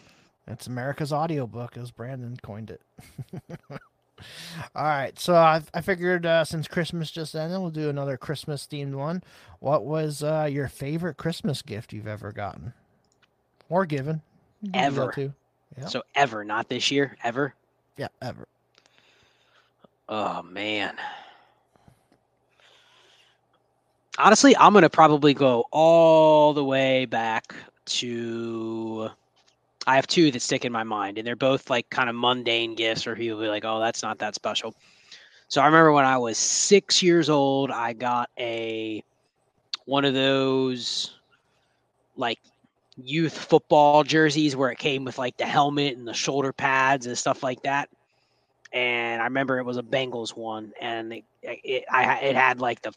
[0.47, 2.81] It's America's audiobook, as Brandon coined it.
[4.75, 8.67] All right, so I, I figured uh, since Christmas just ended, we'll do another Christmas
[8.67, 9.23] themed one.
[9.59, 12.73] What was uh, your favorite Christmas gift you've ever gotten
[13.69, 14.21] or given?
[14.73, 15.33] Ever.
[15.77, 15.87] Yeah.
[15.87, 17.53] So ever, not this year, ever.
[17.97, 18.47] Yeah, ever.
[20.07, 20.95] Oh man
[24.17, 27.53] honestly, I'm gonna probably go all the way back
[27.85, 29.09] to.
[29.85, 32.75] I have two that stick in my mind, and they're both like kind of mundane
[32.75, 34.73] gifts, or people be like, "Oh, that's not that special."
[35.47, 39.03] So I remember when I was six years old, I got a
[39.85, 41.15] one of those
[42.15, 42.39] like
[42.95, 47.17] youth football jerseys where it came with like the helmet and the shoulder pads and
[47.17, 47.89] stuff like that.
[48.71, 52.81] And I remember it was a Bengals one, and it, it I it had like
[52.81, 52.93] the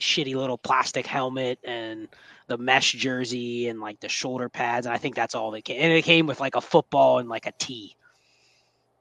[0.00, 2.08] shitty little plastic helmet and
[2.46, 4.86] the mesh jersey and like the shoulder pads.
[4.86, 5.80] And I think that's all they came.
[5.80, 7.96] And it came with like a football and like a tee.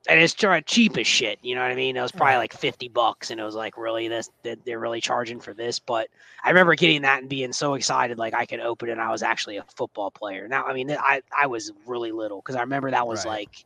[0.07, 1.39] And it's just cheap as shit.
[1.41, 1.97] You know what I mean?
[1.97, 3.31] It was probably like 50 bucks.
[3.31, 5.79] And it was like, really, this, they're really charging for this.
[5.79, 6.09] But
[6.43, 8.93] I remember getting that and being so excited, like I could open it.
[8.93, 10.47] And I was actually a football player.
[10.47, 13.31] Now, I mean, I, I was really little because I remember that was right.
[13.31, 13.65] like,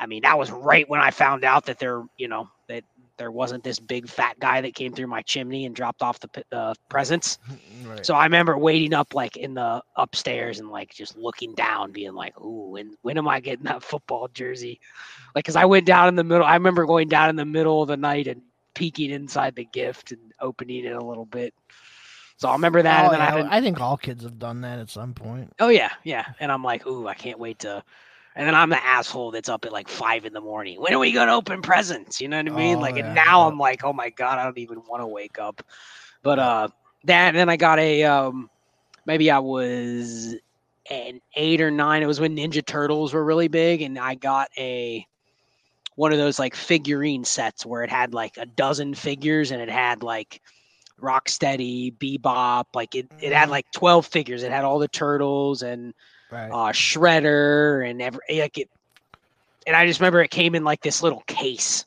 [0.00, 2.84] I mean, that was right when I found out that they're, you know, that
[3.18, 6.44] there wasn't this big fat guy that came through my chimney and dropped off the
[6.52, 7.38] uh, presents.
[7.86, 8.04] Right.
[8.04, 12.14] So I remember waiting up like in the upstairs and like just looking down, being
[12.14, 14.80] like, "Ooh, when when am I getting that football jersey?"
[15.36, 16.44] Like, cause I went down in the middle.
[16.44, 18.42] I remember going down in the middle of the night and
[18.74, 21.54] peeking inside the gift and opening it a little bit.
[22.38, 23.06] So I remember that.
[23.06, 25.52] Oh, and then yeah, I, I think all kids have done that at some point.
[25.60, 26.26] Oh yeah, yeah.
[26.40, 27.82] And I'm like, "Ooh, I can't wait to."
[28.36, 30.78] And then I'm the asshole that's up at like five in the morning.
[30.78, 32.20] When are we gonna open presents?
[32.20, 32.76] You know what I mean?
[32.76, 33.48] Oh, like, yeah, and now.
[33.48, 35.62] I'm like, oh my god, I don't even want to wake up.
[36.22, 36.68] But uh,
[37.04, 38.50] that and then I got a um,
[39.06, 40.36] maybe I was
[40.90, 42.02] an eight or nine.
[42.02, 45.06] It was when Ninja Turtles were really big, and I got a
[45.94, 49.70] one of those like figurine sets where it had like a dozen figures and it
[49.70, 50.42] had like
[51.00, 53.52] Rocksteady, Bebop, like it, it had mm-hmm.
[53.52, 54.42] like 12 figures.
[54.42, 55.94] It had all the turtles and
[56.30, 56.50] right.
[56.50, 58.70] uh, Shredder and every like it.
[59.66, 61.86] And I just remember it came in like this little case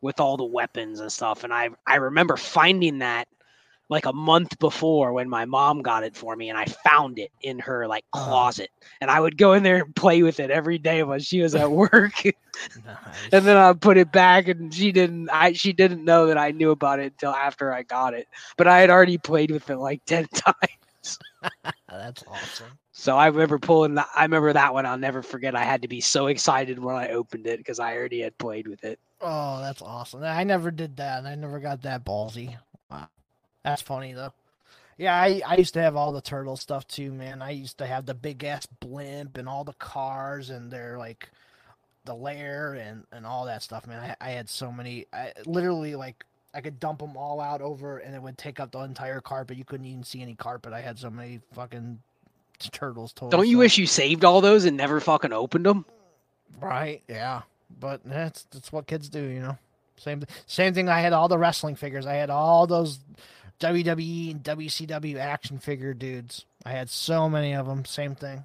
[0.00, 1.44] with all the weapons and stuff.
[1.44, 3.28] And I I remember finding that
[3.90, 7.32] like a month before when my mom got it for me and I found it
[7.42, 8.24] in her like uh-huh.
[8.24, 8.70] closet.
[9.00, 11.56] And I would go in there and play with it every day when she was
[11.56, 12.24] at work.
[12.24, 12.34] nice.
[13.32, 16.52] And then I put it back and she didn't I she didn't know that I
[16.52, 18.28] knew about it until after I got it.
[18.56, 21.18] But I had already played with it like 10 times.
[21.88, 22.78] That's awesome.
[23.00, 24.08] So I remember pulling that.
[24.14, 24.84] I remember that one.
[24.84, 25.56] I'll never forget.
[25.56, 28.68] I had to be so excited when I opened it because I already had played
[28.68, 28.98] with it.
[29.22, 30.22] Oh, that's awesome.
[30.22, 31.20] I never did that.
[31.20, 32.58] and I never got that ballsy.
[32.90, 33.08] Wow.
[33.64, 34.34] That's funny though.
[34.98, 37.40] Yeah, I, I used to have all the turtle stuff too, man.
[37.40, 41.30] I used to have the big ass blimp and all the cars and their like
[42.04, 44.14] the lair and and all that stuff, man.
[44.20, 45.06] I, I had so many.
[45.10, 48.72] I literally like I could dump them all out over and it would take up
[48.72, 49.56] the entire carpet.
[49.56, 50.74] You couldn't even see any carpet.
[50.74, 52.00] I had so many fucking
[52.68, 53.12] turtles.
[53.12, 55.84] Don't you wish you saved all those and never fucking opened them?
[56.60, 57.02] Right.
[57.08, 57.42] Yeah.
[57.78, 59.56] But that's that's what kids do, you know.
[59.96, 60.88] Same same thing.
[60.88, 62.06] I had all the wrestling figures.
[62.06, 62.98] I had all those
[63.60, 66.44] WWE and WCW action figure dudes.
[66.64, 67.84] I had so many of them.
[67.84, 68.44] Same thing.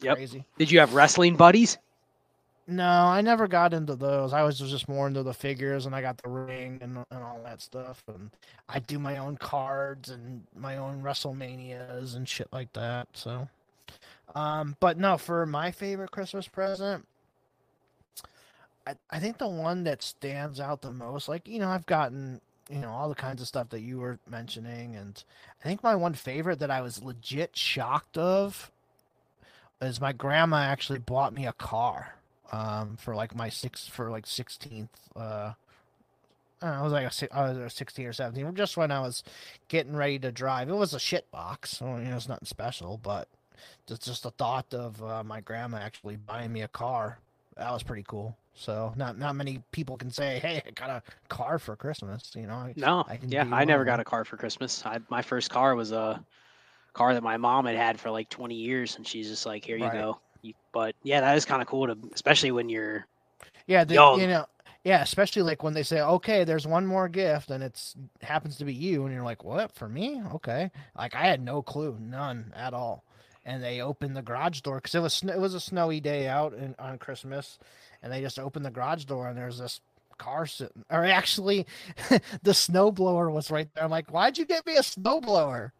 [0.00, 0.16] Yep.
[0.16, 0.44] Crazy.
[0.58, 1.78] Did you have wrestling buddies?
[2.68, 4.32] No, I never got into those.
[4.32, 7.40] I was just more into the figures, and I got the ring and, and all
[7.44, 8.02] that stuff.
[8.08, 8.30] And
[8.68, 13.06] I do my own cards and my own WrestleManias and shit like that.
[13.12, 13.48] So
[14.34, 17.06] Um, but no, for my favorite Christmas present,
[18.86, 22.40] I, I think the one that stands out the most, like, you know, I've gotten,
[22.68, 24.96] you know, all the kinds of stuff that you were mentioning.
[24.96, 25.22] And
[25.62, 28.70] I think my one favorite that I was legit shocked of
[29.80, 32.14] is my grandma actually bought me a car
[32.52, 35.52] um, for like my six, for like 16th, uh,
[36.62, 39.22] I was like a, I was 16 or 17, just when I was
[39.68, 40.68] getting ready to drive.
[40.68, 43.28] It was a shit box, so you know it's nothing special, but
[43.86, 47.18] just just the thought of uh, my grandma actually buying me a car
[47.56, 48.36] that was pretty cool.
[48.54, 52.46] So not not many people can say, "Hey, I got a car for Christmas." You
[52.46, 52.72] know?
[52.76, 54.82] No, I yeah, I never got a car for Christmas.
[54.84, 56.22] I, my first car was a
[56.92, 59.76] car that my mom had had for like 20 years, and she's just like, "Here
[59.76, 59.94] you right.
[59.94, 63.06] go." You, but yeah, that is kind of cool to, especially when you're
[63.66, 64.46] yeah, the, you know,
[64.84, 68.64] yeah, especially like when they say, "Okay, there's one more gift," and it's happens to
[68.64, 72.52] be you, and you're like, "What for me?" Okay, like I had no clue, none
[72.54, 73.04] at all.
[73.46, 76.52] And they opened the garage door because it was it was a snowy day out
[76.52, 77.58] in, on Christmas,
[78.02, 79.80] and they just opened the garage door, and there's this
[80.18, 80.84] car sitting.
[80.90, 81.64] Or actually,
[82.42, 83.84] the snowblower was right there.
[83.84, 85.70] I'm like, "Why'd you get me a snowblower?"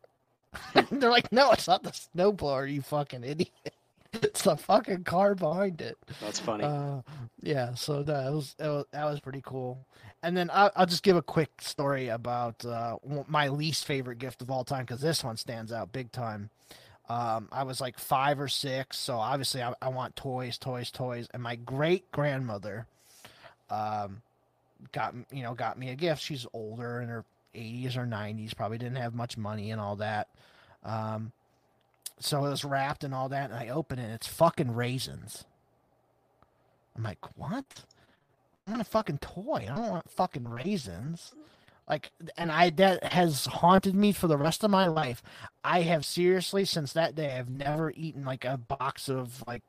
[0.91, 3.51] they're like, "No, it's not the snowblower, you fucking idiot."
[4.23, 5.97] it's the fucking car behind it.
[6.21, 6.65] That's funny.
[6.65, 7.03] Uh,
[7.43, 9.87] yeah, so that was, was, that was pretty cool.
[10.23, 12.97] And then I'll, I'll just give a quick story about uh,
[13.29, 16.51] my least favorite gift of all time because this one stands out big time.
[17.09, 21.29] Um, I was like five or six, so obviously I, I want toys, toys, toys.
[21.33, 22.87] And my great grandmother,
[23.71, 24.23] um,
[24.93, 26.23] got you know got me a gift.
[26.23, 30.29] She's older in her 80s or 90s, probably didn't have much money and all that.
[30.85, 31.33] Um,
[32.19, 35.45] so it was wrapped and all that, and I open it, and it's fucking raisins.
[36.97, 37.65] I'm like, what?
[38.67, 39.69] I want a fucking toy.
[39.71, 41.35] I don't want fucking raisins.
[41.89, 45.23] Like, and I that has haunted me for the rest of my life.
[45.63, 49.63] I have seriously, since that day, I've never eaten like a box of like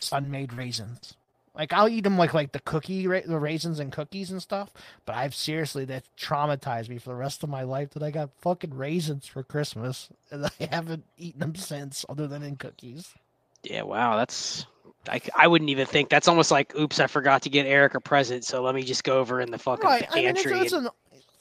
[0.00, 1.14] Sun-Maid raisins.
[1.54, 4.72] Like I'll eat them like like the cookie, the raisins and cookies and stuff.
[5.04, 8.30] But I've seriously that traumatized me for the rest of my life that I got
[8.40, 13.14] fucking raisins for Christmas and I haven't eaten them since, other than in cookies.
[13.62, 14.66] Yeah, wow, that's
[15.08, 18.00] I, I wouldn't even think that's almost like, oops, I forgot to get Eric a
[18.00, 20.08] present, so let me just go over in the fucking right.
[20.08, 20.52] pantry.
[20.52, 20.88] I mean, it's, it's, an,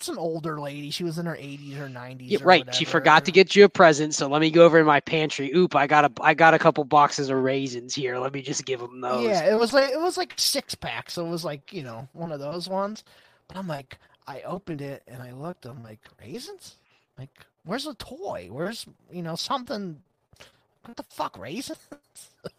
[0.01, 0.89] it's an older lady.
[0.89, 2.17] She was in her 80s or 90s.
[2.21, 2.61] Yeah, or right.
[2.61, 2.75] Whatever.
[2.75, 5.51] She forgot to get you a present, so let me go over in my pantry.
[5.55, 8.17] Oop, I got a I got a couple boxes of raisins here.
[8.17, 9.23] Let me just give them those.
[9.23, 11.13] Yeah, it was like it was like six packs.
[11.13, 13.03] So it was like you know one of those ones.
[13.47, 15.67] But I'm like, I opened it and I looked.
[15.67, 16.77] I'm like, raisins?
[17.19, 17.29] Like,
[17.63, 18.47] where's the toy?
[18.49, 20.01] Where's you know something?
[20.83, 21.77] What the fuck, raisins?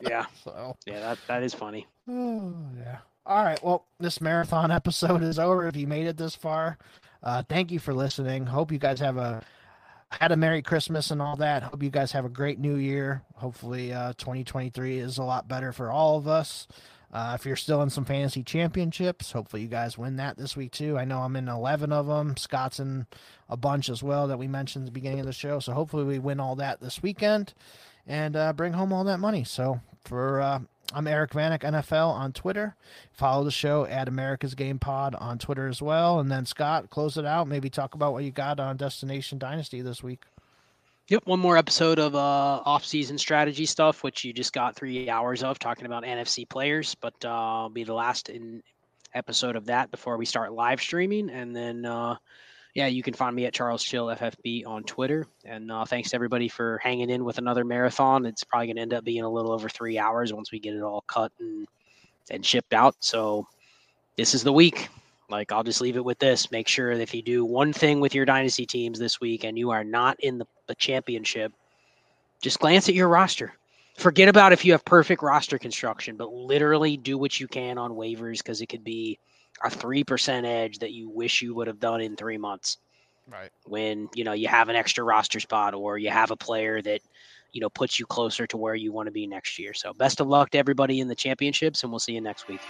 [0.00, 0.26] Yeah.
[0.44, 1.88] so yeah, that that is funny.
[2.08, 2.98] Oh yeah.
[3.26, 3.62] All right.
[3.64, 5.66] Well, this marathon episode is over.
[5.66, 6.78] If you made it this far,
[7.22, 8.46] uh, thank you for listening.
[8.46, 9.42] Hope you guys have a
[10.10, 11.62] had a Merry Christmas and all that.
[11.62, 13.22] Hope you guys have a great New Year.
[13.36, 16.66] Hopefully, uh, 2023 is a lot better for all of us.
[17.12, 20.72] Uh, if you're still in some fantasy championships, hopefully you guys win that this week
[20.72, 20.96] too.
[20.96, 22.36] I know I'm in 11 of them.
[22.38, 23.06] Scott's in
[23.50, 25.58] a bunch as well that we mentioned at the beginning of the show.
[25.60, 27.52] So hopefully we win all that this weekend
[28.06, 29.44] and uh, bring home all that money.
[29.44, 30.60] So for uh,
[30.94, 32.76] I'm Eric Vanek NFL on Twitter.
[33.12, 36.20] Follow the show at America's Game Pod on Twitter as well.
[36.20, 37.48] And then Scott, close it out.
[37.48, 40.24] Maybe talk about what you got on Destination Dynasty this week.
[41.08, 42.18] Yep, one more episode of uh,
[42.64, 47.14] off-season strategy stuff, which you just got three hours of talking about NFC players, but
[47.24, 48.62] uh, will be the last in
[49.14, 52.16] episode of that before we start live streaming, and then uh,
[52.74, 55.26] yeah, you can find me at Charles Chill FFB on Twitter.
[55.44, 58.24] And uh, thanks to everybody for hanging in with another marathon.
[58.24, 60.74] It's probably going to end up being a little over three hours once we get
[60.74, 61.66] it all cut and
[62.30, 62.94] and shipped out.
[63.00, 63.46] So
[64.16, 64.88] this is the week.
[65.28, 66.50] Like I'll just leave it with this.
[66.50, 69.70] Make sure if you do one thing with your dynasty teams this week and you
[69.70, 71.52] are not in the, the championship,
[72.40, 73.52] just glance at your roster.
[73.98, 77.92] Forget about if you have perfect roster construction, but literally do what you can on
[77.92, 79.18] waivers because it could be–
[79.62, 82.78] a 3% edge that you wish you would have done in three months.
[83.30, 83.50] Right.
[83.64, 87.00] When, you know, you have an extra roster spot or you have a player that,
[87.52, 89.74] you know, puts you closer to where you want to be next year.
[89.74, 92.60] So best of luck to everybody in the championships, and we'll see you next week.